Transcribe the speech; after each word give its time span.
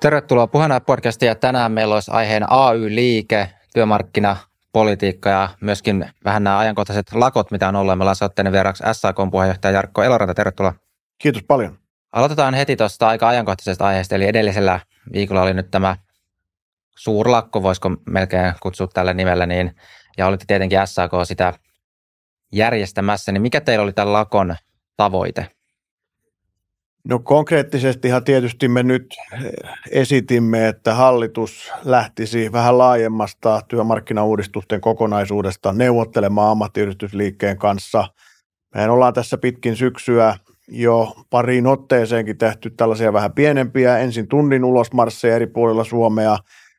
Tervetuloa 0.00 0.46
puheena 0.46 0.80
podcastiin 0.80 1.28
ja 1.28 1.34
tänään 1.34 1.72
meillä 1.72 1.94
olisi 1.94 2.10
aiheena 2.14 2.46
AY-liike, 2.50 3.48
työmarkkina, 3.74 4.36
politiikka 4.72 5.30
ja 5.30 5.48
myöskin 5.60 6.10
vähän 6.24 6.44
nämä 6.44 6.58
ajankohtaiset 6.58 7.12
lakot, 7.12 7.50
mitä 7.50 7.68
on 7.68 7.76
ollut. 7.76 7.98
Me 7.98 8.02
ollaan 8.02 8.16
saatteinen 8.16 8.52
vieraksi 8.52 8.84
SAK 8.92 9.16
puheenjohtaja 9.30 9.74
Jarkko 9.74 10.02
Eloranta, 10.02 10.34
tervetuloa. 10.34 10.74
Kiitos 11.18 11.42
paljon. 11.42 11.78
Aloitetaan 12.12 12.54
heti 12.54 12.76
tuosta 12.76 13.08
aika 13.08 13.28
ajankohtaisesta 13.28 13.86
aiheesta, 13.86 14.14
eli 14.14 14.24
edellisellä 14.24 14.80
viikolla 15.12 15.42
oli 15.42 15.54
nyt 15.54 15.70
tämä 15.70 15.96
suurlakko, 16.96 17.62
voisiko 17.62 17.90
melkein 18.06 18.52
kutsua 18.62 18.86
tällä 18.86 19.14
nimellä, 19.14 19.46
niin, 19.46 19.76
ja 20.18 20.26
olitte 20.26 20.44
tietenkin 20.46 20.78
SAK 20.84 21.12
sitä 21.24 21.52
järjestämässä, 22.52 23.32
niin 23.32 23.42
mikä 23.42 23.60
teillä 23.60 23.82
oli 23.82 23.92
tämän 23.92 24.12
lakon 24.12 24.56
tavoite? 24.96 25.55
No 27.08 27.18
konkreettisestihan 27.18 28.24
tietysti 28.24 28.68
me 28.68 28.82
nyt 28.82 29.14
esitimme, 29.90 30.68
että 30.68 30.94
hallitus 30.94 31.72
lähtisi 31.84 32.52
vähän 32.52 32.78
laajemmasta 32.78 33.60
työmarkkinauudistusten 33.68 34.80
kokonaisuudesta 34.80 35.72
neuvottelemaan 35.72 36.50
ammattiyhdistysliikkeen 36.50 37.58
kanssa. 37.58 38.04
Mehän 38.74 38.90
ollaan 38.90 39.14
tässä 39.14 39.38
pitkin 39.38 39.76
syksyä 39.76 40.36
jo 40.68 41.14
pariin 41.30 41.66
otteeseenkin 41.66 42.38
tehty 42.38 42.70
tällaisia 42.70 43.12
vähän 43.12 43.32
pienempiä, 43.32 43.98
ensin 43.98 44.28
tunnin 44.28 44.64
ulosmarsseja 44.64 45.36
eri 45.36 45.46
puolilla 45.46 45.84
Suomea, 45.84 46.38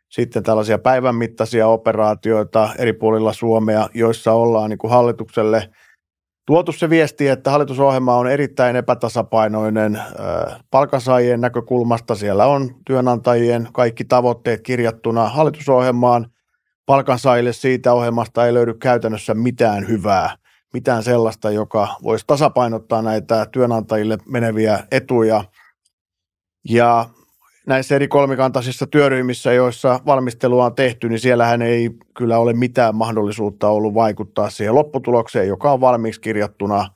sitten 0.09 0.43
tällaisia 0.43 0.77
päivän 0.77 1.15
mittaisia 1.15 1.67
operaatioita 1.67 2.69
eri 2.77 2.93
puolilla 2.93 3.33
Suomea, 3.33 3.89
joissa 3.93 4.33
ollaan 4.33 4.69
niin 4.69 4.77
kuin 4.77 4.91
hallitukselle– 4.91 5.69
tuotu 6.47 6.71
se 6.71 6.89
viesti, 6.89 7.27
että 7.27 7.51
hallitusohjelma 7.51 8.15
on 8.15 8.31
erittäin 8.31 8.75
epätasapainoinen 8.75 10.01
palkansaajien 10.71 11.41
näkökulmasta. 11.41 12.15
Siellä 12.15 12.45
on 12.45 12.75
työnantajien 12.85 13.67
kaikki 13.73 14.05
tavoitteet 14.05 14.61
kirjattuna 14.61 15.29
hallitusohjelmaan. 15.29 16.31
Palkansaajille 16.85 17.53
siitä 17.53 17.93
ohjelmasta 17.93 18.45
ei 18.45 18.53
löydy 18.53 18.73
käytännössä 18.73 19.33
mitään 19.33 19.87
hyvää, 19.87 20.35
mitään 20.73 21.03
sellaista, 21.03 21.51
joka 21.51 21.87
voisi 22.03 22.25
tasapainottaa 22.27 23.01
näitä 23.01 23.45
työnantajille 23.51 24.17
meneviä 24.29 24.79
etuja. 24.91 25.43
Ja 26.69 27.05
näissä 27.67 27.95
eri 27.95 28.07
kolmikantaisissa 28.07 28.87
työryhmissä, 28.87 29.53
joissa 29.53 29.99
valmistelua 30.05 30.65
on 30.65 30.75
tehty, 30.75 31.09
niin 31.09 31.19
siellähän 31.19 31.61
ei 31.61 31.89
kyllä 32.17 32.37
ole 32.37 32.53
mitään 32.53 32.95
mahdollisuutta 32.95 33.69
ollut 33.69 33.93
vaikuttaa 33.93 34.49
siihen 34.49 34.75
lopputulokseen, 34.75 35.47
joka 35.47 35.71
on 35.71 35.81
valmiiksi 35.81 36.21
kirjattuna 36.21 36.89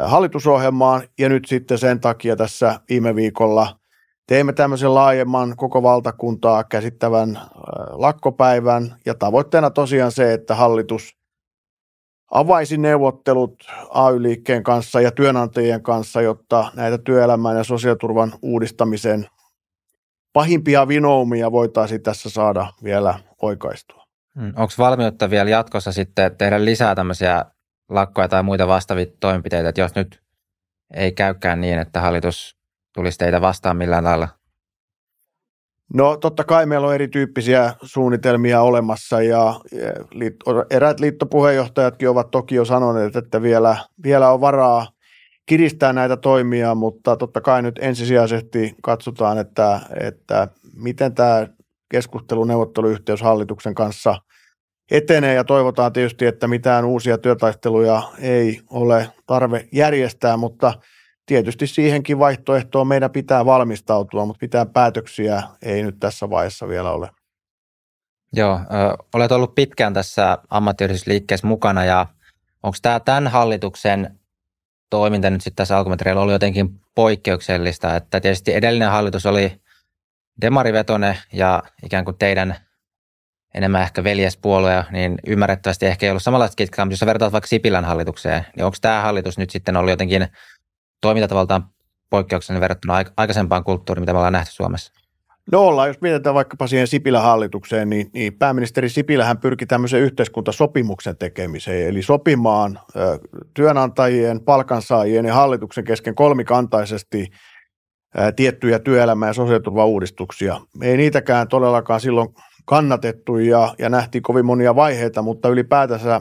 hallitusohjelmaan. 0.00 1.02
Ja 1.18 1.28
nyt 1.28 1.44
sitten 1.44 1.78
sen 1.78 2.00
takia 2.00 2.36
tässä 2.36 2.80
viime 2.88 3.14
viikolla 3.14 3.78
teimme 4.26 4.52
tämmöisen 4.52 4.94
laajemman 4.94 5.56
koko 5.56 5.82
valtakuntaa 5.82 6.64
käsittävän 6.64 7.40
lakkopäivän. 7.92 8.96
Ja 9.06 9.14
tavoitteena 9.14 9.70
tosiaan 9.70 10.12
se, 10.12 10.32
että 10.32 10.54
hallitus 10.54 11.16
avaisi 12.30 12.76
neuvottelut 12.76 13.54
AY-liikkeen 13.90 14.62
kanssa 14.62 15.00
ja 15.00 15.10
työnantajien 15.10 15.82
kanssa, 15.82 16.22
jotta 16.22 16.70
näitä 16.74 16.98
työelämän 16.98 17.56
ja 17.56 17.64
sosiaaliturvan 17.64 18.32
uudistamisen 18.42 19.26
pahimpia 20.36 20.88
vinoumia 20.88 21.52
voitaisiin 21.52 22.02
tässä 22.02 22.30
saada 22.30 22.66
vielä 22.84 23.14
oikaistua. 23.42 24.04
Hmm. 24.40 24.52
Onko 24.56 24.72
valmiutta 24.78 25.30
vielä 25.30 25.50
jatkossa 25.50 25.92
sitten 25.92 26.36
tehdä 26.36 26.64
lisää 26.64 26.94
tämmöisiä 26.94 27.44
lakkoja 27.88 28.28
tai 28.28 28.42
muita 28.42 28.68
vastaavia 28.68 29.06
toimenpiteitä, 29.20 29.68
että 29.68 29.80
jos 29.80 29.94
nyt 29.94 30.22
ei 30.94 31.12
käykään 31.12 31.60
niin, 31.60 31.78
että 31.78 32.00
hallitus 32.00 32.56
tulisi 32.94 33.18
teitä 33.18 33.40
vastaan 33.40 33.76
millään 33.76 34.04
lailla? 34.04 34.28
No 35.94 36.16
totta 36.16 36.44
kai 36.44 36.66
meillä 36.66 36.86
on 36.86 36.94
erityyppisiä 36.94 37.72
suunnitelmia 37.82 38.62
olemassa 38.62 39.22
ja 39.22 39.60
eräät 40.70 41.00
liittopuheenjohtajatkin 41.00 42.08
ovat 42.08 42.30
toki 42.30 42.54
jo 42.54 42.64
sanoneet, 42.64 43.16
että 43.16 43.42
vielä, 43.42 43.76
vielä 44.02 44.30
on 44.30 44.40
varaa 44.40 44.86
kiristää 45.46 45.92
näitä 45.92 46.16
toimia, 46.16 46.74
mutta 46.74 47.16
totta 47.16 47.40
kai 47.40 47.62
nyt 47.62 47.78
ensisijaisesti 47.80 48.74
katsotaan, 48.82 49.38
että, 49.38 49.80
että 50.00 50.48
miten 50.76 51.14
tämä 51.14 51.46
keskustelu, 51.90 52.44
neuvotteluyhteys 52.44 53.22
hallituksen 53.22 53.74
kanssa 53.74 54.14
etenee 54.90 55.34
ja 55.34 55.44
toivotaan 55.44 55.92
tietysti, 55.92 56.26
että 56.26 56.48
mitään 56.48 56.84
uusia 56.84 57.18
työtaisteluja 57.18 58.02
ei 58.18 58.60
ole 58.70 59.08
tarve 59.26 59.68
järjestää, 59.72 60.36
mutta 60.36 60.74
tietysti 61.26 61.66
siihenkin 61.66 62.18
vaihtoehtoon 62.18 62.86
meidän 62.86 63.10
pitää 63.10 63.44
valmistautua, 63.44 64.26
mutta 64.26 64.44
mitään 64.44 64.70
päätöksiä 64.70 65.42
ei 65.62 65.82
nyt 65.82 65.96
tässä 66.00 66.30
vaiheessa 66.30 66.68
vielä 66.68 66.90
ole. 66.90 67.10
Joo, 68.32 68.54
ö, 68.54 69.04
olet 69.14 69.32
ollut 69.32 69.54
pitkään 69.54 69.94
tässä 69.94 70.38
ammattiyhdistysliikkeessä 70.50 71.46
mukana 71.46 71.84
ja 71.84 72.06
onko 72.62 72.76
tämä 72.82 73.00
tämän 73.00 73.26
hallituksen 73.28 74.18
toiminta 74.90 75.30
nyt 75.30 75.40
sitten 75.40 75.56
tässä 75.56 75.78
alkumetreillä 75.78 76.22
oli 76.22 76.32
jotenkin 76.32 76.80
poikkeuksellista, 76.94 77.96
että 77.96 78.20
tietysti 78.20 78.54
edellinen 78.54 78.90
hallitus 78.90 79.26
oli 79.26 79.60
demarivetone 80.40 81.18
ja 81.32 81.62
ikään 81.82 82.04
kuin 82.04 82.18
teidän 82.18 82.56
enemmän 83.54 83.82
ehkä 83.82 84.04
veljespuolue, 84.04 84.84
niin 84.90 85.18
ymmärrettävästi 85.26 85.86
ehkä 85.86 86.06
ei 86.06 86.10
ollut 86.10 86.22
samanlaista 86.22 86.56
kitkaa, 86.56 86.84
mutta 86.84 86.92
jos 86.92 87.06
vertaat 87.06 87.32
vaikka 87.32 87.48
Sipilän 87.48 87.84
hallitukseen, 87.84 88.46
niin 88.56 88.64
onko 88.64 88.76
tämä 88.80 89.02
hallitus 89.02 89.38
nyt 89.38 89.50
sitten 89.50 89.76
ollut 89.76 89.90
jotenkin 89.90 90.28
toimintatavaltaan 91.00 91.68
poikkeuksellinen 92.10 92.60
verrattuna 92.60 92.94
aikaisempaan 93.16 93.64
kulttuuriin, 93.64 94.02
mitä 94.02 94.12
me 94.12 94.18
ollaan 94.18 94.32
nähty 94.32 94.52
Suomessa? 94.52 94.92
No 95.52 95.60
ollaan, 95.60 95.88
jos 95.88 96.00
mietitään 96.00 96.34
vaikkapa 96.34 96.66
siihen 96.66 96.86
Sipilän 96.86 97.22
hallitukseen, 97.22 97.90
niin, 97.90 98.10
niin 98.14 98.32
pääministeri 98.38 98.88
Sipilähän 98.88 99.38
pyrki 99.38 99.66
tämmöisen 99.66 100.00
yhteiskuntasopimuksen 100.00 101.16
tekemiseen, 101.16 101.88
eli 101.88 102.02
sopimaan 102.02 102.78
ö, 102.96 103.18
työnantajien, 103.54 104.40
palkansaajien 104.40 105.26
ja 105.26 105.34
hallituksen 105.34 105.84
kesken 105.84 106.14
kolmikantaisesti 106.14 107.28
ö, 108.18 108.32
tiettyjä 108.32 108.78
työelämä- 108.78 109.26
ja 109.26 109.32
sosiaaliturvauudistuksia. 109.32 110.60
Ei 110.82 110.96
niitäkään 110.96 111.48
todellakaan 111.48 112.00
silloin 112.00 112.28
kannatettu 112.64 113.38
ja, 113.38 113.74
ja 113.78 113.88
nähtiin 113.88 114.22
kovin 114.22 114.46
monia 114.46 114.76
vaiheita, 114.76 115.22
mutta 115.22 115.48
ylipäätänsä 115.48 116.20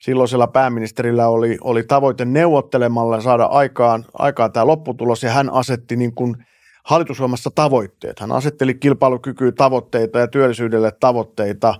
silloisella 0.00 0.46
pääministerillä 0.46 1.28
oli, 1.28 1.58
oli 1.60 1.82
tavoite 1.82 2.24
neuvottelemalla 2.24 3.20
saada 3.20 3.44
aikaan, 3.44 4.04
aikaan 4.12 4.52
tämä 4.52 4.66
lopputulos 4.66 5.22
ja 5.22 5.30
hän 5.30 5.52
asetti 5.52 5.96
niin 5.96 6.14
kuin– 6.14 6.36
hallitusohjelmassa 6.84 7.50
tavoitteet. 7.54 8.20
Hän 8.20 8.32
asetteli 8.32 8.74
kilpailukykyä 8.74 9.52
tavoitteita 9.52 10.18
ja 10.18 10.28
työllisyydelle 10.28 10.92
tavoitteita, 11.00 11.74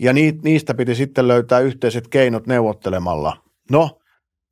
ja 0.00 0.12
niistä 0.42 0.74
piti 0.74 0.94
sitten 0.94 1.28
löytää 1.28 1.60
yhteiset 1.60 2.08
keinot 2.08 2.46
neuvottelemalla. 2.46 3.36
No, 3.70 3.98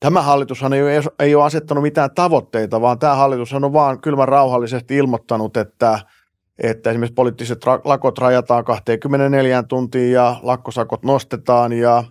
tämä 0.00 0.22
hallitushan 0.22 0.72
ei 0.72 0.82
ole, 0.82 1.02
ei 1.18 1.34
ole 1.34 1.44
asettanut 1.44 1.82
mitään 1.82 2.10
tavoitteita, 2.14 2.80
vaan 2.80 2.98
tämä 2.98 3.14
hallitus 3.14 3.52
on 3.52 3.72
vaan 3.72 4.00
kylmän 4.00 4.28
rauhallisesti 4.28 4.96
ilmoittanut, 4.96 5.56
että, 5.56 5.98
että 6.62 6.90
esimerkiksi 6.90 7.14
poliittiset 7.14 7.58
lakot 7.84 8.18
rajataan 8.18 8.64
24 8.64 9.62
tuntiin 9.62 10.12
ja 10.12 10.36
lakkosakot 10.42 11.04
nostetaan 11.04 11.72
ja 11.72 12.04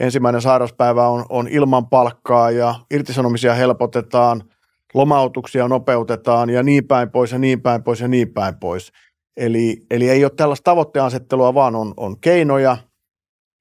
ensimmäinen 0.00 0.42
sairauspäivä 0.42 1.08
on, 1.08 1.24
on 1.28 1.48
ilman 1.48 1.88
palkkaa 1.88 2.50
ja 2.50 2.74
irtisanomisia 2.90 3.54
helpotetaan– 3.54 4.42
lomautuksia 4.94 5.68
nopeutetaan 5.68 6.50
ja 6.50 6.62
niin 6.62 6.86
päin 6.86 7.10
pois 7.10 7.32
ja 7.32 7.38
niin 7.38 7.60
päin 7.60 7.82
pois 7.82 8.00
ja 8.00 8.08
niin 8.08 8.28
päin 8.28 8.56
pois. 8.56 8.92
Eli, 9.36 9.76
eli 9.90 10.10
ei 10.10 10.24
ole 10.24 10.32
tällaista 10.36 10.64
tavoitteasettelua, 10.64 11.54
vaan 11.54 11.76
on, 11.76 11.94
on 11.96 12.20
keinoja, 12.20 12.76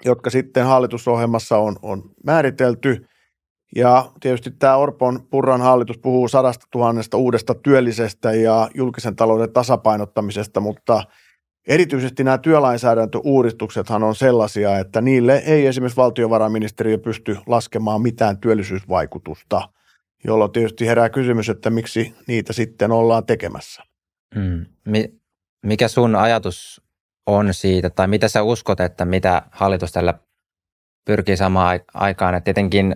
jotka 0.05 0.29
sitten 0.29 0.65
hallitusohjelmassa 0.65 1.57
on, 1.57 1.75
on 1.81 2.11
määritelty. 2.25 3.05
Ja 3.75 4.11
tietysti 4.19 4.51
tämä 4.51 4.75
Orpon 4.75 5.27
Purran 5.29 5.61
hallitus 5.61 5.97
puhuu 5.97 6.27
sadasta 6.27 6.65
tuhannesta 6.71 7.17
uudesta 7.17 7.55
työllisestä 7.55 8.31
ja 8.31 8.69
julkisen 8.73 9.15
talouden 9.15 9.53
tasapainottamisesta, 9.53 10.59
mutta 10.59 11.03
erityisesti 11.67 12.23
nämä 12.23 12.37
työlainsäädäntöuudistuksethan 12.37 14.03
on 14.03 14.15
sellaisia, 14.15 14.79
että 14.79 15.01
niille 15.01 15.43
ei 15.45 15.67
esimerkiksi 15.67 15.97
valtiovarainministeriö 15.97 16.97
pysty 16.97 17.37
laskemaan 17.47 18.01
mitään 18.01 18.37
työllisyysvaikutusta– 18.37 19.61
jolloin 20.23 20.51
tietysti 20.51 20.87
herää 20.87 21.09
kysymys, 21.09 21.49
että 21.49 21.69
miksi 21.69 22.15
niitä 22.27 22.53
sitten 22.53 22.91
ollaan 22.91 23.25
tekemässä. 23.25 23.83
Mm. 24.35 24.65
Mikä 25.65 25.87
sun 25.87 26.15
ajatus 26.15 26.81
on 27.25 27.53
siitä, 27.53 27.89
tai 27.89 28.07
mitä 28.07 28.27
sä 28.27 28.43
uskot, 28.43 28.79
että 28.79 29.05
mitä 29.05 29.41
hallitus 29.51 29.91
tällä 29.91 30.13
pyrkii 31.05 31.37
samaan 31.37 31.79
aikaan, 31.93 32.35
että 32.35 32.45
tietenkin 32.45 32.95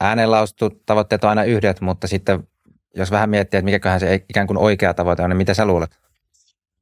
äänenlaustu 0.00 0.70
tavoitteet 0.86 1.24
on 1.24 1.30
aina 1.30 1.44
yhdet, 1.44 1.80
mutta 1.80 2.06
sitten 2.06 2.48
jos 2.96 3.10
vähän 3.10 3.30
miettii, 3.30 3.58
että 3.58 3.64
mikäköhän 3.64 4.00
se 4.00 4.24
ikään 4.28 4.46
kuin 4.46 4.58
oikea 4.58 4.94
tavoite 4.94 5.22
on, 5.22 5.30
niin 5.30 5.36
mitä 5.36 5.54
sä 5.54 5.66
luulet? 5.66 5.98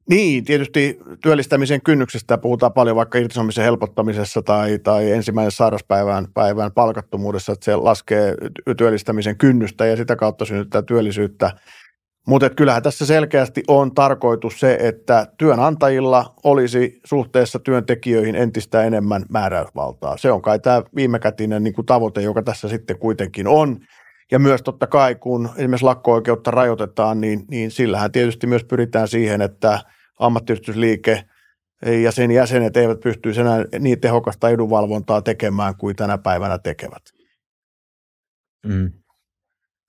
Niin, 0.09 0.43
tietysti 0.43 0.99
työllistämisen 1.23 1.81
kynnyksestä 1.81 2.37
puhutaan 2.37 2.73
paljon 2.73 2.95
vaikka 2.95 3.17
irtisanomisen 3.17 3.63
helpottamisessa 3.63 4.41
tai, 4.41 4.79
tai 4.79 5.11
ensimmäisen 5.11 5.51
sairauspäivän 5.51 6.27
päivän 6.33 6.71
palkattomuudessa, 6.71 7.51
että 7.51 7.65
se 7.65 7.75
laskee 7.75 8.35
työllistämisen 8.77 9.37
kynnystä 9.37 9.85
ja 9.85 9.97
sitä 9.97 10.15
kautta 10.15 10.45
synnyttää 10.45 10.81
työllisyyttä. 10.81 11.51
Mutta 12.27 12.49
kyllähän 12.49 12.83
tässä 12.83 13.05
selkeästi 13.05 13.63
on 13.67 13.95
tarkoitus 13.95 14.59
se, 14.59 14.77
että 14.81 15.27
työnantajilla 15.37 16.33
olisi 16.43 16.99
suhteessa 17.05 17.59
työntekijöihin 17.59 18.35
entistä 18.35 18.83
enemmän 18.83 19.25
määräysvaltaa. 19.29 20.17
Se 20.17 20.31
on 20.31 20.41
kai 20.41 20.59
tämä 20.59 20.83
viimekätinen 20.95 21.63
niin 21.63 21.73
kuin 21.73 21.85
tavoite, 21.85 22.21
joka 22.21 22.43
tässä 22.43 22.67
sitten 22.67 22.99
kuitenkin 22.99 23.47
on. 23.47 23.77
Ja 24.31 24.39
myös 24.39 24.61
totta 24.61 24.87
kai, 24.87 25.15
kun 25.15 25.49
esimerkiksi 25.57 25.85
lakko-oikeutta 25.85 26.51
rajoitetaan, 26.51 27.21
niin, 27.21 27.45
niin 27.49 27.71
sillähän 27.71 28.11
tietysti 28.11 28.47
myös 28.47 28.63
pyritään 28.63 29.07
siihen, 29.07 29.41
että 29.41 29.79
ammattiyhdistysliike 30.19 31.25
ja 32.03 32.11
sen 32.11 32.31
jäsenet 32.31 32.77
eivät 32.77 32.99
pystyisi 32.99 33.41
enää 33.41 33.65
niin 33.79 34.01
tehokasta 34.01 34.49
edunvalvontaa 34.49 35.21
tekemään 35.21 35.75
kuin 35.75 35.95
tänä 35.95 36.17
päivänä 36.17 36.57
tekevät. 36.57 37.03
Mm. 38.65 38.91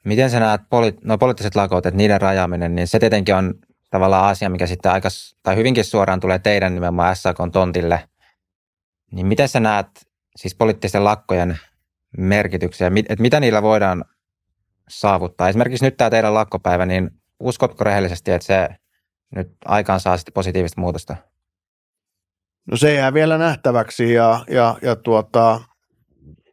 Miten 0.04 0.30
sä 0.30 0.40
näet 0.40 0.60
poli- 0.60 0.98
no, 1.04 1.18
poliittiset 1.18 1.54
lakot, 1.54 1.86
että 1.86 1.96
niiden 1.98 2.20
rajaaminen, 2.20 2.74
niin 2.74 2.86
se 2.86 2.98
tietenkin 2.98 3.34
on 3.34 3.54
tavallaan 3.90 4.30
asia, 4.30 4.50
mikä 4.50 4.66
sitten 4.66 4.92
aika, 4.92 5.08
tai 5.42 5.56
hyvinkin 5.56 5.84
suoraan 5.84 6.20
tulee 6.20 6.38
teidän 6.38 6.74
nimenomaan 6.74 7.16
SAK 7.16 7.36
tontille. 7.52 8.08
Niin 9.12 9.26
miten 9.26 9.48
sä 9.48 9.60
näet 9.60 9.86
siis 10.36 10.54
poliittisten 10.54 11.04
lakkojen 11.04 11.58
merkityksiä, 12.18 12.90
että 13.08 13.22
mitä 13.22 13.40
niillä 13.40 13.62
voidaan 13.62 14.04
saavuttaa? 14.88 15.48
Esimerkiksi 15.48 15.84
nyt 15.84 15.96
tämä 15.96 16.10
teidän 16.10 16.34
lakkopäivä, 16.34 16.86
niin 16.86 17.10
uskotko 17.40 17.84
rehellisesti, 17.84 18.30
että 18.30 18.46
se 18.46 18.68
nyt 19.34 19.48
aikaan 19.64 20.00
saa 20.00 20.16
sitten 20.16 20.34
positiivista 20.34 20.80
muutosta? 20.80 21.16
No 22.70 22.76
se 22.76 22.94
jää 22.94 23.14
vielä 23.14 23.38
nähtäväksi 23.38 24.12
ja, 24.12 24.44
ja, 24.50 24.76
ja 24.82 24.96
tuota, 24.96 25.60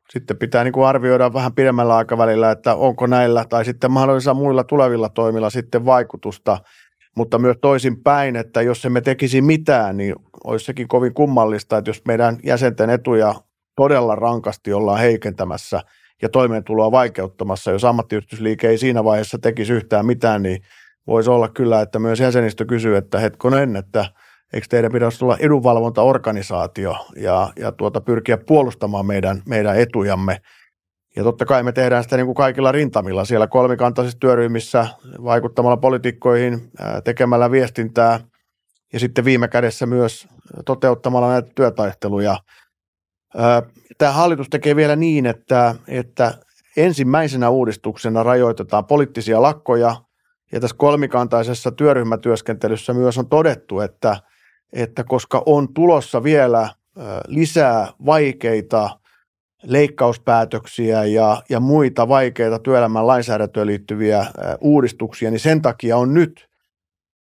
sitten 0.10 0.38
pitää 0.38 0.64
niin 0.64 0.74
kuin 0.74 0.88
arvioida 0.88 1.34
vähän 1.34 1.54
pidemmällä 1.54 1.96
aikavälillä, 1.96 2.52
että 2.52 2.76
onko 2.76 3.08
näillä 3.08 3.46
tai 3.50 3.66
sitten 3.66 3.92
mahdollisilla 3.92 4.34
muilla 4.34 4.64
tulevilla 4.64 5.10
toimilla 5.10 5.50
sitten 5.50 5.86
vaikutusta, 5.86 6.58
mutta 7.18 7.40
myös 7.40 7.58
toisin 7.62 8.04
päin, 8.04 8.36
että 8.36 8.62
jos 8.62 8.86
emme 8.86 9.02
tekisi 9.02 9.42
mitään, 9.42 9.98
niin 9.98 10.16
olisi 10.44 10.66
sekin 10.66 10.88
kovin 10.88 11.14
kummallista, 11.14 11.78
että 11.78 11.90
jos 11.90 12.02
meidän 12.08 12.38
jäsenten 12.44 12.90
etuja 12.90 13.36
todella 13.76 14.16
rankasti 14.16 14.74
ollaan 14.74 15.00
heikentämässä 15.00 15.82
ja 16.24 16.30
toimeentuloa 16.30 16.92
vaikeuttamassa, 16.92 17.72
jos 17.72 17.86
ammattiyhdistysliike 17.86 18.70
ei 18.70 18.78
siinä 18.78 19.04
vaiheessa 19.04 19.38
tekisi 19.40 19.74
yhtään 19.74 20.06
mitään, 20.06 20.44
niin 20.44 20.62
voisi 21.08 21.30
olla 21.30 21.50
kyllä, 21.50 21.82
että 21.82 22.00
myös 22.00 22.20
jäsenistö 22.20 22.66
kysyy, 22.66 22.98
että 22.98 23.20
hetkonen, 23.20 23.76
että– 23.76 24.06
eikö 24.54 24.68
teidän 24.70 24.92
pitäisi 24.92 25.26
olla 25.26 25.38
edunvalvontaorganisaatio 25.40 26.96
ja, 27.16 27.54
ja 27.56 27.72
tuota, 27.72 28.02
pyrkiä 28.02 28.38
puolustamaan 28.38 29.06
meidän, 29.06 29.42
meidän 29.48 29.80
etujamme. 29.80 30.42
Ja 31.16 31.24
totta 31.24 31.46
kai 31.46 31.64
me 31.64 31.72
tehdään 31.72 32.04
sitä 32.04 32.18
niin 32.18 32.26
kuin 32.26 32.36
kaikilla 32.36 32.72
rintamilla 32.72 33.26
siellä 33.26 33.48
kolmikantaisissa 33.48 34.20
työryhmissä 34.20 34.88
vaikuttamalla 35.24 35.78
poliitikkoihin, 35.78 36.72
tekemällä 37.04 37.52
viestintää 37.52 38.20
ja 38.94 39.00
sitten 39.00 39.26
viime 39.26 39.48
kädessä 39.48 39.86
myös 39.86 40.28
toteuttamalla 40.66 41.30
näitä 41.30 41.50
työtaisteluja. 41.56 42.38
Tämä 43.98 44.12
hallitus 44.12 44.50
tekee 44.50 44.76
vielä 44.76 44.96
niin, 44.96 45.26
että, 45.26 45.76
että 45.88 46.34
ensimmäisenä 46.78 47.50
uudistuksena 47.50 48.24
rajoitetaan 48.24 48.86
poliittisia 48.86 49.42
lakkoja. 49.42 49.96
Ja 50.52 50.60
tässä 50.60 50.76
kolmikantaisessa 50.80 51.72
työryhmätyöskentelyssä 51.72 52.94
myös 52.94 53.18
on 53.18 53.30
todettu, 53.30 53.80
että– 53.80 54.18
että 54.74 55.04
koska 55.04 55.44
on 55.46 55.74
tulossa 55.74 56.24
vielä 56.24 56.70
lisää 57.28 57.88
vaikeita 58.06 59.00
leikkauspäätöksiä 59.64 61.04
ja, 61.04 61.42
ja 61.50 61.60
muita 61.60 62.08
vaikeita 62.08 62.60
työelämän 62.60 63.08
lainsäädäntöön 63.08 63.68
liittyviä 63.68 64.26
uudistuksia, 64.62 65.32
niin 65.32 65.40
sen 65.40 65.62
takia 65.62 65.98
on 65.98 66.14
nyt 66.14 66.48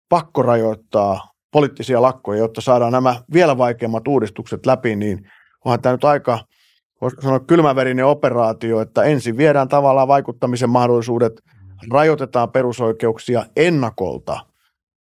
pakko 0.08 0.42
rajoittaa 0.42 1.32
poliittisia 1.52 2.02
lakkoja, 2.02 2.38
jotta 2.38 2.60
saadaan 2.60 2.92
nämä 2.92 3.22
vielä 3.32 3.58
vaikeammat 3.58 4.08
uudistukset 4.08 4.66
läpi, 4.66 4.96
niin 4.96 5.30
onhan 5.64 5.82
tämä 5.82 5.92
nyt 5.92 6.04
aika, 6.04 6.38
voisi 7.00 7.16
sanoa 7.22 7.40
kylmäverinen 7.40 8.06
operaatio, 8.06 8.80
että 8.80 9.02
ensin 9.02 9.36
viedään 9.36 9.68
tavallaan 9.68 10.08
vaikuttamisen 10.08 10.70
mahdollisuudet, 10.70 11.40
rajoitetaan 11.90 12.50
perusoikeuksia 12.50 13.44
ennakolta 13.56 14.46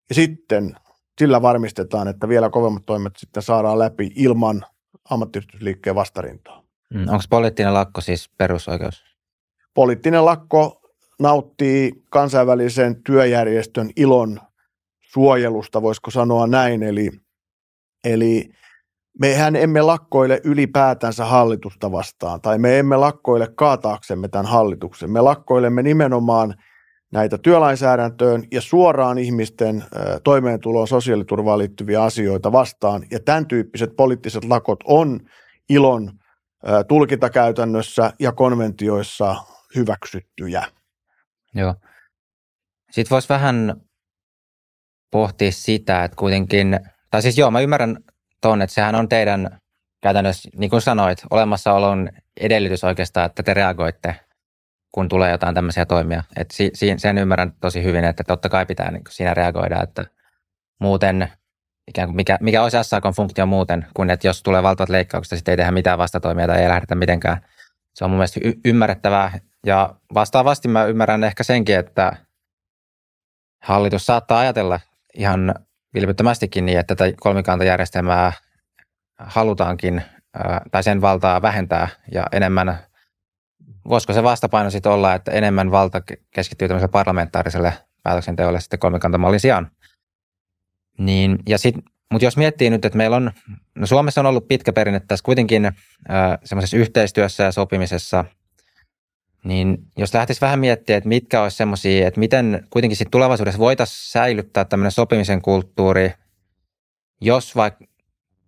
ja 0.09 0.15
sitten 0.15 0.75
sillä 1.19 1.41
varmistetaan, 1.41 2.07
että 2.07 2.29
vielä 2.29 2.49
kovemmat 2.49 2.85
toimet 2.85 3.13
sitten 3.17 3.43
saadaan 3.43 3.79
läpi 3.79 4.11
ilman 4.15 4.65
ammattiyhdistysliikkeen 5.09 5.95
vastarintaa. 5.95 6.63
Mm, 6.93 7.01
Onko 7.01 7.23
poliittinen 7.29 7.73
lakko 7.73 8.01
siis 8.01 8.29
perusoikeus? 8.37 9.03
Poliittinen 9.73 10.25
lakko 10.25 10.81
nauttii 11.19 11.91
kansainvälisen 12.09 13.03
työjärjestön 13.03 13.89
ilon 13.95 14.39
suojelusta, 15.01 15.81
voisiko 15.81 16.11
sanoa 16.11 16.47
näin. 16.47 16.83
Eli, 16.83 17.11
eli 18.03 18.49
mehän 19.19 19.55
emme 19.55 19.81
lakkoile 19.81 20.41
ylipäätänsä 20.43 21.25
hallitusta 21.25 21.91
vastaan, 21.91 22.41
tai 22.41 22.57
me 22.57 22.79
emme 22.79 22.97
lakkoile 22.97 23.47
kaataaksemme 23.55 24.27
tämän 24.27 24.45
hallituksen. 24.45 25.11
Me 25.11 25.21
lakkoilemme 25.21 25.83
nimenomaan– 25.83 26.53
näitä 27.11 27.37
työlainsäädäntöön 27.37 28.43
ja 28.51 28.61
suoraan 28.61 29.17
ihmisten 29.17 29.83
toimeentuloon 30.23 30.87
sosiaaliturvaan 30.87 31.59
liittyviä 31.59 32.03
asioita 32.03 32.51
vastaan. 32.51 33.03
Ja 33.11 33.19
tämän 33.19 33.47
tyyppiset 33.47 33.95
poliittiset 33.95 34.43
lakot 34.43 34.79
on 34.83 35.19
ilon 35.69 36.11
tulkintakäytännössä 36.87 38.13
ja 38.19 38.31
konventioissa 38.31 39.35
hyväksyttyjä. 39.75 40.63
Joo. 41.55 41.75
Sitten 42.91 43.15
voisi 43.15 43.29
vähän 43.29 43.81
pohtia 45.11 45.51
sitä, 45.51 46.03
että 46.03 46.15
kuitenkin, 46.15 46.79
tai 47.11 47.21
siis 47.21 47.37
joo, 47.37 47.51
mä 47.51 47.59
ymmärrän 47.59 47.97
tuon, 48.41 48.61
että 48.61 48.73
sehän 48.73 48.95
on 48.95 49.09
teidän 49.09 49.59
käytännössä, 50.01 50.49
niin 50.57 50.69
kuin 50.69 50.81
sanoit, 50.81 51.23
olemassaolon 51.29 52.09
edellytys 52.39 52.83
oikeastaan, 52.83 53.25
että 53.25 53.43
te 53.43 53.53
reagoitte 53.53 54.15
kun 54.91 55.09
tulee 55.09 55.31
jotain 55.31 55.55
tämmöisiä 55.55 55.85
toimia. 55.85 56.23
Et 56.35 56.51
si, 56.51 56.71
si, 56.73 56.93
sen 56.97 57.17
ymmärrän 57.17 57.53
tosi 57.61 57.83
hyvin, 57.83 58.05
että 58.05 58.23
totta 58.23 58.49
kai 58.49 58.65
pitää 58.65 58.91
niin 58.91 59.03
siinä 59.09 59.33
reagoida, 59.33 59.83
että 59.83 60.05
muuten 60.79 61.31
ikään 61.87 62.07
kuin 62.07 62.15
mikä, 62.15 62.37
mikä 62.41 62.63
olisi 62.63 62.77
SAK-funktio 62.83 63.45
muuten, 63.45 63.85
kuin 63.93 64.09
että 64.09 64.27
jos 64.27 64.43
tulee 64.43 64.63
valtavat 64.63 64.89
leikkaukset, 64.89 65.37
sitten 65.37 65.51
ei 65.51 65.57
tehdä 65.57 65.71
mitään 65.71 65.97
vastatoimia 65.97 66.47
tai 66.47 66.61
ei 66.61 66.69
lähdetä 66.69 66.95
mitenkään. 66.95 67.45
Se 67.93 68.03
on 68.03 68.09
mun 68.09 68.17
mielestä 68.17 68.39
y- 68.43 68.59
ymmärrettävää 68.65 69.39
ja 69.65 69.95
vastaavasti 70.13 70.67
mä 70.67 70.85
ymmärrän 70.85 71.23
ehkä 71.23 71.43
senkin, 71.43 71.79
että 71.79 72.15
hallitus 73.63 74.05
saattaa 74.05 74.39
ajatella 74.39 74.79
ihan 75.13 75.55
vilpittömästikin 75.93 76.65
niin, 76.65 76.79
että 76.79 76.95
tätä 76.95 77.17
kolmikantajärjestelmää 77.19 78.33
halutaankin 79.19 80.01
tai 80.71 80.83
sen 80.83 81.01
valtaa 81.01 81.41
vähentää 81.41 81.87
ja 82.11 82.25
enemmän 82.31 82.77
voisiko 83.89 84.13
se 84.13 84.23
vastapaino 84.23 84.69
sitten 84.69 84.91
olla, 84.91 85.13
että 85.13 85.31
enemmän 85.31 85.71
valta 85.71 86.01
keskittyy 86.31 86.67
tämmöiselle 86.67 86.91
parlamentaariselle 86.91 87.73
päätöksenteolle 88.03 88.59
sitten 88.59 88.79
kolmikantamallin 88.79 89.39
sijaan? 89.39 89.71
Niin, 90.97 91.39
ja 91.47 91.57
sit, 91.57 91.75
mutta 92.11 92.25
jos 92.25 92.37
miettii 92.37 92.69
nyt, 92.69 92.85
että 92.85 92.97
meillä 92.97 93.15
on, 93.15 93.31
no 93.75 93.87
Suomessa 93.87 94.21
on 94.21 94.27
ollut 94.27 94.47
pitkä 94.47 94.73
perinne 94.73 94.99
tässä 94.99 95.23
kuitenkin 95.23 95.71
semmoisessa 96.43 96.77
yhteistyössä 96.77 97.43
ja 97.43 97.51
sopimisessa, 97.51 98.25
niin 99.43 99.77
jos 99.97 100.13
lähtisi 100.13 100.41
vähän 100.41 100.59
miettimään, 100.59 100.97
että 100.97 101.09
mitkä 101.09 101.43
olisi 101.43 101.57
semmoisia, 101.57 102.07
että 102.07 102.19
miten 102.19 102.67
kuitenkin 102.69 102.97
sitten 102.97 103.11
tulevaisuudessa 103.11 103.59
voitaisiin 103.59 104.11
säilyttää 104.11 104.65
tämmöinen 104.65 104.91
sopimisen 104.91 105.41
kulttuuri, 105.41 106.13
jos 107.21 107.55
vaikka, 107.55 107.85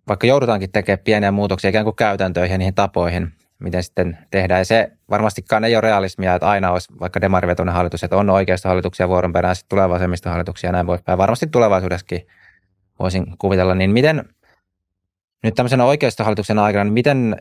vaikka 0.08 0.26
joudutaankin 0.26 0.72
tekemään 0.72 1.04
pieniä 1.04 1.30
muutoksia 1.30 1.70
ikään 1.70 1.84
kuin 1.84 1.96
käytäntöihin 1.96 2.54
ja 2.54 2.58
niihin 2.58 2.74
tapoihin, 2.74 3.32
miten 3.58 3.82
sitten 3.82 4.18
tehdään. 4.30 4.60
Ja 4.60 4.64
se 4.64 4.92
varmastikaan 5.10 5.64
ei 5.64 5.74
ole 5.74 5.80
realismia, 5.80 6.34
että 6.34 6.48
aina 6.48 6.70
olisi 6.70 6.92
vaikka 7.00 7.20
demarivetoinen 7.20 7.74
hallitus, 7.74 8.04
että 8.04 8.16
on 8.16 8.30
oikeasta 8.30 8.68
hallituksia 8.68 9.08
vuoron 9.08 9.32
perään, 9.32 9.56
sitten 9.56 9.68
tulee 9.68 9.88
vasemmistohallituksia 9.88 10.68
ja 10.68 10.72
näin 10.72 10.86
poispäin. 10.86 11.18
Varmasti 11.18 11.46
tulevaisuudessakin 11.46 12.26
voisin 12.98 13.26
kuvitella. 13.38 13.74
Niin 13.74 13.90
miten 13.90 14.24
nyt 15.42 15.54
tämmöisenä 15.54 15.84
oikeistohallituksen 15.84 16.58
aikana, 16.58 16.84
niin 16.84 16.92
miten, 16.92 17.36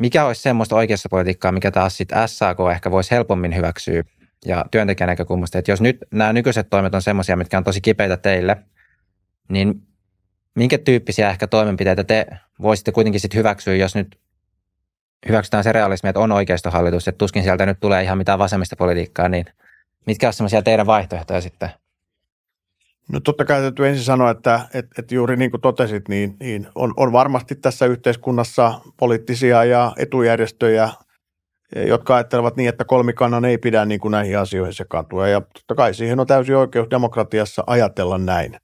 mikä 0.00 0.24
olisi 0.24 0.42
semmoista 0.42 0.76
politiikkaa, 1.10 1.52
mikä 1.52 1.70
taas 1.70 1.96
sitten 1.96 2.28
SAK 2.28 2.58
ehkä 2.72 2.90
voisi 2.90 3.10
helpommin 3.10 3.56
hyväksyä 3.56 4.02
ja 4.46 4.64
työntekijän 4.70 5.08
näkökulmasta, 5.08 5.58
että 5.58 5.72
jos 5.72 5.80
nyt 5.80 5.98
nämä 6.10 6.32
nykyiset 6.32 6.70
toimet 6.70 6.94
on 6.94 7.02
semmoisia, 7.02 7.36
mitkä 7.36 7.58
on 7.58 7.64
tosi 7.64 7.80
kipeitä 7.80 8.16
teille, 8.16 8.56
niin 9.48 9.82
minkä 10.54 10.78
tyyppisiä 10.78 11.30
ehkä 11.30 11.46
toimenpiteitä 11.46 12.04
te 12.04 12.26
voisitte 12.62 12.92
kuitenkin 12.92 13.20
sitten 13.20 13.38
hyväksyä, 13.38 13.74
jos 13.74 13.94
nyt 13.94 14.18
hyväksytään 15.28 15.64
se 15.64 15.72
realismi, 15.72 16.08
että 16.08 16.20
on 16.20 16.32
oikeistohallitus, 16.32 17.08
että 17.08 17.18
tuskin 17.18 17.42
sieltä 17.42 17.66
nyt 17.66 17.80
tulee 17.80 18.02
ihan 18.02 18.18
mitään 18.18 18.38
vasemmista 18.38 18.76
politiikkaa, 18.76 19.28
niin 19.28 19.44
mitkä 20.06 20.26
on 20.26 20.32
semmoisia 20.32 20.62
teidän 20.62 20.86
vaihtoehtoja 20.86 21.40
sitten? 21.40 21.70
No 23.12 23.20
totta 23.20 23.44
kai 23.44 23.60
täytyy 23.60 23.88
ensin 23.88 24.04
sanoa, 24.04 24.30
että, 24.30 24.60
että, 24.74 24.90
että 24.98 25.14
juuri 25.14 25.36
niin 25.36 25.50
kuin 25.50 25.60
totesit, 25.60 26.08
niin, 26.08 26.36
niin 26.40 26.68
on, 26.74 26.94
on 26.96 27.12
varmasti 27.12 27.54
tässä 27.54 27.86
yhteiskunnassa 27.86 28.80
poliittisia 28.96 29.64
ja 29.64 29.92
etujärjestöjä, 29.96 30.88
jotka 31.76 32.14
ajattelevat 32.14 32.56
niin, 32.56 32.68
että 32.68 32.84
kolmikannan 32.84 33.44
ei 33.44 33.58
pidä 33.58 33.84
niin 33.84 34.00
kuin 34.00 34.12
näihin 34.12 34.38
asioihin 34.38 34.74
sekaantua. 34.74 35.28
Ja 35.28 35.40
totta 35.40 35.74
kai 35.74 35.94
siihen 35.94 36.20
on 36.20 36.26
täysin 36.26 36.56
oikeus 36.56 36.90
demokratiassa 36.90 37.64
ajatella 37.66 38.18
näin. 38.18 38.56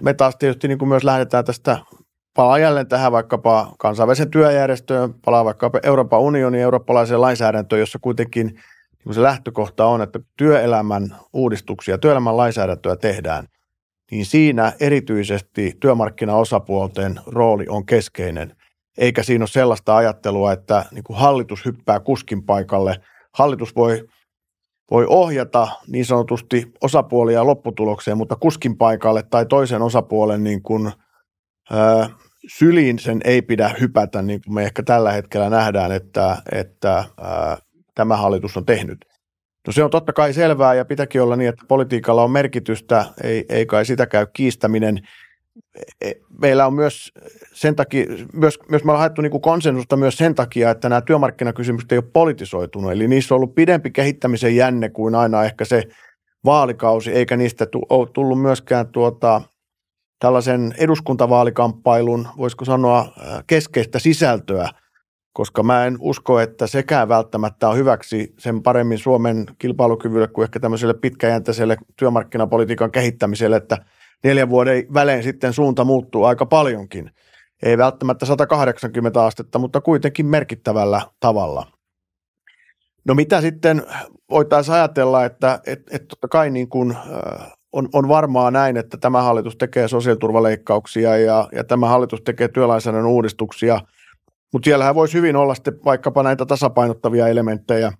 Me 0.00 0.14
taas 0.14 0.36
tietysti 0.36 0.68
niin 0.68 0.78
kuin 0.78 0.88
myös 0.88 1.04
lähdetään 1.04 1.44
tästä, 1.44 1.78
palaa 2.34 2.58
jälleen 2.58 2.88
tähän 2.88 3.12
vaikkapa 3.12 3.72
kansainvälisen 3.78 4.30
työjärjestöön, 4.30 5.14
palaa 5.24 5.44
vaikkapa 5.44 5.80
Euroopan 5.82 6.20
unionin 6.20 6.60
eurooppalaiseen 6.60 7.20
lainsäädäntöön, 7.20 7.80
jossa 7.80 7.98
kuitenkin 8.02 8.60
niin 9.04 9.14
se 9.14 9.22
lähtökohta 9.22 9.86
on, 9.86 10.02
että 10.02 10.20
työelämän 10.36 11.16
uudistuksia, 11.32 11.98
työelämän 11.98 12.36
lainsäädäntöä 12.36 12.96
tehdään, 12.96 13.46
niin 14.10 14.26
siinä 14.26 14.72
erityisesti 14.80 15.72
työmarkkinaosapuolten 15.80 17.20
rooli 17.26 17.66
on 17.68 17.86
keskeinen 17.86 18.56
eikä 18.98 19.22
siinä 19.22 19.42
ole 19.42 19.48
sellaista 19.48 19.96
ajattelua, 19.96 20.52
että 20.52 20.84
niin 20.90 21.04
kuin 21.04 21.18
hallitus 21.18 21.64
hyppää 21.64 22.00
kuskin 22.00 22.42
paikalle. 22.42 23.00
Hallitus 23.34 23.76
voi, 23.76 24.04
voi 24.90 25.06
ohjata 25.08 25.68
niin 25.86 26.04
sanotusti 26.04 26.72
osapuolia 26.82 27.46
lopputulokseen, 27.46 28.16
mutta 28.16 28.36
kuskin 28.36 28.76
paikalle 28.76 29.22
tai 29.22 29.46
toisen 29.46 29.82
osapuolen 29.82 30.44
niin 30.44 30.62
kuin, 30.62 30.92
ö, 31.72 32.08
syliin 32.58 32.98
sen 32.98 33.20
ei 33.24 33.42
pidä 33.42 33.74
hypätä, 33.80 34.22
niin 34.22 34.40
kuin 34.44 34.54
me 34.54 34.62
ehkä 34.62 34.82
tällä 34.82 35.12
hetkellä 35.12 35.50
nähdään, 35.50 35.92
että, 35.92 36.36
että 36.52 37.04
ö, 37.18 37.56
tämä 38.00 38.16
hallitus 38.16 38.56
on 38.56 38.64
tehnyt. 38.64 39.04
No 39.66 39.72
se 39.72 39.84
on 39.84 39.90
totta 39.90 40.12
kai 40.12 40.32
selvää 40.32 40.74
ja 40.74 40.84
pitäkin 40.84 41.22
olla 41.22 41.36
niin, 41.36 41.48
että 41.48 41.64
politiikalla 41.68 42.22
on 42.22 42.30
merkitystä, 42.30 43.04
ei, 43.22 43.44
ei 43.48 43.66
kai 43.66 43.84
sitä 43.84 44.06
käy 44.06 44.26
kiistäminen– 44.32 45.00
E, 46.00 46.12
meillä 46.38 46.66
on 46.66 46.74
myös 46.74 47.12
sen 47.52 47.76
takia, 47.76 48.04
myös, 48.32 48.58
myös 48.68 48.84
me 48.84 48.92
ollaan 48.92 49.10
niin 49.22 49.40
konsensusta 49.40 49.96
myös 49.96 50.16
sen 50.16 50.34
takia, 50.34 50.70
että 50.70 50.88
nämä 50.88 51.00
työmarkkinakysymykset 51.00 51.92
ei 51.92 51.98
ole 51.98 52.10
politisoitunut, 52.12 52.92
eli 52.92 53.08
niissä 53.08 53.34
on 53.34 53.36
ollut 53.36 53.54
pidempi 53.54 53.90
kehittämisen 53.90 54.56
jänne 54.56 54.88
kuin 54.88 55.14
aina 55.14 55.44
ehkä 55.44 55.64
se 55.64 55.82
vaalikausi, 56.44 57.12
eikä 57.12 57.36
niistä 57.36 57.66
tullut 58.12 58.42
myöskään 58.42 58.88
tuota, 58.88 59.42
tällaisen 60.18 60.74
eduskuntavaalikamppailun, 60.78 62.28
voisiko 62.36 62.64
sanoa, 62.64 63.12
keskeistä 63.46 63.98
sisältöä, 63.98 64.68
koska 65.32 65.62
mä 65.62 65.86
en 65.86 65.96
usko, 66.00 66.40
että 66.40 66.66
sekään 66.66 67.08
välttämättä 67.08 67.68
on 67.68 67.76
hyväksi 67.76 68.34
sen 68.38 68.62
paremmin 68.62 68.98
Suomen 68.98 69.46
kilpailukyvylle 69.58 70.28
kuin 70.28 70.42
ehkä 70.42 70.60
tämmöiselle 70.60 70.94
pitkäjänteiselle 70.94 71.76
työmarkkinapolitiikan 71.96 72.90
kehittämiselle, 72.90 73.56
että– 73.56 73.78
neljän 74.24 74.50
vuoden 74.50 74.94
välein 74.94 75.22
sitten 75.22 75.52
suunta 75.52 75.84
muuttuu 75.84 76.24
aika 76.24 76.46
paljonkin. 76.46 77.10
Ei 77.62 77.78
välttämättä 77.78 78.26
180 78.26 79.24
astetta, 79.24 79.58
mutta 79.58 79.80
kuitenkin 79.80 80.26
merkittävällä 80.26 81.00
tavalla. 81.20 81.66
No 83.04 83.14
mitä 83.14 83.40
sitten 83.40 83.82
voitaisiin 84.30 84.74
ajatella, 84.74 85.24
että 85.24 85.60
et, 85.66 85.82
et 85.90 86.08
totta 86.08 86.28
kai 86.28 86.50
niin 86.50 86.68
kuin, 86.68 86.90
äh, 86.90 87.52
on, 87.72 87.88
on 87.92 88.08
varmaa 88.08 88.50
näin, 88.50 88.76
että 88.76 88.96
tämä 88.96 89.22
hallitus 89.22 89.56
tekee 89.56 89.88
sosiaaliturvaleikkauksia 89.88 91.16
ja, 91.16 91.48
ja 91.52 91.64
tämä 91.64 91.88
hallitus 91.88 92.20
tekee 92.20 92.48
työlainsäädännön 92.48 93.10
uudistuksia, 93.10 93.80
mutta 94.52 94.64
siellähän 94.64 94.94
voisi 94.94 95.14
hyvin 95.14 95.36
olla 95.36 95.54
sitten 95.54 95.80
vaikkapa 95.84 96.22
näitä 96.22 96.46
tasapainottavia 96.46 97.28
elementtejä, 97.28 97.92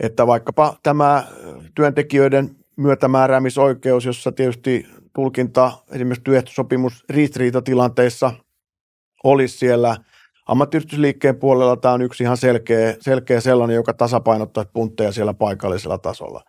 että 0.00 0.26
vaikkapa 0.26 0.76
tämä 0.82 1.24
työntekijöiden 1.74 2.56
myötämääräämisoikeus, 2.76 4.04
jossa 4.04 4.32
tietysti 4.32 4.86
tulkinta 5.14 5.72
esimerkiksi 5.92 6.24
työehtosopimus 6.24 7.04
ristiriitatilanteissa 7.10 8.32
olisi 9.24 9.58
siellä 9.58 9.96
ammattiyhdistysliikkeen 10.46 11.36
puolella. 11.36 11.76
Tämä 11.76 11.94
on 11.94 12.02
yksi 12.02 12.22
ihan 12.22 12.36
selkeä, 12.36 12.96
selkeä 13.00 13.40
sellainen, 13.40 13.74
joka 13.74 13.94
tasapainottaa 13.94 14.64
puntteja 14.72 15.12
siellä 15.12 15.34
paikallisella 15.34 15.98
tasolla. 15.98 16.42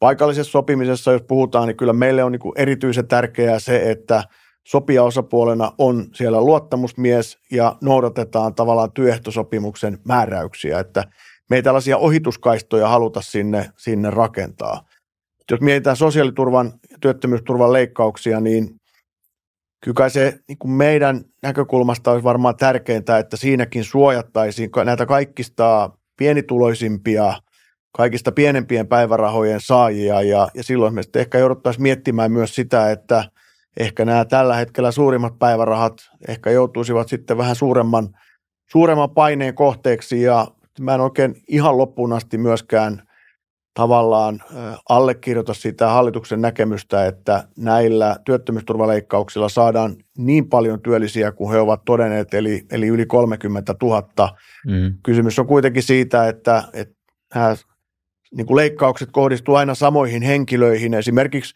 Paikallisessa 0.00 0.50
sopimisessa, 0.50 1.12
jos 1.12 1.22
puhutaan, 1.22 1.68
niin 1.68 1.76
kyllä 1.76 1.92
meille 1.92 2.24
on 2.24 2.32
niin 2.32 2.52
erityisen 2.56 3.08
tärkeää 3.08 3.58
se, 3.58 3.90
että 3.90 4.24
sopijaosapuolena 4.68 5.72
on 5.78 6.06
siellä 6.14 6.40
luottamusmies 6.40 7.38
ja 7.52 7.76
noudatetaan 7.82 8.54
tavallaan 8.54 8.92
työehtosopimuksen 8.92 9.98
määräyksiä, 10.04 10.78
että 10.78 11.04
me 11.50 11.56
ei 11.56 11.62
tällaisia 11.62 11.96
ohituskaistoja 11.96 12.88
haluta 12.88 13.20
sinne, 13.20 13.70
sinne 13.76 14.10
rakentaa. 14.10 14.82
Jos 15.50 15.60
mietitään 15.60 15.96
sosiaaliturvan 15.96 16.72
ja 16.90 16.96
työttömyysturvan 17.00 17.72
leikkauksia, 17.72 18.40
niin 18.40 18.68
kyllä 19.84 20.08
se 20.08 20.38
niin 20.48 20.58
kuin 20.58 20.72
meidän 20.72 21.24
näkökulmasta 21.42 22.10
olisi 22.10 22.24
varmaan 22.24 22.56
tärkeintä, 22.56 23.18
että 23.18 23.36
siinäkin 23.36 23.84
suojattaisiin 23.84 24.70
näitä 24.84 25.06
kaikista 25.06 25.90
pienituloisimpia, 26.18 27.34
kaikista 27.96 28.32
pienempien 28.32 28.88
päivärahojen 28.88 29.60
saajia 29.60 30.22
ja, 30.22 30.48
ja 30.54 30.62
silloin 30.62 30.94
me 30.94 31.02
sitten 31.02 31.20
ehkä 31.20 31.38
jouduttaisiin 31.38 31.82
miettimään 31.82 32.32
myös 32.32 32.54
sitä, 32.54 32.90
että 32.90 33.24
ehkä 33.76 34.04
nämä 34.04 34.24
tällä 34.24 34.56
hetkellä 34.56 34.90
suurimmat 34.90 35.38
päivärahat 35.38 35.94
ehkä 36.28 36.50
joutuisivat 36.50 37.08
sitten 37.08 37.38
vähän 37.38 37.56
suuremman, 37.56 38.08
suuremman 38.70 39.10
paineen 39.10 39.54
kohteeksi 39.54 40.22
ja 40.22 40.46
mä 40.80 40.94
en 40.94 41.00
oikein 41.00 41.34
ihan 41.48 41.78
loppuun 41.78 42.12
asti 42.12 42.38
myöskään 42.38 43.02
tavallaan 43.74 44.40
allekirjoita 44.88 45.54
sitä 45.54 45.88
hallituksen 45.88 46.40
näkemystä, 46.40 47.06
että 47.06 47.48
näillä 47.56 48.16
työttömyysturvaleikkauksilla 48.24 49.48
saadaan 49.48 49.96
niin 50.18 50.48
paljon 50.48 50.82
työllisiä 50.82 51.32
kuin 51.32 51.52
he 51.52 51.58
ovat 51.58 51.84
todenneet, 51.84 52.34
eli, 52.34 52.66
eli 52.70 52.86
yli 52.86 53.06
30 53.06 53.74
000. 53.82 54.36
Mm. 54.66 54.98
Kysymys 55.02 55.38
on 55.38 55.46
kuitenkin 55.46 55.82
siitä, 55.82 56.28
että, 56.28 56.64
että 56.72 56.94
nämä 57.34 57.56
niin 58.36 58.46
kuin 58.46 58.56
leikkaukset 58.56 59.08
kohdistuu 59.12 59.54
aina 59.54 59.74
samoihin 59.74 60.22
henkilöihin. 60.22 60.94
Esimerkiksi 60.94 61.54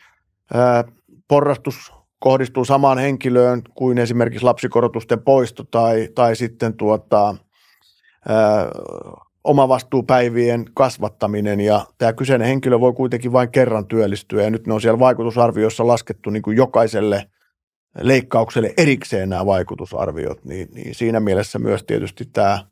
ää, 0.54 0.84
porrastus 1.28 1.92
kohdistuu 2.22 2.64
samaan 2.64 2.98
henkilöön 2.98 3.62
kuin 3.74 3.98
esimerkiksi 3.98 4.44
lapsikorotusten 4.44 5.22
poisto 5.22 5.64
tai, 5.64 6.08
tai 6.14 6.36
sitten 6.36 6.76
tuota, 6.76 7.34
ää, 8.28 8.68
omavastuupäivien 9.44 10.64
kasvattaminen. 10.74 11.60
Ja 11.60 11.86
tämä 11.98 12.12
kyseinen 12.12 12.48
henkilö 12.48 12.80
voi 12.80 12.92
kuitenkin 12.92 13.32
vain 13.32 13.50
kerran 13.50 13.86
työllistyä. 13.86 14.42
Ja 14.42 14.50
nyt 14.50 14.66
ne 14.66 14.74
on 14.74 14.80
siellä 14.80 14.98
vaikutusarvioissa 14.98 15.86
laskettu 15.86 16.30
niin 16.30 16.42
kuin 16.42 16.56
jokaiselle 16.56 17.26
leikkaukselle 18.00 18.74
erikseen 18.76 19.28
nämä 19.28 19.46
vaikutusarviot, 19.46 20.44
niin, 20.44 20.68
niin 20.74 20.94
siinä 20.94 21.20
mielessä 21.20 21.58
myös 21.58 21.82
tietysti 21.82 22.24
tämä 22.24 22.66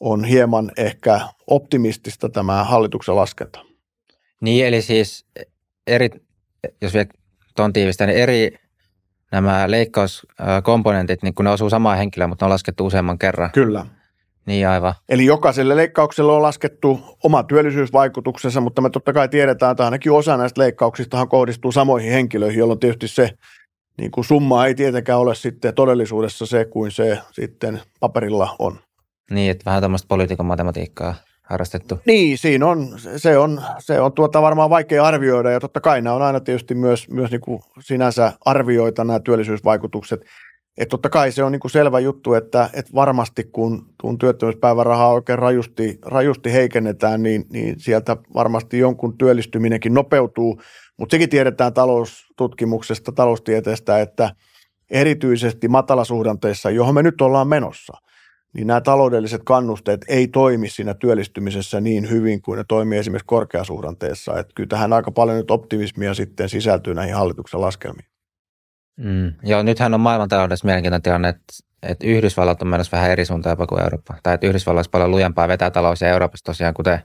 on 0.00 0.24
hieman 0.24 0.72
ehkä 0.76 1.20
optimistista 1.46 2.28
tämä 2.28 2.64
hallituksen 2.64 3.16
laskenta. 3.16 3.60
Niin, 4.40 4.66
eli 4.66 4.82
siis 4.82 5.26
eri, 5.86 6.10
jos 6.82 6.94
vielä 6.94 7.06
tuon 7.56 7.72
tiivistä, 7.72 8.06
niin 8.06 8.18
eri 8.18 8.65
nämä 9.36 9.70
leikkauskomponentit, 9.70 11.22
niin 11.22 11.34
kun 11.34 11.44
ne 11.44 11.50
osuu 11.50 11.70
samaan 11.70 11.98
henkilöön, 11.98 12.28
mutta 12.30 12.44
ne 12.44 12.46
on 12.46 12.52
laskettu 12.52 12.86
useamman 12.86 13.18
kerran. 13.18 13.50
Kyllä. 13.50 13.86
Niin 14.46 14.68
aivan. 14.68 14.94
Eli 15.08 15.24
jokaiselle 15.24 15.76
leikkaukselle 15.76 16.32
on 16.32 16.42
laskettu 16.42 17.00
oma 17.24 17.42
työllisyysvaikutuksensa, 17.42 18.60
mutta 18.60 18.82
me 18.82 18.90
totta 18.90 19.12
kai 19.12 19.28
tiedetään, 19.28 19.72
että 19.72 19.84
ainakin 19.84 20.12
osa 20.12 20.36
näistä 20.36 20.60
leikkauksista 20.60 21.26
kohdistuu 21.26 21.72
samoihin 21.72 22.12
henkilöihin, 22.12 22.58
jolloin 22.58 22.80
tietysti 22.80 23.08
se 23.08 23.30
niin 23.98 24.10
kuin 24.10 24.24
summa 24.24 24.66
ei 24.66 24.74
tietenkään 24.74 25.18
ole 25.18 25.34
sitten 25.34 25.74
todellisuudessa 25.74 26.46
se 26.46 26.64
kuin 26.64 26.90
se 26.90 27.18
sitten 27.32 27.80
paperilla 28.00 28.56
on. 28.58 28.78
Niin, 29.30 29.50
että 29.50 29.64
vähän 29.64 29.82
tämmöistä 29.82 30.08
poliitikon 30.08 30.46
matematiikkaa 30.46 31.14
harrastettu. 31.46 31.98
Niin, 32.06 32.38
siinä 32.38 32.66
on, 32.66 32.88
se 33.16 33.38
on, 33.38 33.62
se 33.78 34.00
on 34.00 34.12
tuota 34.12 34.42
varmaan 34.42 34.70
vaikea 34.70 35.04
arvioida 35.04 35.50
ja 35.50 35.60
totta 35.60 35.80
kai 35.80 36.02
nämä 36.02 36.16
on 36.16 36.22
aina 36.22 36.40
tietysti 36.40 36.74
myös, 36.74 37.08
myös 37.10 37.30
niin 37.30 37.40
kuin 37.40 37.60
sinänsä 37.80 38.32
arvioita 38.44 39.04
nämä 39.04 39.20
työllisyysvaikutukset– 39.20 40.20
että 40.78 40.90
totta 40.90 41.10
kai 41.10 41.32
se 41.32 41.44
on 41.44 41.52
niin 41.52 41.60
kuin 41.60 41.70
selvä 41.70 42.00
juttu, 42.00 42.34
että, 42.34 42.70
että 42.72 42.92
varmasti 42.94 43.44
kun, 43.44 43.86
kun 44.00 44.18
työttömyyspäivärahaa 44.18 45.12
oikein 45.12 45.38
rajusti, 45.38 45.98
rajusti 46.02 46.52
heikennetään, 46.52 47.22
niin, 47.22 47.44
niin 47.50 47.80
sieltä 47.80 48.16
varmasti 48.34 48.78
jonkun 48.78 49.18
työllistyminenkin 49.18 49.94
nopeutuu. 49.94 50.60
Mutta 50.96 51.14
sekin 51.14 51.28
tiedetään 51.28 51.74
taloustutkimuksesta, 51.74 53.12
taloustieteestä, 53.12 54.00
että 54.00 54.30
erityisesti 54.90 55.68
matalasuhdanteissa, 55.68 56.70
johon 56.70 56.94
me 56.94 57.02
nyt 57.02 57.20
ollaan 57.20 57.48
menossa, 57.48 57.92
niin 58.56 58.66
nämä 58.66 58.80
taloudelliset 58.80 59.42
kannusteet 59.44 60.04
ei 60.08 60.28
toimi 60.28 60.68
siinä 60.68 60.94
työllistymisessä 60.94 61.80
niin 61.80 62.10
hyvin 62.10 62.42
kuin 62.42 62.56
ne 62.56 62.64
toimii 62.68 62.98
esimerkiksi 62.98 63.26
korkeasuhdanteessa. 63.26 64.38
Että 64.38 64.52
kyllä 64.54 64.68
tähän 64.68 64.92
aika 64.92 65.10
paljon 65.10 65.36
nyt 65.36 65.50
optimismia 65.50 66.14
sitten 66.14 66.48
sisältyy 66.48 66.94
näihin 66.94 67.14
hallituksen 67.14 67.60
laskelmiin. 67.60 68.06
Mm. 68.96 69.32
Joo, 69.42 69.62
nythän 69.62 69.94
on 69.94 70.00
maailmantaloudessa 70.00 70.66
mielenkiintoinen 70.66 71.02
tilanne, 71.02 71.28
että, 71.28 71.54
että 71.82 72.06
Yhdysvallat 72.06 72.62
on 72.62 72.68
menossa 72.68 72.96
vähän 72.96 73.10
eri 73.10 73.24
suuntaan 73.24 73.52
jopa 73.52 73.66
kuin 73.66 73.82
Eurooppa. 73.82 74.14
Tai 74.22 74.34
että 74.34 74.46
Yhdysvalloissa 74.46 74.90
paljon 74.90 75.10
lujempaa 75.10 75.48
vetää 75.48 75.70
talous 75.70 76.00
ja 76.00 76.08
Euroopassa 76.08 76.44
tosiaan, 76.44 76.74
kuten 76.74 77.00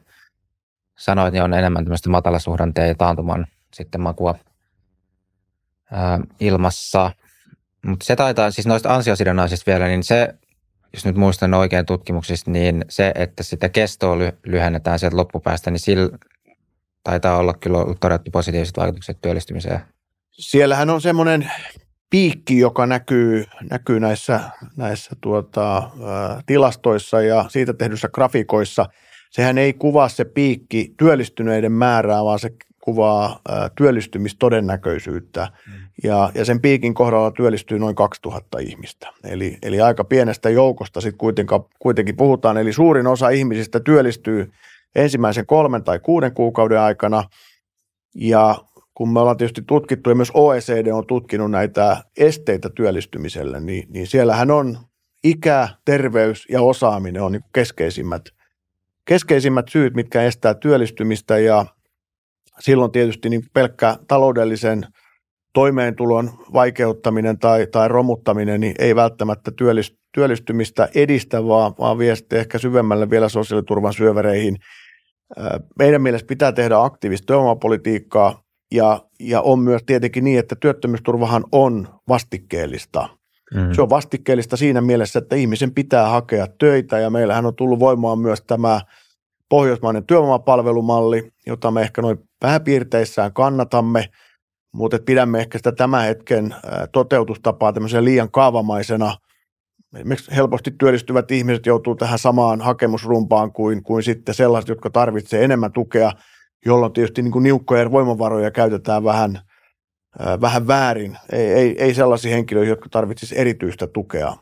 sanoit, 0.98 1.34
niin 1.34 1.43
on 1.43 1.53
enemmän 1.53 1.84
tämmöistä 1.84 2.10
matalasuhdanteen 2.10 2.88
ja 2.88 2.96
taantuman 2.96 3.48
sitten 3.74 4.01
makua 4.01 4.36
ää, 5.91 6.20
ilmassa. 6.39 7.12
Mutta 7.86 8.05
se 8.05 8.15
taitaa, 8.15 8.51
siis 8.51 8.67
noista 8.67 8.96
ansiosidonnaisista 8.96 9.72
vielä, 9.72 9.88
niin 9.88 10.03
se 10.03 10.36
jos 10.93 11.05
nyt 11.05 11.15
muistan 11.15 11.53
oikein 11.53 11.86
tutkimuksista, 11.86 12.51
niin 12.51 12.86
se, 12.89 13.12
että 13.15 13.43
sitä 13.43 13.69
kestoa 13.69 14.17
lyhennetään 14.45 15.00
sieltä 15.00 15.17
loppupäästä, 15.17 15.71
niin 15.71 15.79
sillä 15.79 16.17
taitaa 17.03 17.38
olla 17.38 17.53
kyllä 17.53 17.77
todettu 18.00 18.31
positiiviset 18.31 18.77
vaikutukset 18.77 19.17
työllistymiseen. 19.21 19.79
Siellähän 20.31 20.89
on 20.89 21.01
semmoinen 21.01 21.51
piikki, 22.10 22.60
joka 22.60 22.86
näkyy, 22.86 23.45
näkyy 23.69 24.00
näissä, 24.00 24.39
näissä 24.77 25.15
tuota, 25.21 25.89
tilastoissa 26.45 27.21
ja 27.21 27.45
siitä 27.50 27.74
tehdyissä 27.74 28.10
grafikoissa. 28.10 28.86
Sehän 29.31 29.57
ei 29.57 29.74
kuvaa 29.74 30.10
se 30.10 30.25
piikki 30.25 30.93
työllistyneiden 30.98 31.71
määrää, 31.71 32.24
vaan 32.24 32.39
se 32.39 32.51
kuvaa 32.82 33.40
työllistymistodennäköisyyttä. 33.76 35.52
Mm. 35.68 35.74
Ja, 36.04 36.32
ja 36.36 36.46
sen 36.46 36.62
piikin 36.62 36.94
kohdalla 36.94 37.32
työllistyy 37.32 37.80
noin 37.80 37.96
2000 37.96 38.60
ihmistä. 38.60 39.08
Eli, 39.24 39.58
eli 39.62 39.82
aika 39.82 40.04
pienestä 40.04 40.50
joukosta 40.50 41.02
sitten 41.02 41.18
kuitenkin, 41.18 41.60
kuitenkin 41.80 42.16
puhutaan. 42.16 42.58
Eli 42.58 42.74
suurin 42.74 43.08
osa 43.08 43.30
ihmisistä 43.30 43.80
työllistyy 43.80 44.52
ensimmäisen 44.96 45.46
kolmen 45.46 45.84
tai 45.84 46.00
kuuden 46.00 46.34
kuukauden 46.34 46.80
aikana. 46.80 47.24
Ja 48.16 48.56
kun 48.94 49.14
me 49.14 49.20
ollaan 49.20 49.38
tietysti 49.38 49.62
tutkittu 49.68 50.10
ja 50.10 50.16
myös 50.16 50.32
OECD 50.34 50.88
on 50.88 51.08
tutkinut 51.08 51.52
näitä 51.52 52.04
esteitä 52.18 52.70
työllistymiselle, 52.70 53.60
niin, 53.60 53.88
niin 53.90 54.08
siellähän 54.08 54.52
on 54.52 54.78
ikä, 55.24 55.70
terveys 55.86 56.46
ja 56.50 56.62
osaaminen 56.62 57.22
on 57.22 57.32
niin 57.32 57.44
keskeisimmät, 57.54 58.22
keskeisimmät 59.06 59.70
syyt, 59.70 59.94
mitkä 59.94 60.22
estää 60.22 60.54
työllistymistä 60.54 61.40
ja 61.40 61.66
silloin 62.62 62.91
tietysti 62.91 63.30
niin 63.30 63.41
pelkkä 63.53 63.96
taloudellisen 64.08 64.86
toimeentulon 65.53 66.32
vaikeuttaminen 66.53 67.39
tai, 67.39 67.68
tai 67.68 67.88
romuttaminen 67.88 68.62
niin 68.62 68.75
ei 68.80 68.96
välttämättä 68.96 69.51
työllistymistä 70.13 70.89
edistä, 70.96 71.48
vaan, 71.48 71.74
vaan 71.80 71.98
vie 71.98 72.15
sitten 72.15 72.39
ehkä 72.39 72.58
syvemmälle 72.58 73.10
vielä 73.10 73.30
sosiaaliturvan 73.30 73.94
syövereihin. 73.94 74.58
Meidän 75.80 76.01
mielestä 76.01 76.27
pitää 76.27 76.51
tehdä 76.51 76.80
aktiivista 76.80 77.25
työvoimapolitiikkaa, 77.25 78.41
ja, 78.72 79.01
ja 79.20 79.41
on 79.41 79.60
myös 79.60 79.82
tietenkin 79.86 80.24
niin, 80.24 80.39
että 80.39 80.56
työttömyysturvahan 80.56 81.44
on 81.51 81.88
vastikkeellista. 82.08 83.10
Mm. 83.56 83.74
Se 83.74 83.82
on 83.82 83.89
vastikkeellista 83.89 84.58
siinä 84.58 84.82
mielessä, 84.82 85.20
että 85.20 85.36
ihmisen 85.36 85.74
pitää 85.74 86.10
hakea 86.10 86.48
töitä 86.60 87.00
ja 87.00 87.10
meillähän 87.10 87.46
on 87.46 87.56
tullut 87.56 87.80
voimaan 87.80 88.20
myös 88.20 88.41
tämä 88.48 88.82
pohjoismainen 89.51 90.05
työvoimapalvelumalli, 90.05 91.31
jota 91.48 91.72
me 91.72 91.81
ehkä 91.81 92.01
noin 92.01 92.17
pääpiirteissään 92.39 93.34
kannatamme, 93.34 94.05
mutta 94.74 95.00
pidämme 95.05 95.39
ehkä 95.39 95.58
sitä 95.58 95.72
tämän 95.72 96.05
hetken 96.05 96.55
toteutustapaa 96.91 97.74
tämmöisen 97.74 98.05
liian 98.05 98.31
kaavamaisena. 98.31 99.17
Esimerkiksi 99.96 100.36
helposti 100.36 100.72
työllistyvät 100.79 101.31
ihmiset 101.31 101.65
joutuu 101.65 101.96
tähän 101.96 102.20
samaan 102.20 102.62
hakemusrumpaan 102.62 103.51
kuin, 103.51 103.84
kuin 103.84 104.03
sitten 104.03 104.36
sellaiset, 104.36 104.70
jotka 104.70 104.89
tarvitsevat 104.89 105.43
enemmän 105.43 105.72
tukea– 105.72 106.12
jolloin 106.65 106.93
tietysti 106.93 107.22
niin 107.22 107.31
kuin 107.31 107.43
niukkoja 107.43 107.91
voimavaroja 107.91 108.51
käytetään 108.51 109.03
vähän, 109.03 109.39
vähän 110.41 110.67
väärin. 110.67 111.17
Ei, 111.31 111.53
ei, 111.53 111.84
ei 111.84 111.93
sellaisia 111.93 112.36
henkilöitä, 112.36 112.70
jotka 112.70 112.89
tarvitsisivat 112.89 113.41
erityistä 113.41 113.88
tukea. 113.88 114.34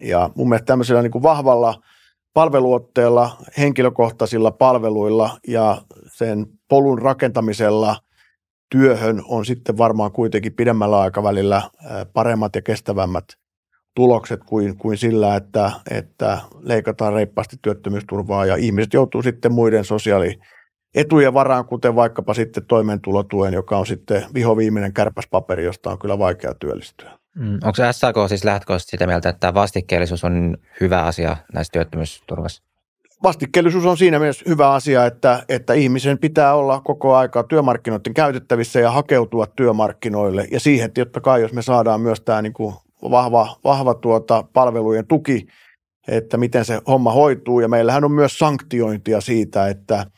Ja 0.00 0.30
mun 0.34 0.48
mielestä 0.48 0.66
tämmöisellä 0.66 1.02
niin 1.02 1.12
kuin 1.12 1.22
vahvalla 1.22 1.82
palveluotteella, 2.36 3.36
henkilökohtaisilla 3.58 4.50
palveluilla 4.50 5.38
ja 5.48 5.82
sen 6.06 6.46
polun 6.68 7.02
rakentamisella 7.02 7.96
työhön 8.70 9.22
on 9.28 9.44
sitten 9.44 9.78
varmaan 9.78 10.12
kuitenkin 10.12 10.52
pidemmällä 10.52 11.00
aikavälillä 11.00 11.62
paremmat 12.12 12.56
ja 12.56 12.62
kestävämmät 12.62 13.24
tulokset 13.94 14.40
kuin, 14.44 14.76
kuin 14.76 14.98
sillä, 14.98 15.36
että, 15.36 15.72
että 15.90 16.38
leikataan 16.60 17.12
reippaasti 17.12 17.56
työttömyysturvaa 17.62 18.46
ja 18.46 18.56
ihmiset 18.56 18.94
joutuu 18.94 19.22
sitten 19.22 19.52
muiden 19.52 19.84
sosiaali- 19.84 20.38
etujen 20.94 21.34
varaan, 21.34 21.64
kuten 21.64 21.94
vaikkapa 21.94 22.34
sitten 22.34 22.66
toimeentulotuen, 22.66 23.54
joka 23.54 23.78
on 23.78 23.86
sitten 23.86 24.24
vihoviimeinen 24.34 24.92
kärpäspaperi, 24.92 25.64
josta 25.64 25.90
on 25.90 25.98
kyllä 25.98 26.18
vaikea 26.18 26.54
työllistyä. 26.54 27.15
Mm. 27.36 27.58
Onko 27.64 27.92
SAK 27.92 28.16
siis 28.28 28.44
lähtökohtaisesti 28.44 28.90
sitä 28.90 29.06
mieltä, 29.06 29.28
että 29.28 29.54
vastikkeellisuus 29.54 30.24
on 30.24 30.56
hyvä 30.80 31.02
asia 31.02 31.36
näissä 31.52 31.72
työttömyysturvassa? 31.72 32.62
Vastikkeellisuus 33.22 33.86
on 33.86 33.96
siinä 33.96 34.18
mielessä 34.18 34.44
hyvä 34.48 34.72
asia, 34.72 35.06
että, 35.06 35.44
että 35.48 35.74
ihmisen 35.74 36.18
pitää 36.18 36.54
olla 36.54 36.80
koko 36.80 37.14
aikaa 37.14 37.42
työmarkkinoiden 37.42 38.14
käytettävissä 38.14 38.80
ja 38.80 38.90
hakeutua 38.90 39.46
työmarkkinoille. 39.46 40.48
Ja 40.50 40.60
siihen 40.60 40.92
totta 40.92 41.20
kai, 41.20 41.40
jos 41.40 41.52
me 41.52 41.62
saadaan 41.62 42.00
myös 42.00 42.20
tämä 42.20 42.42
niin 42.42 42.52
kuin 42.52 42.74
vahva, 43.02 43.56
vahva 43.64 43.94
tuota 43.94 44.44
palvelujen 44.52 45.06
tuki, 45.06 45.46
että 46.08 46.36
miten 46.36 46.64
se 46.64 46.80
homma 46.86 47.12
hoituu. 47.12 47.60
Ja 47.60 47.68
meillähän 47.68 48.04
on 48.04 48.12
myös 48.12 48.38
sanktiointia 48.38 49.20
siitä, 49.20 49.68
että– 49.68 50.06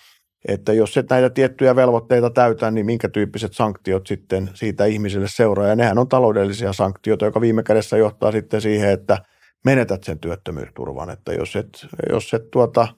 että 0.48 0.72
jos 0.72 0.96
et 0.96 1.10
näitä 1.10 1.30
tiettyjä 1.30 1.76
velvoitteita 1.76 2.30
täytä, 2.30 2.70
niin 2.70 2.86
minkä 2.86 3.08
tyyppiset 3.08 3.52
sanktiot 3.52 4.06
sitten 4.06 4.50
siitä 4.54 4.84
ihmiselle 4.84 5.28
seuraa. 5.30 5.66
Ja 5.66 5.76
nehän 5.76 5.98
on 5.98 6.08
taloudellisia 6.08 6.72
sanktioita, 6.72 7.24
joka 7.24 7.40
viime 7.40 7.62
kädessä 7.62 7.96
johtaa 7.96 8.32
sitten 8.32 8.60
siihen, 8.60 8.90
että 8.90 9.18
menetät 9.64 10.04
sen 10.04 10.18
työttömyysturvan. 10.18 11.10
Että 11.10 11.32
jos 11.32 11.56
et, 11.56 11.86
jos 12.10 12.34
et 12.34 12.50
tuota, 12.50 12.88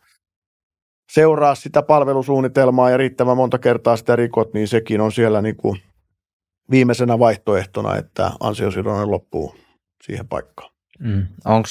seuraa 1.12 1.54
sitä 1.54 1.82
palvelusuunnitelmaa 1.82 2.90
ja 2.90 2.96
riittävän 2.96 3.36
monta 3.36 3.58
kertaa 3.58 3.96
sitä 3.96 4.16
rikot, 4.16 4.54
niin 4.54 4.68
sekin 4.68 5.00
on 5.00 5.12
siellä 5.12 5.42
niin 5.42 5.56
kuin 5.56 5.80
viimeisenä 6.70 7.18
vaihtoehtona, 7.18 7.96
että 7.96 8.30
ansiosidonnainen 8.40 9.10
loppuu 9.10 9.54
siihen 10.04 10.28
paikkaan. 10.28 10.70
Mm. 10.98 11.26
Onko, 11.44 11.68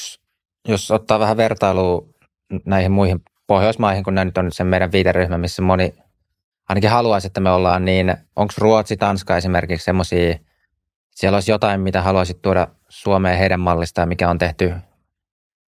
jos 0.68 0.90
ottaa 0.90 1.18
vähän 1.18 1.36
vertailua 1.36 2.08
näihin 2.64 2.92
muihin 2.92 3.20
Pohjoismaihin, 3.50 4.04
kun 4.04 4.14
nämä 4.14 4.24
nyt 4.24 4.38
on 4.38 4.52
sen 4.52 4.66
meidän 4.66 4.92
viiteryhmä, 4.92 5.38
missä 5.38 5.62
moni 5.62 5.94
ainakin 6.68 6.90
haluaisi, 6.90 7.26
että 7.26 7.40
me 7.40 7.50
ollaan, 7.50 7.84
niin 7.84 8.16
onko 8.36 8.54
Ruotsi, 8.58 8.96
Tanska 8.96 9.36
esimerkiksi 9.36 9.84
semmoisia, 9.84 10.38
siellä 11.10 11.36
olisi 11.36 11.50
jotain, 11.50 11.80
mitä 11.80 12.02
haluaisit 12.02 12.42
tuoda 12.42 12.68
Suomeen 12.88 13.38
heidän 13.38 13.60
mallistaan, 13.60 14.08
mikä 14.08 14.30
on 14.30 14.38
tehty 14.38 14.72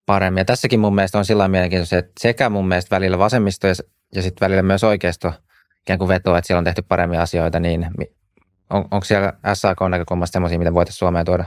paremmin. 0.07 0.41
Ja 0.41 0.45
tässäkin 0.45 0.81
mun 0.81 0.95
mielestä 0.95 1.19
on 1.19 1.25
sillä 1.25 1.49
mielenkiintoista, 1.49 1.99
että 1.99 2.13
sekä 2.21 2.51
mun 2.51 2.69
mielestä 2.69 2.97
välillä 2.97 3.19
vasemmisto 3.19 3.67
ja, 3.67 3.75
ja 4.15 4.23
sitten 4.23 4.47
välillä 4.47 4.63
myös 4.63 4.85
oikeisto 4.85 5.33
ikään 5.81 5.99
kuin 5.99 6.09
vetoo, 6.09 6.37
että 6.37 6.47
siellä 6.47 6.59
on 6.59 6.65
tehty 6.65 6.83
paremmin 6.83 7.21
asioita, 7.21 7.61
niin 7.61 7.91
on, 8.71 8.85
onko 8.91 9.05
siellä 9.05 9.33
SAK 9.55 9.79
näkökulmasta 9.91 10.33
semmoisia, 10.33 10.59
mitä 10.59 10.75
voitaisiin 10.75 10.99
Suomeen 10.99 11.27
tuoda? 11.27 11.45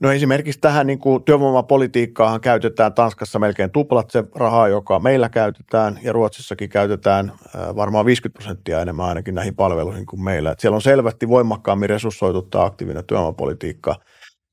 No 0.00 0.12
esimerkiksi 0.12 0.60
tähän 0.60 0.86
niin 0.86 0.98
kuin 0.98 1.24
työvoimapolitiikkaahan 1.24 2.40
käytetään 2.40 2.94
Tanskassa 2.94 3.38
melkein 3.38 3.70
tuplat 3.70 4.10
se 4.10 4.24
rahaa, 4.34 4.68
joka 4.68 4.98
meillä 4.98 5.28
käytetään 5.28 5.98
ja 6.02 6.12
Ruotsissakin 6.12 6.68
käytetään 6.68 7.32
varmaan 7.76 8.06
50 8.06 8.38
prosenttia 8.38 8.80
enemmän 8.80 9.06
ainakin 9.06 9.34
näihin 9.34 9.54
palveluihin 9.54 10.06
kuin 10.06 10.22
meillä. 10.22 10.50
Et 10.50 10.60
siellä 10.60 10.74
on 10.74 10.82
selvästi 10.82 11.28
voimakkaammin 11.28 11.90
resurssoitu 11.90 12.42
tämä 12.42 12.64
aktiivinen 12.64 13.04
työvoimapolitiikka. 13.04 13.96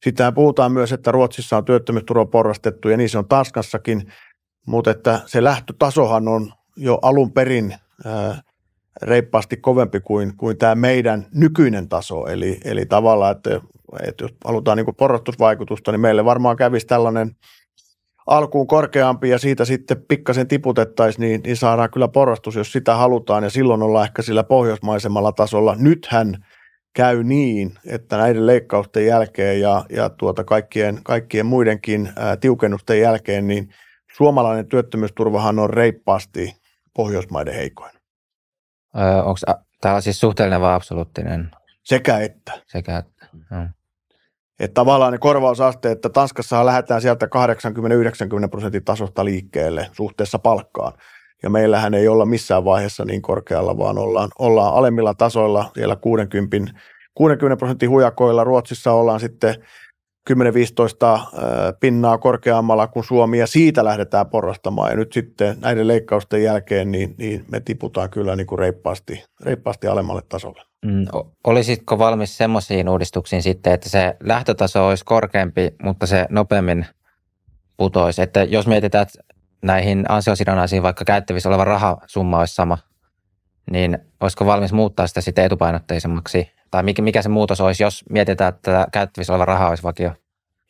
Sittenhän 0.03 0.33
puhutaan 0.33 0.71
myös, 0.71 0.91
että 0.91 1.11
Ruotsissa 1.11 1.57
on 1.57 1.65
työttömyysturva 1.65 2.25
porrastettu 2.25 2.89
ja 2.89 2.97
niin 2.97 3.09
se 3.09 3.17
on 3.17 3.27
Tanskassakin, 3.27 4.13
mutta 4.67 4.91
että 4.91 5.19
se 5.25 5.43
lähtötasohan 5.43 6.27
on 6.27 6.53
jo 6.77 6.99
alun 7.01 7.31
perin 7.31 7.75
reippaasti 9.03 9.57
kovempi 9.57 9.99
kuin, 9.99 10.37
kuin 10.37 10.57
tämä 10.57 10.75
meidän 10.75 11.25
nykyinen 11.33 11.89
taso. 11.89 12.27
Eli, 12.27 12.59
eli 12.65 12.85
tavallaan, 12.85 13.35
että 13.35 13.61
että 14.07 14.23
jos 14.23 14.35
halutaan 14.45 14.77
niin 14.77 14.95
porrastusvaikutusta, 14.97 15.91
niin 15.91 16.01
meille 16.01 16.25
varmaan 16.25 16.55
kävisi 16.55 16.87
tällainen 16.87 17.31
alkuun 18.27 18.67
korkeampi 18.67 19.29
ja 19.29 19.37
siitä 19.37 19.65
sitten 19.65 20.05
pikkasen 20.07 20.47
tiputettaisiin, 20.47 21.21
niin, 21.21 21.41
niin 21.45 21.57
saadaan 21.57 21.91
kyllä 21.91 22.07
porrastus, 22.07 22.55
jos 22.55 22.71
sitä 22.71 22.95
halutaan 22.95 23.43
ja 23.43 23.49
silloin 23.49 23.83
ollaan 23.83 24.05
ehkä 24.05 24.21
sillä 24.21 24.43
pohjoismaisemmalla 24.43 25.31
tasolla. 25.31 25.75
Nythän 25.79 26.45
käy 26.93 27.23
niin, 27.23 27.73
että 27.85 28.17
näiden 28.17 28.47
leikkausten 28.47 29.05
jälkeen 29.05 29.61
ja, 29.61 29.85
ja 29.89 30.09
tuota 30.09 30.43
kaikkien, 30.43 30.99
kaikkien 31.03 31.45
muidenkin 31.45 32.09
ää, 32.15 32.37
tiukennusten 32.37 32.99
jälkeen, 32.99 33.47
niin 33.47 33.69
suomalainen 34.15 34.67
työttömyysturvahan 34.67 35.59
on 35.59 35.69
reippaasti 35.69 36.55
Pohjoismaiden 36.93 37.53
heikoin. 37.53 37.92
Öö, 38.99 39.23
Onko 39.23 39.39
tämä 39.81 40.01
siis 40.01 40.19
suhteellinen 40.19 40.61
vai 40.61 40.75
absoluuttinen? 40.75 41.51
Sekä 41.83 42.19
että. 42.19 42.51
Sekä 42.65 42.97
että. 42.97 43.25
Hmm. 43.33 43.69
Että 44.59 44.73
tavallaan 44.73 45.11
ne 45.11 45.17
korvausasteet, 45.17 45.91
että 45.91 46.09
Tanskassa 46.09 46.65
lähdetään 46.65 47.01
sieltä 47.01 47.25
80-90 47.25 48.49
prosentin 48.51 48.83
tasosta 48.83 49.25
liikkeelle 49.25 49.89
suhteessa 49.91 50.39
palkkaan. 50.39 50.93
Ja 51.43 51.49
meillähän 51.49 51.93
ei 51.93 52.07
olla 52.07 52.25
missään 52.25 52.65
vaiheessa 52.65 53.05
niin 53.05 53.21
korkealla, 53.21 53.77
vaan 53.77 53.97
ollaan, 53.97 54.29
ollaan 54.39 54.73
alemmilla 54.73 55.13
tasoilla 55.13 55.71
siellä 55.73 55.95
60, 55.95 56.57
60 57.15 57.59
prosentin 57.59 57.89
hujakoilla. 57.89 58.43
Ruotsissa 58.43 58.91
ollaan 58.91 59.19
sitten 59.19 59.55
10-15 60.29 60.33
pinnaa 61.79 62.17
korkeammalla 62.17 62.87
kuin 62.87 63.03
Suomi 63.03 63.39
ja 63.39 63.47
siitä 63.47 63.83
lähdetään 63.83 64.25
porrastamaan. 64.25 64.91
Ja 64.91 64.97
nyt 64.97 65.13
sitten 65.13 65.57
näiden 65.61 65.87
leikkausten 65.87 66.43
jälkeen 66.43 66.91
niin, 66.91 67.15
niin 67.17 67.45
me 67.51 67.59
tiputaan 67.59 68.09
kyllä 68.09 68.35
niin 68.35 68.47
kuin 68.47 68.59
reippaasti, 68.59 69.23
reippaasti 69.41 69.87
alemmalle 69.87 70.21
tasolle. 70.29 70.61
Mm, 70.85 71.05
olisitko 71.43 71.99
valmis 71.99 72.37
semmoisiin 72.37 72.89
uudistuksiin 72.89 73.43
sitten, 73.43 73.73
että 73.73 73.89
se 73.89 74.15
lähtötaso 74.19 74.87
olisi 74.87 75.05
korkeampi, 75.05 75.75
mutta 75.83 76.05
se 76.05 76.25
nopeammin 76.29 76.85
putoisi. 77.77 78.21
Että 78.21 78.43
jos 78.43 78.67
mietitään, 78.67 79.01
että 79.01 79.35
näihin 79.61 80.05
ansiosidonnaisiin 80.09 80.83
vaikka 80.83 81.05
käyttävissä 81.05 81.49
oleva 81.49 81.65
rahasumma 81.65 82.39
olisi 82.39 82.55
sama, 82.55 82.77
niin 83.71 83.97
olisiko 84.19 84.45
valmis 84.45 84.73
muuttaa 84.73 85.07
sitä 85.07 85.21
sitten 85.21 85.45
etupainotteisemmaksi? 85.45 86.51
Tai 86.73 86.83
mikä, 86.83 87.01
mikä 87.01 87.21
se 87.21 87.29
muutos 87.29 87.61
olisi, 87.61 87.83
jos 87.83 88.03
mietitään, 88.09 88.53
että 88.53 88.87
käyttävissä 88.91 89.33
oleva 89.33 89.45
raha 89.45 89.69
olisi 89.69 89.83
vakio? 89.83 90.11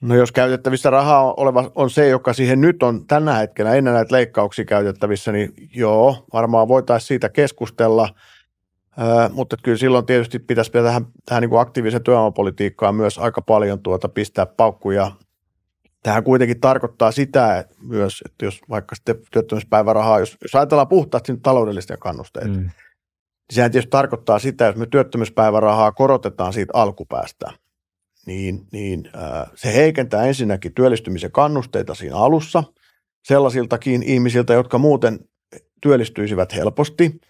No 0.02 0.16
jos 0.16 0.32
käytettävissä 0.32 0.90
rahaa 0.90 1.34
oleva 1.38 1.72
on 1.76 1.90
se, 1.90 2.08
joka 2.08 2.34
siihen 2.34 2.62
nyt 2.62 2.84
on 2.84 3.08
tänä 3.08 3.34
hetkenä 3.34 3.74
ennen 3.74 3.94
näitä 3.94 4.16
leikkauksia 4.16 4.66
käytettävissä, 4.66 5.32
niin 5.32 5.54
joo, 5.76 6.26
varmaan 6.34 6.68
voitaisiin 6.68 7.08
siitä 7.08 7.30
keskustella. 7.30 8.10
Ö, 9.02 9.30
mutta 9.34 9.58
kyllä 9.64 9.78
silloin 9.78 10.06
tietysti 10.06 10.40
pitäisi 10.40 10.72
tähän, 10.72 11.06
tähän 11.26 11.42
niin 11.42 11.50
kuin 11.50 11.62
aktiivisen 11.62 12.04
työvoimapolitiikkaan 12.04 12.96
myös 12.96 13.18
aika 13.18 13.42
paljon 13.42 13.80
tuota 13.80 14.10
pistää 14.10 14.46
paukkuja. 14.46 15.12
Tähän 16.04 16.24
kuitenkin 16.24 16.60
tarkoittaa 16.60 17.12
sitä 17.12 17.58
että 17.58 17.76
myös, 17.82 18.24
että 18.26 18.46
jos 18.46 18.62
vaikka 18.70 18.96
sitten 18.96 19.16
työttömyyspäivärahaa, 19.32 20.20
jos, 20.20 20.38
jos 20.42 20.56
ajatellaan 20.56 20.88
puhtaasti 20.88 21.38
taloudellisia 21.38 21.98
kannusteita, 21.98 22.58
mm. 22.58 22.70
Niin 23.50 23.56
sehän 23.56 23.72
tietysti 23.72 23.90
tarkoittaa 23.90 24.40
sitä, 24.40 24.68
että 24.68 24.80
me 24.80 24.86
työttömyyspäivärahaa 24.86 25.92
korotetaan 25.92 26.54
siitä 26.54 26.72
alkupäästä– 26.76 27.52
niin, 28.26 28.68
niin 28.72 29.10
se 29.56 29.74
heikentää 29.74 30.26
ensinnäkin 30.26 30.74
työllistymisen 30.74 31.32
kannusteita 31.32 31.96
siinä 31.96 32.16
alussa 32.16 32.64
sellaisiltakin 33.28 34.04
ihmisiltä, 34.04 34.54
jotka 34.54 34.78
muuten 34.78 35.20
työllistyisivät 35.82 36.56
helposti. 36.56 37.22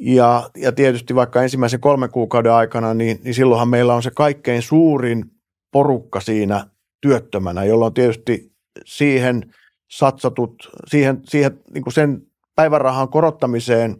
Ja, 0.00 0.50
ja 0.56 0.72
tietysti 0.72 1.14
vaikka 1.14 1.42
ensimmäisen 1.42 1.80
kolmen 1.80 2.10
kuukauden 2.10 2.52
aikana, 2.52 2.94
niin, 2.94 3.20
niin 3.24 3.34
silloinhan 3.34 3.68
meillä 3.68 3.94
on 3.94 4.02
se 4.02 4.10
kaikkein 4.10 4.62
suurin 4.62 5.24
porukka 5.72 6.20
siinä 6.20 6.66
työttömänä, 7.00 7.64
jolloin 7.64 7.94
tietysti 7.94 8.52
siihen 8.84 9.54
satsatut, 9.90 10.70
siihen, 10.86 11.20
siihen 11.28 11.60
niin 11.74 11.82
kuin 11.84 11.94
sen 11.94 12.22
päivärahan 12.56 13.08
korottamiseen 13.08 13.96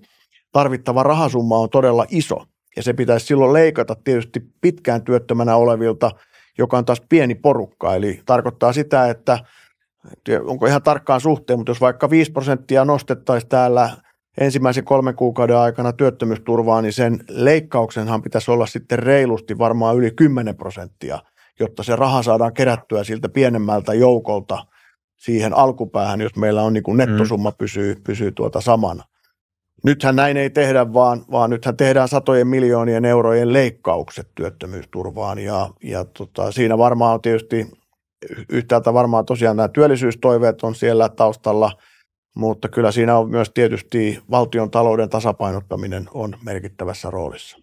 tarvittava 0.52 1.02
rahasumma 1.02 1.58
on 1.58 1.70
todella 1.70 2.06
iso. 2.10 2.44
Ja 2.76 2.82
se 2.82 2.92
pitäisi 2.92 3.26
silloin 3.26 3.52
leikata 3.52 3.96
tietysti 4.04 4.40
pitkään 4.60 5.02
työttömänä 5.02 5.56
olevilta, 5.56 6.10
joka 6.58 6.78
on 6.78 6.84
taas 6.84 7.02
pieni 7.08 7.34
porukka. 7.34 7.94
Eli 7.94 8.20
tarkoittaa 8.26 8.72
sitä, 8.72 9.08
että 9.08 9.38
onko 10.44 10.66
ihan 10.66 10.82
tarkkaan 10.82 11.20
suhteen, 11.20 11.58
mutta 11.58 11.70
jos 11.70 11.80
vaikka 11.80 12.10
5 12.10 12.32
prosenttia 12.32 12.84
nostettaisiin 12.84 13.48
täällä 13.48 13.90
ensimmäisen 14.38 14.84
kolmen 14.84 15.14
kuukauden 15.14 15.56
aikana 15.56 15.92
työttömyysturvaa, 15.92 16.82
niin 16.82 16.92
sen 16.92 17.18
leikkauksenhan 17.28 18.22
pitäisi 18.22 18.50
olla 18.50 18.66
sitten 18.66 18.98
reilusti 18.98 19.58
varmaan 19.58 19.96
yli 19.96 20.10
10 20.10 20.56
prosenttia, 20.56 21.18
jotta 21.60 21.82
se 21.82 21.96
raha 21.96 22.22
saadaan 22.22 22.54
kerättyä 22.54 23.04
siltä 23.04 23.28
pienemmältä 23.28 23.94
joukolta 23.94 24.66
siihen 25.16 25.56
alkupäähän, 25.56 26.20
jos 26.20 26.36
meillä 26.36 26.62
on 26.62 26.72
niin 26.72 26.82
kuin 26.82 26.96
nettosumma 26.96 27.52
pysyy, 27.52 27.96
pysyy 28.06 28.32
tuota 28.32 28.60
samana. 28.60 29.04
Nythän 29.82 30.16
näin 30.16 30.36
ei 30.36 30.50
tehdä, 30.50 30.92
vaan, 30.92 31.24
vaan 31.30 31.50
nythän 31.50 31.76
tehdään 31.76 32.08
satojen 32.08 32.46
miljoonien 32.46 33.04
eurojen 33.04 33.52
leikkaukset 33.52 34.28
työttömyysturvaan 34.34 35.38
ja, 35.38 35.70
ja 35.82 36.04
tota, 36.04 36.52
siinä 36.52 36.78
varmaan 36.78 37.14
on 37.14 37.22
tietysti 37.22 37.66
yhtäältä 38.48 38.94
varmaan 38.94 39.26
tosiaan 39.26 39.56
nämä 39.56 39.68
työllisyystoiveet 39.68 40.62
on 40.62 40.74
siellä 40.74 41.08
taustalla, 41.08 41.72
mutta 42.36 42.68
kyllä 42.68 42.92
siinä 42.92 43.18
on 43.18 43.30
myös 43.30 43.50
tietysti 43.54 44.22
valtion 44.30 44.70
talouden 44.70 45.08
tasapainottaminen 45.08 46.08
on 46.14 46.34
merkittävässä 46.44 47.10
roolissa. 47.10 47.58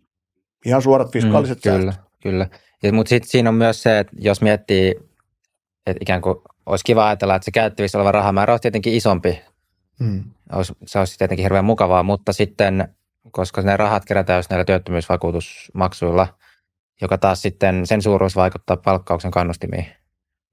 Ihan 0.66 0.82
suorat 0.82 1.12
fiskaaliset 1.12 1.66
mm, 1.66 1.72
Kyllä, 1.72 1.94
kyllä. 2.24 2.48
Ja, 2.84 2.94
mutta 2.94 3.10
sitten 3.10 3.30
siinä 3.30 3.50
on 3.50 3.56
myös 3.56 3.84
se, 3.84 4.00
että 4.00 4.14
jos 4.20 4.42
miettii, 4.42 4.96
että 5.88 6.00
ikään 6.02 6.22
kuin 6.22 6.36
olisi 6.66 6.84
kiva 6.86 7.08
ajatella, 7.08 7.36
että 7.36 7.46
se 7.46 7.52
käyttävissä 7.52 7.98
oleva 7.98 8.12
rahamäärä 8.12 8.54
olisi 8.54 8.62
tietenkin 8.62 8.94
isompi 8.94 9.42
Hmm. 10.04 10.24
Olisi, 10.54 10.74
se 10.86 11.00
olisi 11.00 11.18
tietenkin 11.18 11.44
hirveän 11.44 11.66
mukavaa, 11.66 12.04
mutta 12.04 12.34
sitten, 12.34 12.96
koska 13.32 13.62
ne 13.62 13.78
rahat 13.78 14.06
kerätään 14.06 14.44
näillä 14.50 14.66
työttömyysvakuutusmaksuilla, 14.66 16.28
joka 17.02 17.18
taas 17.18 17.42
sitten 17.42 17.88
sen 17.88 18.02
suuruus 18.02 18.36
vaikuttaa 18.36 18.78
palkkauksen 18.78 19.32
kannustimiin, 19.32 19.88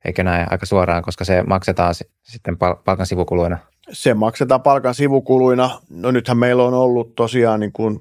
eikö 0.05 0.23
näin 0.23 0.47
aika 0.51 0.67
suoraan, 0.67 1.03
koska 1.03 1.25
se 1.25 1.43
maksetaan 1.43 1.95
sitten 2.23 2.57
palkan 2.85 3.07
sivukuluina. 3.07 3.59
Se 3.93 4.15
maksetaan 4.15 4.63
palkan 4.63 4.95
sivukuluina. 4.95 5.81
No 5.91 6.11
nythän 6.11 6.39
meillä 6.39 6.63
on 6.63 6.75
ollut 6.75 7.15
tosiaan 7.15 7.61
niin 7.61 7.73
kuin 7.73 8.01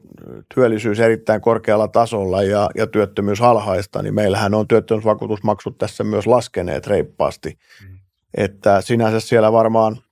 työllisyys 0.55 0.99
erittäin 0.99 1.41
korkealla 1.41 1.87
tasolla 1.87 2.43
ja, 2.43 2.69
ja 2.75 2.87
työttömyys 2.87 3.41
alhaista, 3.41 4.01
niin 4.01 4.13
meillähän 4.13 4.53
on 4.53 4.67
työttömyysvakuutusmaksut 4.67 5.77
tässä 5.77 6.03
myös 6.03 6.27
laskeneet 6.27 6.87
reippaasti. 6.87 7.57
Hmm. 7.81 7.99
Että 8.37 8.81
sinänsä 8.81 9.19
siellä 9.19 9.51
varmaan– 9.51 9.97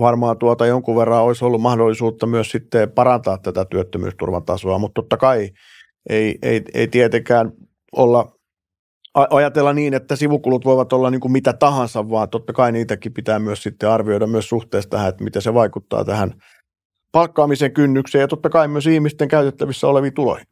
varmaan 0.00 0.38
tuota 0.38 0.66
jonkun 0.66 0.96
verran 0.96 1.22
olisi 1.22 1.44
ollut 1.44 1.60
mahdollisuutta 1.60 2.26
myös 2.26 2.50
sitten 2.50 2.90
parantaa 2.90 3.38
tätä 3.38 3.64
työttömyysturvan 3.64 4.44
tasoa, 4.44 4.78
mutta 4.78 5.02
totta 5.02 5.16
kai 5.16 5.50
ei, 6.08 6.38
ei, 6.42 6.62
ei 6.74 6.88
tietenkään 6.88 7.52
olla 7.96 8.38
ajatella 9.14 9.72
niin, 9.72 9.94
että 9.94 10.16
sivukulut 10.16 10.64
voivat 10.64 10.92
olla 10.92 11.10
niin 11.10 11.20
kuin 11.20 11.32
mitä 11.32 11.52
tahansa, 11.52 12.10
vaan 12.10 12.28
totta 12.28 12.52
kai 12.52 12.72
niitäkin 12.72 13.14
pitää 13.14 13.38
myös 13.38 13.62
sitten 13.62 13.88
arvioida 13.88 14.26
myös 14.26 14.48
suhteessa 14.48 14.90
tähän, 14.90 15.08
että 15.08 15.24
miten 15.24 15.42
se 15.42 15.54
vaikuttaa 15.54 16.04
tähän 16.04 16.32
palkkaamisen 17.12 17.72
kynnykseen 17.72 18.20
ja 18.20 18.28
totta 18.28 18.50
kai 18.50 18.68
myös 18.68 18.86
ihmisten 18.86 19.28
käytettävissä 19.28 19.86
oleviin 19.86 20.14
tuloihin. 20.14 20.46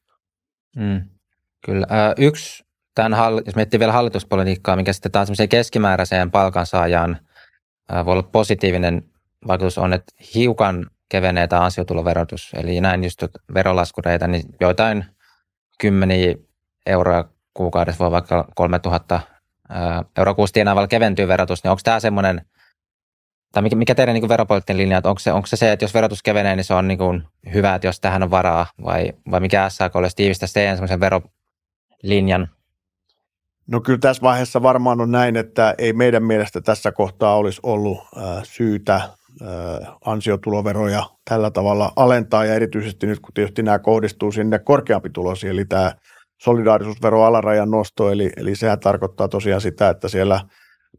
Mm, 0.77 1.01
kyllä. 1.67 1.87
yksi, 2.19 2.65
tämän, 2.95 3.13
jos 3.47 3.57
miettii 3.57 3.81
vielä 3.81 3.93
hallituspolitiikkaa, 3.93 4.77
mikä 4.77 4.93
sitten 4.93 5.13
taas 5.13 5.29
keskimääräiseen 5.51 6.31
palkansaajan 6.31 7.19
voi 8.05 8.13
olla 8.13 8.23
positiivinen 8.23 9.03
vaikutus 9.49 9.79
on, 9.79 9.93
että 9.93 10.13
hiukan 10.35 10.87
kevenee 11.09 11.47
tämä 11.47 11.65
ansiotuloverotus. 11.65 12.51
Eli 12.57 12.81
näin 12.81 13.05
just 13.05 13.23
verolaskureita, 13.55 14.27
niin 14.27 14.43
joitain 14.61 15.05
kymmeniä 15.81 16.35
euroa 16.87 17.29
kuukaudessa 17.55 18.05
voi 18.05 18.11
vaikka 18.11 18.49
3000 18.55 19.21
euroa 20.19 20.35
kuusi 20.35 20.53
tienaavalla 20.53 20.89
keventyy 20.89 21.29
verotus, 21.29 21.65
niin 21.65 21.71
onko 21.71 21.81
tämä 21.85 22.01
semmoinen, 22.01 22.47
tai 23.53 23.63
mikä, 23.63 23.77
mikä 23.77 23.95
teidän 23.95 24.15
niin 24.15 24.29
veropoliittinen 24.29 24.79
linja, 24.79 24.99
että 24.99 25.09
onko 25.09 25.19
se, 25.19 25.33
onko 25.33 25.47
se 25.47 25.57
se, 25.57 25.73
että 25.73 25.85
jos 25.85 25.95
verotus 25.95 26.23
kevenee, 26.23 26.57
niin 26.57 26.65
se 26.65 26.75
on 26.75 26.89
niin 26.89 26.99
kuin 26.99 27.23
hyvä, 27.55 27.75
että 27.75 27.87
jos 27.87 28.01
tähän 28.01 28.23
on 28.23 28.31
varaa, 28.31 28.67
vai, 28.85 29.13
vai 29.31 29.41
mikä 29.41 29.69
SAK 29.69 29.97
olisi 29.97 30.17
tiivistä 30.17 30.47
teidän 30.55 30.77
semmoisen 30.77 31.01
verolinjan? 31.01 32.49
No 33.67 33.81
kyllä 33.81 33.99
tässä 33.99 34.23
vaiheessa 34.23 34.63
varmaan 34.63 35.01
on 35.01 35.11
näin, 35.11 35.37
että 35.37 35.75
ei 35.79 35.93
meidän 35.93 36.23
mielestä 36.23 36.61
tässä 36.61 36.93
kohtaa 36.93 37.37
olisi 37.37 37.61
ollut 37.63 37.99
syytä 38.43 39.01
ansiotuloveroja 40.05 41.03
tällä 41.31 41.51
tavalla 41.51 41.93
alentaa 41.97 42.45
ja 42.45 42.55
erityisesti 42.55 43.07
nyt 43.07 43.21
kun 43.21 43.35
tietysti 43.35 43.63
nämä 43.63 43.79
kohdistuu 43.79 44.33
sinne 44.33 44.59
korkeampituloisiin, 44.59 45.51
eli 45.51 45.65
tämä 45.65 45.93
solidaarisuusvero 46.41 47.25
alarajan 47.25 47.71
nosto, 47.71 48.11
eli, 48.11 48.31
eli 48.37 48.57
sehän 48.57 48.81
tarkoittaa 48.81 49.29
tosiaan 49.29 49.61
sitä, 49.61 49.89
että 49.89 50.09
siellä 50.09 50.41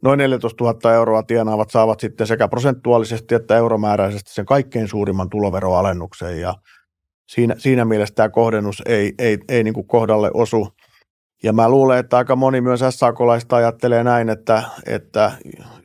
noin 0.01 0.17
14 0.17 0.63
000 0.63 0.93
euroa 0.93 1.23
tienaavat 1.23 1.69
saavat 1.69 1.99
sitten 1.99 2.27
sekä 2.27 2.47
prosentuaalisesti 2.47 3.35
että 3.35 3.57
euromääräisesti 3.57 4.33
sen 4.33 4.45
kaikkein 4.45 4.87
suurimman 4.87 5.29
tuloveroalennuksen 5.29 6.41
ja 6.41 6.53
siinä, 7.29 7.55
siinä 7.57 7.85
mielessä 7.85 8.15
tämä 8.15 8.29
kohdennus 8.29 8.81
ei, 8.85 9.13
ei, 9.19 9.37
ei 9.49 9.63
niin 9.63 9.73
kuin 9.73 9.87
kohdalle 9.87 10.31
osu. 10.33 10.67
Ja 11.43 11.53
mä 11.53 11.69
luulen, 11.69 11.99
että 11.99 12.17
aika 12.17 12.35
moni 12.35 12.61
myös 12.61 12.79
SAK-laista 12.89 13.55
ajattelee 13.55 14.03
näin, 14.03 14.29
että, 14.29 14.63
että 14.85 15.31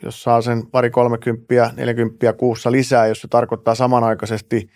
jos 0.02 0.22
saa 0.22 0.42
sen 0.42 0.66
pari 0.66 0.90
kolmekymppiä, 0.90 1.70
neljäkymppiä 1.76 2.32
kuussa 2.32 2.72
lisää, 2.72 3.06
jos 3.06 3.20
se 3.20 3.28
tarkoittaa 3.28 3.74
samanaikaisesti 3.74 4.68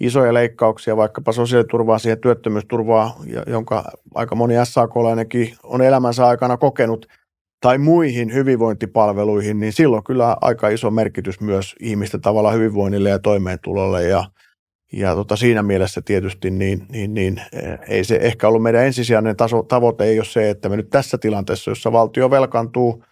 isoja 0.00 0.34
leikkauksia 0.34 0.96
vaikkapa 0.96 1.32
sosiaaliturvaa 1.32 1.98
siihen 1.98 2.20
työttömyysturvaa, 2.20 3.16
jonka 3.46 3.84
aika 4.14 4.34
moni 4.34 4.54
SAK-lainenkin 4.64 5.54
on 5.62 5.82
elämänsä 5.82 6.26
aikana 6.26 6.56
kokenut, 6.56 7.06
tai 7.60 7.78
muihin 7.78 8.34
hyvinvointipalveluihin, 8.34 9.60
niin 9.60 9.72
silloin 9.72 10.04
kyllä 10.04 10.36
aika 10.40 10.68
iso 10.68 10.90
merkitys 10.90 11.40
myös 11.40 11.74
ihmisten 11.80 12.20
tavalla 12.20 12.52
hyvinvoinnille 12.52 13.08
ja 13.08 13.18
toimeentulolle. 13.18 14.02
Ja 14.02 14.24
ja 14.92 15.14
tota, 15.14 15.36
siinä 15.36 15.62
mielessä 15.62 16.02
tietysti 16.04 16.50
niin, 16.50 16.86
niin, 16.88 17.14
niin, 17.14 17.42
eh, 17.52 17.78
ei 17.88 18.04
se 18.04 18.18
ehkä 18.22 18.48
ollut 18.48 18.62
meidän 18.62 18.84
ensisijainen 18.84 19.36
taso, 19.36 19.62
tavoite, 19.62 20.04
ei 20.04 20.18
ole 20.18 20.24
se, 20.24 20.50
että 20.50 20.68
me 20.68 20.76
nyt 20.76 20.90
tässä 20.90 21.18
tilanteessa, 21.18 21.70
jossa 21.70 21.92
valtio 21.92 22.30
velkaantuu 22.30 23.04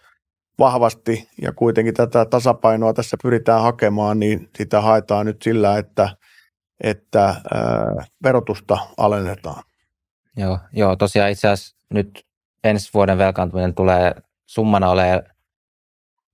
vahvasti 0.59 1.29
ja 1.41 1.51
kuitenkin 1.51 1.93
tätä 1.93 2.25
tasapainoa 2.25 2.93
tässä 2.93 3.17
pyritään 3.23 3.61
hakemaan, 3.61 4.19
niin 4.19 4.49
sitä 4.57 4.81
haetaan 4.81 5.25
nyt 5.25 5.41
sillä, 5.41 5.77
että, 5.77 6.09
että 6.83 7.23
ää, 7.25 8.05
verotusta 8.23 8.77
alennetaan. 8.97 9.63
Joo, 10.37 10.59
joo, 10.73 10.95
tosiaan 10.95 11.31
itse 11.31 11.47
asiassa 11.47 11.77
nyt 11.89 12.25
ensi 12.63 12.89
vuoden 12.93 13.17
velkaantuminen 13.17 13.73
tulee 13.73 14.15
summana 14.45 14.89
olemaan 14.89 15.23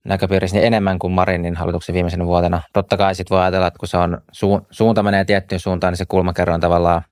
näköpiirissä 0.04 0.56
niin 0.56 0.66
enemmän 0.66 0.98
kuin 0.98 1.12
Marinin 1.12 1.56
hallituksen 1.56 1.94
viimeisenä 1.94 2.26
vuotena. 2.26 2.62
Totta 2.72 2.96
kai 2.96 3.14
sitten 3.14 3.34
voi 3.34 3.42
ajatella, 3.42 3.66
että 3.66 3.78
kun 3.78 3.88
se 3.88 3.96
on, 3.96 4.22
suunta 4.70 5.02
menee 5.02 5.24
tiettyyn 5.24 5.60
suuntaan, 5.60 5.92
niin 5.92 5.98
se 5.98 6.04
kulmakerro 6.04 6.54
on 6.54 6.60
tavallaan 6.60 7.02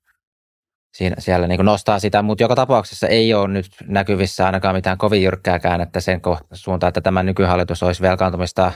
siinä, 0.94 1.16
siellä 1.18 1.46
niin 1.46 1.64
nostaa 1.64 1.98
sitä, 1.98 2.22
mutta 2.22 2.44
joka 2.44 2.54
tapauksessa 2.54 3.06
ei 3.06 3.34
ole 3.34 3.48
nyt 3.48 3.66
näkyvissä 3.86 4.46
ainakaan 4.46 4.74
mitään 4.74 4.98
kovin 4.98 5.22
jyrkkää 5.22 5.58
käännettä 5.58 6.00
sen 6.00 6.20
suuntaan, 6.52 6.88
että 6.88 7.00
tämä 7.00 7.22
nykyhallitus 7.22 7.82
olisi 7.82 8.02
velkaantumista 8.02 8.72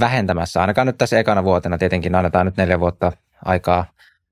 vähentämässä, 0.00 0.60
ainakaan 0.60 0.86
nyt 0.86 0.98
tässä 0.98 1.18
ekana 1.18 1.44
vuotena, 1.44 1.78
tietenkin 1.78 2.14
annetaan 2.14 2.46
nyt 2.46 2.56
neljä 2.56 2.80
vuotta 2.80 3.12
aikaa, 3.44 3.84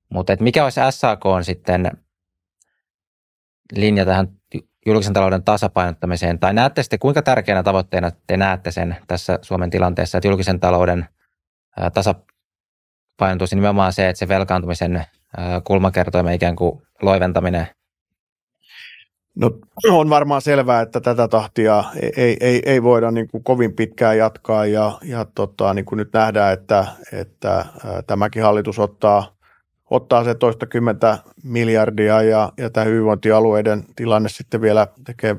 mutta 0.09 0.33
että 0.33 0.43
mikä 0.43 0.63
olisi 0.63 0.79
SAK 0.89 1.25
on 1.25 1.43
sitten 1.43 1.91
linja 3.75 4.05
tähän 4.05 4.40
julkisen 4.85 5.13
talouden 5.13 5.43
tasapainottamiseen, 5.43 6.39
tai 6.39 6.53
näette 6.53 6.83
sitten, 6.83 6.99
kuinka 6.99 7.21
tärkeänä 7.21 7.63
tavoitteena 7.63 8.11
te 8.27 8.37
näette 8.37 8.71
sen 8.71 8.95
tässä 9.07 9.39
Suomen 9.41 9.69
tilanteessa, 9.69 10.17
että 10.17 10.27
julkisen 10.27 10.59
talouden 10.59 11.05
tasapainotus 11.93 13.53
nimenomaan 13.53 13.93
se, 13.93 14.09
että 14.09 14.19
se 14.19 14.27
velkaantumisen 14.27 15.05
kulmakertoimen 15.63 16.33
ikään 16.33 16.55
kuin 16.55 16.81
loiventaminen? 17.01 17.67
No 19.35 19.51
on 19.89 20.09
varmaan 20.09 20.41
selvää, 20.41 20.81
että 20.81 21.01
tätä 21.01 21.27
tahtia 21.27 21.83
ei, 22.17 22.37
ei, 22.39 22.61
ei 22.65 22.83
voida 22.83 23.11
niin 23.11 23.27
kuin 23.27 23.43
kovin 23.43 23.75
pitkään 23.75 24.17
jatkaa 24.17 24.65
ja, 24.65 24.97
ja 25.03 25.25
tota, 25.35 25.73
niin 25.73 25.85
kuin 25.85 25.97
nyt 25.97 26.13
nähdään, 26.13 26.53
että, 26.53 26.85
että 27.13 27.65
tämäkin 28.07 28.43
hallitus 28.43 28.79
ottaa, 28.79 29.35
ottaa 29.91 30.23
se 30.23 30.35
toistakymmentä 30.35 31.17
miljardia 31.43 32.21
ja, 32.21 32.51
ja 32.57 32.69
tämä 32.69 32.85
hyvinvointialueiden 32.85 33.83
tilanne 33.95 34.29
sitten 34.29 34.61
vielä 34.61 34.87
tekee, 35.05 35.35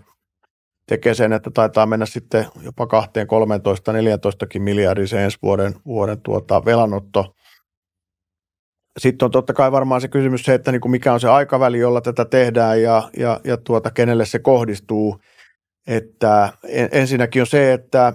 tekee 0.87 1.15
sen, 1.15 1.33
että 1.33 1.51
taitaa 1.51 1.87
mennä 1.87 2.07
sitten 2.07 2.47
jopa 2.63 2.87
2, 2.87 3.11
13, 3.27 3.93
14 3.93 4.47
miljardia 4.59 5.07
se 5.07 5.25
ensi 5.25 5.39
vuoden, 5.43 5.75
vuoden 5.87 6.21
tuota 6.21 6.65
velanotto 6.65 7.35
sitten 8.99 9.27
on 9.27 9.31
totta 9.31 9.53
kai 9.53 9.73
varmaan 9.73 10.01
se 10.01 10.09
kysymys 10.09 10.43
se, 10.43 10.55
että 10.55 10.73
niin 10.73 10.81
kuin 10.81 10.93
mikä 10.93 11.13
on 11.13 11.21
se 11.21 11.29
aikaväli, 11.29 11.79
jolla 11.79 12.01
tätä 12.01 12.25
tehdään 12.25 12.83
ja, 12.83 13.11
ja, 13.17 13.41
ja 13.45 13.57
tuota, 13.57 13.91
kenelle 13.91 14.27
se 14.27 14.39
kohdistuu. 14.39 15.21
Että 15.87 16.53
ensinnäkin 16.93 17.43
on 17.43 17.47
se, 17.47 17.73
että 17.73 18.13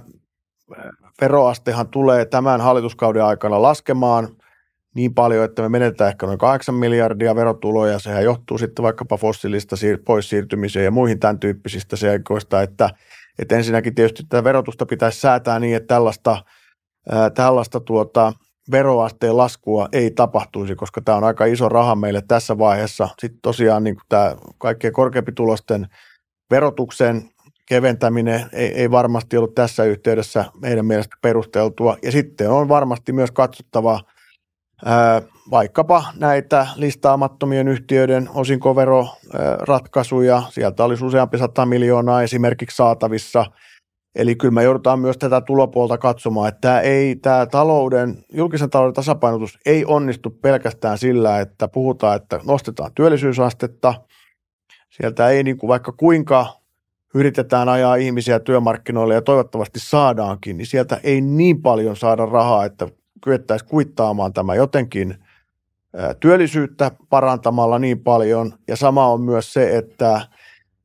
veroastehan 1.21 1.88
tulee 1.88 2.26
tämän 2.26 2.62
hallituskauden 2.62 3.23
aikana 3.23 3.62
laskemaan 3.62 4.28
niin 4.97 5.13
paljon, 5.13 5.45
että 5.45 5.62
me 5.62 5.69
menetään 5.69 6.10
ehkä 6.10 6.25
noin 6.25 6.38
8 6.38 6.75
miljardia 6.75 7.36
verotuloja. 7.36 7.99
Sehän 7.99 8.23
johtuu 8.23 8.57
sitten 8.57 8.83
vaikkapa 8.83 9.17
fossiilista 9.17 9.75
siir- 9.75 10.03
pois 10.05 10.29
siirtymiseen 10.29 10.86
ja 10.86 10.91
muihin 10.91 11.19
tämän 11.19 11.39
tyyppisistä 11.39 11.95
seikoista, 11.95 12.62
että, 12.62 12.89
että 13.39 13.55
ensinnäkin 13.55 13.95
tietysti 13.95 14.23
tätä 14.29 14.43
verotusta 14.43 14.86
pitäisi 14.86 15.19
säätää 15.19 15.60
niin, 15.60 15.75
että 15.75 15.88
tällaista, 15.88 16.43
ää, 17.10 17.29
tällaista 17.29 17.79
tuota, 17.79 18.33
veroasteen 18.71 19.38
laskua 19.38 19.89
ei 19.91 20.12
tapahtuisi, 20.12 20.75
koska 20.75 21.01
tämä 21.01 21.17
on 21.17 21.23
aika 21.23 21.45
iso 21.45 21.69
raha 21.69 21.95
meille 21.95 22.21
tässä 22.27 22.57
vaiheessa. 22.57 23.10
Sitten 23.19 23.39
tosiaan 23.41 23.83
niin 23.83 23.97
tämä 24.10 24.36
kaikkein 24.57 24.93
korkeampitulosten 24.93 25.88
verotuksen 26.51 27.29
keventäminen 27.65 28.45
ei, 28.53 28.73
ei 28.73 28.91
varmasti 28.91 29.38
ollut 29.38 29.55
tässä 29.55 29.83
yhteydessä 29.83 30.45
meidän 30.62 30.86
mielestä 30.86 31.15
perusteltua. 31.21 31.97
Ja 32.03 32.12
sitten 32.12 32.49
on 32.49 32.69
varmasti 32.69 33.13
myös 33.13 33.31
katsottava 33.31 33.99
vaikkapa 35.51 36.03
näitä 36.19 36.67
listaamattomien 36.75 37.67
yhtiöiden 37.67 38.29
osinkoveroratkaisuja. 38.33 40.43
Sieltä 40.49 40.83
olisi 40.83 41.05
useampi 41.05 41.37
sata 41.37 41.65
miljoonaa 41.65 42.21
esimerkiksi 42.21 42.75
saatavissa– 42.75 43.45
Eli 44.17 44.35
kyllä 44.35 44.53
me 44.53 44.63
joudutaan 44.63 44.99
myös 44.99 45.17
tätä 45.17 45.41
tulopuolta 45.41 45.97
katsomaan, 45.97 46.47
että 46.47 46.61
tämä, 46.61 46.79
ei, 46.79 47.15
tämä 47.15 47.45
talouden, 47.45 48.23
julkisen 48.33 48.69
talouden 48.69 48.93
tasapainotus 48.93 49.59
ei 49.65 49.85
onnistu 49.85 50.29
pelkästään 50.29 50.97
sillä, 50.97 51.39
että 51.39 51.67
puhutaan, 51.67 52.15
että 52.15 52.39
nostetaan 52.45 52.91
työllisyysastetta. 52.95 53.93
Sieltä 54.89 55.29
ei 55.29 55.43
niin 55.43 55.57
kuin 55.57 55.67
vaikka 55.67 55.91
kuinka 55.91 56.45
yritetään 57.15 57.69
ajaa 57.69 57.95
ihmisiä 57.95 58.39
työmarkkinoille 58.39 59.13
ja 59.13 59.21
toivottavasti 59.21 59.79
saadaankin, 59.79 60.57
niin 60.57 60.65
sieltä 60.65 60.99
ei 61.03 61.21
niin 61.21 61.61
paljon 61.61 61.95
saada 61.95 62.25
rahaa, 62.25 62.65
että 62.65 62.87
kyettäisiin 63.23 63.69
kuittaamaan 63.69 64.34
tämä 64.34 64.56
jotenkin 64.56 65.15
työllisyyttä 66.19 66.91
parantamalla 67.10 67.80
niin 67.80 67.99
paljon. 67.99 68.53
Ja 68.67 68.75
sama 68.75 69.08
on 69.08 69.21
myös 69.21 69.53
se, 69.53 69.77
että 69.77 70.21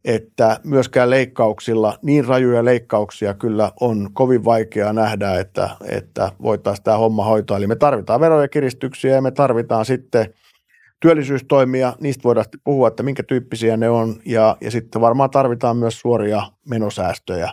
että 0.04 0.60
myöskään 0.64 1.10
leikkauksilla, 1.10 1.98
niin 2.02 2.24
rajuja 2.24 2.64
leikkauksia 2.64 3.34
kyllä 3.34 3.72
on 3.80 4.08
kovin 4.12 4.44
vaikea 4.44 4.92
nähdä, 4.92 5.40
että, 5.40 5.70
että 5.88 6.32
voitaisiin 6.42 6.84
tämä 6.84 6.96
homma 6.96 7.24
hoitaa. 7.24 7.56
Eli 7.56 7.66
me 7.66 7.76
tarvitaan 7.76 8.20
veroja 8.20 8.48
kiristyksiä 8.48 9.14
ja 9.14 9.22
me 9.22 9.30
tarvitaan 9.30 9.84
sitten 9.84 10.34
työllisyystoimia, 11.00 11.92
niistä 12.00 12.22
voidaan 12.22 12.46
puhua, 12.64 12.88
että 12.88 13.02
minkä 13.02 13.22
tyyppisiä 13.22 13.76
ne 13.76 13.90
on, 13.90 14.16
ja, 14.26 14.56
ja 14.60 14.70
sitten 14.70 15.00
varmaan 15.00 15.30
tarvitaan 15.30 15.76
myös 15.76 16.00
suoria 16.00 16.42
menosäästöjä, 16.68 17.50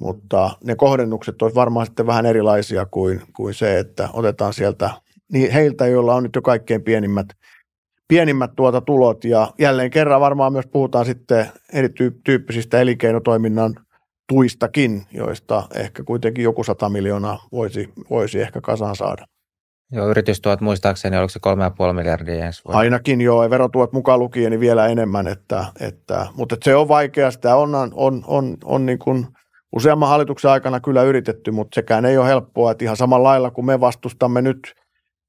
mutta 0.00 0.50
ne 0.64 0.76
kohdennukset 0.76 1.42
ovat 1.42 1.54
varmaan 1.54 1.86
sitten 1.86 2.06
vähän 2.06 2.26
erilaisia 2.26 2.86
kuin, 2.86 3.22
kuin 3.36 3.54
se, 3.54 3.78
että 3.78 4.08
otetaan 4.12 4.52
sieltä 4.52 4.90
niin 5.32 5.52
heiltä, 5.52 5.86
joilla 5.86 6.14
on 6.14 6.22
nyt 6.22 6.34
jo 6.34 6.42
kaikkein 6.42 6.82
pienimmät 6.82 7.26
pienimmät 8.08 8.50
tuota 8.56 8.80
tulot 8.80 9.24
ja 9.24 9.52
jälleen 9.58 9.90
kerran 9.90 10.20
varmaan 10.20 10.52
myös 10.52 10.66
puhutaan 10.66 11.04
sitten 11.04 11.46
erityyppisistä 11.72 12.80
elinkeinotoiminnan 12.80 13.74
tuistakin, 14.28 15.06
joista 15.12 15.62
ehkä 15.74 16.04
kuitenkin 16.04 16.42
joku 16.42 16.64
sata 16.64 16.88
miljoonaa 16.88 17.38
voisi, 17.52 17.92
voisi 18.10 18.40
ehkä 18.40 18.60
kasaan 18.60 18.96
saada. 18.96 19.26
Joo, 19.92 20.10
yritystuot 20.10 20.60
muistaakseni, 20.60 21.16
oliko 21.16 21.28
se 21.28 21.40
3,5 21.88 21.92
miljardia 21.92 22.46
ensi 22.46 22.64
vuonna? 22.64 22.78
Ainakin 22.78 23.20
joo, 23.20 23.42
ja 23.42 23.50
verotuot 23.50 23.92
mukaan 23.92 24.18
lukien 24.18 24.50
niin 24.50 24.60
vielä 24.60 24.86
enemmän, 24.86 25.28
että, 25.28 25.64
että, 25.80 26.26
mutta 26.34 26.54
että 26.54 26.64
se 26.64 26.76
on 26.76 26.88
vaikea, 26.88 27.30
sitä 27.30 27.56
on, 27.56 27.74
on, 27.74 28.24
on, 28.26 28.56
on 28.64 28.86
niin 28.86 28.98
kuin 28.98 29.26
useamman 29.76 30.08
hallituksen 30.08 30.50
aikana 30.50 30.80
kyllä 30.80 31.02
yritetty, 31.02 31.50
mutta 31.50 31.74
sekään 31.74 32.04
ei 32.04 32.18
ole 32.18 32.26
helppoa, 32.28 32.70
että 32.70 32.84
ihan 32.84 32.96
samalla 32.96 33.28
lailla 33.28 33.50
kuin 33.50 33.64
me 33.64 33.80
vastustamme 33.80 34.42
nyt– 34.42 34.74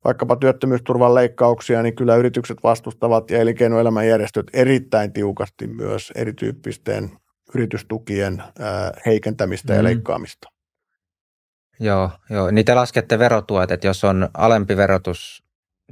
vaikkapa 0.06 0.36
työttömyysturvan 0.36 1.16
leikkauksia, 1.16 1.84
niin 1.84 1.96
kyllä 1.96 2.16
yritykset 2.16 2.58
vastustavat 2.64 3.32
ja 3.32 3.40
elinkeinoelämän 3.40 4.08
järjestöt 4.08 4.48
erittäin 4.54 5.14
tiukasti 5.14 5.68
myös 5.68 6.12
erityyppisten 6.16 7.12
yritystukien 7.56 8.44
heikentämistä 9.06 9.74
mm. 9.74 9.78
ja 9.78 9.84
leikkaamista. 9.84 10.48
Joo, 11.80 12.10
joo. 12.30 12.52
Niin 12.52 12.66
te 12.66 12.74
laskette 12.74 13.20
verotuet, 13.20 13.72
että 13.72 13.88
jos 13.88 14.04
on 14.04 14.30
alempi 14.34 14.78
verotus 14.78 15.44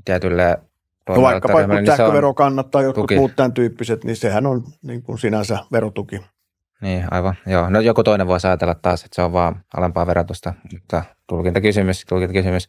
tietylle 0.05 0.57
No 1.09 1.21
vaikkapa 1.21 1.61
joku 1.61 1.73
niin 1.73 1.85
sähkövero 1.85 2.33
kannattaa, 2.33 2.81
jotkut 2.81 3.03
tuki. 3.03 3.15
muut 3.15 3.35
tämän 3.35 3.53
tyyppiset, 3.53 4.03
niin 4.03 4.15
sehän 4.15 4.45
on 4.45 4.63
niin 4.81 5.03
kuin 5.03 5.19
sinänsä 5.19 5.59
verotuki. 5.71 6.21
Niin, 6.81 7.05
aivan. 7.11 7.35
Joo. 7.45 7.69
No 7.69 7.79
joku 7.79 8.03
toinen 8.03 8.27
voisi 8.27 8.47
ajatella 8.47 8.75
taas, 8.75 9.03
että 9.03 9.15
se 9.15 9.21
on 9.21 9.33
vaan 9.33 9.63
alempaa 9.77 10.07
verotusta, 10.07 10.53
mutta 10.73 11.03
tulkintakysymys, 11.27 12.05
tulkintakysymys. 12.09 12.67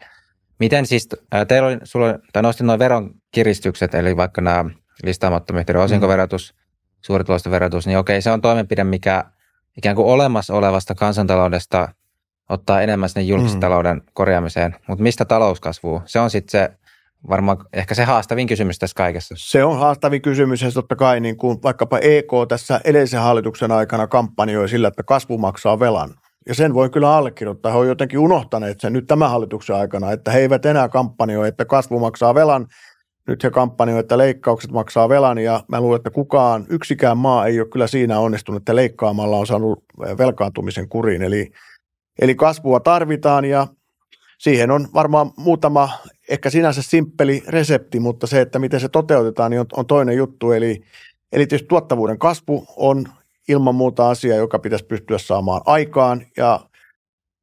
Miten 0.60 0.86
siis, 0.86 1.08
ää, 1.32 1.44
teillä 1.44 1.68
oli, 1.68 1.78
sulla, 1.84 2.06
tai 2.32 2.42
nostin 2.42 2.66
noin 2.66 2.78
veronkiristykset, 2.78 3.94
eli 3.94 4.16
vaikka 4.16 4.40
nämä 4.40 4.64
listaamattomien 5.02 5.60
yhtiöiden 5.60 5.82
osinkoverotus, 5.82 6.54
mm. 6.54 6.58
suuritulosten 7.00 7.52
verotus, 7.52 7.86
niin 7.86 7.98
okei, 7.98 8.22
se 8.22 8.30
on 8.30 8.40
toimenpide, 8.40 8.84
mikä 8.84 9.24
ikään 9.76 9.96
kuin 9.96 10.08
olemassa 10.08 10.54
olevasta 10.54 10.94
kansantaloudesta 10.94 11.88
ottaa 12.48 12.82
enemmän 12.82 13.08
sinne 13.08 13.22
julkisen 13.22 13.56
mm. 13.56 13.60
talouden 13.60 14.02
korjaamiseen. 14.12 14.76
Mutta 14.88 15.02
mistä 15.02 15.24
talouskasvuu? 15.24 16.02
Se 16.04 16.20
on 16.20 16.30
sitten 16.30 16.50
se 16.50 16.77
varmaan 17.28 17.58
ehkä 17.72 17.94
se 17.94 18.04
haastavin 18.04 18.46
kysymys 18.46 18.78
tässä 18.78 18.94
kaikessa. 18.94 19.34
Se 19.38 19.64
on 19.64 19.78
haastavin 19.78 20.22
kysymys 20.22 20.62
ja 20.62 20.70
totta 20.70 20.96
kai 20.96 21.20
niin 21.20 21.36
kuin 21.36 21.62
vaikkapa 21.62 21.98
EK 21.98 22.30
tässä 22.48 22.80
edellisen 22.84 23.20
hallituksen 23.20 23.72
aikana 23.72 24.06
kampanjoi 24.06 24.68
sillä, 24.68 24.88
että 24.88 25.02
kasvu 25.02 25.38
maksaa 25.38 25.80
velan. 25.80 26.14
Ja 26.48 26.54
sen 26.54 26.74
voi 26.74 26.90
kyllä 26.90 27.16
allekirjoittaa. 27.16 27.72
He 27.72 27.78
ovat 27.78 27.88
jotenkin 27.88 28.18
unohtaneet 28.18 28.80
sen 28.80 28.92
nyt 28.92 29.06
tämän 29.06 29.30
hallituksen 29.30 29.76
aikana, 29.76 30.12
että 30.12 30.30
he 30.30 30.38
eivät 30.38 30.66
enää 30.66 30.88
kampanjoi, 30.88 31.48
että 31.48 31.64
kasvu 31.64 31.98
maksaa 31.98 32.34
velan. 32.34 32.66
Nyt 33.28 33.44
he 33.44 33.50
kampanjoi, 33.50 34.00
että 34.00 34.18
leikkaukset 34.18 34.70
maksaa 34.70 35.08
velan 35.08 35.38
ja 35.38 35.64
mä 35.68 35.80
luulen, 35.80 35.96
että 35.96 36.10
kukaan, 36.10 36.66
yksikään 36.68 37.18
maa 37.18 37.46
ei 37.46 37.60
ole 37.60 37.68
kyllä 37.68 37.86
siinä 37.86 38.18
onnistunut, 38.18 38.60
että 38.60 38.76
leikkaamalla 38.76 39.36
on 39.36 39.46
saanut 39.46 39.84
velkaantumisen 40.18 40.88
kuriin. 40.88 41.22
Eli, 41.22 41.50
eli 42.20 42.34
kasvua 42.34 42.80
tarvitaan 42.80 43.44
ja 43.44 43.66
siihen 44.38 44.70
on 44.70 44.88
varmaan 44.94 45.30
muutama 45.36 45.90
ehkä 46.28 46.50
sinänsä 46.50 46.82
simppeli 46.82 47.42
resepti, 47.48 48.00
mutta 48.00 48.26
se, 48.26 48.40
että 48.40 48.58
miten 48.58 48.80
se 48.80 48.88
toteutetaan, 48.88 49.50
niin 49.50 49.60
on, 49.60 49.66
on 49.76 49.86
toinen 49.86 50.16
juttu. 50.16 50.52
Eli, 50.52 50.82
eli 51.32 51.46
tietysti 51.46 51.68
tuottavuuden 51.68 52.18
kasvu 52.18 52.66
on 52.76 53.04
ilman 53.48 53.74
muuta 53.74 54.10
asia, 54.10 54.36
joka 54.36 54.58
pitäisi 54.58 54.84
pystyä 54.84 55.18
saamaan 55.18 55.60
aikaan 55.66 56.26
ja 56.36 56.60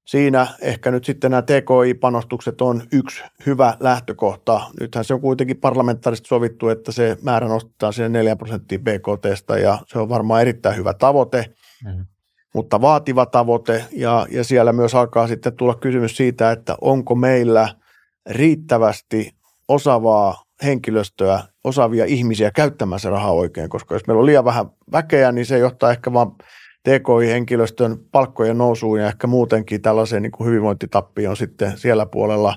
siinä 0.05 0.47
ehkä 0.62 0.91
nyt 0.91 1.05
sitten 1.05 1.31
nämä 1.31 1.41
TKI-panostukset 1.41 2.62
on 2.62 2.84
yksi 2.91 3.23
hyvä 3.45 3.77
lähtökohta. 3.79 4.62
Nythän 4.79 5.05
se 5.05 5.13
on 5.13 5.21
kuitenkin 5.21 5.58
parlamentaarisesti 5.58 6.27
sovittu, 6.27 6.69
että 6.69 6.91
se 6.91 7.17
määrä 7.21 7.47
nostetaan 7.47 7.93
sinne 7.93 8.10
4 8.10 8.36
prosenttia 8.36 8.79
BKTstä 8.79 9.58
ja 9.58 9.79
se 9.88 9.99
on 9.99 10.10
varmaan 10.10 10.41
erittäin 10.41 10.77
hyvä 10.77 10.93
tavoite, 10.93 11.53
mm. 11.86 12.05
Mutta 12.56 12.82
vaativa 12.82 13.26
tavoite 13.26 13.86
ja, 13.91 14.28
ja 14.32 14.44
siellä 14.44 14.74
myös 14.74 14.96
alkaa 14.96 15.28
sitten 15.28 15.54
tulla 15.54 15.76
kysymys 15.76 16.18
siitä, 16.18 16.52
että 16.52 16.76
onko 16.82 17.15
meillä 17.15 17.70
riittävästi 18.30 19.32
osaavaa 19.68 20.44
henkilöstöä, 20.63 21.39
osaavia 21.63 22.06
ihmisiä 22.06 22.52
käyttämään 22.52 23.00
se 23.00 23.10
raha 23.10 23.32
oikein, 23.32 23.70
koska 23.70 23.96
jos 23.96 24.08
meillä 24.08 24.20
on 24.20 24.26
liian 24.26 24.46
vähän 24.46 24.65
väkeä, 24.91 25.32
niin 25.32 25.46
se 25.46 25.58
johtaa 25.58 25.91
ehkä 25.91 26.13
vaan 26.13 26.32
TKI-henkilöstön 26.84 27.98
palkkojen 28.12 28.58
nousuun 28.58 29.00
ja 29.00 29.08
ehkä 29.08 29.28
muutenkin 29.28 29.82
tällaiseen 29.82 30.22
niin 30.22 30.32
kuin 30.32 30.48
hyvinvointitappioon 30.48 31.38
sitten 31.38 31.78
siellä 31.78 32.06
puolella. 32.06 32.56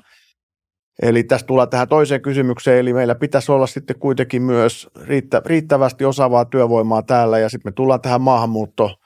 Eli 1.03 1.25
tästä 1.25 1.47
tullaan 1.47 1.71
tähän 1.71 1.89
toiseen 1.89 2.23
kysymykseen, 2.23 2.79
eli 2.79 2.93
meillä 2.93 3.15
pitäisi 3.15 3.53
olla 3.53 3.67
sitten 3.67 3.99
kuitenkin 3.99 4.43
myös 4.43 4.89
riittä, 5.03 5.43
riittävästi 5.47 6.05
osaavaa 6.05 6.45
työvoimaa 6.45 7.03
täällä, 7.03 7.39
ja 7.39 7.49
sitten 7.49 7.71
me 7.71 7.73
tullaan 7.73 8.01
tähän 8.01 8.21
maahanmuutto 8.21 8.99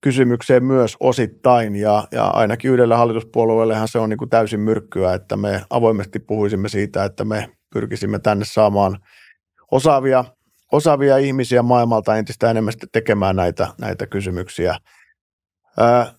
kysymykseen 0.00 0.64
myös 0.64 0.96
osittain, 1.00 1.76
ja, 1.76 2.08
ja 2.12 2.26
ainakin 2.26 2.70
yhdellä 2.70 2.96
hallituspuolueellehan 2.96 3.88
se 3.88 3.98
on 3.98 4.08
niin 4.08 4.18
kuin 4.18 4.30
täysin 4.30 4.60
myrkkyä, 4.60 5.14
että 5.14 5.36
me 5.36 5.62
avoimesti 5.70 6.18
puhuisimme 6.18 6.68
siitä, 6.68 7.04
että 7.04 7.24
me 7.24 7.48
pyrkisimme 7.72 8.18
tänne 8.18 8.44
saamaan 8.44 8.98
osaavia 9.70 10.24
osaavia 10.72 11.16
ihmisiä 11.16 11.62
maailmalta 11.62 12.16
entistä 12.16 12.50
enemmän 12.50 12.74
tekemään 12.92 13.36
näitä, 13.36 13.68
näitä 13.80 14.06
kysymyksiä. 14.06 14.78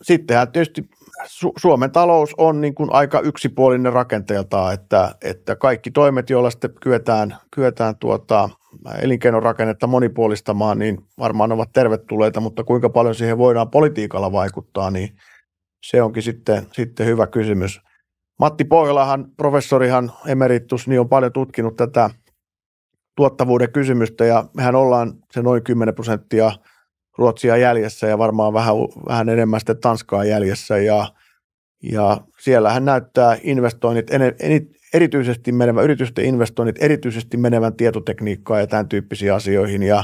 Sittenhän 0.01 0.51
tietysti 0.51 0.89
Su- 1.25 1.53
Suomen 1.57 1.91
talous 1.91 2.33
on 2.37 2.61
niin 2.61 2.75
kuin 2.75 2.93
aika 2.93 3.19
yksipuolinen 3.19 3.93
rakenteeltaan, 3.93 4.73
että, 4.73 5.15
että 5.21 5.55
kaikki 5.55 5.91
toimet, 5.91 6.29
joilla 6.29 6.49
sitten 6.49 6.73
kyetään, 6.81 7.37
kyetään 7.55 7.95
tuota, 7.97 8.49
elinkeinorakennetta 9.01 9.87
monipuolistamaan, 9.87 10.79
niin 10.79 10.97
varmaan 11.19 11.51
ovat 11.51 11.69
tervetulleita, 11.73 12.39
mutta 12.39 12.63
kuinka 12.63 12.89
paljon 12.89 13.15
siihen 13.15 13.37
voidaan 13.37 13.69
politiikalla 13.69 14.31
vaikuttaa, 14.31 14.91
niin 14.91 15.09
se 15.83 16.01
onkin 16.01 16.23
sitten, 16.23 16.67
sitten 16.71 17.05
hyvä 17.05 17.27
kysymys. 17.27 17.81
Matti 18.39 18.63
Pohjolahan, 18.65 19.25
professorihan 19.37 20.11
emeritus, 20.27 20.87
niin 20.87 20.99
on 20.99 21.09
paljon 21.09 21.33
tutkinut 21.33 21.75
tätä 21.75 22.09
tuottavuuden 23.15 23.71
kysymystä 23.71 24.25
ja 24.25 24.45
mehän 24.53 24.75
ollaan 24.75 25.13
se 25.31 25.41
noin 25.41 25.63
10 25.63 25.95
prosenttia 25.95 26.51
Ruotsia 27.17 27.57
jäljessä 27.57 28.07
ja 28.07 28.17
varmaan 28.17 28.53
vähän, 28.53 28.75
vähän 29.07 29.29
enemmän 29.29 29.59
sitten 29.59 29.79
Tanskaa 29.79 30.25
jäljessä 30.25 30.77
ja, 30.77 31.07
ja 31.91 32.17
siellähän 32.39 32.85
näyttää 32.85 33.37
investoinnit, 33.43 34.11
erityisesti 34.93 35.51
menevän, 35.51 35.83
yritysten 35.83 36.25
investoinnit 36.25 36.83
erityisesti 36.83 37.37
menevän 37.37 37.75
tietotekniikkaa 37.75 38.59
ja 38.59 38.67
tämän 38.67 38.89
tyyppisiin 38.89 39.33
asioihin 39.33 39.83
ja 39.83 40.03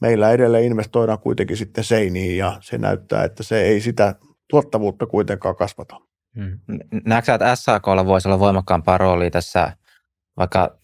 meillä 0.00 0.30
edelleen 0.30 0.64
investoidaan 0.64 1.18
kuitenkin 1.18 1.56
sitten 1.56 1.84
seiniin 1.84 2.36
ja 2.36 2.56
se 2.60 2.78
näyttää, 2.78 3.24
että 3.24 3.42
se 3.42 3.62
ei 3.62 3.80
sitä 3.80 4.14
tuottavuutta 4.50 5.06
kuitenkaan 5.06 5.56
kasvata. 5.56 6.00
Hmm. 6.36 6.58
Näetkö 7.04 7.34
että 7.34 7.56
SAKlla 7.56 8.06
voisi 8.06 8.28
olla 8.28 8.38
voimakkaampaa 8.38 8.98
roolia 8.98 9.30
tässä 9.30 9.72
vaikka 10.36 10.78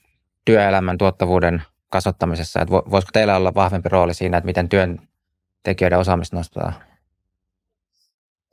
työelämän 0.45 0.99
tuottavuuden 0.99 1.63
kasvattamisessa? 1.89 2.61
Että 2.61 2.73
voisiko 2.73 3.11
teillä 3.13 3.37
olla 3.37 3.55
vahvempi 3.55 3.89
rooli 3.89 4.15
siinä, 4.15 4.37
että 4.37 4.47
miten 4.47 4.69
työntekijöiden 4.69 5.99
osaamista 5.99 6.37
nostetaan? 6.37 6.75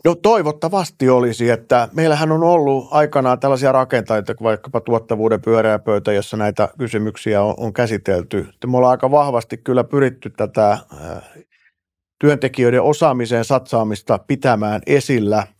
No 0.05 0.15
toivottavasti 0.15 1.09
olisi, 1.09 1.49
että 1.49 1.89
meillähän 1.93 2.31
on 2.31 2.43
ollut 2.43 2.87
aikanaan 2.91 3.39
tällaisia 3.39 3.71
rakentajia, 3.71 4.23
vaikkapa 4.43 4.81
tuottavuuden 4.81 5.41
pyöreä 5.41 5.79
pöytä, 5.79 6.13
jossa 6.13 6.37
näitä 6.37 6.69
kysymyksiä 6.77 7.43
on, 7.43 7.53
on 7.57 7.73
käsitelty. 7.73 8.47
Me 8.67 8.77
ollaan 8.77 8.91
aika 8.91 9.11
vahvasti 9.11 9.57
kyllä 9.57 9.83
pyritty 9.83 10.29
tätä 10.29 10.77
työntekijöiden 12.19 12.81
osaamiseen 12.81 13.45
satsaamista 13.45 14.19
pitämään 14.27 14.81
esillä– 14.87 15.47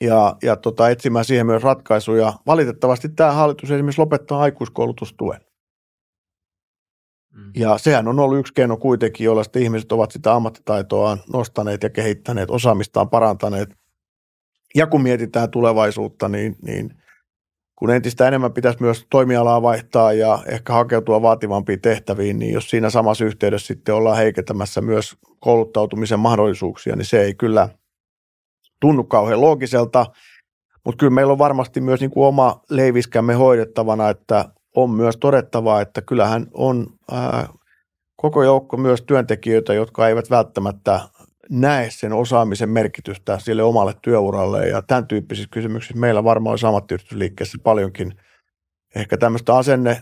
ja, 0.00 0.36
ja 0.42 0.56
tota, 0.56 0.88
etsimään 0.88 1.24
siihen 1.24 1.46
myös 1.46 1.62
ratkaisuja. 1.62 2.32
Valitettavasti 2.46 3.08
tämä 3.08 3.32
hallitus 3.32 3.70
esimerkiksi 3.70 4.00
lopettaa 4.00 4.40
aikuiskoulutustuen. 4.40 5.40
Mm. 7.34 7.52
Ja 7.56 7.78
sehän 7.78 8.08
on 8.08 8.18
ollut 8.18 8.38
yksi 8.38 8.54
keino 8.54 8.76
kuitenkin, 8.76 9.24
jolla 9.24 9.42
sitten 9.42 9.62
ihmiset 9.62 9.92
ovat 9.92 10.10
sitä 10.10 10.34
ammattitaitoaan 10.34 11.18
nostaneet 11.32 11.82
ja 11.82 11.90
kehittäneet, 11.90 12.50
osaamistaan 12.50 13.10
parantaneet. 13.10 13.68
Ja 14.74 14.86
kun 14.86 15.02
mietitään 15.02 15.50
tulevaisuutta, 15.50 16.28
niin, 16.28 16.56
niin 16.62 16.94
kun 17.76 17.90
entistä 17.90 18.28
enemmän 18.28 18.52
pitäisi 18.52 18.82
myös 18.82 19.06
toimialaa 19.10 19.62
vaihtaa 19.62 20.12
ja 20.12 20.38
ehkä 20.46 20.72
hakeutua 20.72 21.22
vaativampiin 21.22 21.80
tehtäviin, 21.80 22.38
niin 22.38 22.52
jos 22.52 22.70
siinä 22.70 22.90
samassa 22.90 23.24
yhteydessä 23.24 23.66
sitten 23.66 23.94
ollaan 23.94 24.16
heikentämässä 24.16 24.80
myös 24.80 25.16
kouluttautumisen 25.40 26.20
mahdollisuuksia, 26.20 26.96
niin 26.96 27.06
se 27.06 27.22
ei 27.22 27.34
kyllä– 27.34 27.68
tunnu 28.80 29.04
kauhean 29.04 29.40
loogiselta, 29.40 30.06
mutta 30.84 30.98
kyllä 30.98 31.10
meillä 31.10 31.32
on 31.32 31.38
varmasti 31.38 31.80
myös 31.80 32.00
niin 32.00 32.10
kuin 32.10 32.26
oma 32.26 32.60
leiviskämme 32.70 33.34
hoidettavana, 33.34 34.10
että 34.10 34.44
on 34.76 34.90
myös 34.90 35.16
todettavaa, 35.16 35.80
että 35.80 36.02
kyllähän 36.02 36.46
on 36.54 36.86
ää, 37.12 37.48
koko 38.16 38.42
joukko 38.42 38.76
myös 38.76 39.02
työntekijöitä, 39.02 39.74
jotka 39.74 40.08
eivät 40.08 40.30
välttämättä 40.30 41.00
näe 41.50 41.90
sen 41.90 42.12
osaamisen 42.12 42.68
merkitystä 42.68 43.38
sille 43.38 43.62
omalle 43.62 43.94
työuralle 44.02 44.68
ja 44.68 44.82
tämän 44.82 45.06
tyyppisissä 45.06 45.48
kysymyksissä 45.52 46.00
meillä 46.00 46.24
varmaan 46.24 46.52
olisi 46.52 46.66
ammattiyhdistysliikkeessä 46.66 47.58
paljonkin 47.62 48.12
ehkä 48.94 49.16
tämmöistä 49.16 49.56
asenne, 49.56 50.00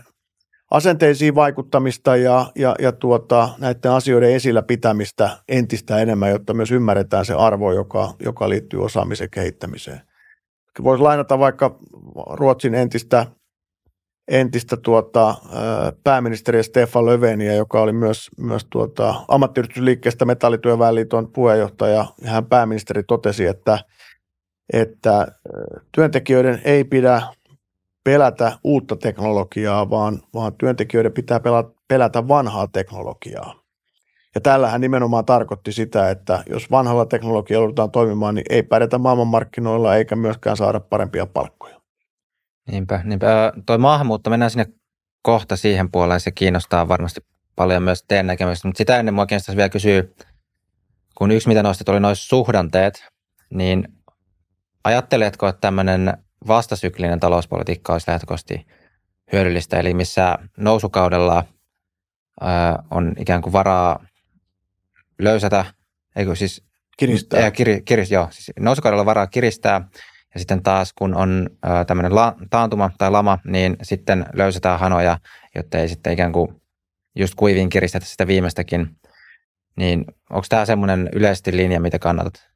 asenteisiin 0.71 1.35
vaikuttamista 1.35 2.15
ja, 2.15 2.51
ja, 2.55 2.75
ja 2.79 2.91
tuota, 2.91 3.49
näiden 3.59 3.91
asioiden 3.91 4.31
esillä 4.31 4.61
pitämistä 4.61 5.37
entistä 5.47 5.97
enemmän, 5.97 6.29
jotta 6.29 6.53
myös 6.53 6.71
ymmärretään 6.71 7.25
se 7.25 7.33
arvo, 7.33 7.73
joka, 7.73 8.13
joka 8.19 8.49
liittyy 8.49 8.83
osaamisen 8.83 9.29
kehittämiseen. 9.29 10.01
Voisi 10.83 11.03
lainata 11.03 11.39
vaikka 11.39 11.79
Ruotsin 12.29 12.75
entistä, 12.75 13.25
entistä 14.29 14.77
tuota, 14.77 15.35
pääministeriä 16.03 16.63
Stefan 16.63 17.05
Löveniä, 17.05 17.53
joka 17.53 17.81
oli 17.81 17.93
myös, 17.93 18.29
myös 18.37 18.65
tuota, 18.69 19.15
ammattiyhdistysliikkeestä 19.27 20.25
Metallityöväenliiton 20.25 21.31
puheenjohtaja, 21.31 22.05
ja 22.21 22.31
hän 22.31 22.45
pääministeri 22.45 23.03
totesi, 23.03 23.45
että, 23.45 23.79
että 24.73 25.27
työntekijöiden 25.91 26.61
ei 26.63 26.83
pidä 26.83 27.21
pelätä 28.03 28.51
uutta 28.63 28.95
teknologiaa, 28.95 29.89
vaan, 29.89 30.19
vaan 30.33 30.53
työntekijöiden 30.53 31.11
pitää 31.11 31.39
pelätä 31.87 32.27
vanhaa 32.27 32.67
teknologiaa. 32.67 33.59
Ja 34.35 34.41
tällähän 34.41 34.81
nimenomaan 34.81 35.25
tarkoitti 35.25 35.71
sitä, 35.71 36.09
että 36.09 36.43
jos 36.49 36.71
vanhalla 36.71 37.05
teknologialla 37.05 37.63
joudutaan 37.63 37.91
toimimaan, 37.91 38.35
niin 38.35 38.45
ei 38.49 38.63
pärjätä 38.63 38.97
maailmanmarkkinoilla 38.97 39.95
eikä 39.95 40.15
myöskään 40.15 40.57
saada 40.57 40.79
parempia 40.79 41.25
palkkoja. 41.25 41.78
Niinpä, 42.71 43.01
niinpä. 43.03 43.53
Toi 43.65 43.77
maahanmuutto, 43.77 44.29
mennään 44.29 44.51
sinne 44.51 44.65
kohta 45.21 45.55
siihen 45.55 45.91
puoleen, 45.91 46.19
se 46.19 46.31
kiinnostaa 46.31 46.87
varmasti 46.87 47.21
paljon 47.55 47.83
myös 47.83 48.03
teidän 48.07 48.27
näkemystä, 48.27 48.67
mutta 48.67 48.77
sitä 48.77 48.99
ennen 48.99 49.13
mua 49.13 49.25
kiinnostaisi 49.25 49.57
vielä 49.57 49.69
kysyä, 49.69 50.03
kun 51.15 51.31
yksi 51.31 51.47
mitä 51.47 51.63
nostit 51.63 51.89
oli 51.89 51.99
noin 51.99 52.15
suhdanteet, 52.15 53.05
niin 53.53 53.87
ajatteletko, 54.83 55.47
että 55.47 55.61
tämmöinen 55.61 56.13
vastasyklinen 56.47 57.19
talouspolitiikka 57.19 57.93
olisi 57.93 58.11
lähtökohtaisesti 58.11 58.67
hyödyllistä, 59.33 59.79
eli 59.79 59.93
missä 59.93 60.37
nousukaudella 60.57 61.43
ää, 62.41 62.83
on 62.91 63.13
ikään 63.17 63.41
kuin 63.41 63.53
varaa 63.53 64.05
löysätä, 65.19 65.65
eikö 66.15 66.35
siis 66.35 66.63
kiristää. 66.97 67.43
Ää, 67.43 67.51
kir, 67.51 67.81
kir, 67.85 67.99
joo, 68.09 68.27
siis 68.31 68.51
nousukaudella 68.59 69.05
varaa 69.05 69.27
kiristää, 69.27 69.89
ja 70.33 70.39
sitten 70.39 70.63
taas 70.63 70.93
kun 70.93 71.15
on 71.15 71.49
tämmöinen 71.87 72.15
la, 72.15 72.35
taantuma 72.49 72.91
tai 72.97 73.11
lama, 73.11 73.37
niin 73.45 73.77
sitten 73.81 74.25
löysätään 74.33 74.79
hanoja, 74.79 75.17
jotta 75.55 75.77
ei 75.77 75.87
sitten 75.87 76.13
ikään 76.13 76.31
kuin 76.31 76.61
just 77.15 77.35
kuiviin 77.35 77.69
kiristetä 77.69 78.05
sitä 78.05 78.27
viimeistäkin. 78.27 78.95
Niin 79.77 80.05
onko 80.29 80.45
tämä 80.49 80.65
semmoinen 80.65 81.09
yleisesti 81.13 81.57
linja, 81.57 81.79
mitä 81.79 81.99
kannatat? 81.99 82.49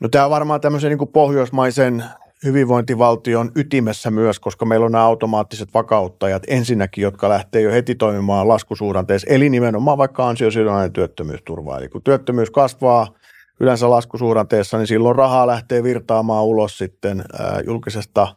No 0.00 0.08
tämä 0.08 0.24
on 0.24 0.30
varmaan 0.30 0.60
tämmöisen 0.60 0.98
niin 0.98 1.08
pohjoismaisen 1.12 2.04
hyvinvointivaltion 2.44 3.52
ytimessä 3.56 4.10
myös, 4.10 4.40
koska 4.40 4.64
meillä 4.64 4.86
on 4.86 4.92
nämä 4.92 5.04
automaattiset 5.04 5.74
vakauttajat 5.74 6.42
ensinnäkin, 6.46 7.02
jotka 7.02 7.28
lähtee 7.28 7.62
jo 7.62 7.70
heti 7.70 7.94
toimimaan 7.94 8.48
laskusuhdanteessa, 8.48 9.26
eli 9.30 9.50
nimenomaan 9.50 9.98
vaikka 9.98 10.28
ansiosidonnainen 10.28 10.92
työttömyysturva. 10.92 11.78
Eli 11.78 11.88
kun 11.88 12.02
työttömyys 12.02 12.50
kasvaa 12.50 13.14
yleensä 13.60 13.90
laskusuhdanteessa, 13.90 14.78
niin 14.78 14.86
silloin 14.86 15.16
rahaa 15.16 15.46
lähtee 15.46 15.82
virtaamaan 15.82 16.44
ulos 16.44 16.78
sitten 16.78 17.24
julkisesta, 17.66 18.36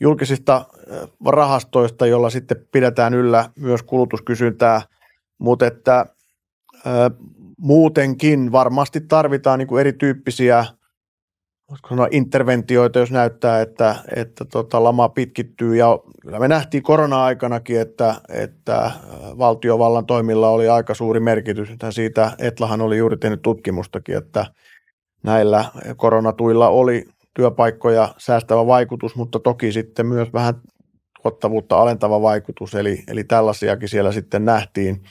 julkisista 0.00 0.64
rahastoista, 1.26 2.06
jolla 2.06 2.30
sitten 2.30 2.66
pidetään 2.72 3.14
yllä 3.14 3.50
myös 3.58 3.82
kulutuskysyntää, 3.82 4.82
mutta 5.38 5.66
että 5.66 6.06
muutenkin 7.58 8.52
varmasti 8.52 9.00
tarvitaan 9.00 9.58
niin 9.58 9.68
kuin 9.68 9.80
erityyppisiä– 9.80 10.64
voisiko 11.72 11.88
sanoa 11.88 12.08
interventioita, 12.10 12.98
jos 12.98 13.10
näyttää, 13.10 13.60
että, 13.60 13.96
että 14.16 14.44
tota, 14.44 14.84
lama 14.84 15.08
pitkittyy. 15.08 15.76
Ja 15.76 15.98
kyllä 16.22 16.38
me 16.38 16.48
nähtiin 16.48 16.82
korona-aikanakin, 16.82 17.80
että, 17.80 18.14
että 18.28 18.90
valtiovallan 19.38 20.06
toimilla 20.06 20.48
oli 20.48 20.68
aika 20.68 20.94
suuri 20.94 21.20
merkitys. 21.20 21.68
Siitä 21.90 22.32
Etlahan 22.38 22.80
oli 22.80 22.98
juuri 22.98 23.16
tehnyt 23.16 23.42
tutkimustakin, 23.42 24.16
että 24.16 24.46
näillä 25.24 25.64
koronatuilla 25.96 26.68
oli 26.68 27.04
työpaikkoja 27.34 28.14
säästävä 28.18 28.66
vaikutus, 28.66 29.16
mutta 29.16 29.38
toki 29.38 29.72
sitten 29.72 30.06
myös 30.06 30.32
vähän 30.32 30.54
tuottavuutta 31.22 31.76
alentava 31.76 32.22
vaikutus, 32.22 32.74
eli, 32.74 33.04
eli 33.08 33.24
tällaisiakin 33.24 33.88
siellä 33.88 34.12
sitten 34.12 34.44
nähtiin. 34.44 35.02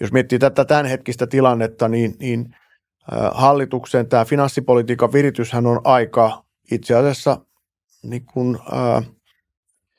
Jos 0.00 0.12
miettii 0.12 0.38
tätä 0.38 0.64
tämänhetkistä 0.64 1.26
tilannetta, 1.26 1.88
niin, 1.88 2.14
niin 2.20 2.54
hallituksen 3.32 4.08
tämä 4.08 4.24
finanssipolitiikan 4.24 5.12
virityshän 5.12 5.66
on 5.66 5.80
aika 5.84 6.44
itse 6.70 6.94
asiassa 6.94 7.38
niin 8.02 8.26
kuin, 8.26 8.58
ää, 8.72 9.02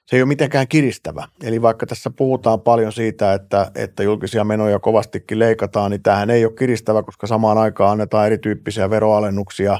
se 0.05 0.15
ei 0.15 0.21
ole 0.21 0.27
mitenkään 0.27 0.67
kiristävä. 0.67 1.27
Eli 1.43 1.61
vaikka 1.61 1.85
tässä 1.85 2.09
puhutaan 2.09 2.61
paljon 2.61 2.91
siitä, 2.91 3.33
että, 3.33 3.71
että 3.75 4.03
julkisia 4.03 4.43
menoja 4.43 4.79
kovastikin 4.79 5.39
leikataan, 5.39 5.91
niin 5.91 6.03
tämähän 6.03 6.29
ei 6.29 6.45
ole 6.45 6.53
kiristävä, 6.53 7.03
koska 7.03 7.27
samaan 7.27 7.57
aikaan 7.57 7.91
annetaan 7.91 8.25
erityyppisiä 8.25 8.89
veroalennuksia 8.89 9.79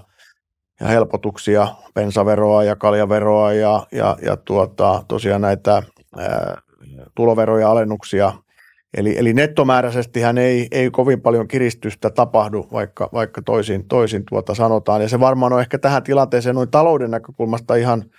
ja 0.79 0.87
helpotuksia, 0.87 1.67
bensaveroa 1.93 2.63
ja 2.63 2.75
kaljaveroa 2.75 3.53
ja, 3.53 3.87
ja, 3.91 4.17
ja 4.21 4.37
tuota, 4.37 5.03
tosiaan 5.07 5.41
näitä 5.41 5.83
ää, 6.17 6.61
tuloveroja 7.15 7.71
alennuksia. 7.71 8.33
Eli, 8.97 9.17
eli 9.17 9.33
nettomääräisesti 9.33 10.21
hän 10.21 10.37
ei, 10.37 10.67
ei 10.71 10.91
kovin 10.91 11.21
paljon 11.21 11.47
kiristystä 11.47 12.09
tapahdu, 12.09 12.67
vaikka, 12.71 13.09
vaikka 13.13 13.41
toisin, 13.41 13.87
toisin 13.87 14.23
tuota 14.29 14.55
sanotaan. 14.55 15.01
Ja 15.01 15.09
se 15.09 15.19
varmaan 15.19 15.53
on 15.53 15.61
ehkä 15.61 15.77
tähän 15.77 16.03
tilanteeseen 16.03 16.55
noin 16.55 16.71
talouden 16.71 17.11
näkökulmasta 17.11 17.75
ihan– 17.75 18.03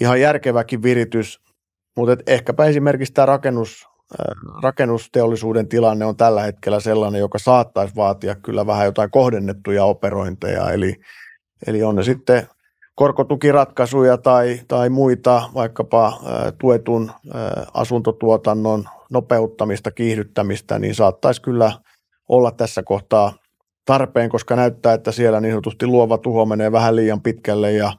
ihan 0.00 0.20
järkeväkin 0.20 0.82
viritys, 0.82 1.40
mutta 1.96 2.16
ehkäpä 2.26 2.64
esimerkiksi 2.64 3.14
tämä 3.14 3.26
rakennus, 3.26 3.86
rakennusteollisuuden 4.62 5.68
tilanne 5.68 6.04
on 6.04 6.16
tällä 6.16 6.42
hetkellä 6.42 6.80
sellainen, 6.80 7.18
joka 7.18 7.38
saattaisi 7.38 7.96
vaatia 7.96 8.34
kyllä 8.34 8.66
vähän 8.66 8.84
jotain 8.84 9.10
kohdennettuja 9.10 9.84
operointeja, 9.84 10.70
eli, 10.70 10.96
eli 11.66 11.82
on 11.82 11.96
ne 11.96 12.02
sitten 12.02 12.48
korkotukiratkaisuja 12.94 14.18
tai, 14.18 14.60
tai 14.68 14.88
muita, 14.88 15.42
vaikkapa 15.54 16.20
tuetun 16.58 17.12
asuntotuotannon 17.74 18.84
nopeuttamista, 19.10 19.90
kiihdyttämistä, 19.90 20.78
niin 20.78 20.94
saattaisi 20.94 21.42
kyllä 21.42 21.72
olla 22.28 22.50
tässä 22.50 22.82
kohtaa 22.82 23.32
tarpeen, 23.84 24.30
koska 24.30 24.56
näyttää, 24.56 24.94
että 24.94 25.12
siellä 25.12 25.40
niin 25.40 25.52
sanotusti 25.52 25.86
luova 25.86 26.18
tuho 26.18 26.46
menee 26.46 26.72
vähän 26.72 26.96
liian 26.96 27.22
pitkälle 27.22 27.72
ja 27.72 27.92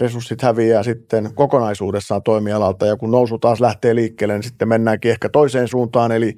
resurssit 0.00 0.42
häviää 0.42 0.82
sitten 0.82 1.34
kokonaisuudessaan 1.34 2.22
toimialalta. 2.22 2.86
Ja 2.86 2.96
kun 2.96 3.10
nousu 3.10 3.38
taas 3.38 3.60
lähtee 3.60 3.94
liikkeelle, 3.94 4.34
niin 4.34 4.42
sitten 4.42 4.68
mennäänkin 4.68 5.10
ehkä 5.10 5.28
toiseen 5.28 5.68
suuntaan, 5.68 6.12
eli, 6.12 6.34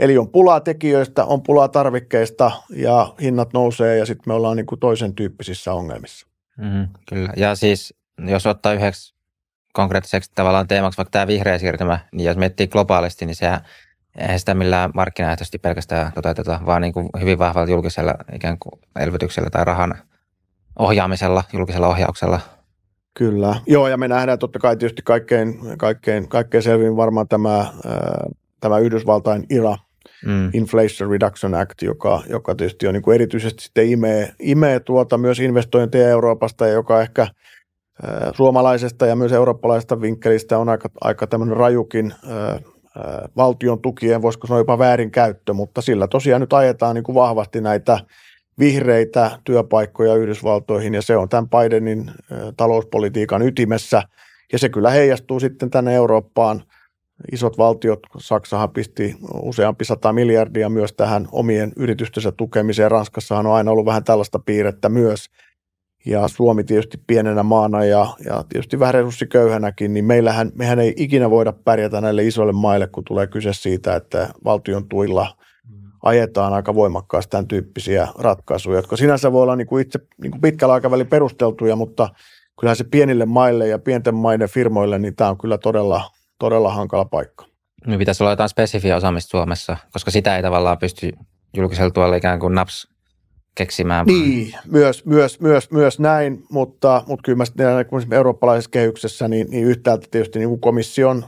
eli 0.00 0.18
on 0.18 0.32
pulaa 0.32 0.60
tekijöistä, 0.60 1.24
on 1.24 1.42
pulaa 1.42 1.68
tarvikkeista 1.68 2.50
ja 2.70 3.14
hinnat 3.22 3.52
nousee 3.52 3.96
ja 3.96 4.06
sitten 4.06 4.24
me 4.26 4.34
ollaan 4.34 4.56
niin 4.56 4.66
kuin 4.66 4.80
toisen 4.80 5.14
tyyppisissä 5.14 5.72
ongelmissa. 5.72 6.26
Mm, 6.58 6.88
kyllä, 7.08 7.32
ja 7.36 7.54
siis 7.54 7.94
jos 8.26 8.46
ottaa 8.46 8.72
yhdeksi 8.72 9.15
konkreettiseksi 9.76 10.30
tavallaan 10.34 10.68
teemaksi 10.68 10.96
vaikka 10.96 11.10
tämä 11.10 11.26
vihreä 11.26 11.58
siirtymä, 11.58 11.98
niin 12.12 12.26
jos 12.26 12.36
miettii 12.36 12.66
globaalisti, 12.66 13.26
niin 13.26 13.36
sehän 13.36 13.60
eihän 14.18 14.38
sitä 14.38 14.54
millään 14.54 14.90
markkinaehtoisesti 14.94 15.58
pelkästään 15.58 16.12
toteuteta, 16.12 16.60
vaan 16.66 16.82
niin 16.82 16.92
kuin 16.92 17.08
hyvin 17.20 17.38
vahvalla 17.38 17.70
julkisella 17.70 18.14
ikään 18.34 18.58
kuin 18.58 18.80
elvytyksellä 19.00 19.50
tai 19.50 19.64
rahan 19.64 19.94
ohjaamisella, 20.78 21.44
julkisella 21.52 21.88
ohjauksella– 21.88 22.40
Kyllä, 23.18 23.54
joo 23.66 23.88
ja 23.88 23.96
me 23.96 24.08
nähdään 24.08 24.38
totta 24.38 24.58
kai 24.58 24.76
tietysti 24.76 25.02
kaikkein, 25.02 25.58
kaikkein, 25.78 26.28
kaikkein 26.28 26.62
selvin 26.62 26.96
varmaan 26.96 27.28
tämä, 27.28 27.66
tämä 28.60 28.78
Yhdysvaltain 28.78 29.46
IRA, 29.50 29.76
mm. 30.26 30.50
Inflation 30.52 31.10
Reduction 31.10 31.54
Act, 31.54 31.82
joka, 31.82 32.22
joka 32.28 32.54
tietysti 32.54 32.86
on 32.86 32.94
niin 32.94 33.02
kuin 33.02 33.14
erityisesti 33.14 33.64
sitten 33.64 33.90
imee, 33.90 34.32
imee 34.38 34.80
tuota 34.80 35.18
myös 35.18 35.40
investointeja 35.40 36.08
Euroopasta 36.08 36.66
ja 36.66 36.72
joka 36.72 37.02
ehkä 37.02 37.26
suomalaisesta 38.34 39.06
ja 39.06 39.16
myös 39.16 39.32
eurooppalaisesta 39.32 40.00
vinkkelistä 40.00 40.58
on 40.58 40.68
aika, 40.68 40.88
aika 41.00 41.26
tämmöinen 41.26 41.56
rajukin 41.56 42.14
valtion 43.36 43.82
tukien, 43.82 44.22
voisiko 44.22 44.46
sanoa 44.46 44.60
jopa 44.60 44.78
väärinkäyttö, 44.78 45.52
mutta 45.52 45.80
sillä 45.80 46.08
tosiaan 46.08 46.40
nyt 46.40 46.52
ajetaan 46.52 46.94
niin 46.94 47.04
kuin 47.04 47.14
vahvasti 47.14 47.60
näitä 47.60 47.98
vihreitä 48.58 49.38
työpaikkoja 49.44 50.14
Yhdysvaltoihin 50.14 50.94
ja 50.94 51.02
se 51.02 51.16
on 51.16 51.28
tämän 51.28 51.48
Bidenin 51.48 52.10
talouspolitiikan 52.56 53.42
ytimessä 53.42 54.02
ja 54.52 54.58
se 54.58 54.68
kyllä 54.68 54.90
heijastuu 54.90 55.40
sitten 55.40 55.70
tänne 55.70 55.94
Eurooppaan. 55.94 56.62
Isot 57.32 57.58
valtiot, 57.58 58.00
Saksahan 58.18 58.70
pisti 58.70 59.16
useampi 59.42 59.84
sata 59.84 60.12
miljardia 60.12 60.68
myös 60.68 60.92
tähän 60.92 61.28
omien 61.32 61.72
yritystensä 61.76 62.32
tukemiseen. 62.32 62.90
Ranskassahan 62.90 63.46
on 63.46 63.54
aina 63.54 63.70
ollut 63.70 63.86
vähän 63.86 64.04
tällaista 64.04 64.38
piirrettä 64.38 64.88
myös. 64.88 65.30
Ja 66.06 66.28
Suomi 66.28 66.64
tietysti 66.64 66.98
pienenä 67.06 67.42
maana 67.42 67.84
ja, 67.84 68.06
ja 68.24 68.44
tietysti 68.48 68.78
vähän 68.78 68.94
resurssiköyhänäkin, 68.94 69.94
niin 69.94 70.04
meillähän, 70.04 70.52
mehän 70.54 70.78
ei 70.78 70.94
ikinä 70.96 71.30
voida 71.30 71.52
pärjätä 71.52 72.00
näille 72.00 72.24
isoille 72.24 72.52
maille, 72.52 72.86
kun 72.86 73.04
tulee 73.04 73.26
kyse 73.26 73.52
siitä, 73.52 73.96
että 73.96 74.28
valtion 74.44 74.88
tuilla– 74.88 75.28
ajetaan 76.06 76.52
aika 76.52 76.74
voimakkaasti 76.74 77.30
tämän 77.30 77.48
tyyppisiä 77.48 78.08
ratkaisuja, 78.18 78.78
jotka 78.78 78.96
sinänsä 78.96 79.32
voi 79.32 79.42
olla 79.42 79.56
niin 79.56 79.66
kuin 79.66 79.82
itse 79.82 79.98
niin 80.22 80.30
kuin 80.30 80.40
pitkällä 80.40 80.74
aikavälillä 80.74 81.08
perusteltuja, 81.08 81.76
mutta 81.76 82.08
kyllähän 82.60 82.76
se 82.76 82.84
pienille 82.84 83.26
maille 83.26 83.68
ja 83.68 83.78
pienten 83.78 84.14
maiden 84.14 84.48
firmoille, 84.48 84.98
niin 84.98 85.16
tämä 85.16 85.30
on 85.30 85.38
kyllä 85.38 85.58
todella, 85.58 86.10
todella 86.38 86.72
hankala 86.72 87.04
paikka. 87.04 87.44
Niin 87.86 87.98
pitäisi 87.98 88.22
olla 88.22 88.32
jotain 88.32 88.48
spesifiä 88.48 88.96
osaamista 88.96 89.30
Suomessa, 89.30 89.76
koska 89.92 90.10
sitä 90.10 90.36
ei 90.36 90.42
tavallaan 90.42 90.78
pysty 90.78 91.12
julkisella 91.56 91.90
tuolla 91.90 92.16
ikään 92.16 92.40
kuin 92.40 92.54
naps 92.54 92.88
keksimään. 93.56 94.06
Niin, 94.06 94.54
myös, 94.70 95.04
myös, 95.04 95.40
myös, 95.40 95.70
myös 95.70 95.98
näin, 95.98 96.44
mutta, 96.50 97.02
mutta 97.06 97.22
kyllä 97.22 97.36
mä 97.36 97.44
sitten 97.44 97.66
eurooppalaisessa 98.12 98.70
kehyksessä, 98.70 99.28
niin, 99.28 99.50
niin 99.50 99.66
yhtäältä 99.66 100.06
tietysti 100.10 100.38
niin 100.38 100.48
kuin 100.48 100.60
komission 100.60 101.24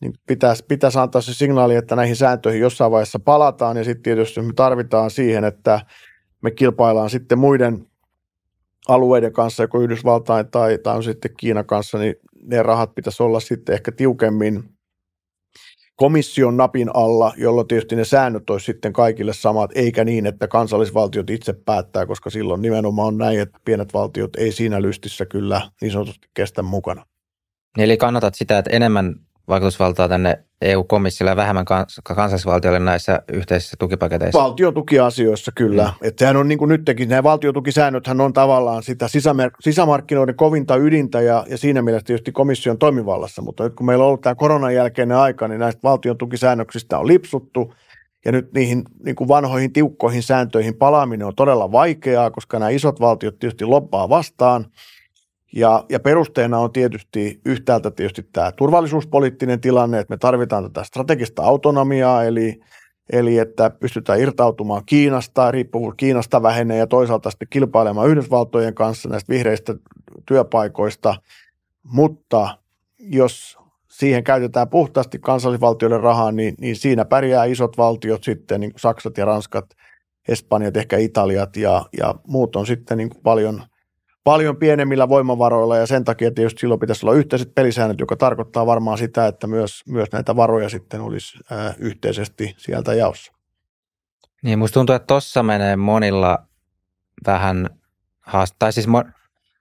niin 0.00 0.12
pitäisi, 0.26 0.64
pitäisi 0.68 0.98
antaa 0.98 1.20
se 1.20 1.34
signaali, 1.34 1.76
että 1.76 1.96
näihin 1.96 2.16
sääntöihin 2.16 2.60
jossain 2.60 2.92
vaiheessa 2.92 3.18
palataan 3.18 3.76
ja 3.76 3.84
sitten 3.84 4.02
tietysti 4.02 4.42
me 4.42 4.52
tarvitaan 4.56 5.10
siihen, 5.10 5.44
että 5.44 5.80
me 6.42 6.50
kilpaillaan 6.50 7.10
sitten 7.10 7.38
muiden 7.38 7.86
alueiden 8.88 9.32
kanssa, 9.32 9.62
joko 9.62 9.80
Yhdysvaltain 9.80 10.50
tai, 10.50 10.78
tai 10.78 10.96
on 10.96 11.02
sitten 11.02 11.30
Kiinan 11.36 11.66
kanssa, 11.66 11.98
niin 11.98 12.14
ne 12.42 12.62
rahat 12.62 12.94
pitäisi 12.94 13.22
olla 13.22 13.40
sitten 13.40 13.72
ehkä 13.72 13.92
tiukemmin 13.92 14.73
komission 15.96 16.56
napin 16.56 16.90
alla, 16.94 17.32
jolloin 17.36 17.68
tietysti 17.68 17.96
ne 17.96 18.04
säännöt 18.04 18.50
olisi 18.50 18.66
sitten 18.66 18.92
kaikille 18.92 19.32
samat, 19.32 19.70
eikä 19.74 20.04
niin, 20.04 20.26
että 20.26 20.48
kansallisvaltiot 20.48 21.30
itse 21.30 21.52
päättää, 21.52 22.06
koska 22.06 22.30
silloin 22.30 22.62
nimenomaan 22.62 23.08
on 23.08 23.18
näin, 23.18 23.40
että 23.40 23.58
pienet 23.64 23.94
valtiot 23.94 24.36
ei 24.36 24.52
siinä 24.52 24.82
lystissä 24.82 25.26
kyllä 25.26 25.70
niin 25.80 25.92
sanotusti 25.92 26.28
kestä 26.34 26.62
mukana. 26.62 27.06
Eli 27.78 27.96
kannatat 27.96 28.34
sitä, 28.34 28.58
että 28.58 28.70
enemmän 28.70 29.14
vaikutusvaltaa 29.48 30.08
tänne 30.08 30.44
EU-komissiolle 30.62 31.30
ja 31.30 31.36
vähemmän 31.36 31.64
kans- 31.64 32.00
kansallisvaltioille 32.04 32.78
näissä 32.78 33.22
yhteisissä 33.32 33.76
tukipaketeissa? 33.78 34.42
Valtiotukiasioissa 34.42 35.52
kyllä. 35.54 35.84
Mm. 35.84 36.08
Että 36.08 36.18
sehän 36.18 36.36
on 36.36 36.48
niin 36.48 36.58
kuin 36.58 36.68
nytkin, 36.68 37.08
nämä 37.08 37.22
valtiotukisäännöthän 37.22 38.20
on 38.20 38.32
tavallaan 38.32 38.82
sitä 38.82 39.06
sisämer- 39.06 39.56
sisämarkkinoiden 39.60 40.34
kovinta 40.34 40.76
ydintä 40.76 41.20
ja, 41.20 41.44
ja 41.48 41.58
siinä 41.58 41.82
mielessä 41.82 42.06
tietysti 42.06 42.32
komission 42.32 42.78
toimivallassa, 42.78 43.42
mutta 43.42 43.64
nyt 43.64 43.74
kun 43.74 43.86
meillä 43.86 44.04
on 44.04 44.08
ollut 44.08 44.20
tämä 44.20 44.34
koronan 44.34 44.74
jälkeinen 44.74 45.16
aika, 45.16 45.48
niin 45.48 45.60
näistä 45.60 45.80
valtion 45.82 46.18
tukisäännöksistä 46.18 46.98
on 46.98 47.06
lipsuttu 47.06 47.74
ja 48.24 48.32
nyt 48.32 48.52
niihin 48.52 48.84
niin 49.04 49.16
kuin 49.16 49.28
vanhoihin 49.28 49.72
tiukkoihin 49.72 50.22
sääntöihin 50.22 50.74
palaaminen 50.74 51.26
on 51.26 51.34
todella 51.34 51.72
vaikeaa, 51.72 52.30
koska 52.30 52.58
nämä 52.58 52.70
isot 52.70 53.00
valtiot 53.00 53.38
tietysti 53.38 53.64
loppaa 53.64 54.08
vastaan– 54.08 54.66
ja, 55.56 55.84
ja 55.88 56.00
perusteena 56.00 56.58
on 56.58 56.72
tietysti 56.72 57.40
yhtäältä 57.44 57.90
tietysti 57.90 58.28
tämä 58.32 58.52
turvallisuuspoliittinen 58.52 59.60
tilanne, 59.60 59.98
että 59.98 60.12
me 60.12 60.16
tarvitaan 60.16 60.62
tätä 60.62 60.84
strategista 60.84 61.42
autonomiaa, 61.42 62.24
eli, 62.24 62.60
eli 63.12 63.38
että 63.38 63.70
pystytään 63.70 64.20
irtautumaan 64.20 64.82
Kiinasta, 64.86 65.50
riippuvuus 65.50 65.94
Kiinasta 65.96 66.42
vähenee 66.42 66.78
ja 66.78 66.86
toisaalta 66.86 67.30
sitten 67.30 67.48
kilpailemaan 67.50 68.08
Yhdysvaltojen 68.08 68.74
kanssa 68.74 69.08
näistä 69.08 69.32
vihreistä 69.32 69.74
työpaikoista, 70.26 71.14
mutta 71.82 72.58
jos 72.98 73.58
siihen 73.90 74.24
käytetään 74.24 74.68
puhtaasti 74.68 75.18
kansallisvaltioiden 75.18 76.00
rahaa, 76.00 76.32
niin, 76.32 76.54
niin 76.60 76.76
siinä 76.76 77.04
pärjää 77.04 77.44
isot 77.44 77.78
valtiot 77.78 78.24
sitten, 78.24 78.60
niin 78.60 78.72
kuin 78.72 78.80
Saksat 78.80 79.18
ja 79.18 79.24
Ranskat, 79.24 79.66
Espanjat, 80.28 80.76
ehkä 80.76 80.96
Italiat 80.96 81.56
ja, 81.56 81.86
ja 81.98 82.14
muut 82.26 82.56
on 82.56 82.66
sitten 82.66 82.98
niin 82.98 83.10
kuin 83.10 83.22
paljon– 83.22 83.62
paljon 84.24 84.56
pienemmillä 84.56 85.08
voimavaroilla 85.08 85.76
ja 85.76 85.86
sen 85.86 86.04
takia 86.04 86.30
tietysti 86.30 86.60
silloin 86.60 86.80
pitäisi 86.80 87.06
olla 87.06 87.16
yhteiset 87.16 87.54
pelisäännöt, 87.54 88.00
joka 88.00 88.16
tarkoittaa 88.16 88.66
varmaan 88.66 88.98
sitä, 88.98 89.26
että 89.26 89.46
myös, 89.46 89.82
myös 89.88 90.12
näitä 90.12 90.36
varoja 90.36 90.68
sitten 90.68 91.00
olisi 91.00 91.38
ää, 91.50 91.74
yhteisesti 91.78 92.54
sieltä 92.56 92.94
jaossa. 92.94 93.32
Niin, 94.42 94.58
musta 94.58 94.74
tuntuu, 94.74 94.94
että 94.94 95.06
tuossa 95.06 95.42
menee 95.42 95.76
monilla 95.76 96.38
vähän 97.26 97.70
haast- 98.20 98.56
tai 98.58 98.72
siis 98.72 98.88
mo- 98.88 99.10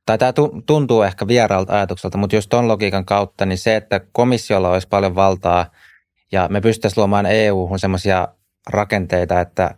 tai 0.05 0.17
tämä 0.17 0.33
tuntuu 0.65 1.01
ehkä 1.01 1.27
vieraalta 1.27 1.73
ajatukselta, 1.73 2.17
mutta 2.17 2.35
jos 2.35 2.47
tuon 2.47 2.67
logiikan 2.67 3.05
kautta, 3.05 3.45
niin 3.45 3.57
se, 3.57 3.75
että 3.75 4.01
komissiolla 4.11 4.69
olisi 4.69 4.87
paljon 4.87 5.15
valtaa 5.15 5.65
ja 6.31 6.47
me 6.51 6.61
pystyttäisiin 6.61 7.01
luomaan 7.01 7.25
EU-hun 7.25 7.79
semmoisia 7.79 8.27
rakenteita, 8.69 9.41
että 9.41 9.75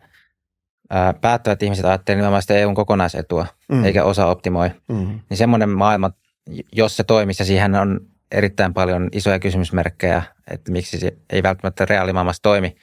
päättävät 1.21 1.63
ihmiset 1.63 1.85
ajattelevat 1.85 2.19
nimenomaan 2.19 2.41
sitä 2.41 2.53
EUn 2.53 2.75
kokonaisetua, 2.75 3.47
mm. 3.69 3.85
eikä 3.85 4.03
osa 4.03 4.25
optimoi. 4.25 4.69
Mm. 4.87 5.19
Niin 5.29 5.37
semmoinen 5.37 5.69
maailma, 5.69 6.11
jos 6.71 6.97
se 6.97 7.03
toimisi 7.03 7.41
ja 7.41 7.45
siihen 7.45 7.75
on 7.75 7.99
erittäin 8.31 8.73
paljon 8.73 9.09
isoja 9.11 9.39
kysymysmerkkejä, 9.39 10.23
että 10.51 10.71
miksi 10.71 10.99
se 10.99 11.17
ei 11.29 11.43
välttämättä 11.43 11.85
reaalimaailmassa 11.85 12.41
toimi. 12.41 12.75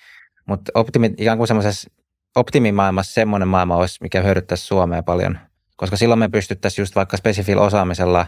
Mutta 0.46 0.72
optimi, 0.74 1.14
ikään 1.16 1.38
kuin 1.38 1.48
semmoisessa 1.48 1.90
optimimaailmassa 2.36 3.12
semmoinen 3.12 3.48
maailma 3.48 3.76
olisi, 3.76 3.98
mikä 4.02 4.22
hyödyttäisi 4.22 4.66
Suomea 4.66 5.02
paljon, 5.02 5.38
koska 5.76 5.96
silloin 5.96 6.18
me 6.18 6.28
pystyttäisiin 6.28 6.82
just 6.82 6.96
vaikka 6.96 7.16
spesifillä 7.16 7.62
osaamisella 7.62 8.26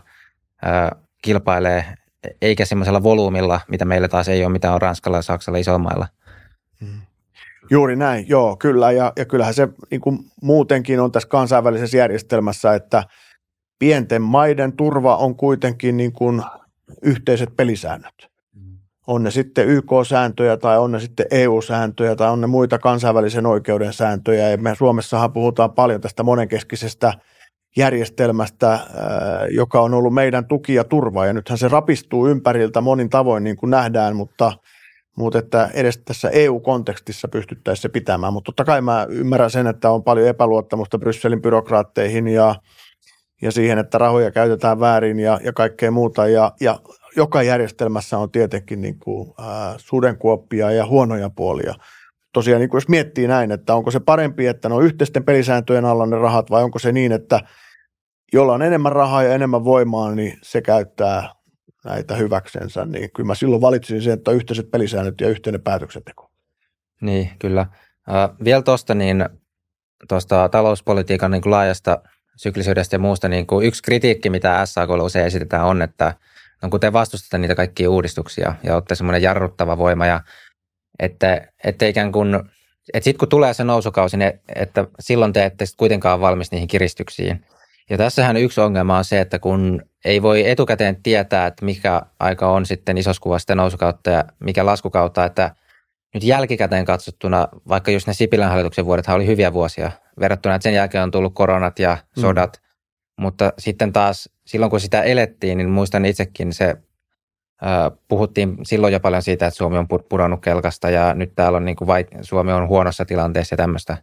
ää, 0.62 0.96
kilpailee, 1.22 1.84
eikä 2.42 2.64
semmoisella 2.64 3.02
volyymilla, 3.02 3.60
mitä 3.68 3.84
meillä 3.84 4.08
taas 4.08 4.28
ei 4.28 4.44
ole, 4.44 4.52
mitä 4.52 4.72
on 4.72 4.82
Ranskalla 4.82 5.18
ja 5.18 5.22
Saksalla 5.22 5.58
isoilla 5.58 5.78
mailla. 5.78 6.08
Juuri 7.70 7.96
näin, 7.96 8.28
joo, 8.28 8.56
kyllä. 8.56 8.92
Ja, 8.92 9.12
ja 9.16 9.24
kyllähän 9.24 9.54
se 9.54 9.68
niin 9.90 10.00
kuin 10.00 10.18
muutenkin 10.42 11.00
on 11.00 11.12
tässä 11.12 11.28
kansainvälisessä 11.28 11.96
järjestelmässä, 11.96 12.74
että 12.74 13.04
pienten 13.78 14.22
maiden 14.22 14.72
turva 14.72 15.16
on 15.16 15.36
kuitenkin 15.36 15.96
niin 15.96 16.12
kuin 16.12 16.42
yhteiset 17.02 17.56
pelisäännöt. 17.56 18.14
Mm. 18.54 18.78
On 19.06 19.22
ne 19.22 19.30
sitten 19.30 19.68
YK-sääntöjä 19.68 20.56
tai 20.56 20.78
on 20.78 20.92
ne 20.92 21.00
sitten 21.00 21.26
EU-sääntöjä 21.30 22.16
tai 22.16 22.30
on 22.30 22.40
ne 22.40 22.46
muita 22.46 22.78
kansainvälisen 22.78 23.46
oikeuden 23.46 23.92
sääntöjä. 23.92 24.50
Ja 24.50 24.56
me 24.56 24.74
Suomessahan 24.74 25.32
puhutaan 25.32 25.72
paljon 25.72 26.00
tästä 26.00 26.22
monenkeskisestä 26.22 27.14
järjestelmästä, 27.76 28.78
joka 29.50 29.80
on 29.80 29.94
ollut 29.94 30.14
meidän 30.14 30.46
tuki 30.46 30.74
ja 30.74 30.84
turva. 30.84 31.26
Ja 31.26 31.32
nythän 31.32 31.58
se 31.58 31.68
rapistuu 31.68 32.26
ympäriltä 32.28 32.80
monin 32.80 33.10
tavoin, 33.10 33.44
niin 33.44 33.56
kuin 33.56 33.70
nähdään, 33.70 34.16
mutta– 34.16 34.52
mutta 35.16 35.38
että 35.38 35.70
edes 35.74 35.98
tässä 35.98 36.30
EU-kontekstissa 36.30 37.28
pystyttäisiin 37.28 37.82
se 37.82 37.88
pitämään. 37.88 38.32
Mutta 38.32 38.46
totta 38.46 38.64
kai 38.64 38.80
mä 38.80 39.06
ymmärrän 39.10 39.50
sen, 39.50 39.66
että 39.66 39.90
on 39.90 40.02
paljon 40.02 40.28
epäluottamusta 40.28 40.98
Brysselin 40.98 41.42
byrokraatteihin 41.42 42.28
ja, 42.28 42.54
ja 43.42 43.52
siihen, 43.52 43.78
että 43.78 43.98
rahoja 43.98 44.30
käytetään 44.30 44.80
väärin 44.80 45.20
ja, 45.20 45.40
ja 45.44 45.52
kaikkea 45.52 45.90
muuta. 45.90 46.28
Ja, 46.28 46.52
ja 46.60 46.78
joka 47.16 47.42
järjestelmässä 47.42 48.18
on 48.18 48.30
tietenkin 48.30 48.80
niin 48.80 48.98
kuin, 48.98 49.32
ää, 49.38 49.74
sudenkuoppia 49.76 50.70
ja 50.70 50.86
huonoja 50.86 51.30
puolia. 51.30 51.74
Tosiaan 52.32 52.60
niin 52.60 52.70
kuin 52.70 52.76
jos 52.76 52.88
miettii 52.88 53.26
näin, 53.26 53.52
että 53.52 53.74
onko 53.74 53.90
se 53.90 54.00
parempi, 54.00 54.46
että 54.46 54.68
ne 54.68 54.74
on 54.74 54.84
yhteisten 54.84 55.24
pelisääntöjen 55.24 55.84
alla 55.84 56.06
ne 56.06 56.16
rahat 56.16 56.50
vai 56.50 56.62
onko 56.62 56.78
se 56.78 56.92
niin, 56.92 57.12
että 57.12 57.40
jolla 58.32 58.52
on 58.52 58.62
enemmän 58.62 58.92
rahaa 58.92 59.22
ja 59.22 59.34
enemmän 59.34 59.64
voimaa, 59.64 60.14
niin 60.14 60.38
se 60.42 60.62
käyttää 60.62 61.28
näitä 61.84 62.16
hyväksensä, 62.16 62.84
niin 62.84 63.10
kyllä 63.10 63.26
mä 63.26 63.34
silloin 63.34 63.62
valitsin 63.62 64.02
sen, 64.02 64.12
että 64.12 64.30
on 64.30 64.36
yhteiset 64.36 64.70
pelisäännöt 64.70 65.20
ja 65.20 65.28
yhteinen 65.28 65.62
päätöksenteko. 65.62 66.30
Niin, 67.00 67.30
kyllä. 67.38 67.60
Äh, 67.60 68.30
vielä 68.44 68.62
tuosta 68.62 68.94
niin, 68.94 69.28
tuosta 70.08 70.48
talouspolitiikan 70.48 71.30
niin 71.30 71.42
kuin 71.42 71.50
laajasta 71.50 72.02
syklisyydestä 72.36 72.94
ja 72.94 72.98
muusta, 72.98 73.28
niin 73.28 73.46
kuin 73.46 73.66
yksi 73.66 73.82
kritiikki, 73.82 74.30
mitä 74.30 74.66
SAK 74.66 74.90
usein 74.90 75.26
esitetään, 75.26 75.64
on, 75.64 75.82
että 75.82 76.14
no, 76.62 76.70
kun 76.70 76.80
te 76.80 76.92
vastustatte 76.92 77.38
niitä 77.38 77.54
kaikkia 77.54 77.90
uudistuksia 77.90 78.54
ja 78.62 78.74
olette 78.74 78.94
semmoinen 78.94 79.22
jarruttava 79.22 79.78
voima, 79.78 80.06
ja 80.06 80.20
että, 80.98 81.48
että 81.64 81.86
ikään 81.86 82.12
kuin, 82.12 82.34
että 82.94 83.04
sitten 83.04 83.18
kun 83.18 83.28
tulee 83.28 83.54
se 83.54 83.64
nousukausi, 83.64 84.16
niin 84.16 84.32
että 84.54 84.86
silloin 85.00 85.32
te 85.32 85.44
ette 85.44 85.64
kuitenkaan 85.76 86.20
valmis 86.20 86.50
niihin 86.50 86.68
kiristyksiin. 86.68 87.46
Ja 87.90 87.98
tässähän 87.98 88.36
yksi 88.36 88.60
ongelma 88.60 88.98
on 88.98 89.04
se, 89.04 89.20
että 89.20 89.38
kun 89.38 89.82
ei 90.04 90.22
voi 90.22 90.50
etukäteen 90.50 91.02
tietää, 91.02 91.46
että 91.46 91.64
mikä 91.64 92.02
aika 92.20 92.52
on 92.52 92.66
sitten 92.66 92.98
isossa 92.98 93.22
kuvassa 93.22 93.54
nousukautta 93.54 94.10
ja 94.10 94.24
mikä 94.40 94.66
laskukautta, 94.66 95.24
että 95.24 95.54
nyt 96.14 96.22
jälkikäteen 96.22 96.84
katsottuna, 96.84 97.48
vaikka 97.68 97.90
just 97.90 98.06
ne 98.06 98.14
Sipilän 98.14 98.48
hallituksen 98.50 98.84
vuodet 98.84 99.08
oli 99.08 99.26
hyviä 99.26 99.52
vuosia 99.52 99.90
verrattuna, 100.20 100.54
että 100.54 100.62
sen 100.62 100.74
jälkeen 100.74 101.04
on 101.04 101.10
tullut 101.10 101.34
koronat 101.34 101.78
ja 101.78 101.98
mm. 102.16 102.20
sodat, 102.20 102.60
mm. 102.62 103.22
mutta 103.22 103.52
sitten 103.58 103.92
taas 103.92 104.28
silloin 104.46 104.70
kun 104.70 104.80
sitä 104.80 105.02
elettiin, 105.02 105.58
niin 105.58 105.70
muistan 105.70 106.04
itsekin 106.04 106.52
se, 106.52 106.76
puhuttiin 108.08 108.56
silloin 108.62 108.92
jo 108.92 109.00
paljon 109.00 109.22
siitä, 109.22 109.46
että 109.46 109.58
Suomi 109.58 109.78
on 109.78 109.88
pudonnut 110.08 110.42
kelkasta 110.42 110.90
ja 110.90 111.14
nyt 111.14 111.32
täällä 111.34 111.56
on 111.56 111.64
niin 111.64 111.76
kuin 111.76 111.88
vai, 111.88 112.04
Suomi 112.22 112.52
on 112.52 112.68
huonossa 112.68 113.04
tilanteessa 113.04 113.52
ja 113.52 113.56
tämmöistä. 113.56 113.96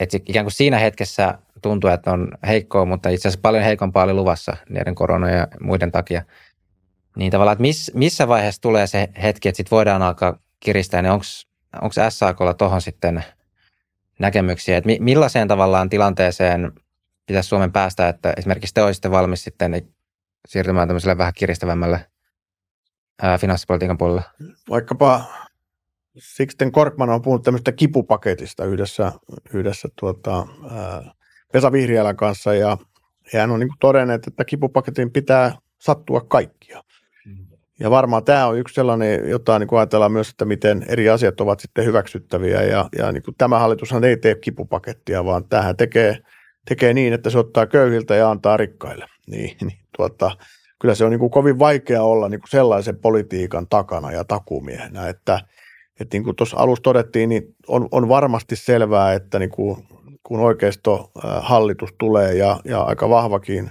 Että 0.00 0.18
ikään 0.26 0.44
kuin 0.44 0.52
siinä 0.52 0.78
hetkessä 0.78 1.38
tuntuu, 1.62 1.90
että 1.90 2.12
on 2.12 2.28
heikkoa, 2.46 2.84
mutta 2.84 3.08
itse 3.08 3.28
asiassa 3.28 3.42
paljon 3.42 3.64
heikompaa 3.64 4.04
oli 4.04 4.14
luvassa 4.14 4.56
näiden 4.70 4.94
korona 4.94 5.30
ja 5.30 5.48
muiden 5.60 5.92
takia. 5.92 6.22
Niin 7.16 7.30
tavallaan, 7.32 7.52
että 7.52 7.62
miss, 7.62 7.90
missä 7.94 8.28
vaiheessa 8.28 8.62
tulee 8.62 8.86
se 8.86 9.08
hetki, 9.22 9.48
että 9.48 9.56
sitten 9.56 9.76
voidaan 9.76 10.02
alkaa 10.02 10.38
kiristää, 10.60 11.02
niin 11.02 11.12
onko 11.12 11.92
SAKlla 12.08 12.54
tuohon 12.54 12.82
sitten 12.82 13.24
näkemyksiä, 14.18 14.76
että 14.76 14.86
mi, 14.86 14.98
millaiseen 15.00 15.48
tavallaan 15.48 15.88
tilanteeseen 15.88 16.72
pitäisi 17.26 17.48
Suomen 17.48 17.72
päästä, 17.72 18.08
että 18.08 18.34
esimerkiksi 18.36 18.74
te 18.74 18.82
olisitte 18.82 19.10
valmis 19.10 19.44
sitten 19.44 19.70
niin 19.70 19.94
siirtymään 20.48 20.88
tämmöiselle 20.88 21.18
vähän 21.18 21.32
kiristävämmälle 21.36 22.06
ää, 23.22 23.38
finanssipolitiikan 23.38 23.98
puolelle? 23.98 24.22
Vaikkapa 24.70 25.24
Sixten 26.18 26.72
Korkman 26.72 27.10
on 27.10 27.22
puhunut 27.22 27.42
tämmöistä 27.42 27.72
kipupaketista 27.72 28.64
yhdessä, 28.64 29.12
yhdessä 29.52 29.88
tuota, 30.00 30.46
ää, 30.70 31.14
Vesa 31.54 31.72
Vihriälän 31.72 32.16
kanssa 32.16 32.54
ja 32.54 32.76
hän 33.32 33.50
on 33.50 33.60
niin 33.60 33.70
todennut, 33.80 34.26
että 34.26 34.44
kipupaketin 34.44 35.10
pitää 35.10 35.52
sattua 35.78 36.20
kaikkia. 36.20 36.82
Mm. 37.26 37.46
Ja 37.80 37.90
varmaan 37.90 38.24
tämä 38.24 38.46
on 38.46 38.58
yksi 38.58 38.74
sellainen, 38.74 39.28
jota 39.28 39.58
niin 39.58 39.68
kuin 39.68 39.78
ajatellaan 39.78 40.12
myös, 40.12 40.30
että 40.30 40.44
miten 40.44 40.84
eri 40.88 41.08
asiat 41.08 41.40
ovat 41.40 41.60
sitten 41.60 41.84
hyväksyttäviä. 41.84 42.62
Ja, 42.62 42.88
ja 42.98 43.12
niin 43.12 43.22
kuin 43.22 43.34
tämä 43.38 43.58
hallitushan 43.58 44.04
ei 44.04 44.16
tee 44.16 44.34
kipupakettia, 44.34 45.24
vaan 45.24 45.48
tähän 45.48 45.76
tekee, 45.76 46.18
tekee 46.68 46.94
niin, 46.94 47.12
että 47.12 47.30
se 47.30 47.38
ottaa 47.38 47.66
köyhiltä 47.66 48.14
ja 48.14 48.30
antaa 48.30 48.56
rikkaille. 48.56 49.06
Niin, 49.26 49.56
niin 49.60 49.78
tuota, 49.96 50.30
kyllä 50.80 50.94
se 50.94 51.04
on 51.04 51.10
niin 51.10 51.20
kuin 51.20 51.30
kovin 51.30 51.58
vaikea 51.58 52.02
olla 52.02 52.28
niin 52.28 52.40
kuin 52.40 52.50
sellaisen 52.50 52.98
politiikan 52.98 53.66
takana 53.68 54.12
ja 54.12 54.24
takumiehenä, 54.24 55.08
että, 55.08 55.40
että 56.00 56.14
niin 56.14 56.24
kuin 56.24 56.36
tuossa 56.36 56.56
alussa 56.56 56.82
todettiin, 56.82 57.28
niin 57.28 57.54
on, 57.68 57.88
on 57.90 58.08
varmasti 58.08 58.56
selvää, 58.56 59.12
että 59.12 59.38
niin 59.38 59.50
kuin 59.50 59.86
kun 60.26 60.40
oikeistohallitus 60.40 61.94
tulee 61.98 62.34
ja, 62.34 62.60
ja 62.64 62.82
aika 62.82 63.08
vahvakin 63.08 63.70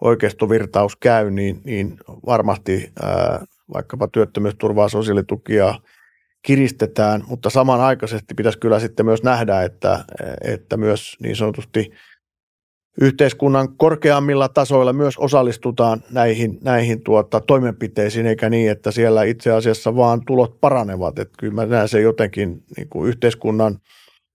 oikeistovirtaus 0.00 0.96
käy, 0.96 1.30
niin, 1.30 1.60
niin 1.64 1.96
varmasti 2.26 2.92
ää, 3.02 3.44
vaikkapa 3.74 4.08
työttömyysturvaa, 4.08 4.88
sosiaalitukia 4.88 5.74
kiristetään, 6.42 7.22
mutta 7.26 7.50
samanaikaisesti 7.50 8.34
pitäisi 8.34 8.58
kyllä 8.58 8.80
sitten 8.80 9.06
myös 9.06 9.22
nähdä, 9.22 9.62
että, 9.62 10.04
että 10.44 10.76
myös 10.76 11.16
niin 11.22 11.36
sanotusti 11.36 11.90
yhteiskunnan 13.00 13.76
korkeammilla 13.76 14.48
tasoilla 14.48 14.92
myös 14.92 15.18
osallistutaan 15.18 16.02
näihin, 16.10 16.58
näihin 16.62 17.04
tuota, 17.04 17.40
toimenpiteisiin, 17.40 18.26
eikä 18.26 18.50
niin, 18.50 18.70
että 18.70 18.90
siellä 18.90 19.22
itse 19.22 19.52
asiassa 19.52 19.96
vaan 19.96 20.24
tulot 20.26 20.60
paranevat. 20.60 21.18
Että 21.18 21.34
kyllä 21.38 21.54
mä 21.54 21.66
näen 21.66 21.88
sen 21.88 22.02
jotenkin 22.02 22.62
niin 22.76 22.88
kuin 22.88 23.08
yhteiskunnan– 23.08 23.78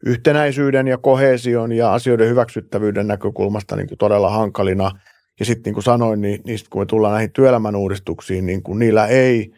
yhtenäisyyden 0.06 0.88
ja 0.88 0.98
kohesion 0.98 1.72
ja 1.72 1.94
asioiden 1.94 2.30
hyväksyttävyyden 2.30 3.08
näkökulmasta 3.08 3.76
niin 3.76 3.88
kuin 3.88 3.98
todella 3.98 4.30
hankalina. 4.30 4.92
Ja 5.40 5.46
sitten 5.46 5.64
niin 5.70 5.74
kuin 5.74 5.84
sanoin, 5.84 6.22
niin, 6.22 6.42
niin 6.46 6.60
kun 6.70 6.82
me 6.82 6.86
tullaan 6.86 7.14
näihin 7.14 7.32
työelämän 7.32 7.76
uudistuksiin, 7.76 8.46
niin 8.46 8.64
kuin 8.64 8.80
niillä 8.80 9.08
ei 9.08 9.52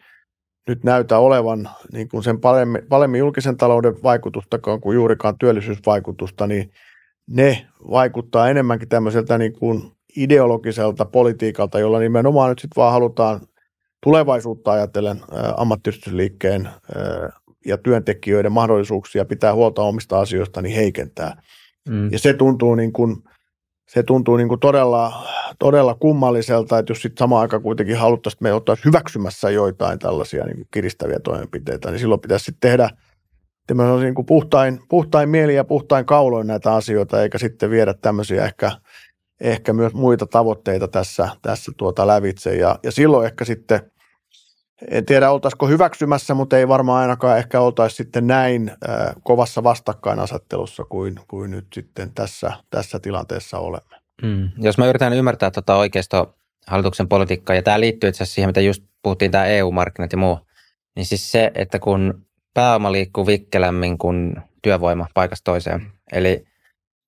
nyt 0.68 0.84
näytä 0.84 1.18
olevan 1.18 1.68
niin 1.92 2.08
kuin 2.08 2.22
sen 2.22 2.40
paremmin, 2.40 2.82
paremmin 2.88 3.18
julkisen 3.18 3.56
talouden 3.56 4.02
vaikutusta 4.02 4.58
kuin 4.58 4.94
juurikaan 4.94 5.38
työllisyysvaikutusta, 5.38 6.46
niin 6.46 6.70
ne 7.26 7.66
vaikuttaa 7.90 8.48
enemmänkin 8.48 8.88
tämmöiseltä 8.88 9.38
niin 9.38 9.52
kuin 9.52 9.92
ideologiselta 10.16 11.04
politiikalta, 11.04 11.78
jolla 11.78 11.98
nimenomaan 11.98 12.48
nyt 12.48 12.58
sitten 12.58 12.80
vaan 12.80 12.92
halutaan 12.92 13.40
tulevaisuutta 14.02 14.72
ajatellen 14.72 15.20
ammattiyhdistysliikkeen 15.56 16.68
ja 17.68 17.78
työntekijöiden 17.78 18.52
mahdollisuuksia 18.52 19.24
pitää 19.24 19.54
huolta 19.54 19.82
omista 19.82 20.20
asioista 20.20 20.62
niin 20.62 20.76
heikentää. 20.76 21.42
Mm. 21.88 22.12
Ja 22.12 22.18
se 22.18 22.34
tuntuu 22.34 22.74
niin 22.74 22.92
kuin, 22.92 23.16
se 23.88 24.02
tuntuu 24.02 24.36
niin 24.36 24.48
kuin 24.48 24.60
todella, 24.60 25.26
todella 25.58 25.94
kummalliselta, 25.94 26.78
että 26.78 26.90
jos 26.90 27.02
sitten 27.02 27.18
samaan 27.18 27.42
aikaan 27.42 27.62
kuitenkin 27.62 27.96
haluttaisiin, 27.96 28.36
että 28.36 28.42
me 28.42 28.52
oltaisiin 28.52 28.84
hyväksymässä 28.84 29.50
joitain 29.50 29.98
tällaisia 29.98 30.44
niin 30.44 30.56
kuin 30.56 30.68
kiristäviä 30.70 31.18
toimenpiteitä, 31.18 31.90
niin 31.90 32.00
silloin 32.00 32.20
pitäisi 32.20 32.44
sitten 32.44 32.70
tehdä 32.70 32.90
niin 34.00 34.14
kuin 34.14 34.26
puhtain, 34.26 34.80
puhtain 34.88 35.28
mieli 35.28 35.54
ja 35.54 35.64
puhtain 35.64 36.04
kauloin 36.04 36.46
näitä 36.46 36.74
asioita, 36.74 37.22
eikä 37.22 37.38
sitten 37.38 37.70
viedä 37.70 37.94
tämmöisiä 37.94 38.44
ehkä, 38.44 38.72
ehkä 39.40 39.72
myös 39.72 39.94
muita 39.94 40.26
tavoitteita 40.26 40.88
tässä, 40.88 41.28
tässä 41.42 41.72
tuota 41.76 42.06
lävitse. 42.06 42.56
Ja, 42.56 42.78
ja 42.82 42.92
silloin 42.92 43.26
ehkä 43.26 43.44
sitten– 43.44 43.80
en 44.90 45.04
tiedä 45.04 45.30
oltaisiko 45.30 45.68
hyväksymässä, 45.68 46.34
mutta 46.34 46.58
ei 46.58 46.68
varmaan 46.68 47.02
ainakaan 47.02 47.38
ehkä 47.38 47.60
oltaisi 47.60 47.96
sitten 47.96 48.26
näin 48.26 48.70
äh, 48.70 49.14
kovassa 49.22 49.62
vastakkainasettelussa 49.62 50.84
kuin, 50.84 51.20
kuin 51.28 51.50
nyt 51.50 51.66
sitten 51.74 52.12
tässä, 52.14 52.52
tässä 52.70 52.98
tilanteessa 52.98 53.58
olemme. 53.58 53.96
Mm. 54.22 54.50
Jos 54.58 54.78
mä 54.78 54.86
yritän 54.86 55.12
ymmärtää 55.12 55.50
tuota 55.50 55.76
oikeisto 55.76 56.34
hallituksen 56.66 57.08
politiikkaa, 57.08 57.56
ja 57.56 57.62
tämä 57.62 57.80
liittyy 57.80 58.08
itse 58.08 58.22
asiassa 58.22 58.34
siihen, 58.34 58.48
mitä 58.48 58.60
just 58.60 58.84
puhuttiin, 59.02 59.30
tämä 59.30 59.46
EU-markkinat 59.46 60.12
ja 60.12 60.18
muu, 60.18 60.38
niin 60.96 61.06
siis 61.06 61.32
se, 61.32 61.50
että 61.54 61.78
kun 61.78 62.26
pääoma 62.54 62.92
liikkuu 62.92 63.26
vikkelämmin 63.26 63.98
kuin 63.98 64.36
työvoima 64.62 65.06
paikasta 65.14 65.44
toiseen, 65.44 65.92
eli 66.12 66.44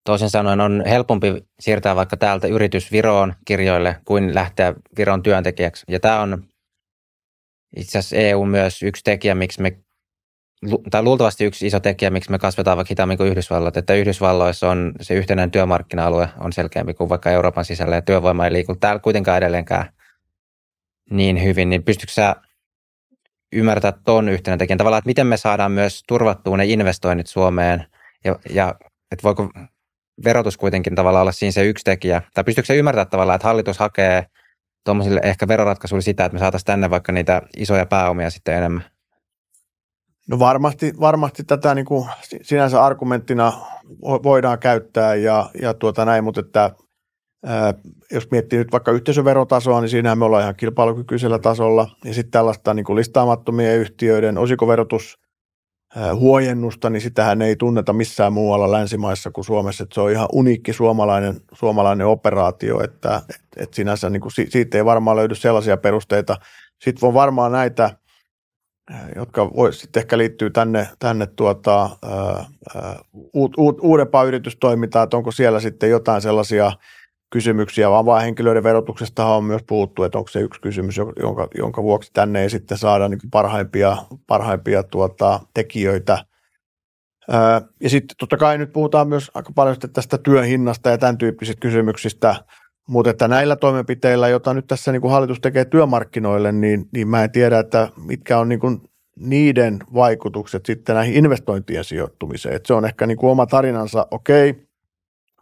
toisin 0.04 0.30
sanoen 0.30 0.60
on 0.60 0.82
helpompi 0.88 1.44
siirtää 1.60 1.96
vaikka 1.96 2.16
täältä 2.16 2.46
yritys 2.46 2.92
Viroon 2.92 3.34
kirjoille 3.44 3.96
kuin 4.04 4.34
lähteä 4.34 4.74
Viron 4.98 5.22
työntekijäksi, 5.22 5.84
ja 5.88 6.00
tämä 6.00 6.20
on 6.20 6.44
itse 7.76 7.98
asiassa 7.98 8.16
EU 8.16 8.44
myös 8.44 8.82
yksi 8.82 9.04
tekijä, 9.04 9.34
miksi 9.34 9.62
me, 9.62 9.78
tai 10.90 11.02
luultavasti 11.02 11.44
yksi 11.44 11.66
iso 11.66 11.80
tekijä, 11.80 12.10
miksi 12.10 12.30
me 12.30 12.38
kasvetaan 12.38 12.76
vaikka 12.76 12.90
hitaammin 12.90 13.18
kuin 13.18 13.30
Yhdysvallat, 13.30 13.76
että 13.76 13.94
Yhdysvalloissa 13.94 14.70
on 14.70 14.92
se 15.00 15.14
yhtenäinen 15.14 15.50
työmarkkina-alue 15.50 16.28
on 16.38 16.52
selkeämpi 16.52 16.94
kuin 16.94 17.08
vaikka 17.08 17.30
Euroopan 17.30 17.64
sisällä 17.64 17.94
ja 17.94 18.02
työvoima 18.02 18.44
ei 18.44 18.52
liiku 18.52 18.76
täällä 18.76 19.00
kuitenkaan 19.00 19.38
edelleenkään 19.38 19.92
niin 21.10 21.42
hyvin, 21.42 21.70
niin 21.70 21.82
pystytkö 21.82 22.12
sä 22.12 22.36
ymmärtää 23.52 23.92
tuon 23.92 24.28
yhtenä 24.28 24.56
tekijän 24.56 24.78
tavallaan, 24.78 24.98
että 24.98 25.08
miten 25.08 25.26
me 25.26 25.36
saadaan 25.36 25.72
myös 25.72 26.04
turvattua 26.06 26.56
ne 26.56 26.64
investoinnit 26.64 27.26
Suomeen 27.26 27.86
ja, 28.24 28.36
ja 28.50 28.74
että 29.12 29.22
voiko 29.22 29.50
verotus 30.24 30.56
kuitenkin 30.56 30.94
tavallaan 30.94 31.22
olla 31.22 31.32
siinä 31.32 31.52
se 31.52 31.64
yksi 31.64 31.84
tekijä, 31.84 32.22
tai 32.34 32.44
pystyykö 32.44 32.66
se 32.66 32.76
ymmärtää 32.76 33.04
tavallaan, 33.04 33.36
että 33.36 33.48
hallitus 33.48 33.78
hakee 33.78 34.26
tuommoisille 34.84 35.20
ehkä 35.24 35.48
veroratkaisuille 35.48 36.02
sitä, 36.02 36.24
että 36.24 36.34
me 36.34 36.38
saataisiin 36.38 36.66
tänne 36.66 36.90
vaikka 36.90 37.12
niitä 37.12 37.42
isoja 37.56 37.86
pääomia 37.86 38.30
sitten 38.30 38.54
enemmän? 38.54 38.84
No 40.28 40.38
varmasti, 40.38 40.92
varmasti 41.00 41.44
tätä 41.44 41.74
niin 41.74 41.84
kuin 41.84 42.08
sinänsä 42.42 42.84
argumenttina 42.84 43.52
voidaan 44.02 44.58
käyttää 44.58 45.14
ja, 45.14 45.50
ja 45.62 45.74
tuota 45.74 46.04
näin, 46.04 46.24
mutta 46.24 46.40
että 46.40 46.70
jos 48.10 48.30
miettii 48.30 48.58
nyt 48.58 48.72
vaikka 48.72 48.92
yhteisöverotasoa, 48.92 49.80
niin 49.80 49.88
siinähän 49.88 50.18
me 50.18 50.24
ollaan 50.24 50.42
ihan 50.42 50.56
kilpailukykyisellä 50.56 51.38
tasolla. 51.38 51.88
Ja 52.04 52.14
sitten 52.14 52.30
tällaista 52.30 52.74
niin 52.74 52.84
kuin 52.84 52.96
listaamattomien 52.96 53.78
yhtiöiden 53.78 54.38
osikoverotus 54.38 55.18
huojennusta, 56.14 56.91
niin 56.91 57.01
sitähän 57.01 57.43
ei 57.43 57.57
tunneta 57.57 57.93
missään 57.93 58.32
muualla 58.32 58.70
länsimaissa 58.70 59.30
kuin 59.30 59.45
Suomessa. 59.45 59.82
Että 59.84 59.95
se 59.95 60.01
on 60.01 60.11
ihan 60.11 60.28
uniikki 60.32 60.72
suomalainen, 60.72 61.41
suomalainen 61.53 62.07
operaatio, 62.07 62.84
että 62.84 63.22
et, 63.28 63.41
et 63.57 63.74
sinänsä 63.74 64.11
niin 64.11 64.20
kuin, 64.20 64.32
siitä 64.32 64.78
ei 64.78 64.84
varmaan 64.84 65.16
löydy 65.16 65.34
sellaisia 65.34 65.76
perusteita. 65.76 66.36
Sitten 66.78 67.07
on 67.07 67.14
varmaan 67.14 67.53
näitä, 67.53 67.91
jotka 69.16 69.55
voi 69.55 69.72
sitten 69.72 70.01
ehkä 70.01 70.18
liittyy 70.18 70.51
tänne, 70.51 70.88
tänne 70.99 71.26
tuota, 71.26 71.91
ää, 72.03 72.45
uut, 73.34 73.55
että 75.05 75.16
onko 75.16 75.32
siellä 75.32 75.61
sitten 75.61 75.91
jotain 75.91 76.22
sellaisia– 76.22 76.72
kysymyksiä, 77.30 77.90
vaan 77.90 78.06
vain 78.06 78.24
henkilöiden 78.24 78.62
verotuksesta 78.62 79.26
on 79.26 79.44
myös 79.44 79.62
puhuttu, 79.66 80.04
että 80.04 80.18
onko 80.18 80.28
se 80.28 80.40
yksi 80.40 80.60
kysymys, 80.60 80.96
jonka, 80.96 81.48
jonka 81.54 81.82
vuoksi 81.82 82.10
tänne 82.12 82.42
ei 82.42 82.50
sitten 82.50 82.78
saada 82.78 83.08
niin 83.08 83.20
parhaimpia, 83.30 83.96
parhaimpia 84.26 84.82
tuota, 84.82 85.40
tekijöitä. 85.54 86.24
ja 87.80 87.90
sitten 87.90 88.16
totta 88.18 88.36
kai 88.36 88.58
nyt 88.58 88.72
puhutaan 88.72 89.08
myös 89.08 89.30
aika 89.34 89.52
paljon 89.54 89.76
tästä 89.92 90.18
työn 90.18 90.44
hinnasta 90.44 90.90
ja 90.90 90.98
tämän 90.98 91.18
tyyppisistä 91.18 91.60
kysymyksistä, 91.60 92.36
mutta 92.88 93.10
että 93.10 93.28
näillä 93.28 93.56
toimenpiteillä, 93.56 94.28
joita 94.28 94.54
nyt 94.54 94.66
tässä 94.66 94.92
niin 94.92 95.02
kuin 95.02 95.12
hallitus 95.12 95.40
tekee 95.40 95.64
työmarkkinoille, 95.64 96.52
niin, 96.52 96.88
niin 96.92 97.08
mä 97.08 97.24
en 97.24 97.30
tiedä, 97.30 97.58
että 97.58 97.88
mitkä 98.06 98.38
on 98.38 98.48
niin 98.48 98.60
kuin 98.60 98.80
niiden 99.16 99.78
vaikutukset 99.94 100.66
sitten 100.66 100.94
näihin 100.94 101.14
investointien 101.14 101.84
sijoittumiseen. 101.84 102.54
että 102.54 102.66
se 102.66 102.74
on 102.74 102.84
ehkä 102.84 103.06
niin 103.06 103.18
kuin 103.18 103.30
oma 103.30 103.46
tarinansa, 103.46 104.06
okei, 104.10 104.68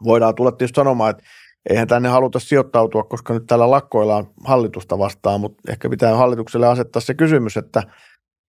voidaan 0.05 0.35
tulla 0.35 0.53
tietysti 0.53 0.77
sanomaan, 0.77 1.11
että 1.11 1.25
eihän 1.71 1.89
tänne 1.89 2.09
haluta 2.09 2.39
sijoittautua, 2.39 3.03
koska 3.03 3.35
nyt 3.35 3.47
täällä 3.47 3.71
lakkoillaan 3.71 4.27
hallitusta 4.45 4.99
vastaan, 4.99 5.41
mutta 5.41 5.73
ehkä 5.73 5.89
pitää 5.89 6.17
hallitukselle 6.17 6.67
asettaa 6.67 7.01
se 7.01 7.15
kysymys, 7.15 7.57
että, 7.57 7.83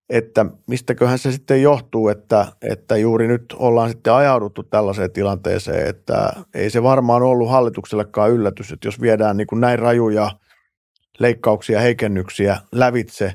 että 0.10 0.46
mistäköhän 0.68 1.20
se 1.20 1.32
sitten 1.32 1.62
johtuu, 1.62 2.08
että, 2.08 2.48
että 2.62 2.98
juuri 2.98 3.28
nyt 3.28 3.56
ollaan 3.58 3.90
sitten 3.90 4.14
ajauduttu 4.14 4.64
tällaiseen 4.64 5.12
tilanteeseen, 5.12 5.88
että 5.88 6.34
ei 6.54 6.70
se 6.70 6.84
varmaan 6.84 7.24
ollut 7.24 7.50
hallituksellekaan 7.50 8.32
yllätys, 8.32 8.72
että 8.72 8.88
jos 8.88 9.02
viedään 9.02 9.38
niin 9.38 9.48
kuin 9.48 9.62
näin 9.62 9.80
rajuja 9.80 10.32
leikkauksia, 11.20 11.82
heikennyksiä 11.82 12.58
lävitse, 12.72 13.34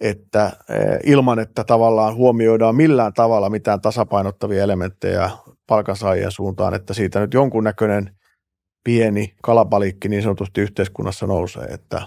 että 0.00 0.52
eh, 0.70 0.98
ilman, 1.04 1.38
että 1.38 1.64
tavallaan 1.64 2.14
huomioidaan 2.14 2.76
millään 2.76 3.12
tavalla 3.12 3.50
mitään 3.50 3.80
tasapainottavia 3.80 4.62
elementtejä 4.62 5.30
palkansaajien 5.66 6.32
suuntaan, 6.32 6.74
että 6.74 6.94
siitä 6.94 7.20
nyt 7.20 7.34
jonkunnäköinen– 7.34 8.10
pieni 8.86 9.34
kalapalikki 9.42 10.08
niin 10.08 10.22
sanotusti 10.22 10.60
yhteiskunnassa 10.60 11.26
nousee, 11.26 11.64
että 11.64 12.02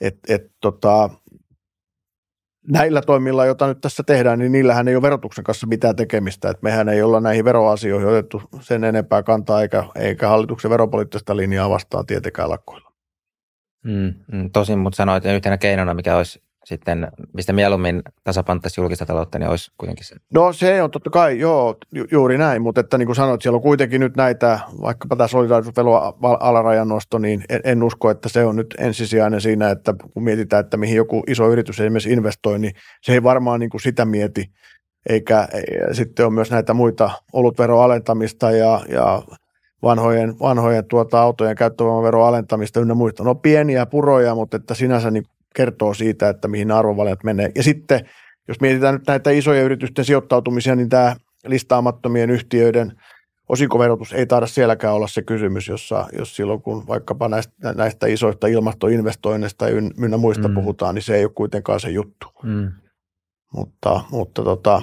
et, 0.00 0.18
et, 0.28 0.52
tota, 0.60 1.10
näillä 2.68 3.02
toimilla, 3.02 3.46
joita 3.46 3.66
nyt 3.66 3.80
tässä 3.80 4.02
tehdään, 4.02 4.38
niin 4.38 4.52
niillähän 4.52 4.88
ei 4.88 4.94
ole 4.94 5.02
verotuksen 5.02 5.44
kanssa 5.44 5.66
mitään 5.66 5.96
tekemistä. 5.96 6.50
että 6.50 6.62
mehän 6.62 6.88
ei 6.88 7.02
olla 7.02 7.20
näihin 7.20 7.44
veroasioihin 7.44 8.08
otettu 8.08 8.42
sen 8.60 8.84
enempää 8.84 9.22
kantaa, 9.22 9.62
eikä, 9.62 9.84
eikä 9.94 10.28
hallituksen 10.28 10.70
veropoliittista 10.70 11.36
linjaa 11.36 11.70
vastaan 11.70 12.06
tietenkään 12.06 12.50
lakkoilla. 12.50 12.92
Mm, 13.84 14.14
mm, 14.32 14.50
tosin, 14.50 14.78
mutta 14.78 14.96
sanoit 14.96 15.24
yhtenä 15.24 15.58
keinona, 15.58 15.94
mikä 15.94 16.16
olisi 16.16 16.42
sitten, 16.68 17.08
mistä 17.32 17.52
mieluummin 17.52 18.02
tasapanttaisi 18.24 18.80
julkista 18.80 19.06
taloutta, 19.06 19.38
niin 19.38 19.48
olisi 19.48 19.70
kuitenkin 19.78 20.04
se. 20.04 20.16
No 20.34 20.52
se 20.52 20.82
on 20.82 20.90
totta 20.90 21.10
kai, 21.10 21.38
joo, 21.38 21.76
ju- 21.92 22.06
juuri 22.12 22.38
näin, 22.38 22.62
mutta 22.62 22.80
että 22.80 22.98
niin 22.98 23.06
kuin 23.06 23.16
sanoit, 23.16 23.42
siellä 23.42 23.56
on 23.56 23.62
kuitenkin 23.62 24.00
nyt 24.00 24.16
näitä, 24.16 24.60
vaikkapa 24.80 25.16
tämä 25.16 25.28
solidaarisuusvelon 25.28 26.14
alarajan 26.40 26.88
nosto, 26.88 27.18
niin 27.18 27.44
en, 27.48 27.60
en, 27.64 27.82
usko, 27.82 28.10
että 28.10 28.28
se 28.28 28.44
on 28.44 28.56
nyt 28.56 28.74
ensisijainen 28.78 29.40
siinä, 29.40 29.70
että 29.70 29.94
kun 30.14 30.22
mietitään, 30.22 30.60
että 30.60 30.76
mihin 30.76 30.96
joku 30.96 31.22
iso 31.26 31.50
yritys 31.52 31.80
esimerkiksi 31.80 32.12
investoi, 32.12 32.58
niin 32.58 32.72
se 33.02 33.12
ei 33.12 33.22
varmaan 33.22 33.60
niin 33.60 33.70
kuin 33.70 33.80
sitä 33.80 34.04
mieti, 34.04 34.44
eikä 35.08 35.48
ei, 35.52 35.94
sitten 35.94 36.26
on 36.26 36.32
myös 36.32 36.50
näitä 36.50 36.74
muita 36.74 37.10
olutveron 37.32 37.82
alentamista 37.82 38.50
ja, 38.50 38.80
ja 38.88 39.22
vanhojen, 39.82 40.38
vanhojen 40.40 40.84
tuota, 40.84 41.20
autojen 41.20 41.56
käyttövoimaveron 41.56 42.26
alentamista 42.26 42.80
ynnä 42.80 42.94
muista. 42.94 43.24
No 43.24 43.34
pieniä 43.34 43.86
puroja, 43.86 44.34
mutta 44.34 44.56
että 44.56 44.74
sinänsä 44.74 45.10
niin 45.10 45.24
kertoo 45.54 45.94
siitä, 45.94 46.28
että 46.28 46.48
mihin 46.48 46.70
arvovalinnat 46.70 47.24
menee. 47.24 47.50
Ja 47.54 47.62
sitten, 47.62 48.00
jos 48.48 48.60
mietitään 48.60 48.94
nyt 48.94 49.06
näitä 49.06 49.30
isoja 49.30 49.62
yritysten 49.62 50.04
sijoittautumisia, 50.04 50.76
niin 50.76 50.88
tämä 50.88 51.16
listaamattomien 51.46 52.30
yhtiöiden 52.30 52.92
osinkoverotus 53.48 54.12
ei 54.12 54.26
taida 54.26 54.46
sielläkään 54.46 54.94
olla 54.94 55.06
se 55.06 55.22
kysymys, 55.22 55.68
jossa, 55.68 56.06
jos 56.18 56.36
silloin 56.36 56.62
kun 56.62 56.86
vaikkapa 56.86 57.28
näistä, 57.28 57.74
näistä 57.74 58.06
isoista 58.06 58.46
ilmastoinvestoinneista 58.46 59.68
ja 59.68 59.74
ynnä 59.98 60.16
muista 60.16 60.48
mm. 60.48 60.54
puhutaan, 60.54 60.94
niin 60.94 61.02
se 61.02 61.16
ei 61.16 61.24
ole 61.24 61.32
kuitenkaan 61.34 61.80
se 61.80 61.90
juttu. 61.90 62.26
Mm. 62.42 62.72
Mutta, 63.54 64.00
mutta 64.10 64.42
tota, 64.42 64.82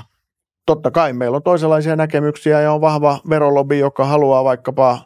totta 0.66 0.92
kai 0.92 1.14
meillä 1.14 1.36
on 1.36 1.44
toisenlaisia 1.44 1.96
näkemyksiä 1.96 2.62
ja 2.62 2.74
on 2.74 2.82
vahva 2.82 3.20
verolobi, 3.30 3.80
joka 3.80 4.06
haluaa 4.06 4.44
vaikkapa 4.44 5.00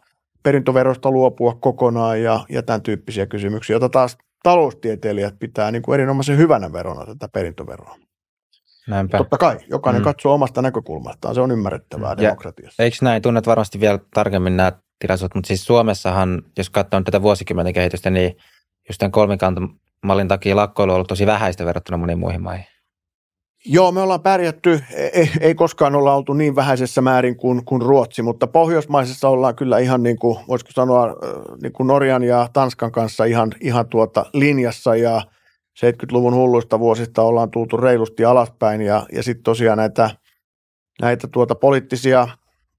perintöverosta 0.44 1.12
luopua 1.12 1.56
kokonaan 1.56 2.22
ja, 2.22 2.46
ja 2.50 2.64
tämän 2.64 2.82
tyyppisiä 2.82 3.26
kysymyksiä, 3.26 3.74
joita 3.74 3.90
taas 3.90 4.18
taloustieteilijät 4.44 5.40
pitää 5.40 5.72
niin 5.72 5.82
kuin 5.82 5.94
erinomaisen 5.94 6.38
hyvänä 6.38 6.74
verona 6.74 7.06
tätä 7.06 7.30
perintöveroa. 7.34 7.96
Näinpä. 8.88 9.18
Totta 9.18 9.38
kai, 9.38 9.58
jokainen 9.70 10.02
mm. 10.02 10.04
katsoo 10.04 10.34
omasta 10.34 10.62
näkökulmastaan, 10.62 11.36
se 11.36 11.42
on 11.42 11.52
ymmärrettävää 11.52 12.10
ja 12.10 12.18
demokratiassa. 12.18 12.84
Eikö 12.84 12.98
näin, 13.02 13.22
tunnet 13.22 13.48
varmasti 13.48 13.80
vielä 13.80 14.00
tarkemmin 14.14 14.58
nämä 14.58 14.72
tilaisuudet, 15.00 15.36
mutta 15.36 15.48
siis 15.48 15.66
Suomessahan, 15.66 16.42
jos 16.58 16.70
katsoo 16.70 17.02
tätä 17.02 17.22
vuosikymmenen 17.22 17.74
kehitystä, 17.74 18.10
niin 18.10 18.36
just 18.90 19.00
tämän 19.00 19.12
kolmikantamallin 19.12 20.28
takia 20.28 20.56
lakkoilu 20.56 20.92
on 20.92 20.96
ollut 20.96 21.08
tosi 21.08 21.26
vähäistä 21.26 21.66
verrattuna 21.66 21.98
moniin 21.98 22.20
muihin 22.20 22.42
maihin. 22.42 22.66
Joo, 23.66 23.92
me 23.92 24.02
ollaan 24.02 24.22
pärjätty, 24.22 24.80
ei, 25.14 25.32
ei 25.40 25.56
koskaan 25.56 25.96
olla 25.96 26.16
oltu 26.16 26.34
niin 26.34 26.56
vähäisessä 26.56 27.02
määrin 27.02 27.36
kuin, 27.36 27.66
kuin 27.66 27.82
Ruotsi, 27.82 28.22
mutta 28.22 28.48
pohjoismaisessa 28.48 29.30
ollaan 29.30 29.56
kyllä 29.56 29.78
ihan 29.78 30.04
niin 30.04 30.20
kuin, 30.20 30.40
voisiko 30.48 30.72
sanoa, 30.72 31.16
niin 31.62 31.74
kuin 31.74 31.88
Norjan 31.88 32.24
ja 32.24 32.50
Tanskan 32.54 32.92
kanssa 32.92 33.26
ihan, 33.26 33.52
ihan 33.62 33.88
tuota 33.88 34.26
linjassa. 34.34 34.96
Ja 34.96 35.22
70-luvun 35.80 36.36
hulluista 36.36 36.80
vuosista 36.80 37.22
ollaan 37.22 37.52
tultu 37.52 37.78
reilusti 37.78 38.26
alaspäin. 38.26 38.82
Ja, 38.82 39.06
ja 39.12 39.24
sitten 39.24 39.44
tosiaan 39.44 39.78
näitä, 39.78 40.10
näitä 41.02 41.28
tuota 41.28 41.56
poliittisia, 41.56 42.28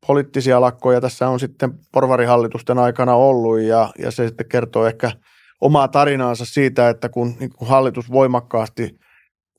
poliittisia 0.06 0.60
lakkoja 0.60 1.00
tässä 1.00 1.28
on 1.28 1.40
sitten 1.40 1.72
porvarihallitusten 1.92 2.78
aikana 2.78 3.14
ollut. 3.14 3.60
Ja, 3.60 3.90
ja 3.98 4.10
se 4.10 4.26
sitten 4.26 4.48
kertoo 4.48 4.86
ehkä 4.86 5.12
omaa 5.60 5.88
tarinaansa 5.88 6.44
siitä, 6.44 6.88
että 6.88 7.08
kun, 7.08 7.34
niin 7.40 7.50
kun 7.50 7.68
hallitus 7.68 8.12
voimakkaasti– 8.12 8.90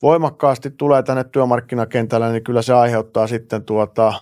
voimakkaasti 0.01 0.71
tulee 0.71 1.03
tänne 1.03 1.23
työmarkkinakentällä, 1.23 2.31
niin 2.31 2.43
kyllä 2.43 2.61
se 2.61 2.73
aiheuttaa 2.73 3.27
sitten 3.27 3.65
tuota 3.65 4.13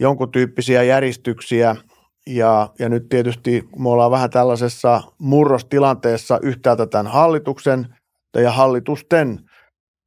jonkun 0.00 0.30
tyyppisiä 0.30 0.82
järjestyksiä. 0.82 1.76
Ja, 2.26 2.68
ja 2.78 2.88
nyt 2.88 3.08
tietysti 3.08 3.68
kun 3.72 3.82
me 3.82 3.88
ollaan 3.88 4.10
vähän 4.10 4.30
tällaisessa 4.30 5.02
murrostilanteessa 5.18 6.38
yhtäältä 6.42 6.86
tämän 6.86 7.06
hallituksen 7.06 7.86
ja 8.36 8.50
hallitusten 8.50 9.40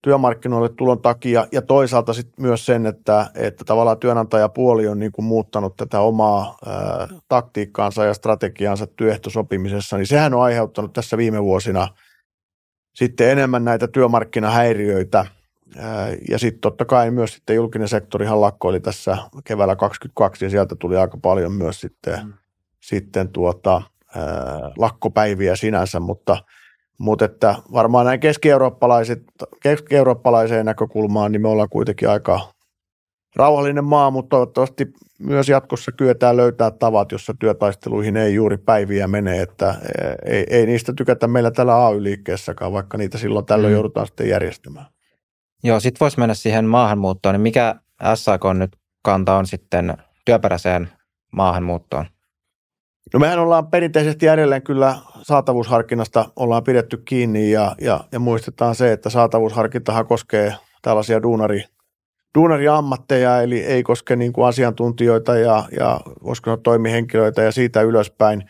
työmarkkinoille 0.03 0.69
tulon 0.69 1.01
takia 1.01 1.47
ja 1.51 1.61
toisaalta 1.61 2.13
sitten 2.13 2.45
myös 2.45 2.65
sen, 2.65 2.85
että, 2.85 3.31
että 3.35 3.63
tavallaan 3.65 3.99
työnantajapuoli 3.99 4.87
on 4.87 4.99
niin 4.99 5.11
kuin 5.11 5.25
muuttanut 5.25 5.75
tätä 5.75 5.99
omaa 5.99 6.57
ää, 6.65 7.07
taktiikkaansa 7.27 8.05
ja 8.05 8.13
strategiaansa 8.13 8.87
työehtosopimisessa, 8.87 9.97
niin 9.97 10.07
sehän 10.07 10.33
on 10.33 10.41
aiheuttanut 10.41 10.93
tässä 10.93 11.17
viime 11.17 11.43
vuosina– 11.43 11.87
sitten 12.93 13.29
enemmän 13.29 13.65
näitä 13.65 13.87
työmarkkinahäiriöitä. 13.87 15.25
Ja 16.29 16.39
sitten 16.39 16.61
totta 16.61 16.85
kai 16.85 17.11
myös 17.11 17.33
sitten 17.33 17.55
julkinen 17.55 17.87
sektorihan 17.87 18.41
lakkoili 18.41 18.79
tässä 18.79 19.17
keväällä 19.43 19.75
2022 19.75 20.45
ja 20.45 20.49
sieltä 20.49 20.75
tuli 20.75 20.97
aika 20.97 21.17
paljon 21.17 21.51
myös 21.51 21.81
sitten, 21.81 22.25
mm. 22.25 22.33
sitten 22.79 23.29
tuota, 23.29 23.81
lakkopäiviä 24.77 25.55
sinänsä, 25.55 25.99
mutta, 25.99 26.37
Mutta 26.97 27.25
että 27.25 27.55
varmaan 27.73 28.05
näin 28.05 28.19
keski-eurooppalaiseen 29.63 30.65
näkökulmaan, 30.65 31.31
niin 31.31 31.41
me 31.41 31.47
ollaan 31.47 31.69
kuitenkin 31.69 32.09
aika 32.09 32.39
rauhallinen 33.35 33.83
maa, 33.83 34.11
mutta 34.11 34.29
toivottavasti 34.29 34.93
myös 35.19 35.49
jatkossa 35.49 35.91
kyetään 35.91 36.37
löytää 36.37 36.71
tavat, 36.71 37.11
jossa 37.11 37.33
työtaisteluihin 37.39 38.17
ei 38.17 38.33
juuri 38.33 38.57
päiviä 38.57 39.07
mene, 39.07 39.41
että 39.41 39.69
eh, 39.69 40.15
ei, 40.25 40.45
ei 40.49 40.65
niistä 40.65 40.93
tykätä 40.93 41.27
meillä 41.27 41.51
täällä 41.51 41.85
AY-liikkeessäkaan, 41.85 42.73
vaikka 42.73 42.97
niitä 42.97 43.17
silloin 43.17 43.45
tällöin 43.45 43.71
mm. 43.71 43.75
joudutaan 43.75 44.07
sitten 44.07 44.29
järjestämään. 44.29 44.85
Joo, 45.63 45.79
sitten 45.79 45.99
voisi 45.99 46.19
mennä 46.19 46.33
siihen 46.33 46.65
maahanmuuttoon, 46.65 47.33
niin 47.33 47.41
mikä 47.41 47.75
SAK 48.15 48.41
nyt 48.53 48.71
kanta 49.03 49.35
on 49.35 49.47
sitten 49.47 49.97
työperäiseen 50.25 50.89
maahanmuuttoon? 51.31 52.05
No 53.13 53.19
mehän 53.19 53.39
ollaan 53.39 53.67
perinteisesti 53.67 54.27
edelleen 54.27 54.61
kyllä 54.61 54.97
saatavuusharkinnasta 55.21 56.25
ollaan 56.35 56.63
pidetty 56.63 56.97
kiinni 56.97 57.51
ja, 57.51 57.75
ja, 57.81 58.03
ja 58.11 58.19
muistetaan 58.19 58.75
se, 58.75 58.91
että 58.91 59.09
saatavuusharkintahan 59.09 60.07
koskee 60.07 60.55
tällaisia 60.81 61.21
duunari, 61.21 61.63
duunariammatteja, 62.35 63.41
eli 63.41 63.59
ei 63.59 63.83
koske 63.83 64.15
niin 64.15 64.33
kuin 64.33 64.47
asiantuntijoita 64.47 65.37
ja, 65.37 65.63
ja 65.79 65.99
voisiko 66.23 66.45
sanoa 66.45 66.57
toimihenkilöitä 66.63 67.41
ja 67.41 67.51
siitä 67.51 67.81
ylöspäin. 67.81 68.43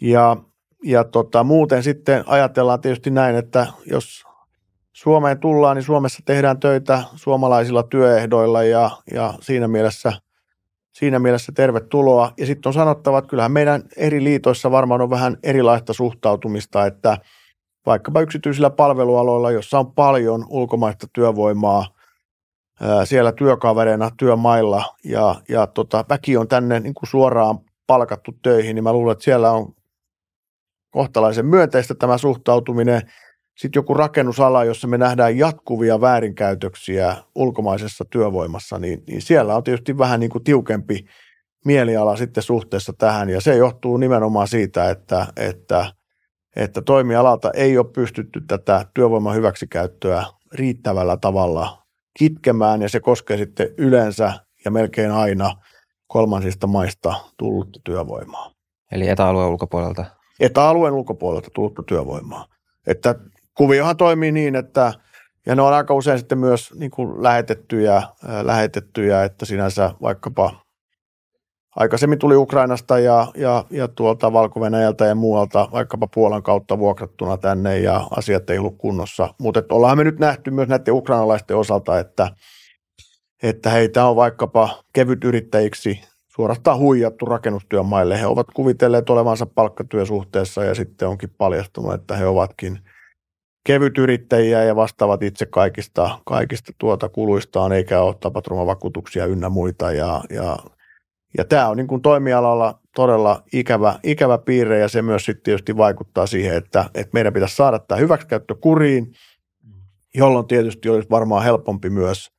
Ja, 0.00 0.36
ja 0.84 1.04
tota, 1.04 1.44
muuten 1.44 1.82
sitten 1.82 2.24
ajatellaan 2.26 2.80
tietysti 2.80 3.10
näin, 3.10 3.36
että 3.36 3.66
jos 3.86 4.24
Suomeen 4.92 5.40
tullaan, 5.40 5.76
niin 5.76 5.84
Suomessa 5.84 6.22
tehdään 6.24 6.60
töitä 6.60 7.02
suomalaisilla 7.14 7.82
työehdoilla 7.82 8.62
ja, 8.62 8.90
ja 9.12 9.34
siinä 9.40 9.68
mielessä– 9.68 10.12
siinä 10.94 11.18
mielessä 11.18 11.52
tervetuloa. 11.52 12.32
Ja 12.38 12.46
sitten 12.46 12.70
on 12.70 12.74
sanottava, 12.74 13.18
että 13.18 13.28
kyllähän 13.28 13.52
meidän 13.52 13.82
eri 13.96 14.24
liitoissa 14.24 14.70
varmaan 14.70 15.00
on 15.00 15.10
vähän 15.10 15.36
erilaista 15.42 15.92
suhtautumista, 15.92 16.86
että 16.86 17.18
vaikkapa 17.86 18.20
yksityisillä 18.20 18.70
palvelualoilla, 18.70 19.50
jossa 19.50 19.78
on 19.78 19.92
paljon 19.92 20.46
ulkomaista 20.48 21.06
työvoimaa 21.12 21.86
siellä 23.04 23.32
työkavereina, 23.32 24.10
työmailla. 24.16 24.84
Ja, 25.04 25.34
ja 25.48 25.66
tota, 25.66 26.04
väki 26.08 26.36
on 26.36 26.48
tänne 26.48 26.80
niin 26.80 26.94
kuin 26.94 27.08
suoraan 27.08 27.58
palkattu 27.86 28.32
töihin, 28.42 28.74
niin 28.74 28.84
mä 28.84 28.92
luulen, 28.92 29.12
että 29.12 29.24
siellä 29.24 29.50
on 29.50 29.74
kohtalaisen 30.90 31.46
myönteistä 31.46 31.94
tämä 31.94 32.18
suhtautuminen– 32.18 33.02
sitten 33.58 33.78
joku 33.78 33.94
rakennusala, 33.94 34.64
jossa 34.64 34.88
me 34.88 34.98
nähdään 34.98 35.38
jatkuvia 35.38 36.00
väärinkäytöksiä 36.00 37.16
ulkomaisessa 37.34 38.04
työvoimassa, 38.10 38.78
niin, 38.78 39.02
niin 39.06 39.22
siellä 39.22 39.56
on 39.56 39.64
tietysti 39.64 39.98
vähän 39.98 40.20
niin 40.20 40.30
kuin 40.30 40.44
tiukempi 40.44 41.04
mieliala 41.64 42.16
sitten 42.16 42.42
suhteessa 42.42 42.92
tähän, 42.98 43.28
ja 43.28 43.40
se 43.40 43.56
johtuu 43.56 43.96
nimenomaan 43.96 44.48
siitä, 44.48 44.90
että, 44.90 45.26
että, 45.36 45.86
että 46.56 46.82
toimialalta 46.82 47.50
ei 47.54 47.78
ole 47.78 47.86
pystytty 47.94 48.40
tätä 48.40 48.86
työvoiman 48.94 49.34
hyväksikäyttöä 49.34 50.24
riittävällä 50.52 51.16
tavalla 51.16 51.83
kitkemään, 52.18 52.82
ja 52.82 52.88
se 52.88 53.00
koskee 53.00 53.36
sitten 53.36 53.68
yleensä 53.78 54.32
ja 54.64 54.70
melkein 54.70 55.10
aina 55.10 55.56
kolmansista 56.06 56.66
maista 56.66 57.14
tullutta 57.36 57.80
työvoimaa. 57.84 58.50
Eli 58.92 59.08
etäalueen 59.08 59.50
ulkopuolelta? 59.50 60.04
Etäalueen 60.40 60.94
ulkopuolelta 60.94 61.48
tullutta 61.54 61.82
työvoimaa. 61.82 62.46
Että 62.86 63.14
kuviohan 63.54 63.96
toimii 63.96 64.32
niin, 64.32 64.56
että 64.56 64.92
ja 65.46 65.54
ne 65.54 65.62
on 65.62 65.72
aika 65.72 65.94
usein 65.94 66.18
sitten 66.18 66.38
myös 66.38 66.74
niin 66.74 66.90
kuin 66.90 67.22
lähetettyjä, 67.22 68.02
lähetettyjä, 68.42 69.24
että 69.24 69.44
sinänsä 69.44 69.90
vaikkapa 70.02 70.63
aikaisemmin 71.76 72.18
tuli 72.18 72.36
Ukrainasta 72.36 72.98
ja, 72.98 73.26
ja, 73.36 73.64
ja 73.70 73.88
tuolta 73.88 74.32
valko 74.32 74.60
ja 75.08 75.14
muualta 75.14 75.68
vaikkapa 75.72 76.06
Puolan 76.14 76.42
kautta 76.42 76.78
vuokrattuna 76.78 77.36
tänne 77.36 77.78
ja 77.78 78.06
asiat 78.10 78.50
ei 78.50 78.58
ollut 78.58 78.78
kunnossa. 78.78 79.34
Mutta 79.38 79.62
ollaan 79.70 79.98
me 79.98 80.04
nyt 80.04 80.18
nähty 80.18 80.50
myös 80.50 80.68
näiden 80.68 80.94
ukrainalaisten 80.94 81.56
osalta, 81.56 81.98
että, 81.98 82.30
että 83.42 83.70
heitä 83.70 84.06
on 84.06 84.16
vaikkapa 84.16 84.82
kevyt 84.92 85.24
yrittäjiksi 85.24 86.00
suorastaan 86.28 86.78
huijattu 86.78 87.26
rakennustyömaille. 87.26 88.20
He 88.20 88.26
ovat 88.26 88.46
kuvitelleet 88.54 89.10
olevansa 89.10 89.46
palkkatyösuhteessa 89.46 90.64
ja 90.64 90.74
sitten 90.74 91.08
onkin 91.08 91.30
paljastunut, 91.38 91.94
että 91.94 92.16
he 92.16 92.26
ovatkin– 92.26 92.78
kevytyrittäjiä 93.64 94.64
ja 94.64 94.76
vastaavat 94.76 95.22
itse 95.22 95.46
kaikista, 95.46 96.18
kaikista 96.24 96.72
tuota 96.78 97.08
kuluistaan, 97.08 97.72
eikä 97.72 98.00
ole 98.00 98.14
tapaturmavakuutuksia 98.20 99.26
ynnä 99.26 99.48
muita. 99.48 99.92
Ja, 99.92 100.20
ja, 100.30 100.56
ja 101.38 101.44
tämä 101.44 101.68
on 101.68 101.76
niin 101.76 101.86
kuin 101.86 102.02
toimialalla 102.02 102.80
todella 102.94 103.42
ikävä, 103.52 103.98
ikävä 104.02 104.38
piirre 104.38 104.78
ja 104.78 104.88
se 104.88 105.02
myös 105.02 105.24
sitten 105.24 105.42
tietysti 105.42 105.76
vaikuttaa 105.76 106.26
siihen, 106.26 106.56
että, 106.56 106.84
että 106.94 107.10
meidän 107.12 107.32
pitäisi 107.32 107.56
saada 107.56 107.78
tämä 107.78 107.98
hyväksikäyttö 107.98 108.54
kuriin, 108.54 109.12
jolloin 110.14 110.46
tietysti 110.46 110.88
olisi 110.88 111.10
varmaan 111.10 111.44
helpompi 111.44 111.90
myös 111.90 112.30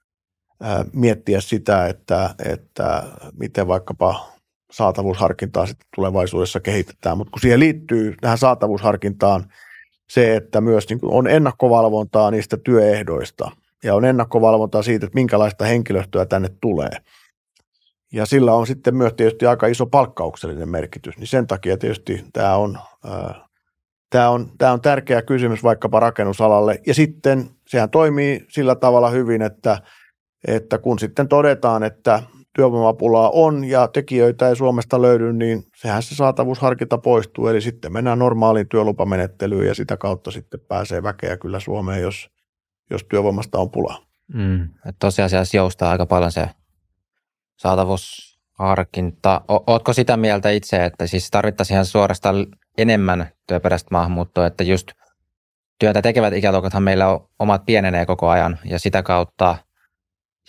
miettiä 0.94 1.42
sitä, 1.42 1.88
että, 1.88 2.36
että 2.46 3.04
miten 3.40 3.68
vaikkapa 3.68 4.28
saatavuusharkintaa 4.72 5.66
sitten 5.66 5.88
tulevaisuudessa 5.96 6.60
kehitetään. 6.60 7.18
Mutta 7.18 7.32
kun 7.32 7.42
siihen 7.42 7.60
liittyy 7.60 8.16
tähän 8.22 8.38
saatavuusharkintaan– 8.38 9.46
se, 10.10 10.36
että 10.36 10.62
myös 10.62 10.90
niin 10.90 11.00
on 11.04 11.28
ennakkovalvontaa 11.28 12.32
niistä 12.32 12.58
työehdoista 12.58 13.52
ja 13.84 13.96
on 13.96 14.06
ennakkovalvontaa 14.06 14.82
siitä, 14.82 15.06
että 15.06 15.16
minkälaista 15.16 15.66
henkilöstöä 15.66 16.26
tänne 16.26 16.50
tulee. 16.62 16.90
Ja 18.14 18.26
sillä 18.26 18.54
on 18.54 18.68
sitten 18.68 18.96
myös 18.96 19.14
tietysti 19.14 19.46
aika 19.46 19.68
iso 19.68 19.86
palkkauksellinen 19.86 20.70
merkitys, 20.70 21.18
niin 21.18 21.28
sen 21.28 21.48
takia 21.48 21.78
tietysti 21.78 22.26
tämä 22.34 22.56
on, 22.56 22.80
tämä 24.10 24.30
on, 24.30 24.52
tämä 24.58 24.72
on 24.72 24.82
tärkeä 24.82 25.22
kysymys 25.22 25.64
vaikkapa 25.64 26.00
rakennusalalle. 26.00 26.82
Ja 26.88 26.94
sitten 26.94 27.50
sehän 27.68 27.90
toimii 27.90 28.46
sillä 28.50 28.76
tavalla 28.76 29.10
hyvin, 29.10 29.42
että, 29.42 29.78
että 30.48 30.78
kun 30.78 31.00
sitten 31.00 31.28
todetaan, 31.28 31.84
että 31.84 32.24
työvoimapulaa 32.56 33.30
on 33.30 33.64
ja 33.64 33.88
tekijöitä 33.88 34.50
ei 34.50 34.56
Suomesta 34.56 35.02
löydy, 35.02 35.34
niin 35.34 35.64
sehän 35.76 36.04
se 36.04 36.16
saatavuusharkinta 36.16 36.98
poistuu. 36.98 37.48
Eli 37.48 37.62
sitten 37.62 37.94
mennään 37.94 38.20
normaaliin 38.20 38.70
työlupamenettelyyn 38.70 39.68
ja 39.68 39.76
sitä 39.76 39.98
kautta 39.98 40.32
sitten 40.32 40.60
pääsee 40.68 41.04
väkeä 41.04 41.38
kyllä 41.38 41.60
Suomeen, 41.60 42.02
jos, 42.02 42.30
jos 42.90 43.04
työvoimasta 43.04 43.60
on 43.60 43.72
pulaa. 43.72 43.98
Mm, 44.34 44.70
tosiasiassa 45.00 45.58
joustaa 45.58 45.92
aika 45.92 46.06
paljon 46.06 46.32
se 46.32 46.50
saatavuusharkinta. 47.58 49.42
O- 49.52 49.64
ootko 49.68 49.94
sitä 49.94 50.18
mieltä 50.18 50.50
itse, 50.50 50.86
että 50.86 51.08
siis 51.08 51.32
tarvittaisiin 51.32 51.76
ihan 51.76 51.86
suorastaan 51.86 52.48
enemmän 52.78 53.32
työperäistä 53.48 53.88
maahanmuuttoa, 53.92 54.48
että 54.48 54.64
just 54.64 54.88
työtä 55.80 56.02
tekevät 56.02 56.34
ikäluokathan 56.34 56.84
meillä 56.84 57.08
on, 57.08 57.30
omat 57.40 57.66
pienenee 57.66 58.06
koko 58.06 58.30
ajan 58.30 58.60
ja 58.66 58.80
sitä 58.80 59.04
kautta– 59.04 59.56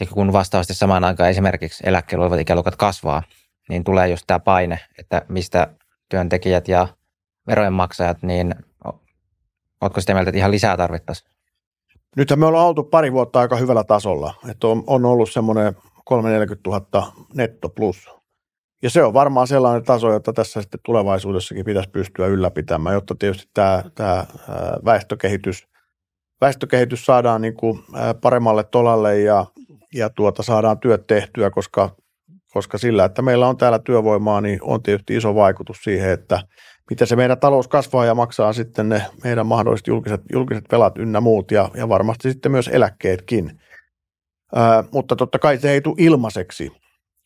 ja 0.01 0.07
kun 0.07 0.33
vastaavasti 0.33 0.75
samaan 0.75 1.05
aikaan 1.05 1.31
esimerkiksi 1.31 1.85
eläkkeellä 1.87 2.23
olevat 2.23 2.41
ikäluokat 2.41 2.77
kasvaa, 2.77 3.23
niin 3.69 3.85
tulee 3.85 4.09
just 4.09 4.25
tämä 4.27 4.39
paine, 4.39 4.81
että 4.99 5.23
mistä 5.29 5.75
työntekijät 6.09 6.69
ja 6.69 6.89
verojen 7.47 7.73
maksajat, 7.73 8.23
niin 8.23 8.55
oletko 9.81 10.01
sitä 10.01 10.15
mieltä, 10.15 10.31
että 10.31 10.39
ihan 10.39 10.51
lisää 10.51 10.77
tarvittaisiin? 10.77 11.31
Nythän 12.17 12.39
me 12.39 12.47
ollaan 12.47 12.67
oltu 12.67 12.85
pari 12.85 13.13
vuotta 13.13 13.41
aika 13.41 13.57
hyvällä 13.57 13.85
tasolla, 13.85 14.35
että 14.49 14.67
on, 14.67 14.85
on 14.87 15.05
ollut 15.05 15.33
semmoinen 15.33 15.77
340 16.07 16.71
000 16.71 17.13
netto 17.35 17.69
plus. 17.69 18.11
Ja 18.83 18.91
se 18.91 19.05
on 19.05 19.15
varmaan 19.15 19.47
sellainen 19.47 19.85
taso, 19.85 20.13
jota 20.13 20.33
tässä 20.33 20.63
sitten 20.63 20.81
tulevaisuudessakin 20.85 21.65
pitäisi 21.65 21.91
pystyä 21.91 22.27
ylläpitämään, 22.27 22.95
jotta 22.95 23.15
tietysti 23.19 23.51
tämä, 23.55 23.83
tämä 23.95 24.27
väestökehitys, 24.85 25.67
väestökehitys 26.41 27.07
saadaan 27.07 27.43
niin 27.43 27.55
kuin 27.57 27.85
paremmalle 28.21 28.65
tolalle 28.65 29.21
ja, 29.21 29.47
ja 29.95 30.11
tuota, 30.11 30.43
saadaan 30.43 30.79
työt 30.79 31.07
tehtyä, 31.07 31.51
koska, 31.51 31.97
koska 32.53 32.79
sillä, 32.79 33.05
että 33.05 33.23
meillä 33.23 33.49
on 33.49 33.57
täällä 33.57 33.79
työvoimaa, 33.79 34.41
niin 34.41 34.59
on 34.63 34.83
tietysti 34.83 35.17
iso 35.17 35.35
vaikutus 35.35 35.77
siihen, 35.85 36.11
että 36.11 36.43
miten 36.91 37.07
se 37.07 37.17
meidän 37.17 37.41
talous 37.41 37.69
kasvaa 37.69 38.05
ja 38.05 38.15
maksaa 38.15 38.53
sitten 38.53 38.89
ne 38.89 39.03
meidän 39.25 39.47
mahdolliset 39.47 39.87
julkiset, 39.87 40.21
julkiset 40.33 40.65
velat 40.73 40.99
ynnä 40.99 41.21
muut 41.21 41.51
ja, 41.51 41.71
ja 41.75 41.89
varmasti 41.89 42.31
sitten 42.33 42.53
myös 42.53 42.69
eläkkeetkin. 42.69 43.61
Ää, 44.55 44.85
mutta 44.93 45.17
totta 45.17 45.39
kai 45.39 45.59
se 45.59 45.71
ei 45.71 45.81
tule 45.81 45.95
ilmaiseksi. 45.99 46.73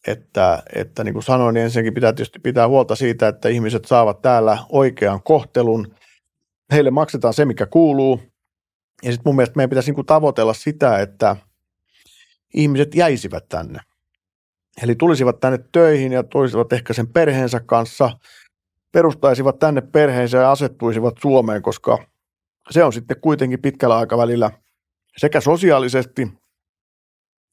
Että, 0.07 0.63
että 0.75 1.05
niin 1.05 1.13
kuin 1.13 1.23
sanoin, 1.23 1.55
niin 1.55 1.65
ensinnäkin 1.65 1.95
pitää 1.95 2.13
tietysti 2.13 2.39
pitää 2.39 2.69
huolta 2.69 2.97
siitä, 2.97 3.29
että 3.29 3.49
ihmiset 3.49 3.85
saavat 3.85 4.23
täällä 4.23 4.59
oikean 4.69 5.23
kohtelun. 5.23 5.95
Heille 6.73 6.91
maksetaan 6.91 7.35
se, 7.35 7.45
mikä 7.45 7.67
kuuluu. 7.67 8.21
Ja 9.03 9.13
sitten 9.13 9.29
mun 9.29 9.37
mielestä 9.37 9.57
meidän 9.57 9.71
pitäisi 9.71 9.91
niin 9.91 9.95
kuin 9.95 10.07
tavoitella 10.07 10.55
sitä, 10.55 10.99
että– 10.99 11.37
ihmiset 12.55 12.95
jäisivät 12.95 13.49
tänne. 13.49 13.79
Eli 14.83 14.95
tulisivat 14.95 15.41
tänne 15.41 15.59
töihin 15.73 16.13
ja 16.13 16.23
tulisivat 16.23 16.73
ehkä 16.73 16.93
sen 16.93 17.09
perheensä 17.09 17.61
kanssa, 17.61 18.11
perustaisivat 18.93 19.59
tänne 19.59 19.81
perheensä 19.81 20.39
ja 20.39 20.51
asettuisivat 20.51 21.15
Suomeen, 21.23 21.63
koska 21.63 22.05
se 22.71 22.85
on 22.85 22.93
sitten 22.93 23.21
kuitenkin 23.21 23.63
pitkällä 23.63 23.99
aikavälillä 23.99 24.51
sekä 25.17 25.41
sosiaalisesti 25.41 26.29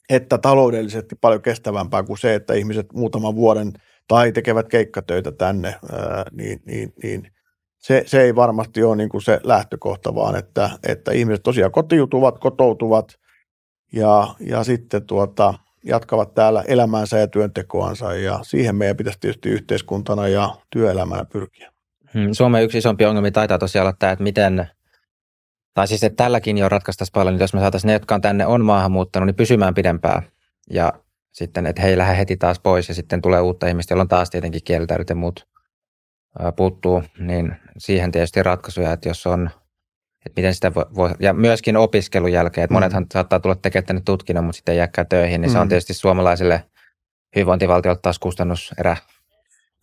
että 0.10 0.38
taloudellisesti 0.38 1.16
paljon 1.22 1.42
kestävämpää 1.42 2.04
kuin 2.04 2.18
se, 2.18 2.36
että 2.36 2.54
ihmiset 2.54 2.94
muutaman 2.94 3.36
vuoden 3.36 3.74
tai 4.08 4.32
tekevät 4.32 4.68
keikkatöitä 4.68 5.32
tänne, 5.32 5.76
ää, 5.92 6.26
niin, 6.32 6.62
niin, 6.66 6.94
niin 7.04 7.32
se, 7.78 8.04
se 8.06 8.22
ei 8.22 8.36
varmasti 8.36 8.84
ole 8.84 8.96
niin 8.96 9.10
kuin 9.10 9.22
se 9.22 9.40
lähtökohta, 9.44 10.16
vaan 10.16 10.36
että, 10.36 10.70
että 10.88 11.12
ihmiset 11.12 11.44
tosiaan 11.44 11.72
kotiutuvat, 11.72 12.40
kotoutuvat 12.40 13.14
ja, 13.94 14.28
ja 14.40 14.64
sitten 14.64 15.06
tuota, 15.06 15.54
jatkavat 15.84 16.34
täällä 16.34 16.64
elämäänsä 16.68 17.18
ja 17.18 17.28
työntekoansa 17.28 18.14
ja 18.14 18.40
siihen 18.42 18.76
meidän 18.76 18.98
pitäisi 18.98 19.20
tietysti 19.20 19.50
yhteiskuntana 19.50 20.28
ja 20.28 20.56
työelämänä 20.70 21.26
pyrkiä. 21.26 21.72
Hmm, 22.14 22.30
Suomen 22.32 22.64
yksi 22.64 22.78
isompi 22.78 23.06
ongelma 23.06 23.32
taitaa 23.32 23.58
tosiaan 23.58 23.88
olla 23.88 23.96
tämä, 24.00 24.12
että 24.12 24.24
miten, 24.24 24.68
tai 25.78 25.88
siis 25.88 26.04
että 26.04 26.24
tälläkin 26.24 26.58
jo 26.58 26.70
ratkaistaisiin 26.70 27.14
paljon, 27.14 27.34
niin 27.34 27.42
jos 27.42 27.54
me 27.54 27.60
saataisiin 27.60 27.88
ne, 27.88 27.94
jotka 27.94 28.16
on 28.16 28.22
tänne 28.22 28.46
on 28.46 28.66
maahan 28.66 28.92
muuttanut, 28.92 29.28
niin 29.28 29.36
pysymään 29.36 29.74
pidempään 29.74 30.22
ja 30.70 30.94
sitten, 31.32 31.66
että 31.66 31.82
he 31.82 31.88
ei 31.88 31.98
lähde 31.98 32.18
heti 32.18 32.38
taas 32.38 32.60
pois 32.60 32.90
ja 32.90 32.96
sitten 32.96 33.22
tulee 33.22 33.42
uutta 33.42 33.68
ihmistä, 33.68 33.94
jolla 33.94 34.02
on 34.02 34.08
taas 34.08 34.30
tietenkin 34.30 34.62
kielitaidot 34.64 35.10
ja 35.10 35.16
muut 35.16 35.48
puuttuu, 36.56 37.04
niin 37.20 37.56
siihen 37.78 38.12
tietysti 38.12 38.44
ratkaisuja, 38.44 38.92
että 38.92 39.10
jos 39.10 39.28
on, 39.28 39.50
että 40.26 40.42
miten 40.42 40.54
sitä 40.54 40.76
voi, 40.76 40.86
voi 40.96 41.12
ja 41.20 41.34
myöskin 41.34 41.78
opiskelun 41.78 42.32
jälkeen, 42.32 42.64
että 42.64 42.74
mm. 42.74 42.76
monethan 42.76 43.06
saattaa 43.14 43.40
tulla 43.40 43.56
tekemään 43.56 43.86
tänne 43.86 44.02
tutkinnon, 44.06 44.46
mutta 44.46 44.56
sitten 44.56 44.74
ei 44.74 44.78
jääkään 44.78 45.08
töihin, 45.08 45.42
niin 45.42 45.50
mm. 45.50 45.54
se 45.54 45.60
on 45.60 45.68
mm. 45.68 45.70
tietysti 45.70 45.94
suomalaisille 45.94 46.64
hyvinvointivaltiolta 47.36 48.02
taas 48.02 48.20
kustannuserä. 48.20 48.98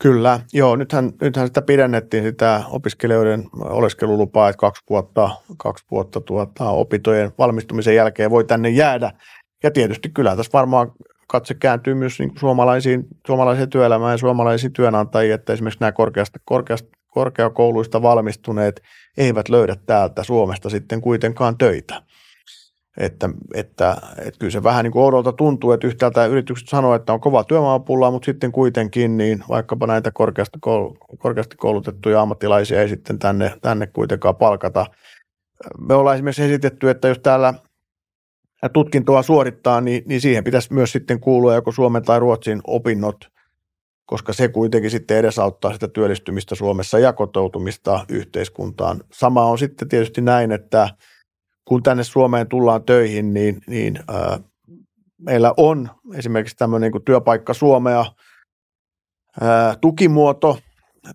Kyllä, 0.05 0.41
joo, 0.53 0.77
nythän, 0.77 1.13
nythän 1.21 1.47
sitä 1.47 1.63
pidennettiin 1.63 2.25
sitä 2.25 2.63
opiskelijoiden 2.71 3.45
oleskelulupaa, 3.61 4.49
että 4.49 4.59
kaksi 4.59 4.83
vuotta, 4.91 5.31
kaksi 5.57 5.85
vuotta 5.91 6.21
tuota, 6.21 6.71
opintojen 6.71 7.33
valmistumisen 7.39 7.95
jälkeen 7.95 8.31
voi 8.31 8.45
tänne 8.45 8.69
jäädä. 8.69 9.13
Ja 9.63 9.71
tietysti 9.71 10.09
kyllä 10.09 10.37
tässä 10.37 10.51
varmaan 10.53 10.93
katse 11.29 11.55
kääntyy 11.55 11.95
myös 11.95 12.19
niin 12.19 12.33
suomalaisiin, 12.39 13.05
suomalaiseen 13.27 13.71
työelämään 13.71 14.13
ja 14.13 14.19
suomalaisiin 14.19 14.73
työnantajiin, 14.73 15.35
että 15.35 15.53
esimerkiksi 15.53 15.81
nämä 15.81 15.93
korkeasta, 15.93 16.39
korkeasta, 16.45 16.89
korkeakouluista 17.09 18.03
valmistuneet 18.03 18.83
eivät 19.17 19.49
löydä 19.49 19.77
täältä 19.87 20.25
Suomesta 20.25 20.71
sitten 20.71 21.01
kuitenkaan 21.01 21.59
töitä. 21.59 22.03
Että, 22.97 23.31
että, 23.55 23.97
että 24.19 24.39
kyllä 24.39 24.51
se 24.51 24.63
vähän 24.63 24.85
niin 24.85 24.93
kuin 24.93 25.03
oudolta 25.03 25.33
tuntuu, 25.33 25.73
että 25.73 25.87
yhtäältä 25.87 26.27
yritykset 26.27 26.69
sanoo, 26.69 26.95
että 26.95 27.13
on 27.13 27.21
kova 27.21 27.45
työmaapula, 27.45 28.11
mutta 28.11 28.27
sitten 28.27 28.53
kuitenkin 28.53 29.17
niin 29.17 29.45
vaikkapa 29.49 29.87
näitä 29.87 30.11
korkeasti, 30.11 30.59
korkeasti 31.19 31.57
koulutettuja 31.57 32.21
ammattilaisia 32.21 32.81
ei 32.83 32.89
sitten 32.89 33.19
tänne, 33.19 33.53
tänne 33.63 33.87
kuitenkaan 33.87 34.37
palkata. 34.37 34.87
Me 35.79 35.95
ollaan 35.95 36.17
esimerkiksi 36.17 36.43
esitetty, 36.43 36.91
että 36.91 37.09
jos 37.09 37.19
täällä 37.19 37.55
tutkintoa 38.73 39.23
suorittaa, 39.23 39.81
niin, 39.81 40.03
niin 40.07 40.21
siihen 40.21 40.45
pitäisi 40.45 40.73
myös 40.73 40.93
sitten 40.93 41.21
kuulua 41.21 41.55
joko 41.55 41.73
Suomen 41.73 42.03
tai 42.03 42.21
Ruotsin 42.21 42.61
opinnot, 42.67 43.17
koska 44.07 44.33
se 44.33 44.49
kuitenkin 44.49 44.91
sitten 44.91 45.17
edesauttaa 45.17 45.73
sitä 45.73 45.89
työllistymistä 45.89 46.55
Suomessa 46.55 46.99
ja 46.99 47.13
kotoutumista 47.13 48.07
yhteiskuntaan. 48.09 49.01
Sama 49.13 49.45
on 49.45 49.59
sitten 49.59 49.89
tietysti 49.89 50.21
näin, 50.21 50.53
että 50.53 50.89
kun 51.65 51.83
tänne 51.83 52.05
Suomeen 52.05 52.49
tullaan 52.49 52.85
töihin, 52.85 53.35
niin, 53.35 53.61
niin 53.67 53.99
ää, 54.09 54.39
meillä 55.19 55.55
on 55.57 55.91
esimerkiksi 56.15 56.57
tämmöinen 56.57 56.93
niin 56.93 57.05
työpaikka 57.05 57.55
Suomea 57.55 58.05
ää, 59.41 59.75
tukimuoto, 59.81 60.59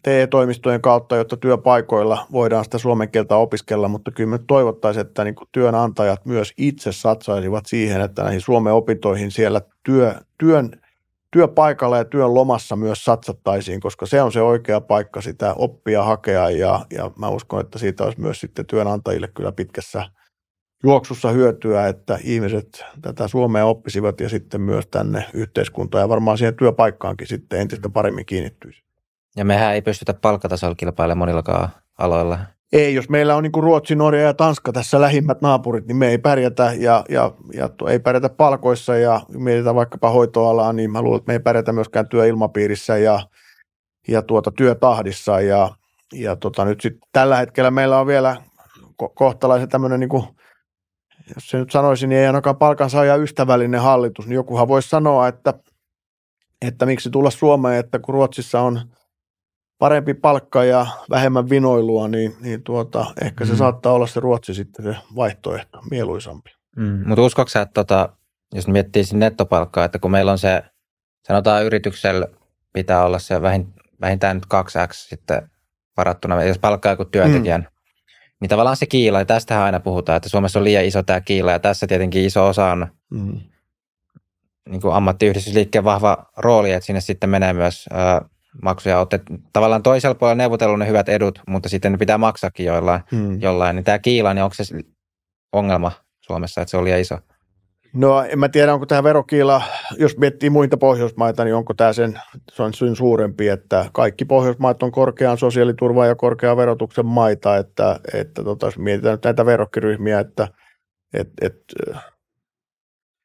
TE-toimistojen 0.03 0.81
kautta, 0.81 1.15
jotta 1.15 1.37
työpaikoilla 1.37 2.27
voidaan 2.31 2.63
sitä 2.63 2.77
suomen 2.77 3.11
kieltä 3.11 3.35
opiskella, 3.35 3.87
mutta 3.87 4.11
kyllä 4.11 4.29
me 4.29 4.39
toivottaisiin, 4.47 5.07
että 5.07 5.23
niin 5.23 5.35
työnantajat 5.51 6.25
myös 6.25 6.53
itse 6.57 6.91
satsaisivat 6.91 7.65
siihen, 7.65 8.01
että 8.01 8.23
näihin 8.23 8.41
Suomen 8.41 8.73
opintoihin 8.73 9.31
siellä 9.31 9.61
työ, 9.83 10.15
työn, 10.37 10.71
työpaikalla 11.31 11.97
ja 11.97 12.05
työn 12.05 12.33
lomassa 12.33 12.75
myös 12.75 13.05
satsattaisiin, 13.05 13.79
koska 13.79 14.05
se 14.05 14.21
on 14.21 14.31
se 14.31 14.41
oikea 14.41 14.81
paikka 14.81 15.21
sitä 15.21 15.53
oppia 15.53 16.03
hakea 16.03 16.49
ja, 16.49 16.85
ja 16.91 17.11
mä 17.17 17.29
uskon, 17.29 17.61
että 17.61 17.79
siitä 17.79 18.03
olisi 18.03 18.21
myös 18.21 18.39
sitten 18.39 18.65
työnantajille 18.65 19.27
kyllä 19.27 19.51
pitkässä 19.51 20.05
juoksussa 20.83 21.29
hyötyä, 21.29 21.87
että 21.87 22.19
ihmiset 22.23 22.85
tätä 23.01 23.27
Suomea 23.27 23.65
oppisivat 23.65 24.21
ja 24.21 24.29
sitten 24.29 24.61
myös 24.61 24.87
tänne 24.87 25.25
yhteiskuntaan 25.33 26.01
ja 26.01 26.09
varmaan 26.09 26.37
siihen 26.37 26.55
työpaikkaankin 26.55 27.27
sitten 27.27 27.61
entistä 27.61 27.89
paremmin 27.89 28.25
kiinnittyisi. 28.25 28.83
Ja 29.35 29.45
mehän 29.45 29.73
ei 29.73 29.81
pystytä 29.81 30.13
palkkatasolla 30.13 30.75
kilpailemaan 30.75 31.17
monillakaan 31.17 31.69
aloilla. 31.97 32.39
Ei, 32.73 32.93
jos 32.95 33.09
meillä 33.09 33.35
on 33.35 33.43
niin 33.43 33.51
kuin 33.51 33.63
Ruotsi, 33.63 33.95
Norja 33.95 34.21
ja 34.21 34.33
Tanska 34.33 34.71
tässä 34.71 35.01
lähimmät 35.01 35.41
naapurit, 35.41 35.87
niin 35.87 35.97
me 35.97 36.07
ei 36.07 36.17
pärjätä 36.17 36.73
ja, 36.77 37.03
ja, 37.09 37.31
ja 37.53 37.69
ei 37.89 37.99
pärjätä 37.99 38.29
palkoissa 38.29 38.97
ja 38.97 39.21
mietitään 39.27 39.75
vaikkapa 39.75 40.09
hoitoalaa, 40.09 40.73
niin 40.73 40.91
mä 40.91 41.01
luulen, 41.01 41.17
että 41.17 41.29
me 41.29 41.33
ei 41.33 41.39
pärjätä 41.39 41.73
myöskään 41.73 42.07
työilmapiirissä 42.07 42.97
ja, 42.97 43.19
ja 44.07 44.21
tuota, 44.21 44.51
työtahdissa 44.51 45.41
ja, 45.41 45.69
ja 46.13 46.35
tota, 46.35 46.65
nyt 46.65 46.81
sit 46.81 46.97
tällä 47.11 47.37
hetkellä 47.37 47.71
meillä 47.71 47.99
on 47.99 48.07
vielä 48.07 48.35
ko- 49.03 49.11
kohtalaisen 49.15 49.69
tämmöinen 49.69 49.99
niin 49.99 50.09
jos 51.35 51.49
se 51.49 51.57
nyt 51.57 51.71
sanoisin, 51.71 52.09
niin 52.09 52.19
ei 52.19 52.27
ainakaan 52.27 52.57
palkansaaja 52.57 53.15
ystävällinen 53.15 53.81
hallitus, 53.81 54.27
niin 54.27 54.35
jokuhan 54.35 54.67
voisi 54.67 54.89
sanoa, 54.89 55.27
että, 55.27 55.53
että 56.61 56.85
miksi 56.85 57.09
tulla 57.09 57.29
Suomeen, 57.29 57.79
että 57.79 57.99
kun 57.99 58.13
Ruotsissa 58.13 58.61
on– 58.61 58.81
parempi 59.79 60.13
palkka 60.13 60.63
ja 60.63 60.85
vähemmän 61.09 61.49
vinoilua, 61.49 62.07
niin, 62.07 62.35
niin 62.41 62.63
tuota, 62.63 63.05
ehkä 63.21 63.45
se 63.45 63.51
mm. 63.51 63.57
saattaa 63.57 63.93
olla 63.93 64.07
se 64.07 64.19
Ruotsi 64.19 64.53
sitten 64.53 64.85
se 64.85 64.95
vaihtoehto, 65.15 65.79
mieluisampi. 65.91 66.49
Mm. 66.75 67.03
Mutta 67.05 67.21
uskoiko 67.21 67.49
sä, 67.49 67.61
että 67.61 67.73
tota, 67.73 68.09
jos 68.53 68.67
miettii 68.67 69.03
nettopalkkaa, 69.13 69.85
että 69.85 69.99
kun 69.99 70.11
meillä 70.11 70.31
on 70.31 70.37
se, 70.37 70.63
sanotaan 71.27 71.65
yrityksellä 71.65 72.27
pitää 72.73 73.05
olla 73.05 73.19
se 73.19 73.41
vähintään 74.01 74.37
nyt 74.37 74.45
2x 74.45 74.89
sitten 74.93 75.49
varattuna, 75.97 76.43
jos 76.43 76.59
palkkaa 76.59 76.91
joku 76.91 77.05
työntekijän, 77.05 77.61
mm. 77.61 77.78
Niin 78.41 78.49
tavallaan 78.49 78.77
se 78.77 78.85
kiila, 78.85 79.19
ja 79.19 79.25
tästähän 79.25 79.63
aina 79.63 79.79
puhutaan, 79.79 80.17
että 80.17 80.29
Suomessa 80.29 80.59
on 80.59 80.63
liian 80.63 80.85
iso 80.85 81.03
tämä 81.03 81.21
kiila, 81.21 81.51
ja 81.51 81.59
tässä 81.59 81.87
tietenkin 81.87 82.25
iso 82.25 82.47
osa 82.47 82.71
on 82.71 82.87
mm. 83.09 83.39
niin 84.69 84.81
kuin 84.81 84.93
ammattiyhdistysliikkeen 84.93 85.83
vahva 85.83 86.25
rooli, 86.37 86.71
että 86.71 86.85
sinne 86.85 87.01
sitten 87.01 87.29
menee 87.29 87.53
myös 87.53 87.85
maksuja 88.61 88.99
olette 88.99 89.19
tavallaan 89.53 89.83
toisella 89.83 90.15
puolella 90.15 90.35
neuvotellut 90.35 90.79
ne 90.79 90.87
hyvät 90.87 91.09
edut, 91.09 91.41
mutta 91.47 91.69
sitten 91.69 91.91
ne 91.91 91.97
pitää 91.97 92.17
maksaakin 92.17 92.65
jollain. 92.65 93.01
Hmm. 93.11 93.41
jollain. 93.41 93.75
Niin 93.75 93.83
tämä 93.83 93.99
kiila, 93.99 94.33
niin 94.33 94.43
onko 94.43 94.53
se 94.53 94.63
ongelma 95.53 95.91
Suomessa, 96.21 96.61
että 96.61 96.69
se 96.69 96.77
on 96.77 96.83
liian 96.83 96.99
iso? 96.99 97.17
No 97.93 98.23
en 98.23 98.39
mä 98.39 98.49
tiedä, 98.49 98.73
onko 98.73 98.85
tämä 98.85 99.03
verokiila, 99.03 99.61
jos 99.97 100.17
miettii 100.17 100.49
muita 100.49 100.77
Pohjoismaita, 100.77 101.43
niin 101.43 101.55
onko 101.55 101.73
tämä 101.73 101.93
sen, 101.93 102.19
se 102.51 102.63
on 102.63 102.73
sen 102.73 102.95
suurempi, 102.95 103.47
että 103.47 103.85
kaikki 103.93 104.25
Pohjoismaat 104.25 104.83
on 104.83 104.91
korkean 104.91 105.37
sosiaaliturvan 105.37 106.07
ja 106.07 106.15
korkean 106.15 106.57
verotuksen 106.57 107.05
maita, 107.05 107.57
että, 107.57 107.99
että 108.13 108.43
tota, 108.43 108.67
jos 108.67 108.77
mietitään 108.77 109.13
nyt 109.13 109.23
näitä 109.23 109.45
verokkiryhmiä, 109.45 110.19
että 110.19 110.47
et, 111.13 111.29
et, 111.41 111.55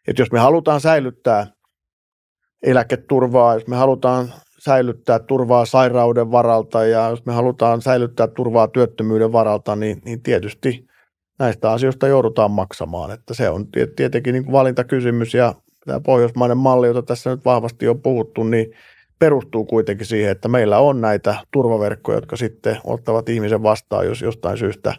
et 0.09 0.19
jos 0.19 0.33
me 0.33 0.39
halutaan 0.39 0.81
säilyttää 0.81 1.47
eläketurvaa, 2.62 3.55
jos 3.55 3.67
me 3.67 3.77
halutaan 3.77 4.33
säilyttää 4.59 5.19
turvaa 5.19 5.67
sairauden 5.67 6.31
varalta 6.31 6.85
ja 6.85 7.09
jos 7.09 7.27
me 7.27 7.33
halutaan 7.33 7.83
säilyttää 7.83 8.27
turvaa 8.27 8.69
työttömyyden 8.69 9.33
varalta, 9.33 9.77
niin, 9.77 10.03
niin 10.05 10.23
tietysti 10.23 10.87
näistä 11.39 11.72
asioista 11.72 12.09
joudutaan 12.09 12.51
maksamaan. 12.51 13.11
Että 13.11 13.35
se 13.35 13.51
on 13.51 13.66
tietenkin 13.97 14.32
niin 14.32 14.45
kuin 14.45 14.53
valintakysymys 14.53 15.35
ja 15.35 15.55
tämä 15.87 16.01
pohjoismainen 16.01 16.59
malli, 16.59 16.87
jota 16.87 17.03
tässä 17.03 17.30
nyt 17.30 17.45
vahvasti 17.45 17.89
on 17.89 18.03
puhuttu, 18.03 18.45
niin 18.45 18.72
perustuu 19.18 19.64
kuitenkin 19.64 20.07
siihen, 20.07 20.30
että 20.30 20.49
meillä 20.49 20.78
on 20.78 21.01
näitä 21.01 21.35
turvaverkkoja, 21.53 22.18
jotka 22.18 22.37
sitten 22.37 22.76
ottavat 22.85 23.28
ihmisen 23.28 23.62
vastaan, 23.62 24.07
jos 24.07 24.22
jostain 24.22 24.59
syystä 24.59 24.95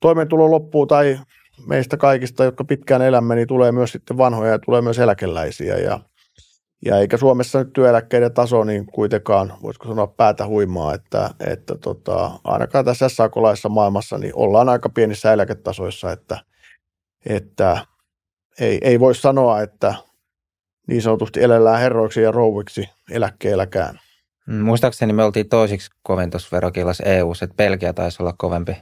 toimeentulo 0.00 0.50
loppuu 0.50 0.86
tai 0.86 1.18
meistä 1.66 1.96
kaikista, 1.96 2.44
jotka 2.44 2.64
pitkään 2.64 3.02
elämme, 3.02 3.34
niin 3.34 3.48
tulee 3.48 3.72
myös 3.72 3.92
sitten 3.92 4.18
vanhoja 4.18 4.50
ja 4.50 4.58
tulee 4.58 4.82
myös 4.82 4.98
eläkeläisiä 4.98 5.76
ja 5.76 6.00
ja 6.84 6.98
eikä 6.98 7.16
Suomessa 7.16 7.58
nyt 7.58 7.72
työeläkkeiden 7.72 8.32
taso 8.32 8.64
niin 8.64 8.86
kuitenkaan, 8.86 9.52
voisiko 9.62 9.88
sanoa 9.88 10.06
päätä 10.06 10.46
huimaa, 10.46 10.94
että, 10.94 11.30
että 11.46 11.74
tota, 11.74 12.30
ainakaan 12.44 12.84
tässä 12.84 13.08
SAK-laissa 13.08 13.68
maailmassa 13.68 14.18
niin 14.18 14.32
ollaan 14.36 14.68
aika 14.68 14.88
pienissä 14.88 15.32
eläketasoissa, 15.32 16.12
että, 16.12 16.38
että 17.26 17.86
ei, 18.60 18.78
ei 18.82 19.00
voi 19.00 19.14
sanoa, 19.14 19.60
että 19.60 19.94
niin 20.88 21.02
sanotusti 21.02 21.42
elellään 21.42 21.80
herroiksi 21.80 22.22
ja 22.22 22.30
rouviksi 22.30 22.88
eläkkeelläkään. 23.10 24.00
Mm, 24.46 24.54
muistaakseni 24.54 25.12
me 25.12 25.24
oltiin 25.24 25.48
toisiksi 25.48 25.90
kovin 26.02 26.30
tuossa 26.30 26.48
verokilassa 26.52 27.04
eu 27.04 27.32
että 27.32 27.56
Belgia 27.56 27.92
taisi 27.92 28.22
olla 28.22 28.34
kovempi. 28.38 28.76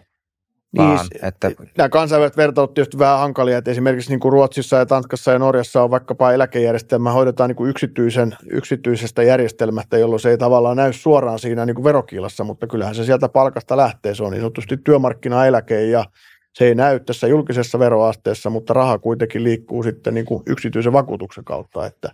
Vaan, 0.77 0.97
niin, 0.97 1.25
että... 1.25 1.51
Nämä 1.79 1.89
kansainväliset 1.89 2.37
vertailut 2.37 2.75
tietysti 2.75 2.99
vähän 2.99 3.18
hankalia, 3.18 3.59
että 3.59 3.71
esimerkiksi 3.71 4.11
niin 4.11 4.21
kuin 4.21 4.33
Ruotsissa 4.33 4.77
ja 4.77 4.87
Tanskassa 4.87 5.33
ja 5.33 5.39
Norjassa 5.39 5.83
on 5.83 5.91
vaikkapa 5.91 6.33
eläkejärjestelmä 6.33 7.12
hoidetaan 7.12 7.51
niin 7.51 7.57
kuin 7.57 7.71
yksityisen, 7.71 8.37
yksityisestä 8.51 9.23
järjestelmästä, 9.23 9.99
jolloin 9.99 10.21
se 10.21 10.31
ei 10.31 10.39
tavallaan 10.39 10.77
näy 10.77 10.93
suoraan 10.93 11.39
siinä 11.39 11.66
niin 11.66 11.75
kuin 11.75 11.85
verokiilassa, 11.85 12.45
mutta 12.45 12.66
kyllähän 12.66 12.95
se 12.95 13.05
sieltä 13.05 13.29
palkasta 13.29 13.77
lähtee. 13.77 14.14
Se 14.14 14.25
on 14.25 14.31
niin 14.31 14.41
sanotusti 14.41 14.77
työmarkkinaeläke 14.77 15.87
ja 15.87 16.05
se 16.53 16.64
ei 16.64 16.75
näy 16.75 17.01
tässä 17.01 17.27
julkisessa 17.27 17.79
veroasteessa, 17.79 18.51
mutta 18.51 18.75
raha 18.75 18.99
kuitenkin 18.99 19.45
liikkuu 19.45 19.83
sitten 19.83 20.14
niin 20.14 20.27
kuin 20.27 20.43
yksityisen 20.47 20.93
vakuutuksen 20.93 21.45
kautta, 21.45 21.87
että, 21.87 22.12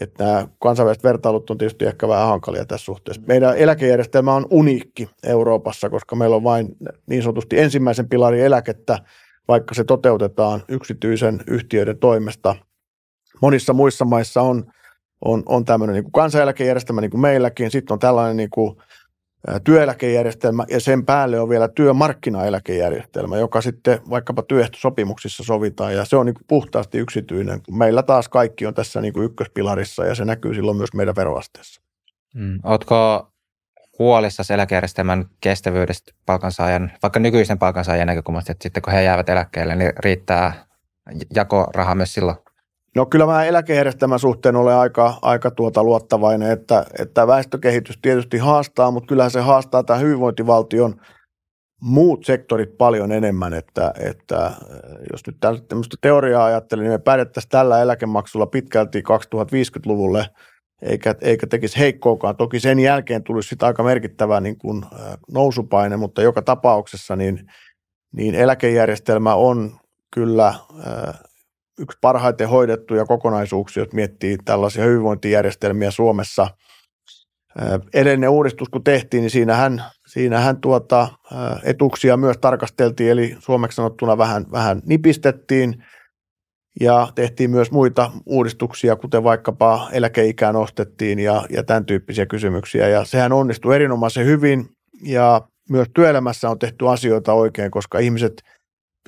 että 0.00 0.24
nämä 0.24 0.48
kansainväliset 0.58 1.04
vertailut 1.04 1.50
on 1.50 1.58
tietysti 1.58 1.84
ehkä 1.84 2.08
vähän 2.08 2.26
hankalia 2.26 2.64
tässä 2.64 2.84
suhteessa. 2.84 3.22
Meidän 3.26 3.56
eläkejärjestelmä 3.56 4.34
on 4.34 4.46
uniikki 4.50 5.10
Euroopassa, 5.26 5.90
koska 5.90 6.16
meillä 6.16 6.36
on 6.36 6.44
vain 6.44 6.68
niin 7.06 7.22
sanotusti 7.22 7.58
ensimmäisen 7.58 8.08
pilarin 8.08 8.44
eläkettä, 8.44 8.98
vaikka 9.48 9.74
se 9.74 9.84
toteutetaan 9.84 10.62
yksityisen 10.68 11.40
yhtiöiden 11.46 11.98
toimesta. 11.98 12.56
Monissa 13.42 13.72
muissa 13.72 14.04
maissa 14.04 14.42
on, 14.42 14.72
on, 15.24 15.42
on 15.46 15.64
tämmöinen 15.64 15.94
niin 15.94 16.04
kuin 16.04 16.12
kansaneläkejärjestelmä 16.12 17.00
niin 17.00 17.10
kuin 17.10 17.20
meilläkin, 17.20 17.70
sitten 17.70 17.94
on 17.94 17.98
tällainen 17.98 18.36
niin 18.36 18.50
kuin 18.50 18.76
työeläkejärjestelmä 19.64 20.64
ja 20.68 20.80
sen 20.80 21.06
päälle 21.06 21.40
on 21.40 21.48
vielä 21.48 21.68
työmarkkinaeläkejärjestelmä, 21.68 23.36
joka 23.36 23.60
sitten 23.60 23.98
vaikkapa 24.10 24.42
työehtosopimuksissa 24.42 25.44
sovitaan 25.44 25.94
ja 25.94 26.04
se 26.04 26.16
on 26.16 26.26
niin 26.26 26.34
puhtaasti 26.46 26.98
yksityinen. 26.98 27.60
Meillä 27.70 28.02
taas 28.02 28.28
kaikki 28.28 28.66
on 28.66 28.74
tässä 28.74 29.00
niin 29.00 29.22
ykköspilarissa 29.22 30.06
ja 30.06 30.14
se 30.14 30.24
näkyy 30.24 30.54
silloin 30.54 30.76
myös 30.76 30.94
meidän 30.94 31.16
veroasteessa. 31.16 31.82
Mm. 32.34 32.58
Oletko 32.62 33.28
huolissa 33.98 34.54
eläkejärjestelmän 34.54 35.24
kestävyydestä 35.40 36.12
palkansaajan, 36.26 36.92
vaikka 37.02 37.20
nykyisen 37.20 37.58
palkansaajan 37.58 38.06
näkökulmasta, 38.06 38.52
että 38.52 38.62
sitten 38.62 38.82
kun 38.82 38.92
he 38.92 39.02
jäävät 39.02 39.28
eläkkeelle, 39.28 39.76
niin 39.76 39.92
riittää 39.98 40.66
jakoraha 41.34 41.94
myös 41.94 42.14
silloin? 42.14 42.36
No 42.96 43.06
kyllä 43.06 43.26
mä 43.26 43.44
eläkejärjestelmän 43.44 44.18
suhteen 44.18 44.56
olen 44.56 44.74
aika, 44.74 45.14
aika 45.22 45.50
tuota 45.50 45.84
luottavainen, 45.84 46.50
että, 46.50 46.86
että 46.98 47.26
väestökehitys 47.26 47.98
tietysti 48.02 48.38
haastaa, 48.38 48.90
mutta 48.90 49.06
kyllähän 49.06 49.30
se 49.30 49.40
haastaa 49.40 49.82
tämän 49.82 50.02
hyvinvointivaltion 50.02 51.00
muut 51.82 52.24
sektorit 52.24 52.78
paljon 52.78 53.12
enemmän, 53.12 53.54
että, 53.54 53.94
että 53.98 54.50
jos 55.12 55.26
nyt 55.26 55.36
tämmöistä 55.40 55.96
teoriaa 56.00 56.44
ajattelin, 56.44 56.82
niin 56.82 56.92
me 56.92 56.98
päädettäisiin 56.98 57.50
tällä 57.50 57.82
eläkemaksulla 57.82 58.46
pitkälti 58.46 59.00
2050-luvulle, 59.00 60.26
eikä, 60.82 61.14
eikä 61.20 61.46
tekisi 61.46 61.78
heikkoukaan. 61.78 62.36
Toki 62.36 62.60
sen 62.60 62.78
jälkeen 62.78 63.22
tulisi 63.22 63.48
sitten 63.48 63.66
aika 63.66 63.82
merkittävä 63.82 64.40
niin 64.40 64.58
kuin 64.58 64.84
nousupaine, 65.32 65.96
mutta 65.96 66.22
joka 66.22 66.42
tapauksessa 66.42 67.16
niin, 67.16 67.46
niin 68.12 68.34
eläkejärjestelmä 68.34 69.34
on 69.34 69.78
kyllä 70.14 70.54
yksi 71.78 71.98
parhaiten 72.00 72.48
hoidettuja 72.48 73.04
kokonaisuuksia, 73.04 73.82
jos 73.82 73.92
miettii 73.92 74.38
tällaisia 74.44 74.84
hyvinvointijärjestelmiä 74.84 75.90
Suomessa. 75.90 76.48
Edellinen 77.94 78.30
uudistus, 78.30 78.68
kun 78.68 78.84
tehtiin, 78.84 79.20
niin 79.20 79.30
siinähän, 79.30 79.84
siinähän 80.06 80.60
tuota, 80.60 81.08
etuuksia 81.62 82.16
myös 82.16 82.38
tarkasteltiin, 82.38 83.10
eli 83.10 83.36
suomeksi 83.38 83.76
sanottuna 83.76 84.18
vähän, 84.18 84.46
vähän 84.52 84.82
nipistettiin 84.86 85.84
ja 86.80 87.08
tehtiin 87.14 87.50
myös 87.50 87.70
muita 87.70 88.10
uudistuksia, 88.26 88.96
kuten 88.96 89.24
vaikkapa 89.24 89.88
eläkeikää 89.92 90.52
nostettiin 90.52 91.18
ja, 91.18 91.42
ja 91.50 91.62
tämän 91.62 91.86
tyyppisiä 91.86 92.26
kysymyksiä. 92.26 92.88
Ja 92.88 93.04
sehän 93.04 93.32
onnistui 93.32 93.74
erinomaisen 93.74 94.26
hyvin 94.26 94.66
ja 95.02 95.40
myös 95.70 95.88
työelämässä 95.94 96.50
on 96.50 96.58
tehty 96.58 96.88
asioita 96.88 97.32
oikein, 97.32 97.70
koska 97.70 97.98
ihmiset– 97.98 98.32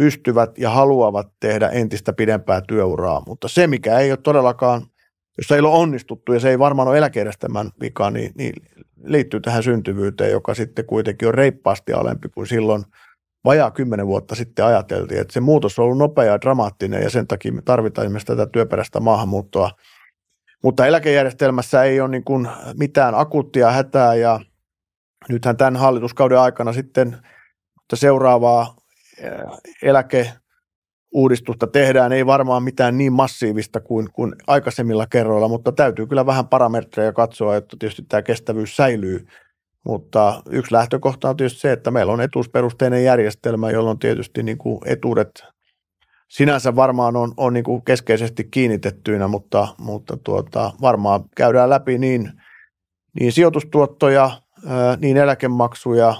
pystyvät 0.00 0.58
ja 0.58 0.70
haluavat 0.70 1.28
tehdä 1.40 1.68
entistä 1.68 2.12
pidempää 2.12 2.60
työuraa. 2.60 3.22
Mutta 3.26 3.48
se, 3.48 3.66
mikä 3.66 3.98
ei 3.98 4.12
ole 4.12 4.18
todellakaan, 4.22 4.86
jos 5.38 5.50
ei 5.50 5.60
ole 5.60 5.68
onnistuttu 5.68 6.32
ja 6.32 6.40
se 6.40 6.50
ei 6.50 6.58
varmaan 6.58 6.88
ole 6.88 6.98
eläkejärjestelmän 6.98 7.70
vika, 7.80 8.10
niin, 8.10 8.32
niin 8.34 8.52
liittyy 9.04 9.40
tähän 9.40 9.62
syntyvyyteen, 9.62 10.30
joka 10.30 10.54
sitten 10.54 10.86
kuitenkin 10.86 11.28
on 11.28 11.34
reippaasti 11.34 11.92
alempi 11.92 12.28
kuin 12.28 12.46
silloin 12.46 12.84
vajaa 13.44 13.70
kymmenen 13.70 14.06
vuotta 14.06 14.34
sitten 14.34 14.64
ajateltiin. 14.64 15.20
Että 15.20 15.32
se 15.32 15.40
muutos 15.40 15.78
on 15.78 15.84
ollut 15.84 15.98
nopea 15.98 16.24
ja 16.24 16.40
dramaattinen 16.40 17.02
ja 17.02 17.10
sen 17.10 17.26
takia 17.26 17.52
me 17.52 17.62
tarvitaan 17.62 18.04
esimerkiksi 18.04 18.26
tätä 18.26 18.46
työperäistä 18.46 19.00
maahanmuuttoa. 19.00 19.70
Mutta 20.64 20.86
eläkejärjestelmässä 20.86 21.82
ei 21.82 22.00
ole 22.00 22.08
niin 22.08 22.24
kuin 22.24 22.48
mitään 22.78 23.14
akuuttia 23.14 23.70
hätää 23.70 24.14
ja 24.14 24.40
nythän 25.28 25.56
tämän 25.56 25.76
hallituskauden 25.76 26.38
aikana 26.38 26.72
sitten 26.72 27.16
seuraavaa 27.94 28.79
eläkeuudistusta 29.82 31.66
tehdään, 31.66 32.12
ei 32.12 32.26
varmaan 32.26 32.62
mitään 32.62 32.98
niin 32.98 33.12
massiivista 33.12 33.80
kuin, 33.80 34.08
kuin 34.12 34.34
aikaisemmilla 34.46 35.06
kerroilla, 35.06 35.48
mutta 35.48 35.72
täytyy 35.72 36.06
kyllä 36.06 36.26
vähän 36.26 36.48
parametreja 36.48 37.12
katsoa, 37.12 37.56
että 37.56 37.76
tietysti 37.78 38.02
tämä 38.08 38.22
kestävyys 38.22 38.76
säilyy. 38.76 39.26
Mutta 39.86 40.42
yksi 40.50 40.74
lähtökohta 40.74 41.28
on 41.28 41.36
tietysti 41.36 41.60
se, 41.60 41.72
että 41.72 41.90
meillä 41.90 42.12
on 42.12 42.20
etuusperusteinen 42.20 43.04
järjestelmä, 43.04 43.70
jolloin 43.70 43.98
tietysti 43.98 44.42
niin 44.42 44.58
kuin 44.58 44.78
etuudet 44.86 45.30
sinänsä 46.30 46.76
varmaan 46.76 47.16
on, 47.16 47.34
on 47.36 47.52
niin 47.52 47.64
kuin 47.64 47.84
keskeisesti 47.84 48.44
kiinnitettyinä, 48.44 49.28
mutta, 49.28 49.68
mutta 49.78 50.16
tuota, 50.16 50.72
varmaan 50.80 51.24
käydään 51.36 51.70
läpi 51.70 51.98
niin, 51.98 52.32
niin 53.20 53.32
sijoitustuottoja, 53.32 54.30
niin 55.00 55.16
eläkemaksuja, 55.16 56.14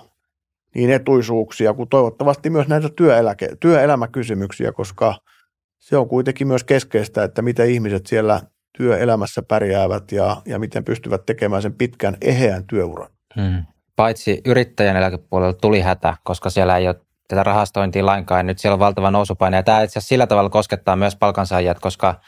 niin 0.75 0.91
etuisuuksia 0.91 1.75
kuin 1.75 1.89
toivottavasti 1.89 2.51
myös 2.51 2.69
näitä 2.69 2.89
työeläke, 2.97 3.49
työelämäkysymyksiä, 3.61 4.73
koska 4.73 5.15
se 5.79 5.97
on 5.97 6.09
kuitenkin 6.09 6.47
myös 6.47 6.65
keskeistä, 6.65 7.25
että 7.25 7.43
miten 7.43 7.71
ihmiset 7.71 8.07
siellä 8.07 8.41
työelämässä 8.79 9.43
pärjäävät 9.43 10.13
ja, 10.13 10.37
ja 10.47 10.59
miten 10.59 10.85
pystyvät 10.85 11.27
tekemään 11.27 11.63
sen 11.63 11.73
pitkän 11.75 12.17
eheän 12.21 12.67
työuran. 12.67 13.09
Hmm. 13.41 13.65
Paitsi 13.97 14.41
yrittäjän 14.47 14.97
eläkepuolella 14.97 15.53
tuli 15.53 15.81
hätä, 15.81 16.17
koska 16.23 16.51
siellä 16.51 16.77
ei 16.77 16.89
ole 16.89 16.97
tätä 17.29 17.43
rahastointia 17.43 18.07
lainkaan. 18.07 18.47
Nyt 18.47 18.59
siellä 18.59 18.75
on 18.75 18.81
valtava 18.81 19.11
nousupaine 19.11 19.57
ja 19.57 19.63
tämä 19.63 19.83
itse 19.83 19.93
asiassa 19.99 20.09
sillä 20.09 20.27
tavalla 20.27 20.51
koskettaa 20.51 20.97
myös 20.97 21.17
palkansaajat, 21.17 21.81
koska 21.81 22.21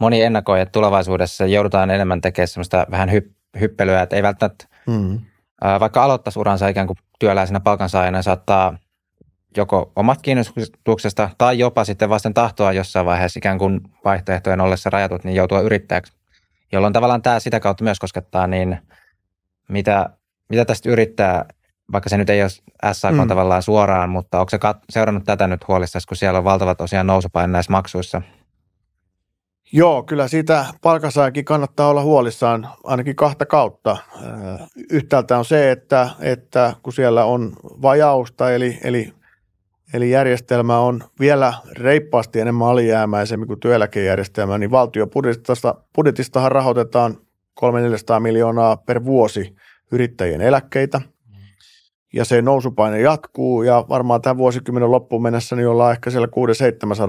moni 0.00 0.22
ennakoi, 0.22 0.60
että 0.60 0.72
tulevaisuudessa 0.72 1.46
joudutaan 1.46 1.90
enemmän 1.90 2.20
tekemään 2.20 2.48
sellaista 2.48 2.86
vähän 2.90 3.08
hyp- 3.08 3.60
hyppelyä, 3.60 4.02
että 4.02 4.16
ei 4.16 4.22
välttämättä, 4.22 4.66
hmm. 4.90 5.20
vaikka 5.80 6.04
aloittaisi 6.04 6.38
uransa 6.38 6.68
ikään 6.68 6.86
kuin 6.86 6.96
työläisenä 7.18 7.60
palkansaajana 7.60 8.22
saattaa 8.22 8.78
joko 9.56 9.92
omat 9.96 10.22
kiinnostuksesta 10.22 11.30
tai 11.38 11.58
jopa 11.58 11.84
sitten 11.84 12.08
vasten 12.08 12.34
tahtoa 12.34 12.72
jossain 12.72 13.06
vaiheessa 13.06 13.38
ikään 13.38 13.58
kuin 13.58 13.80
vaihtoehtojen 14.04 14.60
ollessa 14.60 14.90
rajatut, 14.90 15.24
niin 15.24 15.36
joutua 15.36 15.60
yrittäjäksi, 15.60 16.12
jolloin 16.72 16.92
tavallaan 16.92 17.22
tämä 17.22 17.40
sitä 17.40 17.60
kautta 17.60 17.84
myös 17.84 17.98
koskettaa, 17.98 18.46
niin 18.46 18.78
mitä, 19.68 20.10
mitä 20.48 20.64
tästä 20.64 20.90
yrittää, 20.90 21.44
vaikka 21.92 22.10
se 22.10 22.16
nyt 22.16 22.30
ei 22.30 22.42
ole 22.42 22.50
SAK 22.92 23.14
mm. 23.14 23.28
tavallaan 23.28 23.62
suoraan, 23.62 24.10
mutta 24.10 24.40
onko 24.40 24.50
se 24.50 24.56
kat- 24.56 24.84
seurannut 24.90 25.24
tätä 25.24 25.46
nyt 25.46 25.68
huolissasi, 25.68 26.06
kun 26.06 26.16
siellä 26.16 26.38
on 26.38 26.44
valtavat 26.44 26.78
tosiaan 26.78 27.06
nousupaine 27.06 27.52
näissä 27.52 27.72
maksuissa? 27.72 28.22
Joo, 29.72 30.02
kyllä 30.02 30.28
siitä 30.28 30.66
palkansaajakin 30.82 31.44
kannattaa 31.44 31.88
olla 31.88 32.02
huolissaan 32.02 32.68
ainakin 32.84 33.16
kahta 33.16 33.46
kautta. 33.46 33.96
Yhtäältä 34.90 35.38
on 35.38 35.44
se, 35.44 35.70
että, 35.70 36.10
että 36.20 36.74
kun 36.82 36.92
siellä 36.92 37.24
on 37.24 37.52
vajausta, 37.62 38.52
eli, 38.52 38.78
eli, 38.84 39.12
eli 39.94 40.10
järjestelmä 40.10 40.78
on 40.78 41.04
vielä 41.20 41.52
reippaasti 41.78 42.40
enemmän 42.40 42.68
alijäämäisemmin 42.68 43.46
kuin 43.46 43.60
työeläkejärjestelmä, 43.60 44.58
niin 44.58 44.70
valtiobudjetista 44.70 45.74
budjetistahan 45.94 46.52
rahoitetaan 46.52 47.16
300-400 48.16 48.20
miljoonaa 48.20 48.76
per 48.76 49.04
vuosi 49.04 49.56
yrittäjien 49.92 50.40
eläkkeitä– 50.40 51.00
ja 52.12 52.24
se 52.24 52.42
nousupaine 52.42 53.00
jatkuu 53.00 53.62
ja 53.62 53.84
varmaan 53.88 54.22
tämän 54.22 54.36
vuosikymmenen 54.36 54.90
loppuun 54.90 55.22
mennessä 55.22 55.56
niin 55.56 55.68
ollaan 55.68 55.92
ehkä 55.92 56.10
siellä 56.10 56.28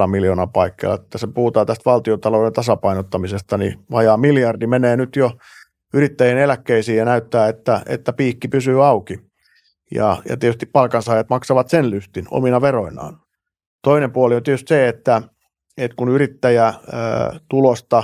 600-700 0.04 0.08
miljoonaa 0.08 0.47
paikkaa. 0.47 0.97
Tässä 0.97 1.28
puhutaan 1.28 1.68
tästä 1.68 1.86
valtiotalouden 1.86 2.54
tasapainottamisesta, 2.54 3.58
niin 3.58 3.80
vajaa 3.91 4.18
miljardi 4.18 4.68
menee 4.68 4.97
nyt 4.97 5.16
jo 5.16 5.32
yrittäjien 5.93 6.38
eläkkeisiin 6.38 6.97
ja 6.97 7.06
näyttää, 7.06 7.47
että, 7.47 7.82
että 7.86 8.14
piikki 8.14 8.47
pysyy 8.47 8.86
auki. 8.86 9.20
Ja, 9.95 10.18
ja 10.30 10.38
tietysti 10.38 10.66
palkansaajat 10.66 11.30
maksavat 11.30 11.70
sen 11.70 11.89
lystin 11.89 12.26
omina 12.32 12.62
veroinaan. 12.62 13.20
Toinen 13.84 14.12
puoli 14.12 14.36
on 14.36 14.43
tietysti 14.43 14.70
se, 14.70 14.88
että, 14.88 15.22
että 15.78 15.95
kun 15.95 16.10
yrittäjä 16.10 16.66
ää, 16.66 17.39
tulosta 17.50 18.04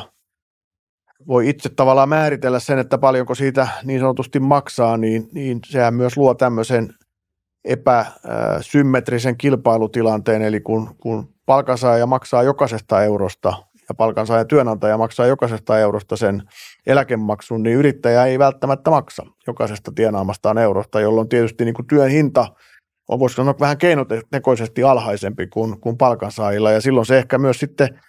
voi 1.28 1.49
itse 1.49 1.69
tavallaan 1.69 2.09
määritellä 2.09 2.59
sen, 2.59 2.80
että 2.80 2.97
paljonko 2.97 3.36
siitä 3.36 3.67
niin 3.84 3.99
sanotusti 3.99 4.39
maksaa, 4.39 4.97
niin, 4.97 5.28
niin 5.34 5.59
sehän 5.65 5.93
myös 5.93 6.17
luo 6.17 6.34
tämmöisen 6.34 6.93
epäsymmetrisen 7.65 9.38
kilpailutilanteen, 9.38 10.41
eli 10.41 10.61
kun, 10.61 10.95
kun 11.01 11.34
palkansaaja 11.45 12.05
maksaa 12.05 12.43
jokaisesta 12.43 13.03
eurosta 13.03 13.53
ja 13.89 13.95
palkansaaja 13.95 14.45
työnantaja 14.45 14.97
maksaa 14.97 15.26
jokaisesta 15.26 15.80
eurosta 15.80 16.15
sen 16.15 16.43
eläkemaksun, 16.88 17.63
niin 17.63 17.78
yrittäjä 17.78 18.26
ei 18.26 18.39
välttämättä 18.39 18.89
maksa 18.89 19.23
jokaisesta 19.47 19.91
tienaamastaan 19.95 20.57
eurosta, 20.57 20.99
jolloin 20.99 21.30
tietysti 21.30 21.65
niin 21.65 21.76
kuin 21.76 21.88
työn 21.88 22.09
hinta 22.09 22.47
on 23.07 23.19
voisi 23.19 23.36
sanoa 23.36 23.55
vähän 23.59 23.78
keinotekoisesti 23.78 24.84
alhaisempi 24.84 25.47
kuin, 25.47 25.82
kuin 25.82 25.97
palkansaajilla, 25.97 26.71
ja 26.71 26.82
silloin 26.82 27.05
se 27.05 27.17
ehkä 27.17 27.38
myös 27.38 27.59
sitten 27.59 28.01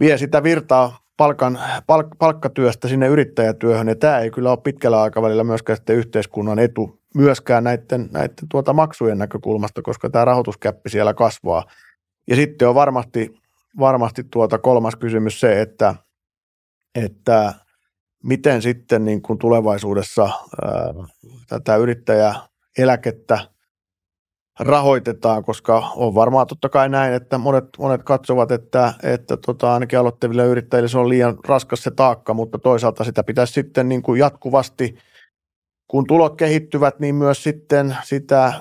vie 0.00 0.18
sitä 0.18 0.42
virtaa 0.42 1.01
palkan, 1.16 1.58
palk, 1.86 2.06
palkkatyöstä 2.18 2.88
sinne 2.88 3.06
yrittäjätyöhön, 3.06 3.88
ja 3.88 3.96
tämä 3.96 4.18
ei 4.18 4.30
kyllä 4.30 4.50
ole 4.50 4.58
pitkällä 4.64 5.02
aikavälillä 5.02 5.44
myöskään 5.44 5.76
sitten 5.76 5.96
yhteiskunnan 5.96 6.58
etu, 6.58 7.00
myöskään 7.14 7.64
näiden, 7.64 8.08
näiden 8.12 8.48
tuota 8.50 8.72
maksujen 8.72 9.18
näkökulmasta, 9.18 9.82
koska 9.82 10.10
tämä 10.10 10.24
rahoituskäppi 10.24 10.90
siellä 10.90 11.14
kasvaa. 11.14 11.64
Ja 12.26 12.36
sitten 12.36 12.68
on 12.68 12.74
varmasti, 12.74 13.40
varmasti 13.78 14.24
tuota 14.24 14.58
kolmas 14.58 14.96
kysymys 14.96 15.40
se, 15.40 15.60
että, 15.60 15.94
että 16.94 17.54
miten 18.22 18.62
sitten 18.62 19.04
niin 19.04 19.22
kuin 19.22 19.38
tulevaisuudessa 19.38 20.22
ää, 20.22 20.94
tätä 21.48 21.76
yrittäjäeläkettä 21.76 23.38
rahoitetaan, 24.60 25.44
koska 25.44 25.92
on 25.96 26.14
varmaan 26.14 26.46
totta 26.46 26.68
kai 26.68 26.88
näin, 26.88 27.14
että 27.14 27.38
monet, 27.38 27.64
monet 27.78 28.02
katsovat, 28.02 28.50
että, 28.50 28.94
että 29.02 29.36
tota, 29.36 29.74
ainakin 29.74 29.98
aloittaville 29.98 30.46
yrittäjille 30.46 30.88
se 30.88 30.98
on 30.98 31.08
liian 31.08 31.38
raskas 31.48 31.82
se 31.82 31.90
taakka, 31.90 32.34
mutta 32.34 32.58
toisaalta 32.58 33.04
sitä 33.04 33.24
pitäisi 33.24 33.52
sitten 33.52 33.88
niin 33.88 34.02
kuin 34.02 34.18
jatkuvasti, 34.18 34.94
kun 35.88 36.06
tulot 36.06 36.36
kehittyvät, 36.36 37.00
niin 37.00 37.14
myös 37.14 37.42
sitten 37.42 37.96
sitä 38.04 38.52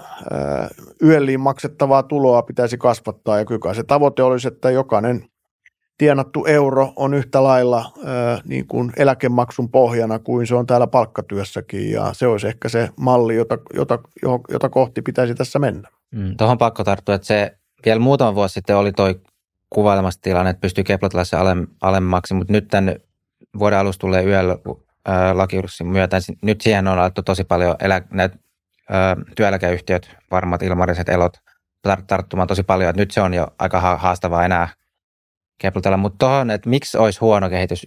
yölliin 1.03 1.39
maksettavaa 1.39 2.03
tuloa 2.03 2.41
pitäisi 2.41 2.77
kasvattaa. 2.77 3.37
Ja 3.39 3.45
kyllä 3.45 3.73
se 3.73 3.83
tavoite 3.83 4.23
olisi, 4.23 4.47
että 4.47 4.71
jokainen 4.71 5.30
tienattu 6.01 6.45
euro 6.45 6.93
on 6.95 7.13
yhtä 7.13 7.43
lailla 7.43 7.85
niin 8.45 8.67
kuin 8.67 8.91
eläkemaksun 8.97 9.69
pohjana 9.69 10.19
kuin 10.19 10.47
se 10.47 10.55
on 10.55 10.67
täällä 10.67 10.87
palkkatyössäkin 10.87 11.91
ja 11.91 12.13
se 12.13 12.27
olisi 12.27 12.47
ehkä 12.47 12.69
se 12.69 12.89
malli, 12.99 13.35
jota, 13.35 13.57
jota, 13.73 13.99
jota 14.49 14.69
kohti 14.69 15.01
pitäisi 15.01 15.35
tässä 15.35 15.59
mennä. 15.59 15.89
Mm, 16.11 16.37
Tuohon 16.37 16.57
pakko 16.57 16.83
tarttua, 16.83 17.15
että 17.15 17.27
se 17.27 17.57
vielä 17.85 17.99
muutama 17.99 18.35
vuosi 18.35 18.53
sitten 18.53 18.77
oli 18.77 18.91
toi 18.91 19.21
kuvailemassa 19.69 20.21
tilanne, 20.21 20.49
että 20.49 20.61
pystyy 20.61 20.83
keplotella 20.83 21.41
alem, 21.41 21.67
alemmaksi, 21.81 22.33
mutta 22.33 22.53
nyt 22.53 22.67
tämän 22.67 22.95
vuoden 23.59 23.79
alusta 23.79 24.01
tulee 24.01 24.23
yöllä 24.23 24.57
lakiurssin 25.33 25.87
myötä. 25.87 26.17
Nyt 26.41 26.61
siihen 26.61 26.87
on 26.87 26.99
alettu 26.99 27.23
tosi 27.23 27.43
paljon 27.43 27.75
elä, 27.79 28.01
näitä, 28.11 28.37
ö, 28.91 28.93
työeläkeyhtiöt, 29.35 30.15
varmat 30.31 30.63
ilmariset 30.63 31.09
elot 31.09 31.37
tarttumaan 32.07 32.47
tosi 32.47 32.63
paljon. 32.63 32.89
Että 32.89 33.01
nyt 33.01 33.11
se 33.11 33.21
on 33.21 33.33
jo 33.33 33.47
aika 33.59 33.79
haastavaa 33.79 34.45
enää 34.45 34.80
keplotella. 35.61 35.97
Mutta 35.97 36.17
tuohon, 36.17 36.51
että 36.51 36.69
miksi 36.69 36.97
olisi 36.97 37.19
huono 37.19 37.49
kehitys 37.49 37.85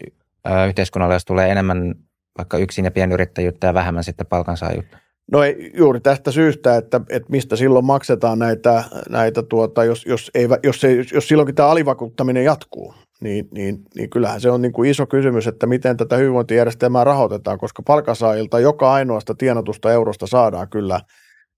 yhteiskunnalle, 0.68 1.14
jos 1.14 1.24
tulee 1.24 1.50
enemmän 1.50 1.94
vaikka 2.38 2.58
yksin 2.58 2.84
ja 2.84 2.90
pienyrittäjyyttä 2.90 3.66
ja 3.66 3.74
vähemmän 3.74 4.04
sitten 4.04 4.26
palkansaajuutta? 4.26 4.98
No 5.32 5.42
ei, 5.42 5.70
juuri 5.74 6.00
tästä 6.00 6.30
syystä, 6.30 6.76
että, 6.76 7.00
että 7.10 7.30
mistä 7.30 7.56
silloin 7.56 7.84
maksetaan 7.84 8.38
näitä, 8.38 8.84
näitä 9.08 9.42
tuota, 9.42 9.84
jos, 9.84 10.06
jos, 10.06 10.30
ei, 10.34 10.48
jos, 10.62 10.84
ei, 10.84 11.04
jos 11.14 11.28
silloinkin 11.28 11.54
tämä 11.54 11.68
alivakuuttaminen 11.68 12.44
jatkuu, 12.44 12.94
niin, 13.20 13.48
niin, 13.54 13.78
niin 13.96 14.10
kyllähän 14.10 14.40
se 14.40 14.50
on 14.50 14.62
niin 14.62 14.72
kuin 14.72 14.90
iso 14.90 15.06
kysymys, 15.06 15.46
että 15.46 15.66
miten 15.66 15.96
tätä 15.96 16.16
hyvinvointijärjestelmää 16.16 17.04
rahoitetaan, 17.04 17.58
koska 17.58 17.82
palkansaajilta 17.82 18.60
joka 18.60 18.92
ainoasta 18.92 19.34
tienatusta 19.34 19.92
eurosta 19.92 20.26
saadaan 20.26 20.68
kyllä 20.68 21.00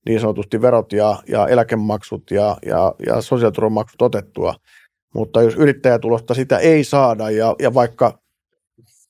niin 0.07 0.21
sanotusti 0.21 0.63
verot 0.63 0.93
ja, 0.93 1.17
ja 1.29 1.49
eläkemaksut 1.49 2.31
ja, 2.31 2.57
ja, 2.67 2.95
ja 3.07 3.21
sosiaaliturvamaksut 3.21 4.03
otettua. 4.03 4.55
Mutta 5.17 5.43
jos 5.43 5.55
yrittäjätulosta 5.55 6.35
sitä 6.35 6.59
ei 6.59 6.85
saada 6.85 7.31
ja, 7.31 7.55
ja 7.63 7.75
vaikka 7.75 8.19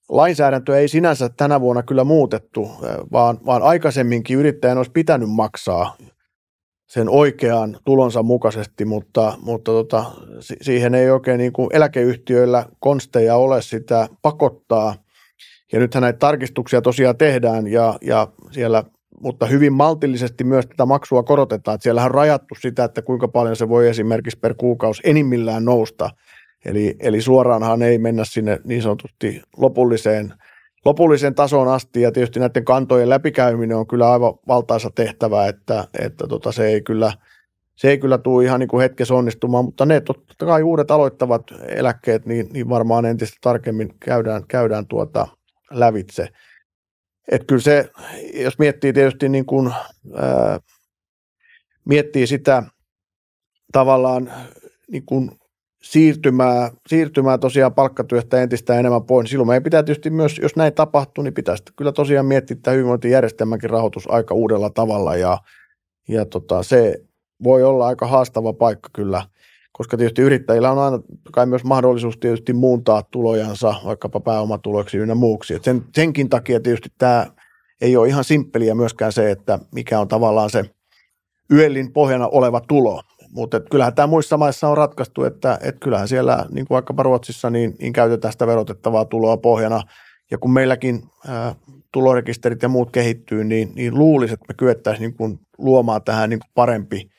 lainsäädäntö 0.08 0.78
ei 0.78 0.88
sinänsä 0.88 1.28
tänä 1.28 1.60
vuonna 1.60 1.82
kyllä 1.82 2.04
muutettu, 2.04 2.70
vaan, 3.12 3.38
vaan 3.46 3.62
aikaisemminkin 3.62 4.38
yrittäjän 4.38 4.76
olisi 4.76 4.92
pitänyt 4.92 5.30
maksaa 5.30 5.96
sen 6.88 7.08
oikean 7.08 7.78
tulonsa 7.84 8.22
mukaisesti, 8.22 8.84
mutta, 8.84 9.38
mutta 9.42 9.72
tota, 9.72 10.04
siihen 10.40 10.94
ei 10.94 11.10
oikein 11.10 11.38
niin 11.38 11.52
kuin 11.52 11.68
eläkeyhtiöillä 11.72 12.66
konsteja 12.80 13.36
ole 13.36 13.62
sitä 13.62 14.08
pakottaa. 14.22 14.94
Ja 15.72 15.78
nythän 15.78 16.02
näitä 16.02 16.18
tarkistuksia 16.18 16.82
tosiaan 16.82 17.16
tehdään 17.16 17.66
ja, 17.66 17.98
ja 18.02 18.28
siellä, 18.50 18.84
mutta 19.20 19.46
hyvin 19.46 19.72
maltillisesti 19.72 20.44
myös 20.44 20.66
tätä 20.66 20.86
maksua 20.86 21.22
korotetaan. 21.22 21.74
Että 21.74 21.82
siellähän 21.82 22.10
on 22.10 22.14
rajattu 22.14 22.54
sitä, 22.60 22.84
että 22.84 23.02
kuinka 23.02 23.28
paljon 23.28 23.56
se 23.56 23.68
voi 23.68 23.88
esimerkiksi 23.88 24.38
per 24.38 24.54
kuukausi 24.54 25.02
enimmillään 25.04 25.64
nousta. 25.64 26.10
Eli, 26.64 26.96
eli 27.00 27.20
suoraanhan 27.20 27.82
ei 27.82 27.98
mennä 27.98 28.24
sinne 28.24 28.60
niin 28.64 28.82
sanotusti 28.82 29.42
lopulliseen, 29.56 30.34
lopulliseen 30.84 31.34
tasoon 31.34 31.68
asti, 31.68 32.02
ja 32.02 32.12
tietysti 32.12 32.40
näiden 32.40 32.64
kantojen 32.64 33.08
läpikäyminen 33.08 33.76
on 33.76 33.86
kyllä 33.86 34.12
aivan 34.12 34.34
valtaisa 34.48 34.90
tehtävä, 34.94 35.46
että, 35.46 35.84
että 35.98 36.26
tota, 36.26 36.52
se 36.52 36.66
ei 36.66 36.80
kyllä 36.80 37.12
se 37.76 37.90
ei 37.90 37.98
kyllä 37.98 38.18
tule 38.18 38.44
ihan 38.44 38.60
niin 38.60 38.68
kuin 38.68 38.82
hetkessä 38.82 39.14
onnistumaan, 39.14 39.64
mutta 39.64 39.86
ne 39.86 40.00
totta 40.00 40.46
kai 40.46 40.62
uudet 40.62 40.90
aloittavat 40.90 41.42
eläkkeet, 41.68 42.26
niin, 42.26 42.46
niin 42.52 42.68
varmaan 42.68 43.04
entistä 43.04 43.38
tarkemmin 43.40 43.94
käydään, 44.00 44.46
käydään 44.48 44.86
tuota 44.86 45.28
lävitse. 45.70 46.28
Et 47.28 47.44
kyllä 47.46 47.62
se, 47.62 47.90
jos 48.34 48.58
miettii 48.58 48.92
tietysti 48.92 49.28
niin 49.28 49.46
kuin, 49.46 49.72
ää, 50.14 50.60
miettii 51.84 52.26
sitä 52.26 52.62
tavallaan 53.72 54.32
niin 54.90 55.06
kuin 55.06 55.30
siirtymää, 55.82 56.70
siirtymää 56.88 57.38
tosiaan 57.38 57.74
palkkatyöstä 57.74 58.42
entistä 58.42 58.78
enemmän 58.78 59.04
pois. 59.04 59.24
Niin 59.24 59.30
silloin 59.30 59.48
meidän 59.48 59.62
pitää 59.62 59.82
tietysti 59.82 60.10
myös, 60.10 60.38
jos 60.38 60.56
näin 60.56 60.74
tapahtuu, 60.74 61.24
niin 61.24 61.34
pitäisi 61.34 61.62
kyllä 61.76 61.92
tosiaan 61.92 62.26
miettiä 62.26 62.56
tämä 62.62 62.74
hyvinvointijärjestelmänkin 62.74 63.70
rahoitus 63.70 64.10
aika 64.10 64.34
uudella 64.34 64.70
tavalla 64.70 65.16
ja, 65.16 65.38
ja 66.08 66.24
tota, 66.24 66.62
se 66.62 67.02
voi 67.44 67.62
olla 67.62 67.86
aika 67.86 68.06
haastava 68.06 68.52
paikka 68.52 68.88
kyllä, 68.92 69.22
koska 69.76 69.96
tietysti 69.96 70.22
yrittäjillä 70.22 70.70
on 70.70 70.78
aina 70.78 70.98
kai 71.32 71.46
myös 71.46 71.64
mahdollisuus 71.64 72.18
tietysti 72.18 72.52
muuntaa 72.52 73.02
tulojansa 73.02 73.74
vaikkapa 73.84 74.20
pääomatuloiksi 74.20 74.98
ynnä 74.98 75.14
muuksi. 75.14 75.54
Et 75.54 75.64
sen, 75.64 75.84
senkin 75.94 76.28
takia 76.28 76.60
tietysti 76.60 76.88
tämä 76.98 77.26
ei 77.80 77.96
ole 77.96 78.08
ihan 78.08 78.24
simppeliä 78.24 78.74
myöskään 78.74 79.12
se, 79.12 79.30
että 79.30 79.58
mikä 79.74 80.00
on 80.00 80.08
tavallaan 80.08 80.50
se 80.50 80.64
yöllin 81.52 81.92
pohjana 81.92 82.28
oleva 82.28 82.60
tulo, 82.60 83.00
mutta 83.30 83.60
kyllähän 83.60 83.94
tämä 83.94 84.06
muissa 84.06 84.36
maissa 84.36 84.68
on 84.68 84.76
ratkaistu, 84.76 85.24
että 85.24 85.58
et 85.62 85.76
kyllähän 85.80 86.08
siellä, 86.08 86.46
niin 86.50 86.66
kuin 86.66 86.74
vaikkapa 86.74 87.02
Ruotsissa, 87.02 87.50
niin, 87.50 87.74
niin 87.80 87.92
käytetään 87.92 88.32
sitä 88.32 88.46
verotettavaa 88.46 89.04
tuloa 89.04 89.36
pohjana. 89.36 89.80
Ja 90.30 90.38
kun 90.38 90.52
meilläkin 90.52 91.02
ää, 91.28 91.54
tulorekisterit 91.92 92.62
ja 92.62 92.68
muut 92.68 92.90
kehittyy, 92.90 93.44
niin, 93.44 93.72
niin 93.74 93.94
luulisi, 93.94 94.34
että 94.34 94.46
me 94.48 94.54
kyettäisiin 94.54 95.02
niin 95.02 95.16
kuin 95.16 95.38
luomaan 95.58 96.02
tähän 96.02 96.30
niin 96.30 96.40
kuin 96.40 96.50
parempi 96.54 97.10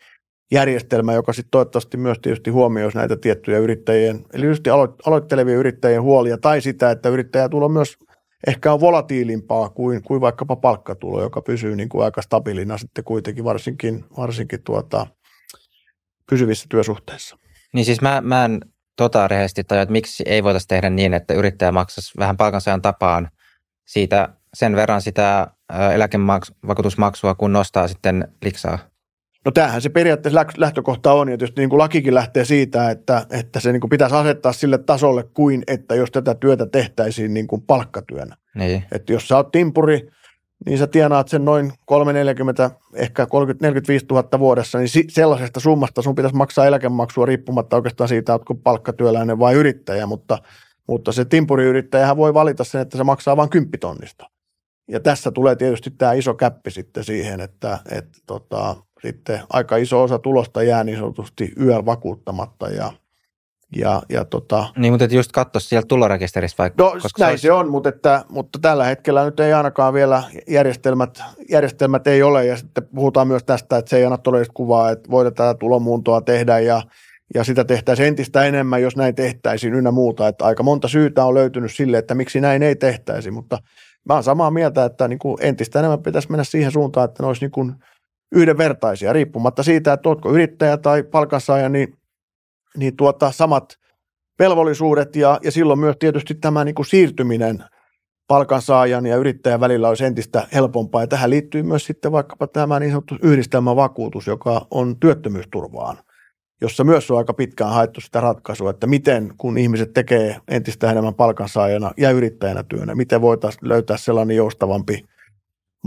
järjestelmä, 0.52 1.14
joka 1.14 1.34
sitten 1.34 1.52
toivottavasti 1.52 1.98
myös 1.98 2.18
tietysti 2.22 2.50
huomioisi 2.50 2.98
näitä 2.98 3.18
tiettyjä 3.18 3.58
yrittäjien, 3.58 4.26
eli 4.34 4.42
tietysti 4.42 4.70
aloittelevien 5.06 5.58
yrittäjien 5.58 6.02
huolia, 6.02 6.38
tai 6.38 6.62
sitä, 6.62 6.92
että 6.92 7.10
yrittäjätulo 7.10 7.70
myös 7.70 7.98
ehkä 8.48 8.74
on 8.74 8.80
volatiilimpaa 8.80 9.70
kuin, 9.70 10.04
kuin 10.04 10.22
vaikkapa 10.22 10.56
palkkatulo, 10.56 11.22
joka 11.22 11.42
pysyy 11.42 11.76
niin 11.76 11.90
kuin 11.90 12.06
aika 12.06 12.22
stabiilina 12.22 12.78
sitten 12.78 13.04
kuitenkin, 13.04 13.44
varsinkin, 13.44 14.06
varsinkin 14.18 14.64
tuota, 14.64 15.08
pysyvissä 16.30 16.66
työsuhteissa. 16.70 17.38
Niin 17.74 17.86
siis 17.86 18.02
mä, 18.02 18.22
mä 18.22 18.46
en 18.46 18.60
tota 18.96 19.28
rehellisesti 19.28 19.64
tajua, 19.64 19.82
että 19.82 19.92
miksi 19.92 20.24
ei 20.26 20.44
voitaisiin 20.44 20.68
tehdä 20.68 20.90
niin, 20.90 21.14
että 21.14 21.34
yrittäjä 21.34 21.72
maksaisi 21.72 22.18
vähän 22.20 22.38
palkansaajan 22.38 22.82
tapaan 22.82 23.30
siitä 23.88 24.30
sen 24.54 24.76
verran 24.76 25.02
sitä 25.02 25.48
eläkevakuutusmaksua, 25.94 27.36
kun 27.36 27.54
nostaa 27.54 27.88
sitten 27.88 28.28
liksaa. 28.44 28.80
No 29.48 29.52
tämähän 29.52 29.82
se 29.82 29.90
periaatteessa 29.90 30.46
lähtökohta 30.58 31.14
on, 31.14 31.30
ja 31.30 31.38
tietysti 31.38 31.62
niin 31.62 31.70
kuin 31.70 31.78
lakikin 31.78 32.14
lähtee 32.14 32.46
siitä, 32.46 32.92
että, 32.92 33.26
että 33.32 33.60
se 33.60 33.72
niin 33.72 33.80
kuin 33.80 33.90
pitäisi 33.90 34.16
asettaa 34.16 34.54
sille 34.54 34.78
tasolle 34.78 35.24
kuin, 35.34 35.64
että 35.68 35.96
jos 35.96 36.12
tätä 36.12 36.36
työtä 36.36 36.66
tehtäisiin 36.66 37.34
niin 37.34 37.48
kuin 37.48 37.62
palkkatyönä. 37.62 38.36
Niin. 38.56 38.84
Että 38.92 39.14
jos 39.14 39.28
sä 39.28 39.36
oot 39.36 39.52
timpuri, 39.52 40.10
niin 40.66 40.78
sä 40.78 40.88
tienaat 40.88 41.28
sen 41.28 41.46
noin 41.46 41.72
340, 41.86 42.72
ehkä 42.96 43.26
30, 43.26 43.66
45 43.66 44.06
000 44.06 44.40
vuodessa, 44.40 44.78
niin 44.78 44.90
sellaisesta 45.10 45.60
summasta 45.60 46.02
sun 46.02 46.16
pitäisi 46.16 46.36
maksaa 46.36 46.66
eläkemaksua 46.66 47.26
riippumatta 47.26 47.76
oikeastaan 47.76 48.08
siitä, 48.08 48.34
onko 48.34 48.56
palkkatyöläinen 48.56 49.40
vai 49.40 49.54
yrittäjä, 49.54 50.06
mutta, 50.06 50.38
mutta 50.88 51.12
se 51.12 51.26
timpuriyrittäjähän 51.26 52.18
voi 52.18 52.34
valita 52.34 52.64
sen, 52.64 52.82
että 52.82 52.98
se 52.98 53.04
maksaa 53.04 53.38
vain 53.38 53.50
kymppitonnista. 53.50 54.26
Ja 54.88 55.00
tässä 55.00 55.32
tulee 55.32 55.56
tietysti 55.56 55.92
tämä 55.92 56.14
iso 56.14 56.34
käppi 56.34 56.72
sitten 56.72 57.04
siihen, 57.04 57.40
että, 57.40 57.80
että 57.92 58.20
tota, 58.26 58.76
sitten 59.02 59.40
aika 59.50 59.78
iso 59.78 60.04
osa 60.04 60.20
tulosta 60.20 60.64
jää 60.64 60.84
niin 60.84 60.98
sanotusti 60.98 61.52
yöllä 61.60 61.86
vakuuttamatta 61.86 62.70
ja– 62.70 62.92
ja, 63.76 64.02
ja 64.10 64.26
tota, 64.26 64.66
niin, 64.78 64.94
mutta 64.94 65.06
just 65.06 65.32
katsoa 65.32 65.60
sieltä 65.60 65.88
tulorekisteristä 65.88 66.64
vaikka. 66.64 66.84
No 66.84 66.92
koska 66.92 67.10
näin 67.20 67.30
se, 67.30 67.32
olisi... 67.32 67.42
se 67.42 67.52
on, 67.52 67.70
mutta, 67.70 67.90
että, 67.90 68.26
mutta 68.30 68.60
tällä 68.62 68.86
hetkellä 68.86 69.26
nyt 69.26 69.40
ei 69.40 69.54
ainakaan 69.54 69.94
vielä 69.94 70.24
järjestelmät, 70.48 71.24
järjestelmät 71.50 72.08
ei 72.08 72.24
ole 72.24 72.46
ja 72.46 72.58
sitten 72.58 72.88
puhutaan 72.96 73.28
myös 73.28 73.44
tästä, 73.44 73.78
että 73.78 73.90
se 73.90 73.98
ei 73.98 74.06
anna 74.06 74.18
todellista 74.18 74.54
kuvaa, 74.54 74.92
että 74.92 75.10
voidaan 75.10 75.34
tätä 75.34 75.54
tulomuuntoa 75.54 76.22
tehdä 76.22 76.60
ja, 76.60 76.82
ja 77.34 77.44
sitä 77.44 77.64
tehtäisiin 77.64 78.08
entistä 78.08 78.44
enemmän, 78.44 78.82
jos 78.82 78.96
näin 78.96 79.16
tehtäisiin 79.16 79.74
ynnä 79.74 79.92
muuta, 79.92 80.28
että 80.28 80.46
aika 80.46 80.64
monta 80.64 80.88
syytä 80.88 81.26
on 81.26 81.34
löytynyt 81.34 81.76
sille, 81.76 81.98
että 81.98 82.16
miksi 82.16 82.42
näin 82.42 82.64
ei 82.64 82.76
tehtäisi, 82.76 83.32
mutta 83.32 83.58
mä 84.06 84.14
oon 84.14 84.24
samaa 84.24 84.52
mieltä, 84.52 84.86
että 84.86 85.08
niin 85.08 85.20
kuin 85.20 85.38
entistä 85.42 85.80
enemmän 85.80 86.04
pitäisi 86.04 86.32
mennä 86.32 86.44
siihen 86.44 86.72
suuntaan, 86.72 87.06
että 87.06 87.24
ne 87.24 87.28
olisi 87.28 87.42
niin 87.42 87.52
kuin 87.52 87.76
yhdenvertaisia, 88.32 89.14
riippumatta 89.14 89.64
siitä, 89.64 89.94
että 89.94 90.10
oletko 90.10 90.32
yrittäjä 90.32 90.78
tai 90.78 91.04
palkansaaja, 91.04 91.70
niin 91.70 91.98
niin 92.78 92.96
tuota, 92.96 93.32
samat 93.32 93.78
velvollisuudet 94.40 95.16
ja, 95.16 95.40
ja 95.44 95.52
silloin 95.52 95.80
myös 95.80 95.96
tietysti 96.00 96.36
tämä 96.36 96.64
niin 96.64 96.76
kuin 96.76 96.86
siirtyminen 96.86 97.64
palkansaajan 98.28 99.06
ja 99.06 99.16
yrittäjän 99.16 99.60
välillä 99.60 99.90
olisi 99.90 100.06
entistä 100.06 100.48
helpompaa. 100.54 101.02
Ja 101.02 101.08
tähän 101.08 101.30
liittyy 101.30 101.64
myös 101.64 101.86
sitten 101.86 102.12
vaikkapa 102.12 102.48
tämä 102.48 102.80
niin 102.80 102.92
sanottu 102.92 103.16
yhdistelmävakuutus, 103.22 104.28
joka 104.28 104.68
on 104.72 105.00
työttömyysturvaan. 105.00 105.98
jossa 106.62 106.84
myös 106.84 107.12
on 107.12 107.18
aika 107.18 107.34
pitkään 107.34 107.72
haettu 107.72 108.02
sitä 108.02 108.22
ratkaisua, 108.22 108.70
että 108.70 108.88
miten 108.88 109.34
kun 109.38 109.58
ihmiset 109.58 109.94
tekee 109.94 110.36
entistä 110.48 110.92
enemmän 110.92 111.14
palkansaajana 111.14 111.92
ja 111.98 112.12
yrittäjänä 112.12 112.64
työnä, 112.64 112.96
miten 112.96 113.22
voitaisiin 113.22 113.70
löytää 113.70 113.98
sellainen 113.98 114.38
joustavampi 114.38 115.04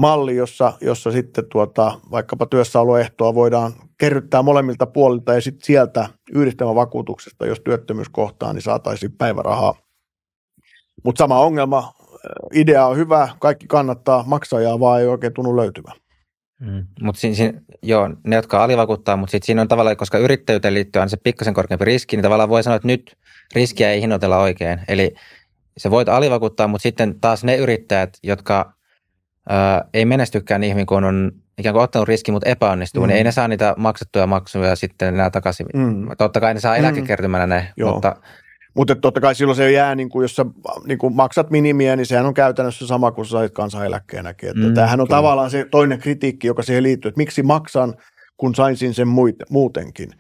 malli, 0.01 0.37
jossa, 0.37 0.73
jossa 0.81 1.11
sitten 1.11 1.45
tuota, 1.53 2.01
vaikkapa 2.11 2.47
työssäoloehtoa 2.47 3.35
voidaan 3.35 3.73
kerryttää 3.99 4.43
molemmilta 4.43 4.87
puolilta 4.87 5.35
ja 5.35 5.41
sitten 5.41 5.67
sieltä 5.67 6.09
yhdistelmävakuutuksesta, 6.33 7.47
jos 7.47 7.61
työttömyys 7.61 8.09
kohtaa, 8.09 8.53
niin 8.53 8.63
saataisiin 8.63 9.13
päivärahaa. 9.13 9.75
Mutta 11.05 11.19
sama 11.19 11.41
ongelma, 11.41 11.93
idea 12.55 12.87
on 12.87 12.97
hyvä, 12.97 13.29
kaikki 13.39 13.67
kannattaa, 13.67 14.25
maksajaa 14.27 14.81
vaan 14.81 15.01
ei 15.01 15.07
oikein 15.07 15.33
tunnu 15.33 15.57
löytyvän. 15.57 15.97
Mm. 16.61 16.87
Mutta 17.03 17.21
siinä, 17.21 17.37
siinä, 17.37 17.61
joo, 17.83 18.11
ne, 18.27 18.37
jotka 18.37 18.65
alivakuuttaa, 18.65 19.17
mutta 19.17 19.31
sitten 19.31 19.47
siinä 19.47 19.63
on 19.63 19.69
tavallaan, 19.69 19.97
koska 19.97 20.19
yrittäjyyteen 20.19 20.75
liittyy 20.75 21.01
aina 21.01 21.09
se 21.09 21.17
pikkasen 21.17 21.55
korkeampi 21.55 21.85
riski, 21.85 22.17
niin 22.17 22.23
tavallaan 22.23 22.49
voi 22.49 22.63
sanoa, 22.63 22.77
että 22.77 22.89
nyt 22.89 23.17
riskiä 23.55 23.91
ei 23.91 24.01
hinnoitella 24.01 24.39
oikein. 24.39 24.81
Eli 24.89 25.15
se 25.77 25.91
voit 25.91 26.09
alivakuuttaa, 26.09 26.69
mutta 26.69 26.83
sitten 26.83 27.21
taas 27.21 27.45
ne 27.45 27.57
yrittäjät, 27.57 28.19
jotka 28.23 28.80
ää, 29.51 29.85
ei 29.95 30.05
menestykään 30.05 30.65
ihminen, 30.65 30.87
kun 30.87 31.05
on 31.05 31.33
ikään 31.59 31.73
kuin 31.73 31.83
ottanut 31.83 32.09
riski, 32.09 32.33
mutta 32.33 32.49
epäonnistuu, 32.49 33.03
mm. 33.03 33.09
niin 33.09 33.17
ei 33.17 33.25
ne 33.25 33.33
saa 33.33 33.49
niitä 33.49 33.75
maksettuja 33.77 34.27
maksuja 34.27 34.77
sitten 34.77 35.15
enää 35.15 35.31
takaisin. 35.31 35.67
Mm. 35.75 36.09
Totta 36.19 36.41
kai 36.41 36.55
ne 36.55 36.61
saa 36.61 36.75
mm. 36.75 36.85
eläkekertymänä 36.85 37.47
ne, 37.47 37.73
Joo. 37.77 37.93
mutta 37.93 38.17
mutta 38.75 38.97
totta 38.97 39.21
kai 39.21 39.35
silloin 39.35 39.57
se 39.57 39.71
jää, 39.71 39.95
niin 39.95 40.09
kuin, 40.09 40.25
jos 40.25 40.37
sä 40.37 40.47
niin 40.87 40.99
kuin 40.99 41.17
maksat 41.17 41.51
minimiä, 41.51 41.97
niin 41.97 42.07
sehän 42.07 42.27
on 42.27 42.35
käytännössä 42.35 42.87
sama 42.87 43.13
kuin 43.13 43.27
sä 43.27 43.31
sait 43.31 43.53
kansaneläkkeenäkin. 43.53 44.49
Että 44.49 44.63
mm, 44.63 44.75
tämähän 44.75 45.01
on 45.01 45.07
kyllä. 45.07 45.17
tavallaan 45.17 45.51
se 45.51 45.67
toinen 45.71 45.99
kritiikki, 45.99 46.47
joka 46.47 46.63
siihen 46.63 46.83
liittyy, 46.83 47.09
että 47.09 47.19
miksi 47.19 47.43
maksan, 47.43 47.95
kun 48.37 48.55
saisin 48.55 48.95
sen 48.95 49.09
muutenkin. 49.51 50.11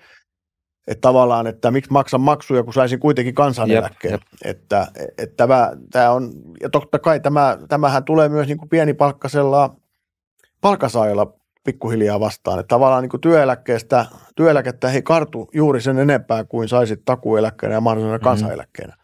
Että 0.91 1.01
tavallaan, 1.01 1.47
että 1.47 1.71
miksi 1.71 1.93
maksan 1.93 2.21
maksuja, 2.21 2.63
kun 2.63 2.75
saisin 2.75 3.01
kuitenkin 3.01 3.35
kansaneläkkeen. 3.35 4.13
Jep, 4.13 4.23
jep. 4.23 4.57
Että, 4.57 4.87
että 5.19 5.37
tämä, 5.37 5.73
tämä 5.91 6.11
on, 6.11 6.33
ja 6.61 6.71
totta 6.71 6.99
kai 6.99 7.21
tämä, 7.21 7.59
tämähän 7.69 8.05
tulee 8.05 8.29
myös 8.29 8.47
niin 8.47 8.59
kuin 8.59 8.69
pienipalkkasella 8.69 9.77
palkasaajalla 10.61 11.35
pikkuhiljaa 11.65 12.21
vastaan. 12.21 12.61
Että 12.61 12.69
tavallaan 12.69 13.03
niin 13.03 13.11
kuin 13.11 13.21
työeläkkeestä, 13.21 14.07
työeläkettä 14.37 14.91
ei 14.91 15.03
kartu 15.03 15.49
juuri 15.55 15.81
sen 15.81 15.99
enempää 15.99 16.45
kuin 16.45 16.69
saisit 16.69 17.05
takueläkkeenä 17.05 17.75
ja 17.75 17.81
mahdollisena 17.81 18.17
mm-hmm. 18.17 18.25
kansaneläkkeenä. 18.25 18.97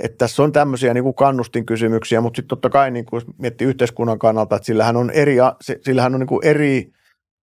Että 0.00 0.18
tässä 0.18 0.42
on 0.42 0.52
tämmöisiä 0.52 0.94
niin 0.94 1.04
kuin 1.04 1.14
kannustinkysymyksiä, 1.14 2.20
mutta 2.20 2.36
sitten 2.36 2.48
totta 2.48 2.70
kai 2.70 2.90
niin 2.90 3.06
kuin 3.06 3.22
miettii 3.38 3.66
yhteiskunnan 3.66 4.18
kannalta, 4.18 4.56
että 4.56 4.66
sillähän 4.66 4.96
on 4.96 5.10
eri, 5.10 5.36
sillähän 5.82 6.14
on 6.14 6.20
niin 6.20 6.28
kuin 6.28 6.46
eri 6.46 6.92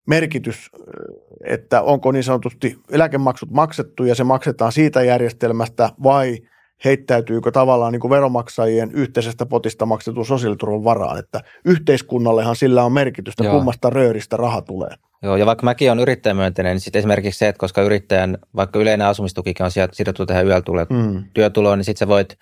merkitys, 0.06 0.70
että 1.44 1.82
onko 1.82 2.12
niin 2.12 2.24
sanotusti 2.24 2.78
eläkemaksut 2.90 3.50
maksettu 3.50 4.04
ja 4.04 4.14
se 4.14 4.24
maksetaan 4.24 4.72
siitä 4.72 5.02
järjestelmästä 5.02 5.90
vai– 6.02 6.38
heittäytyykö 6.84 7.50
tavallaan 7.50 7.92
niin 7.92 8.00
kuin 8.00 8.10
veromaksajien 8.10 8.90
yhteisestä 8.92 9.46
potista 9.46 9.86
maksetun 9.86 10.26
sosiaaliturvan 10.26 10.84
varaan, 10.84 11.18
että 11.18 11.40
yhteiskunnallehan 11.64 12.56
sillä 12.56 12.84
on 12.84 12.92
merkitystä, 12.92 13.44
Joo. 13.44 13.54
kummasta 13.54 13.90
rööristä 13.90 14.36
raha 14.36 14.62
tulee. 14.62 14.90
Joo, 15.22 15.36
ja 15.36 15.46
vaikka 15.46 15.64
mäkin 15.64 15.90
olen 15.90 16.02
yrittäjämyönteinen, 16.02 16.74
niin 16.74 16.80
sitten 16.80 16.98
esimerkiksi 17.00 17.38
se, 17.38 17.48
että 17.48 17.60
koska 17.60 17.82
yrittäjän, 17.82 18.38
vaikka 18.56 18.78
yleinen 18.78 19.06
asumistukikin 19.06 19.64
on 19.64 19.70
sidottu 19.92 20.26
tähän 20.26 20.46
yötuloon, 20.46 20.86
mm. 20.90 21.24
työtuloon, 21.34 21.78
niin 21.78 21.84
sitten 21.84 21.98
sä 21.98 22.08
voit 22.08 22.38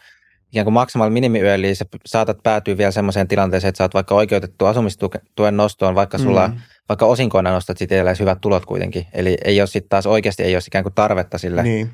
ikään 0.52 0.64
kuin 0.64 0.74
maksamalla 0.74 1.10
minimiyöllä, 1.10 1.54
eli 1.54 1.74
sä 1.74 1.84
saatat 2.06 2.42
päätyä 2.42 2.76
vielä 2.76 2.90
semmoiseen 2.90 3.28
tilanteeseen, 3.28 3.68
että 3.68 3.78
sä 3.78 3.84
oot 3.84 3.94
vaikka 3.94 4.14
oikeutettu 4.14 4.66
asumistuen 4.66 5.56
nostoon, 5.56 5.94
vaikka 5.94 6.18
sulla, 6.18 6.48
mm. 6.48 6.54
vaikka 6.88 7.06
osinkoina 7.06 7.52
nostat 7.52 7.78
sitten 7.78 8.16
hyvät 8.20 8.40
tulot 8.40 8.66
kuitenkin. 8.66 9.06
Eli 9.12 9.36
ei 9.44 9.60
ole 9.60 9.66
sitten 9.66 9.88
taas 9.88 10.06
oikeasti 10.06 10.42
ei 10.42 10.54
ole 10.54 10.62
ikään 10.66 10.84
kuin 10.84 10.94
tarvetta 10.94 11.38
sille 11.38 11.62
niin. 11.62 11.90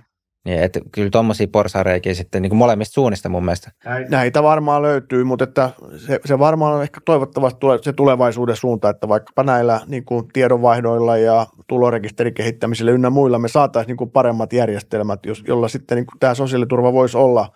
Niin, 0.46 0.62
että 0.62 0.80
kyllä 0.92 1.10
tuommoisia 1.10 1.46
porsareikiä 1.52 2.14
sitten 2.14 2.42
niin 2.42 2.50
kuin 2.50 2.58
molemmista 2.58 2.92
suunnista 2.92 3.28
mun 3.28 3.44
mielestä. 3.44 3.70
Näitä 4.08 4.42
varmaan 4.42 4.82
löytyy, 4.82 5.24
mutta 5.24 5.44
että 5.44 5.70
se, 6.06 6.20
se 6.24 6.38
varmaan 6.38 6.74
on 6.74 6.82
ehkä 6.82 7.00
toivottavasti 7.04 7.60
tule, 7.60 7.78
se 7.82 7.92
tulevaisuuden 7.92 8.56
suunta, 8.56 8.90
että 8.90 9.08
vaikkapa 9.08 9.42
näillä 9.42 9.80
niin 9.86 10.04
kuin 10.04 10.28
tiedonvaihdoilla 10.32 11.16
ja 11.16 11.46
tulorekisterikehittämisillä 11.68 12.90
ynnä 12.90 13.10
muilla 13.10 13.38
me 13.38 13.48
saataisiin 13.48 13.88
niin 13.88 13.96
kuin 13.96 14.10
paremmat 14.10 14.52
järjestelmät, 14.52 15.26
jos, 15.26 15.44
jolla 15.48 15.68
sitten 15.68 15.96
niin 15.96 16.06
kuin 16.06 16.18
tämä 16.18 16.34
sosiaaliturva 16.34 16.92
voisi 16.92 17.16
olla 17.16 17.48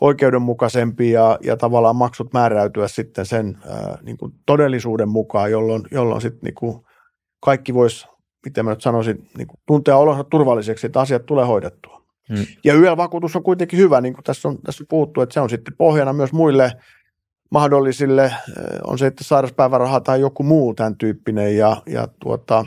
oikeudenmukaisempi 0.00 1.10
ja, 1.10 1.38
ja 1.42 1.56
tavallaan 1.56 1.96
maksut 1.96 2.32
määräytyä 2.32 2.88
sitten 2.88 3.26
sen 3.26 3.58
ää, 3.68 3.98
niin 4.02 4.16
kuin 4.16 4.32
todellisuuden 4.46 5.08
mukaan, 5.08 5.50
jolloin, 5.50 5.82
jolloin 5.90 6.20
sitten 6.20 6.40
niin 6.42 6.54
kuin 6.54 6.80
kaikki 7.44 7.74
voisi, 7.74 8.06
miten 8.44 8.64
mä 8.64 8.70
nyt 8.70 8.82
sanoisin, 8.82 9.28
niin 9.36 9.46
kuin 9.46 9.60
tuntea 9.66 9.96
olonsa 9.96 10.24
turvalliseksi, 10.24 10.86
että 10.86 11.00
asiat 11.00 11.26
tulee 11.26 11.44
hoidettua. 11.44 12.00
Mm. 12.30 12.46
Ja 12.64 12.74
YEL-vakuutus 12.74 13.36
on 13.36 13.42
kuitenkin 13.42 13.78
hyvä, 13.78 14.00
niin 14.00 14.14
kuin 14.14 14.24
tässä 14.24 14.48
on, 14.48 14.58
tässä 14.62 14.82
on 14.82 14.86
puhuttu, 14.88 15.20
että 15.20 15.32
se 15.32 15.40
on 15.40 15.50
sitten 15.50 15.74
pohjana 15.78 16.12
myös 16.12 16.32
muille 16.32 16.72
mahdollisille, 17.50 18.32
on 18.84 18.98
se 18.98 19.06
että 19.06 19.24
sairauspäiväraha 19.24 20.00
tai 20.00 20.20
joku 20.20 20.42
muu 20.42 20.74
tämän 20.74 20.96
tyyppinen. 20.96 21.56
Ja, 21.56 21.82
ja 21.86 22.08
tuota, 22.20 22.64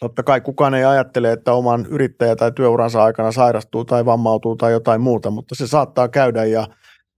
totta 0.00 0.22
kai 0.22 0.40
kukaan 0.40 0.74
ei 0.74 0.84
ajattele, 0.84 1.32
että 1.32 1.52
oman 1.52 1.86
yrittäjä- 1.86 2.36
tai 2.36 2.52
työuransa 2.52 3.04
aikana 3.04 3.32
sairastuu 3.32 3.84
tai 3.84 4.04
vammautuu 4.04 4.56
tai 4.56 4.72
jotain 4.72 5.00
muuta, 5.00 5.30
mutta 5.30 5.54
se 5.54 5.66
saattaa 5.66 6.08
käydä 6.08 6.44
ja 6.44 6.66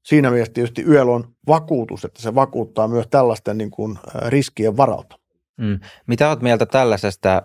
siinä 0.04 0.30
mielessä 0.30 0.52
tietysti 0.52 0.84
YEL 0.86 1.08
on 1.08 1.24
vakuutus, 1.48 2.04
että 2.04 2.22
se 2.22 2.34
vakuuttaa 2.34 2.88
myös 2.88 3.06
tällaisten 3.10 3.58
niin 3.58 3.70
kuin 3.70 3.98
eh, 3.98 4.28
riskien 4.28 4.76
varalta. 4.76 5.18
Mm. 5.56 5.80
Mitä 6.06 6.28
olet 6.28 6.42
mieltä 6.42 6.66
tällaisesta 6.66 7.42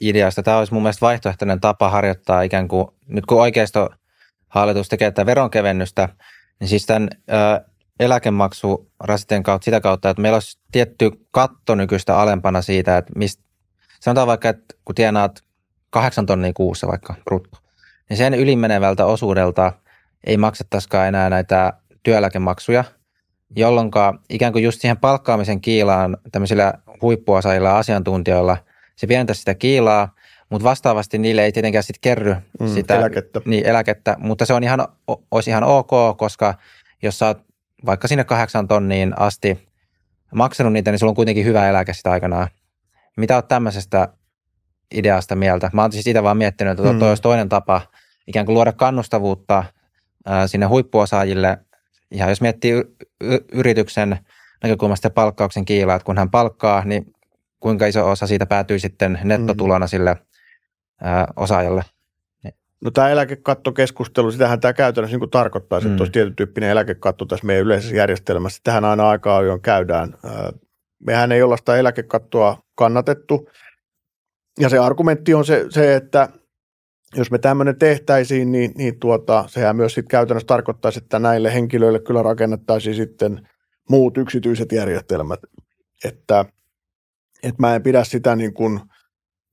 ideasta. 0.00 0.42
Tämä 0.42 0.58
olisi 0.58 0.72
mun 0.72 0.82
mielestä 0.82 1.06
vaihtoehtoinen 1.06 1.60
tapa 1.60 1.90
harjoittaa 1.90 2.42
ikään 2.42 2.68
kuin, 2.68 2.88
nyt 3.06 3.26
kun 3.26 3.40
oikeisto 3.40 3.90
hallitus 4.48 4.88
tekee 4.88 5.10
tätä 5.10 5.26
veronkevennystä, 5.26 6.08
niin 6.60 6.68
siis 6.68 6.86
tämän 6.86 7.08
ö, 7.30 7.64
kautta 9.42 9.64
sitä 9.64 9.80
kautta, 9.80 10.10
että 10.10 10.22
meillä 10.22 10.36
olisi 10.36 10.58
tietty 10.72 11.10
katto 11.30 11.74
nykyistä 11.74 12.18
alempana 12.18 12.62
siitä, 12.62 12.98
että 12.98 13.12
mistä, 13.16 13.42
sanotaan 14.00 14.26
vaikka, 14.26 14.48
että 14.48 14.74
kun 14.84 14.94
tienaat 14.94 15.42
kahdeksan 15.90 16.26
tonnia 16.26 16.52
kuussa 16.52 16.88
vaikka 16.88 17.14
brutto, 17.24 17.58
niin 18.08 18.16
sen 18.16 18.34
ylimenevältä 18.34 19.06
osuudelta 19.06 19.72
ei 20.26 20.36
maksettaisikaan 20.36 21.08
enää 21.08 21.30
näitä 21.30 21.72
työeläkemaksuja, 22.02 22.84
jolloin 23.56 23.90
ikään 24.28 24.52
kuin 24.52 24.64
just 24.64 24.80
siihen 24.80 24.96
palkkaamisen 24.96 25.60
kiilaan 25.60 26.16
tämmöisillä 26.32 26.74
huippuosaajilla 27.02 27.78
asiantuntijoilla– 27.78 28.56
se 29.00 29.06
pienentää 29.06 29.34
sitä 29.34 29.54
kiilaa, 29.54 30.14
mutta 30.50 30.64
vastaavasti 30.64 31.18
niille 31.18 31.44
ei 31.44 31.52
tietenkään 31.52 31.84
sitten 31.84 32.00
kerry 32.00 32.36
mm, 32.60 32.68
sitä 32.68 32.96
eläkettä. 32.96 33.40
Niin, 33.44 33.66
eläkettä, 33.66 34.16
mutta 34.18 34.46
se 34.46 34.54
on 34.54 34.62
ihan, 34.62 34.88
olisi 35.30 35.50
ihan 35.50 35.64
ok, 35.64 35.90
koska 36.16 36.54
jos 37.02 37.18
sä 37.18 37.26
oot 37.26 37.38
vaikka 37.86 38.08
sinne 38.08 38.24
kahdeksan 38.24 38.68
tonniin 38.68 39.18
asti 39.18 39.68
maksanut 40.34 40.72
niitä, 40.72 40.90
niin 40.90 40.98
sulla 40.98 41.10
on 41.10 41.16
kuitenkin 41.16 41.44
hyvä 41.44 41.68
eläke 41.68 41.94
sitä 41.94 42.10
aikanaan. 42.10 42.48
Mitä 43.20 43.34
oot 43.34 43.48
tämmöisestä 43.48 44.08
ideasta 44.94 45.36
mieltä? 45.36 45.70
Mä 45.72 45.82
oon 45.82 45.92
siis 45.92 46.04
sitä 46.04 46.22
vaan 46.22 46.36
miettinyt, 46.36 46.78
että 46.78 46.92
mm. 46.92 46.98
toi 46.98 47.08
olisi 47.08 47.22
toinen 47.22 47.48
tapa 47.48 47.82
ikään 48.26 48.46
kuin 48.46 48.54
luoda 48.54 48.72
kannustavuutta 48.72 49.64
ää, 50.26 50.46
sinne 50.46 50.66
huippuosaajille. 50.66 51.58
Ihan 52.10 52.28
jos 52.28 52.40
miettii 52.40 52.72
y- 53.20 53.44
yrityksen 53.52 54.18
näkökulmasta 54.62 55.06
ja 55.06 55.10
palkkauksen 55.10 55.64
kiilaa, 55.64 55.96
että 55.96 56.06
kun 56.06 56.18
hän 56.18 56.30
palkkaa, 56.30 56.84
niin 56.84 57.12
kuinka 57.60 57.86
iso 57.86 58.10
osa 58.10 58.26
siitä 58.26 58.46
päätyy 58.46 58.78
sitten 58.78 59.18
nettotulona 59.24 59.86
mm. 59.86 59.88
sille 59.88 60.16
ää, 61.02 61.26
osaajalle? 61.36 61.82
No 62.84 62.90
tämä 62.90 63.08
eläkekattokeskustelu, 63.08 64.32
sitähän 64.32 64.60
tämä 64.60 64.72
käytännössä 64.72 65.16
niin 65.16 65.30
tarkoittaa, 65.30 65.80
mm. 65.80 65.86
että 65.86 66.02
olisi 66.02 66.12
tietyn 66.12 66.36
tyyppinen 66.36 66.70
eläkekatto 66.70 67.24
tässä 67.24 67.46
meidän 67.46 67.64
yleisessä 67.64 67.96
järjestelmässä. 67.96 68.60
Tähän 68.64 68.84
aina 68.84 69.08
aikaa 69.08 69.38
ajoin 69.38 69.60
käydään. 69.60 70.14
Mehän 71.06 71.32
ei 71.32 71.42
olla 71.42 71.56
sitä 71.56 71.76
eläkekattoa 71.76 72.62
kannatettu. 72.74 73.48
Ja 74.60 74.68
se 74.68 74.78
argumentti 74.78 75.34
on 75.34 75.44
se, 75.44 75.66
se 75.70 75.94
että 75.94 76.28
jos 77.16 77.30
me 77.30 77.38
tämmöinen 77.38 77.78
tehtäisiin, 77.78 78.52
niin, 78.52 78.72
niin 78.76 79.00
tuota, 79.00 79.44
sehän 79.48 79.76
myös 79.76 79.94
sitten 79.94 80.10
käytännössä 80.10 80.46
tarkoittaisi, 80.46 80.98
että 80.98 81.18
näille 81.18 81.54
henkilöille 81.54 82.00
kyllä 82.00 82.22
rakennettaisiin 82.22 82.96
sitten 82.96 83.48
muut 83.88 84.18
yksityiset 84.18 84.72
järjestelmät. 84.72 85.40
Että 86.04 86.44
että 87.42 87.56
mä 87.62 87.74
en 87.74 87.82
pidä 87.82 88.04
sitä 88.04 88.36
niin 88.36 88.54
kuin 88.54 88.80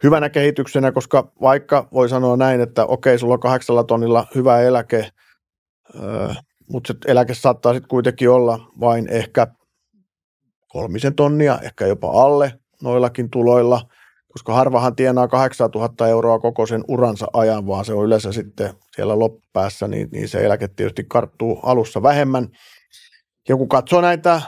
hyvänä 0.04 0.30
kehityksenä, 0.30 0.92
koska 0.92 1.32
vaikka 1.42 1.88
voi 1.94 2.10
sanoa 2.10 2.38
näin, 2.38 2.62
että 2.62 2.86
okei, 2.86 3.20
sulla 3.20 3.34
on 3.34 3.40
kahdeksalla 3.40 3.84
tonnilla 3.84 4.28
hyvä 4.36 4.62
eläke, 4.62 5.10
mutta 6.70 6.94
se 6.94 7.12
eläke 7.12 7.34
saattaa 7.34 7.74
sitten 7.74 7.90
kuitenkin 7.90 8.30
olla 8.30 8.60
vain 8.80 9.08
ehkä 9.08 9.48
kolmisen 10.68 11.16
tonnia, 11.16 11.60
ehkä 11.64 11.88
jopa 11.88 12.24
alle 12.24 12.54
noillakin 12.84 13.30
tuloilla, 13.30 13.82
koska 14.34 14.54
harvahan 14.54 14.96
tienaa 14.96 15.28
8000 15.28 16.08
euroa 16.08 16.40
koko 16.40 16.66
sen 16.66 16.84
uransa 16.88 17.28
ajan, 17.34 17.68
vaan 17.68 17.86
se 17.86 17.94
on 17.94 18.06
yleensä 18.06 18.32
sitten 18.32 18.74
siellä 18.96 19.20
loppupäässä, 19.20 19.88
niin, 19.88 20.10
niin 20.12 20.30
se 20.30 20.46
eläke 20.46 20.68
tietysti 20.68 21.06
karttuu 21.08 21.60
alussa 21.64 22.04
vähemmän. 22.04 22.48
ja 23.50 23.58
kun 23.58 23.70
katsoo 23.70 24.02
näitä 24.02 24.42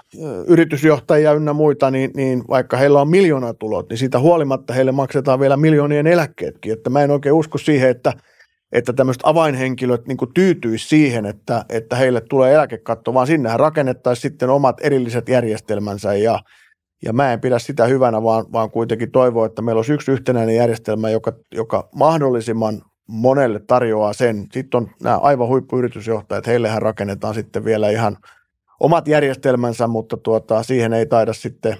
yritysjohtajia 0.48 1.34
ynnä 1.34 1.54
muita, 1.54 1.91
niin, 1.91 2.12
niin 2.16 2.44
vaikka 2.50 2.78
heillä 2.78 3.02
on 3.02 3.10
miljoonatulot, 3.10 3.90
niin 3.90 3.98
siitä 3.98 4.20
huolimatta 4.20 4.74
heille 4.74 4.91
maksetaan 4.91 5.40
vielä 5.40 5.58
miljoonien 5.58 6.08
eläkkeetkin. 6.08 6.74
Että 6.74 6.90
mä 6.90 7.04
en 7.04 7.12
oikein 7.12 7.36
usko 7.36 7.58
siihen, 7.58 7.90
että, 7.90 8.14
että 8.72 8.94
tämmöiset 8.94 9.22
avainhenkilöt 9.26 10.08
niin 10.08 10.18
tyytyisi 10.34 10.88
siihen, 10.88 11.26
että, 11.26 11.66
että 11.70 11.96
heille 11.96 12.22
tulee 12.22 12.54
eläkekatto, 12.54 13.14
vaan 13.14 13.28
sinnehän 13.28 13.60
rakennettaisiin 13.60 14.22
sitten 14.22 14.50
omat 14.50 14.78
erilliset 14.82 15.30
järjestelmänsä 15.30 16.14
ja, 16.14 16.40
ja 17.06 17.14
mä 17.14 17.34
en 17.34 17.41
pidä 17.41 17.60
sitä 17.60 17.86
hyvänä, 17.86 18.24
vaan, 18.24 18.46
vaan 18.52 18.72
kuitenkin 18.72 19.12
toivoo, 19.12 19.46
että 19.46 19.62
meillä 19.62 19.80
olisi 19.80 19.94
yksi 19.94 20.12
yhtenäinen 20.12 20.56
järjestelmä, 20.56 21.10
joka, 21.10 21.34
joka 21.56 21.90
mahdollisimman 21.96 22.82
monelle 23.08 23.60
tarjoaa 23.68 24.14
sen. 24.14 24.46
Sitten 24.52 24.78
on 24.78 24.90
nämä 25.04 25.18
aivan 25.18 25.48
huippuyritysjohtajat, 25.48 26.48
heillehän 26.48 26.82
rakennetaan 26.82 27.34
sitten 27.34 27.66
vielä 27.66 27.90
ihan– 27.90 28.18
omat 28.80 29.08
järjestelmänsä, 29.08 29.88
mutta 29.88 30.18
tuota, 30.18 30.64
siihen 30.64 30.94
ei 30.94 31.06
taida 31.06 31.34
sitten 31.34 31.78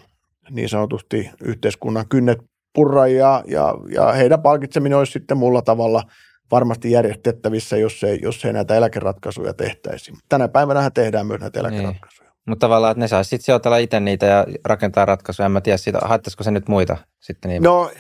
niin 0.49 0.70
sanotusti 0.70 1.30
yhteiskunnan 1.44 2.07
kynnet 2.10 2.40
purra 2.74 3.07
ja, 3.07 3.44
ja, 3.48 3.76
ja 3.91 4.11
heidän 4.11 4.41
palkitseminen 4.41 4.98
olisi 4.98 5.11
sitten 5.11 5.38
muulla 5.38 5.61
tavalla 5.61 6.03
varmasti 6.52 6.92
järjestettävissä, 6.92 7.78
jos 7.78 8.04
ei, 8.04 8.20
jos 8.22 8.46
ei 8.46 8.54
näitä 8.54 8.76
eläkeratkaisuja 8.76 9.54
tehtäisi. 9.54 10.14
Tänä 10.30 10.48
päivänä 10.48 10.92
tehdään 10.92 11.28
myös 11.28 11.42
näitä 11.42 11.62
niin. 11.62 11.74
eläkeratkaisuja. 11.74 12.30
Niin. 12.30 12.40
Mutta 12.46 12.68
tavallaan, 12.68 12.92
että 12.92 13.00
ne 13.00 13.08
saisi 13.08 13.30
sitten 13.30 13.46
sijoitella 13.46 13.78
itse 13.78 14.00
niitä 14.00 14.26
ja 14.26 14.46
rakentaa 14.66 15.06
ratkaisuja. 15.06 15.46
En 15.46 15.52
mä 15.52 15.62
tiedä 15.62 15.78
siitä, 15.78 16.00
haittaisiko 16.02 16.44
se 16.44 16.52
nyt 16.52 16.68
muita 16.68 16.98
sitten 17.20 17.50
niin? 17.50 17.64
No, 17.64 17.92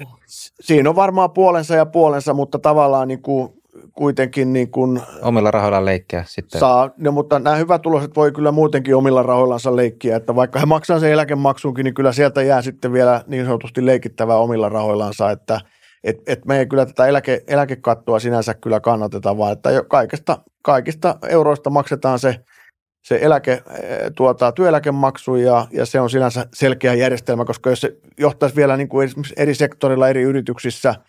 siinä 0.59 0.89
on 0.89 0.95
varmaan 0.95 1.31
puolensa 1.31 1.75
ja 1.75 1.85
puolensa, 1.85 2.33
mutta 2.33 2.59
tavallaan 2.59 3.07
niin 3.07 3.21
kuin 3.21 3.53
kuitenkin 3.93 4.53
niin 4.53 4.71
kuin 4.71 5.01
omilla 5.21 5.51
rahoillaan 5.51 5.85
leikkiä 5.85 6.23
sitten. 6.27 6.59
Saa, 6.59 6.89
no, 6.97 7.11
mutta 7.11 7.39
nämä 7.39 7.55
hyvät 7.55 7.81
tuloset 7.81 8.15
voi 8.15 8.31
kyllä 8.31 8.51
muutenkin 8.51 8.95
omilla 8.95 9.23
rahoillansa 9.23 9.75
leikkiä, 9.75 10.15
että 10.15 10.35
vaikka 10.35 10.59
he 10.59 10.65
maksaa 10.65 10.99
sen 10.99 11.11
eläkemaksuunkin, 11.11 11.83
niin 11.83 11.93
kyllä 11.93 12.11
sieltä 12.11 12.41
jää 12.41 12.61
sitten 12.61 12.93
vielä 12.93 13.23
niin 13.27 13.45
sanotusti 13.45 13.85
leikittävää 13.85 14.37
omilla 14.37 14.69
rahoillansa, 14.69 15.31
että 15.31 15.61
et, 16.03 16.17
et 16.27 16.45
me 16.45 16.59
ei 16.59 16.65
kyllä 16.65 16.85
tätä 16.85 17.07
eläke, 17.07 17.43
eläkekattoa 17.47 18.19
sinänsä 18.19 18.53
kyllä 18.53 18.79
kannateta, 18.79 19.37
vaan 19.37 19.53
että 19.53 19.71
jo 19.71 19.83
kaikista, 19.83 20.37
kaikista 20.61 21.15
euroista 21.29 21.69
maksetaan 21.69 22.19
se, 22.19 22.39
se 23.01 23.19
eläke, 23.21 23.51
eh, 23.51 23.63
tuota, 24.15 24.51
työeläkemaksu 24.51 25.35
ja, 25.35 25.67
ja 25.71 25.85
se 25.85 25.99
on 25.99 26.09
sinänsä 26.09 26.45
selkeä 26.53 26.93
järjestelmä, 26.93 27.45
koska 27.45 27.69
jos 27.69 27.81
se 27.81 27.97
johtaisi 28.17 28.55
vielä 28.55 28.77
niin 28.77 28.89
kuin 28.89 29.09
eri 29.37 29.55
sektorilla, 29.55 30.09
eri 30.09 30.21
yrityksissä– 30.21 30.95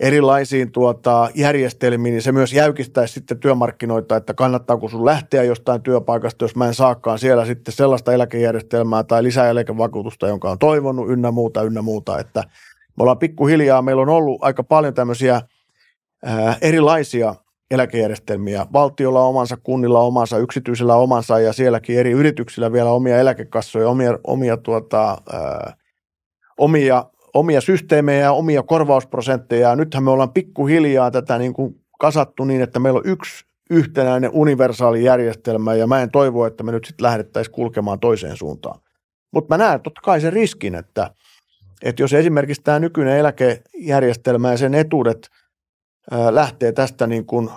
erilaisiin 0.00 0.72
tuota, 0.72 1.28
järjestelmiin, 1.34 2.12
niin 2.12 2.22
se 2.22 2.32
myös 2.32 2.52
jäykistäisi 2.52 3.14
sitten 3.14 3.38
työmarkkinoita, 3.38 4.16
että 4.16 4.34
kannattaako 4.34 4.88
sun 4.88 5.04
lähteä 5.04 5.42
jostain 5.42 5.82
työpaikasta, 5.82 6.44
jos 6.44 6.56
mä 6.56 6.66
en 6.66 6.74
saakaan 6.74 7.18
siellä 7.18 7.46
sitten 7.46 7.74
sellaista 7.74 8.12
eläkejärjestelmää 8.12 9.04
tai 9.04 9.22
lisäeläkevakuutusta, 9.22 10.28
jonka 10.28 10.50
on 10.50 10.58
toivonut 10.58 11.10
ynnä 11.10 11.30
muuta, 11.30 11.62
ynnä 11.62 11.82
muuta, 11.82 12.18
että 12.18 12.44
me 12.96 13.02
ollaan 13.02 13.18
pikkuhiljaa, 13.18 13.82
meillä 13.82 14.02
on 14.02 14.08
ollut 14.08 14.44
aika 14.44 14.62
paljon 14.64 14.94
tämmöisiä 14.94 15.40
ää, 16.24 16.56
erilaisia 16.60 17.34
eläkejärjestelmiä. 17.70 18.66
Valtiolla 18.72 19.24
omansa, 19.24 19.56
kunnilla 19.56 20.00
omansa, 20.00 20.38
yksityisellä 20.38 20.96
omansa 20.96 21.40
ja 21.40 21.52
sielläkin 21.52 21.98
eri 21.98 22.10
yrityksillä 22.10 22.72
vielä 22.72 22.90
omia 22.90 23.18
eläkekassoja, 23.18 23.88
omia, 23.88 24.18
omia, 24.24 24.56
tuota, 24.56 25.18
ää, 25.32 25.76
omia 26.58 27.04
omia 27.34 27.60
systeemejä 27.60 28.20
ja 28.20 28.32
omia 28.32 28.62
korvausprosentteja. 28.62 29.68
Ja 29.68 29.76
nythän 29.76 30.02
me 30.02 30.10
ollaan 30.10 30.32
pikkuhiljaa 30.32 31.10
tätä 31.10 31.38
niin 31.38 31.54
kuin 31.54 31.80
kasattu 32.00 32.44
niin, 32.44 32.62
että 32.62 32.78
meillä 32.78 32.98
on 32.98 33.06
yksi 33.06 33.44
yhtenäinen 33.70 34.30
universaali 34.32 35.04
järjestelmä 35.04 35.74
ja 35.74 35.86
mä 35.86 36.02
en 36.02 36.10
toivo, 36.10 36.46
että 36.46 36.64
me 36.64 36.72
nyt 36.72 36.84
sitten 36.84 37.04
lähdettäisiin 37.04 37.54
kulkemaan 37.54 38.00
toiseen 38.00 38.36
suuntaan. 38.36 38.80
Mutta 39.32 39.54
mä 39.54 39.64
näen 39.64 39.80
totta 39.80 40.00
kai 40.00 40.20
sen 40.20 40.32
riskin, 40.32 40.74
että, 40.74 41.10
että 41.84 42.02
jos 42.02 42.12
esimerkiksi 42.12 42.62
tämä 42.62 42.78
nykyinen 42.78 43.18
eläkejärjestelmä 43.18 44.50
ja 44.50 44.56
sen 44.56 44.74
etuudet 44.74 45.30
lähtee 46.30 46.72
tästä 46.72 47.06
niin 47.06 47.26
kuin 47.26 47.50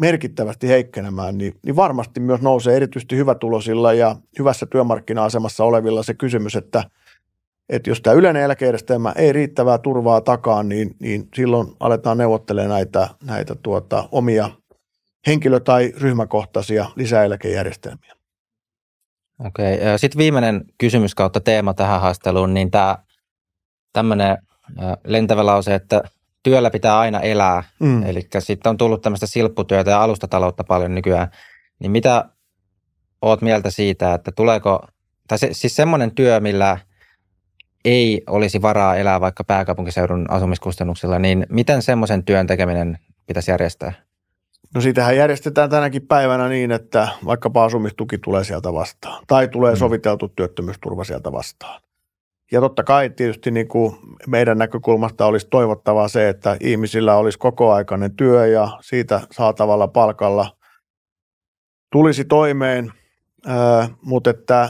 merkittävästi 0.00 0.68
heikkenemään, 0.68 1.38
niin, 1.38 1.54
niin 1.66 1.76
varmasti 1.76 2.20
myös 2.20 2.40
nousee 2.40 2.76
erityisesti 2.76 3.16
hyvätulosilla 3.16 3.92
ja 3.92 4.16
hyvässä 4.38 4.66
työmarkkina-asemassa 4.66 5.64
olevilla 5.64 6.02
se 6.02 6.14
kysymys, 6.14 6.56
että– 6.56 6.84
että 7.70 7.90
jos 7.90 8.00
tämä 8.00 8.14
yleinen 8.14 8.42
eläkejärjestelmä 8.42 9.12
ei 9.16 9.32
riittävää 9.32 9.78
turvaa 9.78 10.20
takaa, 10.20 10.62
niin, 10.62 10.96
niin 11.00 11.28
silloin 11.34 11.66
aletaan 11.80 12.18
neuvottelemaan 12.18 12.70
näitä, 12.70 13.08
näitä 13.24 13.54
tuota, 13.62 14.08
omia 14.12 14.50
henkilö- 15.26 15.60
tai 15.60 15.92
ryhmäkohtaisia 16.00 16.86
lisäeläkejärjestelmiä. 16.96 18.19
Okei, 19.46 19.78
sitten 19.96 20.18
viimeinen 20.18 20.64
kysymys 20.78 21.14
kautta 21.14 21.40
teema 21.40 21.74
tähän 21.74 22.00
haasteluun, 22.00 22.54
niin 22.54 22.70
tämä 22.70 22.98
tämmöinen 23.92 24.38
lentävä 25.04 25.46
lause, 25.46 25.74
että 25.74 26.02
työllä 26.42 26.70
pitää 26.70 26.98
aina 26.98 27.20
elää, 27.20 27.62
mm. 27.80 28.02
eli 28.02 28.28
sitten 28.38 28.70
on 28.70 28.76
tullut 28.76 29.02
tämmöistä 29.02 29.26
silpputyötä 29.26 29.90
ja 29.90 30.02
alustataloutta 30.02 30.64
paljon 30.64 30.94
nykyään, 30.94 31.30
niin 31.78 31.90
mitä 31.90 32.24
oot 33.22 33.42
mieltä 33.42 33.70
siitä, 33.70 34.14
että 34.14 34.32
tuleeko, 34.32 34.86
tai 35.28 35.38
se, 35.38 35.48
siis 35.52 35.76
semmoinen 35.76 36.14
työ, 36.14 36.40
millä– 36.40 36.78
ei 37.84 38.22
olisi 38.26 38.62
varaa 38.62 38.96
elää 38.96 39.20
vaikka 39.20 39.44
pääkaupunkiseudun 39.44 40.26
asumiskustannuksilla, 40.30 41.18
niin 41.18 41.46
miten 41.48 41.82
semmoisen 41.82 42.24
työn 42.24 42.46
tekeminen 42.46 42.98
pitäisi 43.26 43.50
järjestää? 43.50 43.92
No 44.74 44.80
siitähän 44.80 45.16
järjestetään 45.16 45.70
tänäkin 45.70 46.06
päivänä 46.06 46.48
niin, 46.48 46.72
että 46.72 47.08
vaikkapa 47.24 47.64
asumistuki 47.64 48.18
tulee 48.18 48.44
sieltä 48.44 48.72
vastaan 48.72 49.24
tai 49.26 49.48
tulee 49.48 49.72
mm. 49.72 49.78
soviteltu 49.78 50.28
työttömyysturva 50.28 51.04
sieltä 51.04 51.32
vastaan. 51.32 51.80
Ja 52.52 52.60
totta 52.60 52.84
kai 52.84 53.10
tietysti 53.10 53.50
niin 53.50 53.68
kuin 53.68 53.96
meidän 54.26 54.58
näkökulmasta 54.58 55.26
olisi 55.26 55.46
toivottavaa 55.50 56.08
se, 56.08 56.28
että 56.28 56.56
ihmisillä 56.60 57.16
olisi 57.16 57.38
kokoaikainen 57.38 58.16
työ 58.16 58.46
ja 58.46 58.78
siitä 58.80 59.20
saatavalla 59.30 59.88
palkalla 59.88 60.56
tulisi 61.92 62.24
toimeen, 62.24 62.92
mutta 64.02 64.30
että 64.30 64.68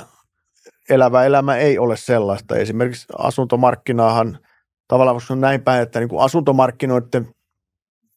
elävä 0.91 1.25
elämä 1.25 1.57
ei 1.57 1.79
ole 1.79 1.97
sellaista. 1.97 2.57
Esimerkiksi 2.57 3.07
asuntomarkkinaahan 3.19 4.39
tavallaan 4.89 5.21
on 5.31 5.41
näin 5.41 5.63
päin, 5.63 5.83
että 5.83 5.99
niin 5.99 6.09
kuin 6.09 6.23
asuntomarkkinoiden 6.23 7.35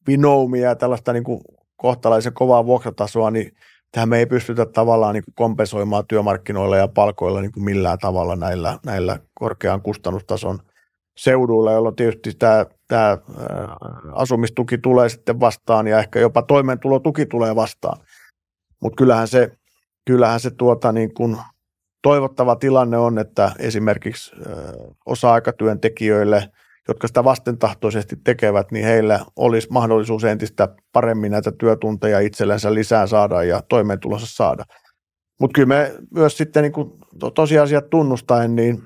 vinoumia 0.07 0.69
ja 0.69 0.75
tällaista 0.75 1.13
niin 1.13 1.23
kuin 1.23 1.41
kohtalaisen 1.83 2.33
kovaa 2.33 2.65
vuokratasoa, 2.65 3.31
niin 3.31 3.51
tähän 3.91 4.09
me 4.09 4.17
ei 4.19 4.25
pystytä 4.25 4.65
tavallaan 4.65 5.13
niin 5.13 5.23
kompensoimaan 5.35 6.07
työmarkkinoilla 6.07 6.77
ja 6.77 6.87
palkoilla 6.87 7.41
niin 7.41 7.51
kuin 7.51 7.63
millään 7.63 7.97
tavalla 7.97 8.35
näillä, 8.35 8.79
näillä 8.85 9.19
korkean 9.33 9.81
kustannustason 9.81 10.59
seuduilla, 11.17 11.71
jolloin 11.71 11.95
tietysti 11.95 12.31
tämä, 12.39 12.65
tämä 12.87 13.17
asumistuki 14.11 14.77
tulee 14.77 15.09
sitten 15.09 15.39
vastaan 15.39 15.87
ja 15.87 15.99
ehkä 15.99 16.19
jopa 16.19 16.41
toimeentulotuki 16.41 17.25
tulee 17.25 17.55
vastaan. 17.55 17.99
Mutta 18.81 18.95
kyllähän 18.95 19.27
se, 19.27 19.51
kyllähän 20.05 20.39
se 20.39 20.51
tuota 20.51 20.91
niin 20.91 21.13
kuin 21.13 21.37
toivottava 22.03 22.55
tilanne 22.55 22.97
on, 22.97 23.19
että 23.19 23.51
esimerkiksi 23.59 24.35
osa-aikatyöntekijöille, 25.05 26.49
jotka 26.87 27.07
sitä 27.07 27.23
vastentahtoisesti 27.23 28.15
tekevät, 28.23 28.71
niin 28.71 28.85
heillä 28.85 29.19
olisi 29.35 29.67
mahdollisuus 29.71 30.23
entistä 30.23 30.75
paremmin 30.91 31.31
näitä 31.31 31.51
työtunteja 31.51 32.19
itsellensä 32.19 32.73
lisää 32.73 33.07
saada 33.07 33.43
ja 33.43 33.61
toimeentulossa 33.69 34.35
saada. 34.35 34.63
Mutta 35.39 35.55
kyllä 35.55 35.67
me 35.67 35.93
myös 36.13 36.37
sitten 36.37 36.63
niin 36.63 36.73
kuin 36.73 36.91
tosiasiat 37.35 37.89
tunnustaen, 37.89 38.55
niin 38.55 38.83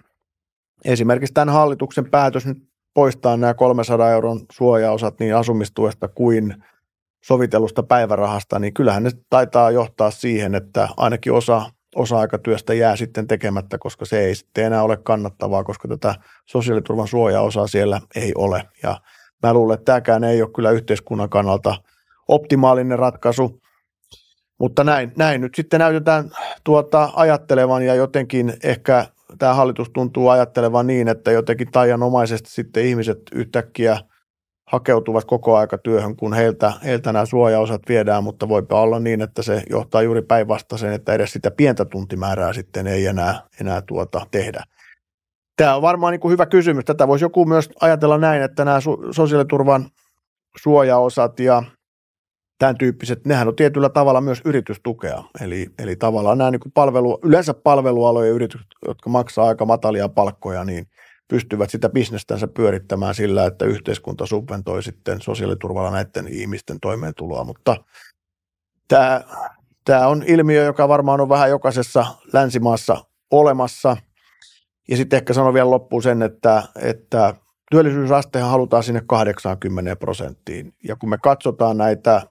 esimerkiksi 0.86 1.34
tämän 1.34 1.54
hallituksen 1.54 2.10
päätös 2.10 2.46
nyt 2.46 2.58
poistaa 2.94 3.38
nämä 3.38 3.54
300 3.54 4.12
euron 4.12 4.40
suojaosat 4.52 5.20
niin 5.20 5.36
asumistuesta 5.36 6.08
kuin 6.08 6.56
sovitellusta 7.24 7.84
päivärahasta, 7.84 8.60
niin 8.60 8.74
kyllähän 8.74 9.04
ne 9.04 9.12
taitaa 9.30 9.72
johtaa 9.72 10.12
siihen, 10.12 10.56
että 10.56 10.90
ainakin 10.98 11.34
osa 11.34 11.72
osa-aikatyöstä 11.98 12.74
jää 12.74 12.96
sitten 12.96 13.28
tekemättä, 13.28 13.78
koska 13.78 14.06
se 14.06 14.20
ei 14.20 14.36
sitten 14.36 14.66
enää 14.66 14.84
ole 14.84 14.98
kannattavaa, 14.98 15.64
koska 15.64 15.88
tätä 15.88 16.16
sosiaaliturvan 16.46 17.08
suojaosaa 17.08 17.68
siellä 17.68 18.02
ei 18.16 18.32
ole. 18.36 18.64
Ja 18.84 19.02
mä 19.44 19.54
luulen, 19.54 19.74
että 19.74 19.86
tämäkään 19.86 20.24
ei 20.24 20.42
ole 20.42 20.52
kyllä 20.56 20.72
yhteiskunnan 20.72 21.30
kannalta 21.30 21.76
optimaalinen 22.28 23.00
ratkaisu, 23.00 23.62
mutta 24.60 24.84
näin, 24.84 25.12
näin 25.18 25.42
nyt 25.42 25.56
sitten 25.56 25.80
näytetään 25.80 26.32
tuota 26.64 27.10
ajattelevan 27.16 27.86
ja 27.86 27.96
jotenkin 27.96 28.54
ehkä 28.64 29.06
tämä 29.38 29.54
hallitus 29.54 29.90
tuntuu 29.90 30.30
ajattelevan 30.30 30.88
niin, 30.88 31.08
että 31.08 31.32
jotenkin 31.32 31.72
taianomaisesti 31.72 32.50
sitten 32.50 32.86
ihmiset 32.86 33.20
yhtäkkiä– 33.32 33.98
hakeutuvat 34.68 35.26
koko 35.26 35.58
aika 35.58 35.78
työhön, 35.78 36.16
kun 36.16 36.34
heiltä, 36.34 36.74
heiltä 36.84 37.14
nämä 37.14 37.26
suojaosat 37.26 37.82
viedään, 37.90 38.24
mutta 38.24 38.50
voipa 38.50 38.82
olla 38.82 39.00
niin, 39.00 39.22
että 39.22 39.42
se 39.42 39.64
johtaa 39.70 40.02
juuri 40.02 40.22
päinvastaiseen, 40.22 40.94
että 40.94 41.14
edes 41.14 41.34
sitä 41.34 41.52
pientä 41.52 41.86
tuntimäärää 41.86 42.54
sitten 42.54 42.88
ei 42.88 43.06
enää, 43.06 43.42
enää 43.62 43.82
tuota 43.82 44.28
tehdä. 44.32 44.64
Tämä 45.58 45.76
on 45.76 45.82
varmaan 45.82 46.12
niin 46.12 46.20
kuin 46.20 46.32
hyvä 46.32 46.46
kysymys. 46.46 46.86
Tätä 46.86 47.08
voisi 47.08 47.26
joku 47.26 47.46
myös 47.46 47.70
ajatella 47.82 48.18
näin, 48.18 48.42
että 48.42 48.66
nämä 48.66 48.80
sosiaaliturvan 49.12 49.90
suojaosat 50.62 51.40
ja 51.40 51.64
tämän 52.60 52.78
tyyppiset, 52.78 53.26
nehän 53.26 53.48
on 53.48 53.56
tietyllä 53.56 53.90
tavalla 53.90 54.22
myös 54.22 54.42
yritystukea. 54.46 55.24
Eli, 55.42 55.68
eli 55.80 55.96
tavallaan 55.96 56.38
nämä 56.38 56.52
niin 56.52 56.60
kuin 56.60 56.72
palvelu, 56.72 57.20
yleensä 57.24 57.54
palvelualojen 57.54 58.34
yritykset, 58.34 58.68
jotka 58.88 59.10
maksaa 59.10 59.48
aika 59.48 59.66
matalia 59.66 60.10
palkkoja, 60.10 60.64
niin 60.64 60.86
pystyvät 61.28 61.70
sitä 61.70 61.90
bisnestänsä 61.90 62.48
pyörittämään 62.48 63.16
sillä, 63.16 63.46
että 63.46 63.66
yhteiskunta 63.66 64.26
subventoi 64.26 64.84
sitten 64.84 65.22
sosiaaliturvalla 65.22 65.92
näiden 65.92 66.28
ihmisten 66.28 66.80
toimeentuloa. 66.80 67.44
Mutta 67.44 67.78
tämä, 68.88 69.22
tämä 69.86 70.08
on 70.08 70.24
ilmiö, 70.28 70.64
joka 70.64 70.88
varmaan 70.88 71.22
on 71.22 71.30
vähän 71.30 71.50
jokaisessa 71.50 72.06
länsimaassa 72.34 72.98
olemassa. 73.32 73.98
Ja 74.90 74.98
sitten 74.98 75.18
ehkä 75.18 75.34
sanon 75.34 75.54
vielä 75.54 75.72
loppuun 75.72 76.04
sen, 76.04 76.22
että, 76.22 76.64
että 76.82 77.36
työllisyysastehan 77.72 78.50
halutaan 78.50 78.84
sinne 78.84 79.02
80 79.08 79.96
prosenttiin. 79.96 80.74
Ja 80.84 80.96
kun 80.96 81.10
me 81.10 81.18
katsotaan 81.18 81.78
näitä 81.78 82.22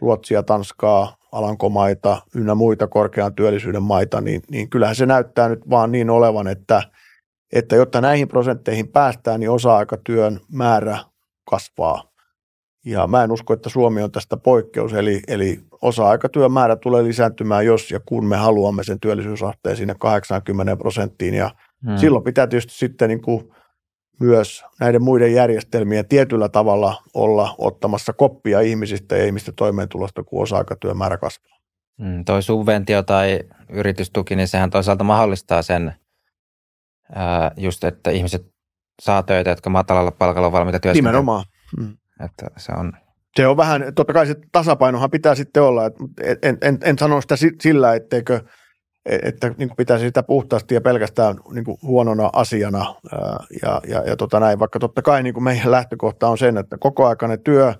Ruotsia, 0.00 0.42
Tanskaa, 0.42 1.16
Alankomaita 1.32 2.22
ynnä 2.34 2.54
muita 2.54 2.86
korkean 2.86 3.34
työllisyyden 3.34 3.82
maita, 3.82 4.20
niin, 4.20 4.42
niin 4.50 4.70
kyllähän 4.70 4.96
se 4.96 5.06
näyttää 5.06 5.48
nyt 5.48 5.70
vaan 5.70 5.92
niin 5.92 6.10
olevan, 6.10 6.48
että, 6.48 6.82
että 7.52 7.76
jotta 7.76 8.00
näihin 8.00 8.28
prosentteihin 8.28 8.88
päästään, 8.88 9.40
niin 9.40 9.50
osa-aikatyön 9.50 10.40
määrä 10.52 10.98
kasvaa. 11.50 12.02
Ja 12.84 13.06
mä 13.06 13.24
en 13.24 13.32
usko, 13.32 13.52
että 13.52 13.68
Suomi 13.68 14.02
on 14.02 14.12
tästä 14.12 14.36
poikkeus, 14.36 14.92
eli, 14.92 15.20
eli 15.28 15.60
osa-aikatyön 15.82 16.52
määrä 16.52 16.76
tulee 16.76 17.04
lisääntymään, 17.04 17.66
jos 17.66 17.90
ja 17.90 18.00
kun 18.00 18.26
me 18.26 18.36
haluamme 18.36 18.84
sen 18.84 19.00
työllisyysasteen 19.00 19.76
sinne 19.76 19.94
80 19.98 20.76
prosenttiin. 20.76 21.34
Ja 21.34 21.50
hmm. 21.86 21.96
silloin 21.96 22.24
pitää 22.24 22.46
tietysti 22.46 22.74
sitten 22.74 23.08
niin 23.08 23.22
kuin 23.22 23.52
myös 24.20 24.64
näiden 24.80 25.02
muiden 25.02 25.34
järjestelmien 25.34 26.08
tietyllä 26.08 26.48
tavalla 26.48 27.02
olla 27.14 27.54
ottamassa 27.58 28.12
koppia 28.12 28.60
ihmisistä 28.60 29.16
ja 29.16 29.26
ihmisten 29.26 29.54
toimeentulosta, 29.54 30.24
kun 30.24 30.42
osa-aikatyön 30.42 30.96
määrä 30.96 31.16
kasvaa. 31.16 31.56
Mm, 32.00 32.24
toi 32.24 32.42
subventio 32.42 33.02
tai 33.02 33.40
yritystuki, 33.68 34.36
niin 34.36 34.48
sehän 34.48 34.70
toisaalta 34.70 35.04
mahdollistaa 35.04 35.62
sen, 35.62 35.94
ää, 37.14 37.50
just 37.56 37.84
että 37.84 38.10
ihmiset 38.10 38.46
saa 39.02 39.22
töitä, 39.22 39.50
jotka 39.50 39.70
matalalla 39.70 40.10
palkalla 40.10 40.46
on 40.46 40.52
valmiita 40.52 40.80
työskentelyä. 40.80 41.12
Nimenomaan. 41.12 41.44
Mm. 41.78 41.96
Että 42.24 42.46
se 42.56 42.72
on... 42.72 42.92
Se 43.36 43.46
on 43.46 43.56
vähän, 43.56 43.92
totta 43.94 44.12
kai 44.12 44.26
se 44.26 44.34
tasapainohan 44.52 45.10
pitää 45.10 45.34
sitten 45.34 45.62
olla, 45.62 45.86
että 45.86 46.04
en, 46.42 46.58
en, 46.62 46.78
en 46.84 46.98
sano 46.98 47.20
sitä 47.20 47.34
sillä, 47.60 47.94
etteikö– 47.94 48.40
että 49.06 49.48
niin 49.48 49.68
kuin 49.68 49.76
pitäisi 49.76 50.04
sitä 50.04 50.22
puhtaasti 50.22 50.74
ja 50.74 50.80
pelkästään 50.80 51.36
niin 51.52 51.64
kuin 51.64 51.78
huonona 51.82 52.30
asiana 52.32 52.94
ja, 53.62 53.80
ja, 53.88 54.02
ja 54.06 54.16
tota 54.16 54.40
näin, 54.40 54.58
vaikka 54.58 54.78
totta 54.78 55.02
kai 55.02 55.22
niin 55.22 55.34
kuin 55.34 55.44
meidän 55.44 55.70
lähtökohta 55.70 56.28
on 56.28 56.38
sen, 56.38 56.58
että 56.58 56.78
kokoaikainen 56.78 57.40
työ, 57.40 57.74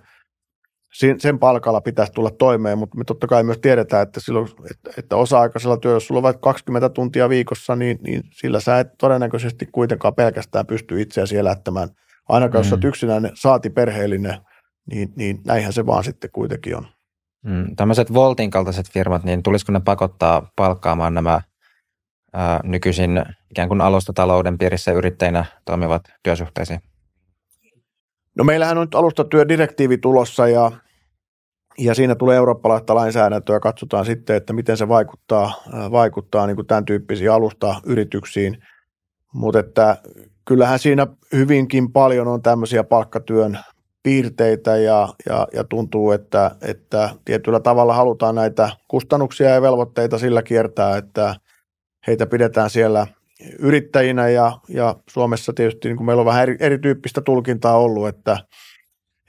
sen 1.18 1.38
palkalla 1.38 1.80
pitäisi 1.80 2.12
tulla 2.12 2.30
toimeen, 2.30 2.78
mutta 2.78 2.98
me 2.98 3.04
totta 3.04 3.26
kai 3.26 3.42
myös 3.42 3.58
tiedetään, 3.58 4.02
että, 4.02 4.20
silloin, 4.20 4.48
että, 4.70 4.90
että 4.98 5.16
osa-aikaisella 5.16 5.76
työllä, 5.76 5.96
jos 5.96 6.06
sulla 6.06 6.18
on 6.18 6.22
vaikka 6.22 6.40
20 6.40 6.88
tuntia 6.88 7.28
viikossa, 7.28 7.76
niin, 7.76 7.98
niin 8.02 8.22
sillä 8.32 8.60
sä 8.60 8.80
et 8.80 8.88
todennäköisesti 8.98 9.66
kuitenkaan 9.66 10.14
pelkästään 10.14 10.66
pysty 10.66 11.00
itseäsi 11.00 11.36
elättämään. 11.36 11.88
Ainakaan 12.28 12.62
mm. 12.62 12.66
jos 12.66 12.72
olet 12.72 12.84
yksinäinen, 12.84 13.30
saati 13.34 13.70
perheellinen, 13.70 14.38
niin, 14.90 15.12
niin 15.16 15.38
näinhän 15.46 15.72
se 15.72 15.86
vaan 15.86 16.04
sitten 16.04 16.30
kuitenkin 16.32 16.76
on. 16.76 16.86
Mm, 17.44 17.76
tämmöiset 17.76 18.14
Voltin 18.14 18.50
kaltaiset 18.50 18.90
firmat, 18.90 19.24
niin 19.24 19.42
tulisiko 19.42 19.72
ne 19.72 19.80
pakottaa 19.84 20.50
palkkaamaan 20.56 21.14
nämä 21.14 21.40
ää, 22.32 22.60
nykyisin 22.64 23.22
ikään 23.50 23.68
kuin 23.68 23.80
alustatalouden 23.80 24.58
piirissä 24.58 24.92
yrittäjinä 24.92 25.44
toimivat 25.64 26.02
työsuhteisiin? 26.22 26.80
No 28.36 28.44
meillähän 28.44 28.78
on 28.78 28.86
nyt 28.86 28.94
alustatyödirektiivi 28.94 29.98
tulossa 29.98 30.48
ja, 30.48 30.72
ja 31.78 31.94
siinä 31.94 32.14
tulee 32.14 32.36
eurooppalaista 32.36 32.94
lainsäädäntöä. 32.94 33.60
Katsotaan 33.60 34.04
sitten, 34.04 34.36
että 34.36 34.52
miten 34.52 34.76
se 34.76 34.88
vaikuttaa, 34.88 35.52
vaikuttaa 35.90 36.46
niin 36.46 36.56
kuin 36.56 36.66
tämän 36.66 36.84
tyyppisiin 36.84 37.30
alustayrityksiin. 37.30 38.58
Mutta 39.32 39.58
että 39.58 39.96
kyllähän 40.44 40.78
siinä 40.78 41.06
hyvinkin 41.32 41.92
paljon 41.92 42.28
on 42.28 42.42
tämmöisiä 42.42 42.84
palkkatyön 42.84 43.58
piirteitä 44.02 44.76
ja, 44.76 45.08
ja, 45.28 45.48
ja 45.52 45.64
tuntuu, 45.64 46.10
että, 46.10 46.50
että 46.62 47.10
tietyllä 47.24 47.60
tavalla 47.60 47.94
halutaan 47.94 48.34
näitä 48.34 48.70
kustannuksia 48.88 49.50
ja 49.50 49.62
velvoitteita 49.62 50.18
sillä 50.18 50.42
kiertää, 50.42 50.96
että 50.96 51.34
heitä 52.06 52.26
pidetään 52.26 52.70
siellä 52.70 53.06
yrittäjinä 53.58 54.28
ja, 54.28 54.58
ja 54.68 54.96
Suomessa 55.10 55.52
tietysti 55.52 55.88
niin 55.88 55.96
kuin 55.96 56.06
meillä 56.06 56.20
on 56.20 56.26
vähän 56.26 56.42
eri, 56.42 56.56
erityyppistä 56.60 57.20
tulkintaa 57.20 57.78
ollut, 57.78 58.08
että, 58.08 58.38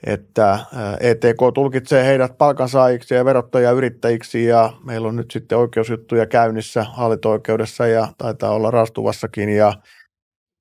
että 0.06 0.58
ETK 1.00 1.38
tulkitsee 1.54 2.04
heidät 2.04 2.38
palkansaajiksi 2.38 3.14
ja 3.14 3.24
verottaja 3.24 3.70
yrittäjiksi 3.70 4.44
ja 4.44 4.72
meillä 4.84 5.08
on 5.08 5.16
nyt 5.16 5.30
sitten 5.30 5.58
oikeusjuttuja 5.58 6.26
käynnissä 6.26 6.84
hallinto-oikeudessa 6.84 7.86
ja 7.86 8.08
taitaa 8.18 8.50
olla 8.50 8.70
rastuvassakin 8.70 9.48
ja, 9.48 9.72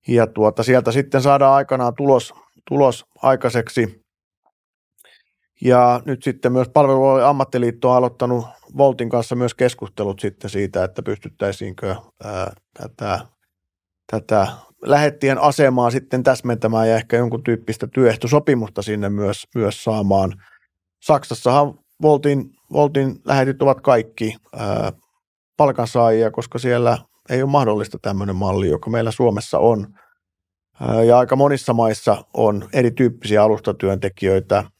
ja 0.07 0.27
tuota, 0.27 0.63
sieltä 0.63 0.91
sitten 0.91 1.21
saadaan 1.21 1.53
aikanaan 1.53 1.95
tulos, 1.95 2.33
tulos 2.67 3.05
aikaiseksi. 3.21 4.07
Ja 5.61 6.01
nyt 6.05 6.23
sitten 6.23 6.53
myös 6.53 6.69
palvelualueen 6.69 7.27
ammattiliitto 7.27 7.89
on 7.91 7.97
aloittanut 7.97 8.45
Voltin 8.77 9.09
kanssa 9.09 9.35
myös 9.35 9.53
keskustelut 9.53 10.19
sitten 10.19 10.49
siitä, 10.49 10.83
että 10.83 11.03
pystyttäisiinkö 11.03 11.95
ää, 12.23 12.53
tätä, 12.73 13.19
tätä 14.11 14.47
lähettien 14.81 15.41
asemaa 15.41 15.91
sitten 15.91 16.23
täsmentämään 16.23 16.89
ja 16.89 16.95
ehkä 16.95 17.17
jonkun 17.17 17.43
tyyppistä 17.43 17.87
työehtosopimusta 17.87 18.81
sinne 18.81 19.09
myös, 19.09 19.43
myös 19.55 19.83
saamaan. 19.83 20.33
Saksassahan 21.03 21.79
Voltin, 22.01 22.49
Voltin 22.73 23.15
lähetit 23.25 23.61
ovat 23.61 23.81
kaikki 23.81 24.35
ää, 24.55 24.91
palkansaajia, 25.57 26.31
koska 26.31 26.59
siellä 26.59 26.97
ei 27.29 27.41
ole 27.41 27.51
mahdollista 27.51 27.97
tämmöinen 28.01 28.35
malli, 28.35 28.69
joka 28.69 28.89
meillä 28.89 29.11
Suomessa 29.11 29.59
on. 29.59 29.87
Ää, 30.81 31.03
ja 31.03 31.17
aika 31.17 31.35
monissa 31.35 31.73
maissa 31.73 32.25
on 32.33 32.69
erityyppisiä 32.73 33.43
alustatyöntekijöitä– 33.43 34.63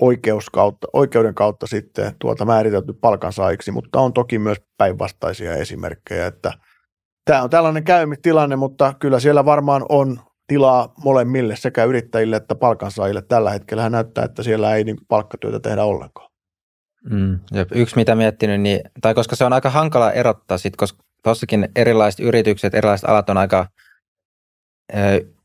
oikeus 0.00 0.50
kautta, 0.50 0.86
oikeuden 0.92 1.34
kautta 1.34 1.66
sitten 1.66 2.14
tuota 2.18 2.44
määritelty 2.44 2.92
palkansaajiksi, 2.92 3.70
mutta 3.70 4.00
on 4.00 4.12
toki 4.12 4.38
myös 4.38 4.58
päinvastaisia 4.78 5.54
esimerkkejä, 5.54 6.26
että 6.26 6.52
tämä 7.24 7.42
on 7.42 7.50
tällainen 7.50 7.84
käymistilanne, 7.84 8.56
mutta 8.56 8.94
kyllä 8.98 9.20
siellä 9.20 9.44
varmaan 9.44 9.86
on 9.88 10.20
tilaa 10.46 10.94
molemmille 11.04 11.56
sekä 11.56 11.84
yrittäjille 11.84 12.36
että 12.36 12.54
palkansaajille. 12.54 13.22
Tällä 13.22 13.50
hetkellä 13.50 13.90
näyttää, 13.90 14.24
että 14.24 14.42
siellä 14.42 14.74
ei 14.74 14.84
niin 14.84 14.96
palkkatyötä 15.08 15.60
tehdä 15.60 15.84
ollenkaan. 15.84 16.30
Mm, 17.10 17.40
ja 17.52 17.66
yksi 17.74 17.96
mitä 17.96 18.14
miettinyt, 18.14 18.60
niin, 18.60 18.80
tai 19.00 19.14
koska 19.14 19.36
se 19.36 19.44
on 19.44 19.52
aika 19.52 19.70
hankala 19.70 20.12
erottaa, 20.12 20.58
sit, 20.58 20.76
koska 20.76 21.02
tuossakin 21.22 21.68
erilaiset 21.76 22.20
yritykset, 22.20 22.74
erilaiset 22.74 23.08
alat 23.08 23.30
on 23.30 23.36
aika 23.36 23.66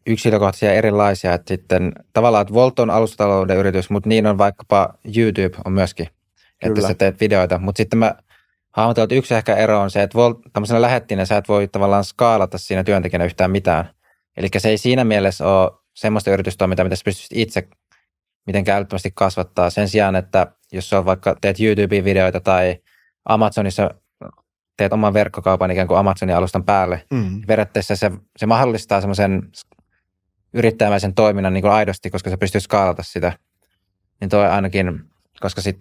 yksilökohtaisia 0.07 0.73
erilaisia, 0.73 1.33
että 1.33 1.53
sitten 1.53 1.91
tavallaan, 2.13 2.41
että 2.41 2.53
Volt 2.53 2.79
on 2.79 2.89
alustatalouden 2.89 3.57
yritys, 3.57 3.89
mutta 3.89 4.09
niin 4.09 4.27
on 4.27 4.37
vaikkapa 4.37 4.93
YouTube 5.17 5.57
on 5.65 5.71
myöskin, 5.71 6.07
Kyllä. 6.07 6.73
että 6.73 6.87
sä 6.87 6.93
teet 6.93 7.19
videoita, 7.19 7.57
mutta 7.57 7.77
sitten 7.77 7.99
mä 7.99 8.15
hahmotan, 8.77 9.03
että 9.03 9.15
yksi 9.15 9.35
ehkä 9.35 9.55
ero 9.55 9.81
on 9.81 9.91
se, 9.91 10.03
että 10.03 10.15
Volt, 10.15 10.39
tämmöisenä 10.53 10.81
lähettinä 10.81 11.25
sä 11.25 11.37
et 11.37 11.47
voi 11.47 11.67
tavallaan 11.67 12.03
skaalata 12.03 12.57
siinä 12.57 12.83
työntekijänä 12.83 13.25
yhtään 13.25 13.51
mitään. 13.51 13.89
Eli 14.37 14.47
se 14.57 14.69
ei 14.69 14.77
siinä 14.77 15.03
mielessä 15.03 15.47
ole 15.47 15.71
semmoista 15.93 16.31
yritystoimintaa, 16.31 16.83
mitä 16.83 16.95
sä 16.95 17.01
pystyisit 17.05 17.37
itse 17.37 17.67
mitenkään 18.47 18.77
älyttömästi 18.77 19.11
kasvattaa. 19.15 19.69
Sen 19.69 19.89
sijaan, 19.89 20.15
että 20.15 20.47
jos 20.71 20.89
sä 20.89 21.05
vaikka 21.05 21.35
teet 21.41 21.59
YouTube-videoita 21.59 22.39
tai 22.39 22.77
Amazonissa 23.25 23.91
teet 24.77 24.93
oman 24.93 25.13
verkkokaupan 25.13 25.71
ikään 25.71 25.87
kuin 25.87 25.97
Amazonin 25.97 26.35
alustan 26.35 26.63
päälle, 26.63 27.03
mm. 27.11 27.41
periaatteessa 27.47 27.95
se, 27.95 28.11
se 28.37 28.45
mahdollistaa 28.45 29.01
semmoisen 29.01 29.49
yrittäjämäisen 30.53 31.13
toiminnan 31.13 31.53
niin 31.53 31.61
kuin 31.61 31.71
aidosti, 31.71 32.09
koska 32.09 32.29
se 32.29 32.37
pystyy 32.37 32.61
skaalata 32.61 33.03
sitä. 33.03 33.33
Niin 34.21 34.29
toi 34.29 34.47
ainakin, 34.47 35.03
koska 35.39 35.61
sit, 35.61 35.77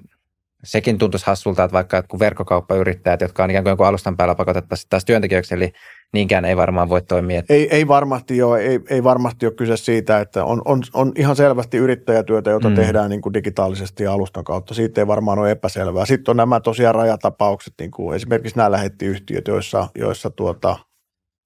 sekin 0.66 0.98
tuntuisi 0.98 1.26
hassulta, 1.26 1.64
että 1.64 1.72
vaikka 1.72 2.02
kun 2.02 2.20
verkkokauppayrittäjät, 2.20 3.20
jotka 3.20 3.44
on 3.44 3.51
ikään 3.51 3.76
kuin 3.76 3.86
alustan 3.86 4.16
päällä 4.16 4.34
pakotettaisiin 4.34 4.88
taas 4.90 5.05
työntekijöiksi, 5.05 5.55
eli 5.55 5.72
niinkään 6.12 6.44
ei 6.44 6.56
varmaan 6.56 6.88
voi 6.88 7.02
toimia. 7.02 7.43
Ei, 7.48 7.68
ei 7.70 7.88
varmasti 7.88 8.43
ole, 8.43 8.60
ei, 8.60 8.80
ei 8.90 9.05
varmasti 9.05 9.47
ole 9.47 9.55
kyse 9.55 9.76
siitä, 9.76 10.20
että 10.20 10.44
on, 10.44 10.62
on, 10.64 10.82
on 10.94 11.12
ihan 11.16 11.36
selvästi 11.36 11.76
yrittäjätyötä, 11.76 12.51
jota 12.51 12.68
mm. 12.68 12.74
tehdään 12.74 13.10
niin 13.10 13.20
kuin 13.20 13.34
digitaalisesti 13.34 14.05
ja 14.05 14.12
alustan 14.12 14.44
kautta. 14.44 14.74
Siitä 14.74 15.01
ei 15.01 15.06
varmaan 15.06 15.38
ole 15.38 15.51
epäselvää. 15.51 16.06
Sitten 16.06 16.32
on 16.32 16.36
nämä 16.36 16.60
tosiaan 16.60 16.94
rajatapaukset, 16.94 17.74
niin 17.80 17.90
kuin 17.90 18.16
esimerkiksi 18.16 18.56
nämä 18.56 18.70
lähettiyhtiöt, 18.70 19.48
joissa, 19.48 19.88
joissa 19.94 20.30
tuota, 20.30 20.76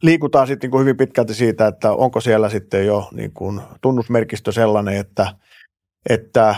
liikutaan 0.03 0.47
sitten 0.47 0.67
niin 0.67 0.71
kuin 0.71 0.81
hyvin 0.81 0.97
pitkälti 0.97 1.35
siitä, 1.35 1.67
että 1.67 1.93
onko 1.93 2.21
siellä 2.21 2.49
sitten 2.49 2.87
jo 2.87 3.09
niin 3.13 3.33
kuin 3.33 3.61
tunnusmerkistö 3.81 4.53
sellainen, 4.53 4.97
että, 4.97 5.27
että 6.09 6.49
äh, 6.49 6.57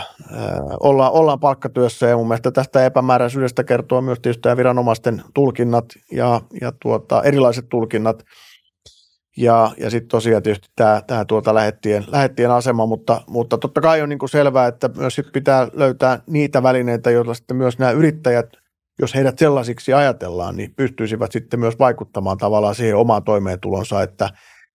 ollaan, 0.79 1.11
ollaan 1.11 1.39
palkkatyössä 1.39 2.07
ja 2.07 2.17
mun 2.17 2.27
mielestä 2.27 2.51
tästä 2.51 2.85
epämääräisyydestä 2.85 3.63
kertoo 3.63 4.01
myös 4.01 4.19
tietysti 4.19 4.49
viranomaisten 4.57 5.21
tulkinnat 5.33 5.85
ja, 6.11 6.41
ja 6.61 6.71
tuota, 6.81 7.23
erilaiset 7.23 7.69
tulkinnat. 7.69 8.23
Ja, 9.37 9.71
ja 9.77 9.89
sitten 9.89 10.07
tosiaan 10.07 10.43
tietysti 10.43 10.67
tämä, 10.75 11.01
tämä 11.07 11.25
tuota 11.25 11.53
lähettien, 11.53 12.05
lähettien 12.07 12.51
asema, 12.51 12.85
mutta, 12.85 13.21
mutta 13.27 13.57
totta 13.57 13.81
kai 13.81 14.01
on 14.01 14.09
niin 14.09 14.19
kuin 14.19 14.29
selvää, 14.29 14.67
että 14.67 14.89
myös 14.97 15.15
sit 15.15 15.31
pitää 15.33 15.67
löytää 15.73 16.19
niitä 16.27 16.63
välineitä, 16.63 17.11
joilla 17.11 17.33
sitten 17.33 17.57
myös 17.57 17.79
nämä 17.79 17.91
yrittäjät, 17.91 18.45
jos 18.99 19.15
heidät 19.15 19.39
sellaisiksi 19.39 19.93
ajatellaan, 19.93 20.57
niin 20.57 20.73
pystyisivät 20.75 21.31
sitten 21.31 21.59
myös 21.59 21.79
vaikuttamaan 21.79 22.37
tavallaan 22.37 22.75
siihen 22.75 22.97
omaan 22.97 23.23
toimeentulonsa, 23.23 24.03
että, 24.03 24.29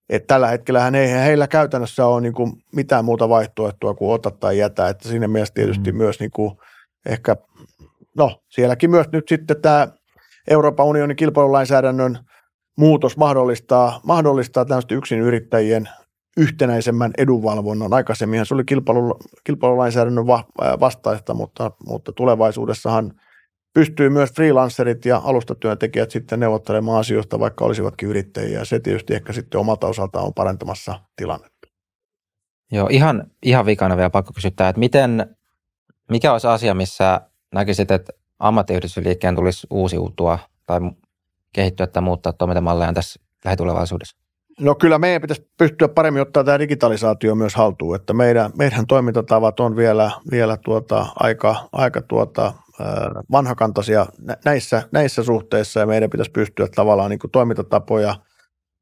että 0.09 0.27
tällä 0.27 0.49
hetkellä 0.49 0.89
ei 0.89 1.11
heillä 1.11 1.47
käytännössä 1.47 2.07
ole 2.07 2.21
niin 2.21 2.33
kuin 2.33 2.53
mitään 2.75 3.05
muuta 3.05 3.29
vaihtoehtoa 3.29 3.95
kuin 3.95 4.15
ota 4.15 4.31
tai 4.31 4.59
jätä, 4.59 4.89
että 4.89 5.09
siinä 5.09 5.29
mielessä 5.29 5.55
tietysti 5.55 5.93
mm. 5.93 5.99
myös 5.99 6.21
niin 6.21 6.31
kuin 6.31 6.53
ehkä, 7.07 7.37
no 8.17 8.43
sielläkin 8.49 8.91
myös 8.91 9.07
nyt 9.13 9.29
sitten 9.29 9.63
tämä 9.63 9.89
Euroopan 10.51 10.87
unionin 10.87 11.17
kilpailulainsäädännön 11.17 12.19
muutos 12.77 13.17
mahdollistaa, 13.17 14.01
mahdollistaa 14.05 14.65
tämmöistä 14.65 14.95
yksin 14.95 15.19
yrittäjien 15.21 15.89
yhtenäisemmän 16.37 17.13
edunvalvonnan. 17.19 17.95
Aikaisemminhan 17.95 18.47
se 18.47 18.55
oli 18.55 18.65
kilpailu, 18.65 19.19
kilpailulainsäädännön 19.45 20.27
vastaista, 20.81 21.35
mutta, 21.35 21.71
mutta 21.87 22.13
tulevaisuudessahan 22.13 23.13
pystyy 23.79 24.09
myös 24.09 24.33
freelancerit 24.33 25.05
ja 25.05 25.21
alustatyöntekijät 25.25 26.11
sitten 26.11 26.41
neuvottelemaan 26.41 26.99
asioista, 26.99 27.41
vaikka 27.41 27.65
olisivatkin 27.65 28.09
yrittäjiä. 28.09 28.65
Se 28.65 28.81
tietysti 28.81 29.15
ehkä 29.15 29.33
sitten 29.33 29.61
omalta 29.61 29.87
osaltaan 29.87 30.25
on 30.25 30.35
parantamassa 30.35 31.01
tilannetta. 31.17 31.69
Joo, 32.73 32.89
ihan, 32.91 33.25
ihan 33.43 33.67
vikana 33.67 33.97
vielä 33.97 34.11
pakko 34.11 34.33
kysyttää, 34.33 34.69
että 34.69 34.79
miten, 34.79 35.37
mikä 36.11 36.33
olisi 36.33 36.47
asia, 36.47 36.75
missä 36.75 37.21
näkisit, 37.55 37.91
että 37.91 38.13
ammattiyhdistysliikkeen 38.39 39.35
tulisi 39.35 39.67
uusiutua 39.71 40.39
tai 40.67 40.81
kehittyä 41.53 41.87
tai 41.87 42.03
muuttaa 42.03 42.33
toimintamalleja 42.33 42.93
tässä 42.93 43.21
lähitulevaisuudessa? 43.45 44.17
No 44.61 44.75
kyllä 44.75 44.99
meidän 44.99 45.23
pitäisi 45.23 45.51
pystyä 45.59 45.89
paremmin 45.89 46.23
ottaa 46.23 46.45
tämä 46.45 46.59
digitalisaatio 46.59 47.35
myös 47.35 47.55
haltuun, 47.55 47.97
että 47.97 48.13
meidän, 48.13 48.51
meidän 48.57 48.87
toimintatavat 48.87 49.61
on 49.61 49.77
vielä, 49.77 50.11
vielä 50.31 50.57
tuota, 50.57 51.07
aika, 51.17 51.69
aika 51.73 52.03
tuota, 52.03 52.53
vanhakantaisia 53.33 54.07
näissä, 54.45 54.83
näissä 54.93 55.23
suhteissa 55.23 55.81
ja 55.81 55.87
meidän 55.87 56.11
pitäisi 56.11 56.31
pystyä 56.31 56.69
tavallaan 56.75 57.11
niin 57.11 57.19
kuin 57.19 57.31
toimintatapoja 57.31 58.15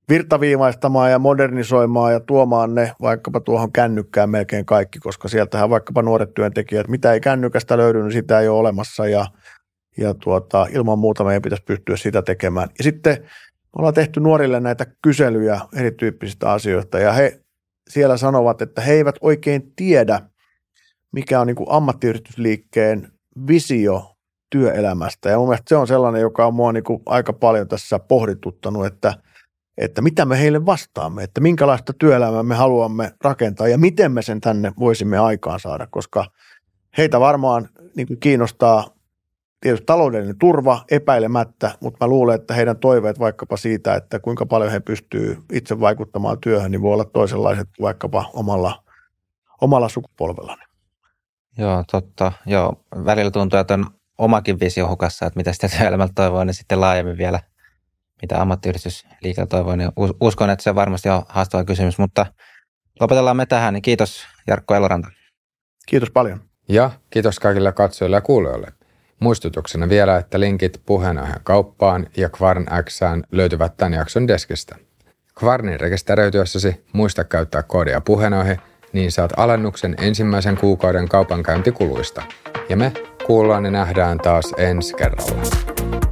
virtaviivaistamaan 0.09 1.10
ja 1.10 1.18
modernisoimaan 1.18 2.12
ja 2.12 2.20
tuomaan 2.20 2.74
ne 2.74 2.93
vaikkapa 3.02 3.40
tuohon 3.40 3.73
kännykkään 3.73 4.31
melkein 4.31 4.66
kaikki, 4.66 4.98
koska 4.98 5.28
sieltähän 5.28 5.70
vaikkapa 5.70 6.02
nuoret 6.02 6.35
työntekijät, 6.35 6.89
mitä 6.89 7.12
ei 7.12 7.20
kännykästä 7.20 7.77
löydy, 7.77 8.02
niin 8.02 8.12
sitä 8.12 8.40
ei 8.40 8.48
ole 8.48 8.59
olemassa 8.59 9.09
ja 9.09 9.27
ja 9.98 10.14
tuota, 10.14 10.66
ilman 10.70 10.98
muuta 10.98 11.24
meidän 11.24 11.43
pitäisi 11.43 11.64
pystyä 11.64 11.97
sitä 11.97 12.23
tekemään. 12.23 12.68
Ja 12.78 12.85
sitten 12.85 13.16
me 13.23 13.78
ollaan 13.78 13.94
tehty 13.94 14.20
nuorille 14.20 14.60
näitä 14.60 14.86
kyselyjä 15.02 15.60
erityyppisistä 15.77 16.52
asioista 16.52 16.98
ja 16.98 17.12
he 17.12 17.40
siellä 17.90 18.16
sanovat, 18.16 18.62
että 18.62 18.81
he 18.81 18.93
eivät 18.93 19.14
oikein 19.20 19.73
tiedä, 19.77 20.20
mikä 21.12 21.40
on 21.40 21.47
niin 21.47 21.56
kuin 21.56 21.70
ammattiyhdistysliikkeen 21.70 23.12
visio 23.48 24.16
työelämästä. 24.50 25.30
Ja 25.30 25.38
mun 25.38 25.48
mielestä 25.48 25.68
se 25.68 25.76
on 25.76 25.86
sellainen, 25.86 26.20
joka 26.20 26.46
on 26.46 26.54
mua 26.54 26.72
niin 26.72 26.84
kuin 26.84 27.02
aika 27.06 27.32
paljon 27.32 27.68
tässä 27.68 27.98
pohdituttanut, 27.98 28.86
että, 28.86 29.14
että 29.78 30.02
mitä 30.02 30.24
me 30.24 30.40
heille 30.40 30.66
vastaamme, 30.66 31.22
että 31.22 31.40
minkälaista 31.40 31.92
työelämää 31.92 32.42
me 32.42 32.54
haluamme 32.54 33.12
rakentaa 33.24 33.68
ja 33.68 33.78
miten 33.78 34.12
me 34.12 34.22
sen 34.22 34.40
tänne 34.40 34.72
voisimme 34.78 35.18
aikaan 35.18 35.60
saada, 35.60 35.86
koska 35.86 36.24
heitä 36.98 37.20
varmaan 37.20 37.68
niin 37.96 38.06
kuin 38.06 38.20
kiinnostaa 38.20 38.96
tietysti 39.60 39.86
taloudellinen 39.86 40.38
turva 40.38 40.84
epäilemättä, 40.90 41.70
mutta 41.80 42.04
mä 42.04 42.08
luulen, 42.08 42.34
että 42.34 42.54
heidän 42.54 42.76
toiveet 42.76 43.18
vaikkapa 43.18 43.56
siitä, 43.56 43.94
että 43.94 44.18
kuinka 44.18 44.46
paljon 44.46 44.70
he 44.70 44.80
pystyy 44.80 45.36
itse 45.52 45.80
vaikuttamaan 45.80 46.40
työhön, 46.40 46.70
niin 46.70 46.82
voi 46.82 46.92
olla 46.92 47.04
toisenlaiset 47.04 47.68
vaikkapa 47.80 48.30
omalla, 48.32 48.82
omalla 49.60 49.88
sukupolvellani. 49.88 50.65
Joo, 51.58 51.84
totta. 51.90 52.32
Joo, 52.46 52.84
välillä 53.04 53.30
tuntuu, 53.30 53.58
että 53.58 53.74
on 53.74 53.86
omakin 54.18 54.60
visio 54.60 54.88
hukassa, 54.88 55.26
että 55.26 55.36
mitä 55.36 55.52
sitä 55.52 55.68
työelämältä 55.78 56.12
toivoo, 56.14 56.44
niin 56.44 56.54
sitten 56.54 56.80
laajemmin 56.80 57.18
vielä, 57.18 57.40
mitä 58.22 58.40
ammattiyhdistysliike 58.40 59.46
toivoo, 59.46 59.76
niin 59.76 59.92
uskon, 60.20 60.50
että 60.50 60.62
se 60.62 60.74
varmasti 60.74 61.08
on 61.08 61.22
haastava 61.28 61.64
kysymys, 61.64 61.98
mutta 61.98 62.26
lopetellaan 63.00 63.36
me 63.36 63.46
tähän, 63.46 63.74
niin 63.74 63.82
kiitos 63.82 64.26
Jarkko 64.46 64.74
Eloranta. 64.74 65.08
Kiitos 65.86 66.10
paljon. 66.10 66.40
Ja 66.68 66.90
kiitos 67.10 67.40
kaikille 67.40 67.72
katsojille 67.72 68.16
ja 68.16 68.20
kuulijoille. 68.20 68.72
Muistutuksena 69.20 69.88
vielä, 69.88 70.16
että 70.16 70.40
linkit 70.40 70.82
puheenaiheen 70.86 71.40
kauppaan 71.44 72.06
ja 72.16 72.28
Kvarn 72.28 72.66
Xään 72.84 73.24
löytyvät 73.32 73.76
tämän 73.76 73.92
jakson 73.92 74.28
deskistä. 74.28 74.76
Kvarnin 75.38 75.80
rekisteröityessäsi 75.80 76.84
muista 76.92 77.24
käyttää 77.24 77.62
koodia 77.62 78.00
puheenaihe, 78.00 78.58
niin 78.92 79.12
saat 79.12 79.32
alennuksen 79.36 79.94
ensimmäisen 80.00 80.56
kuukauden 80.56 81.08
kaupankäyntikuluista. 81.08 82.22
Ja 82.68 82.76
me 82.76 82.92
kuullaan 83.26 83.64
ja 83.64 83.70
nähdään 83.70 84.18
taas 84.18 84.54
ensi 84.56 84.94
kerralla. 84.94 86.05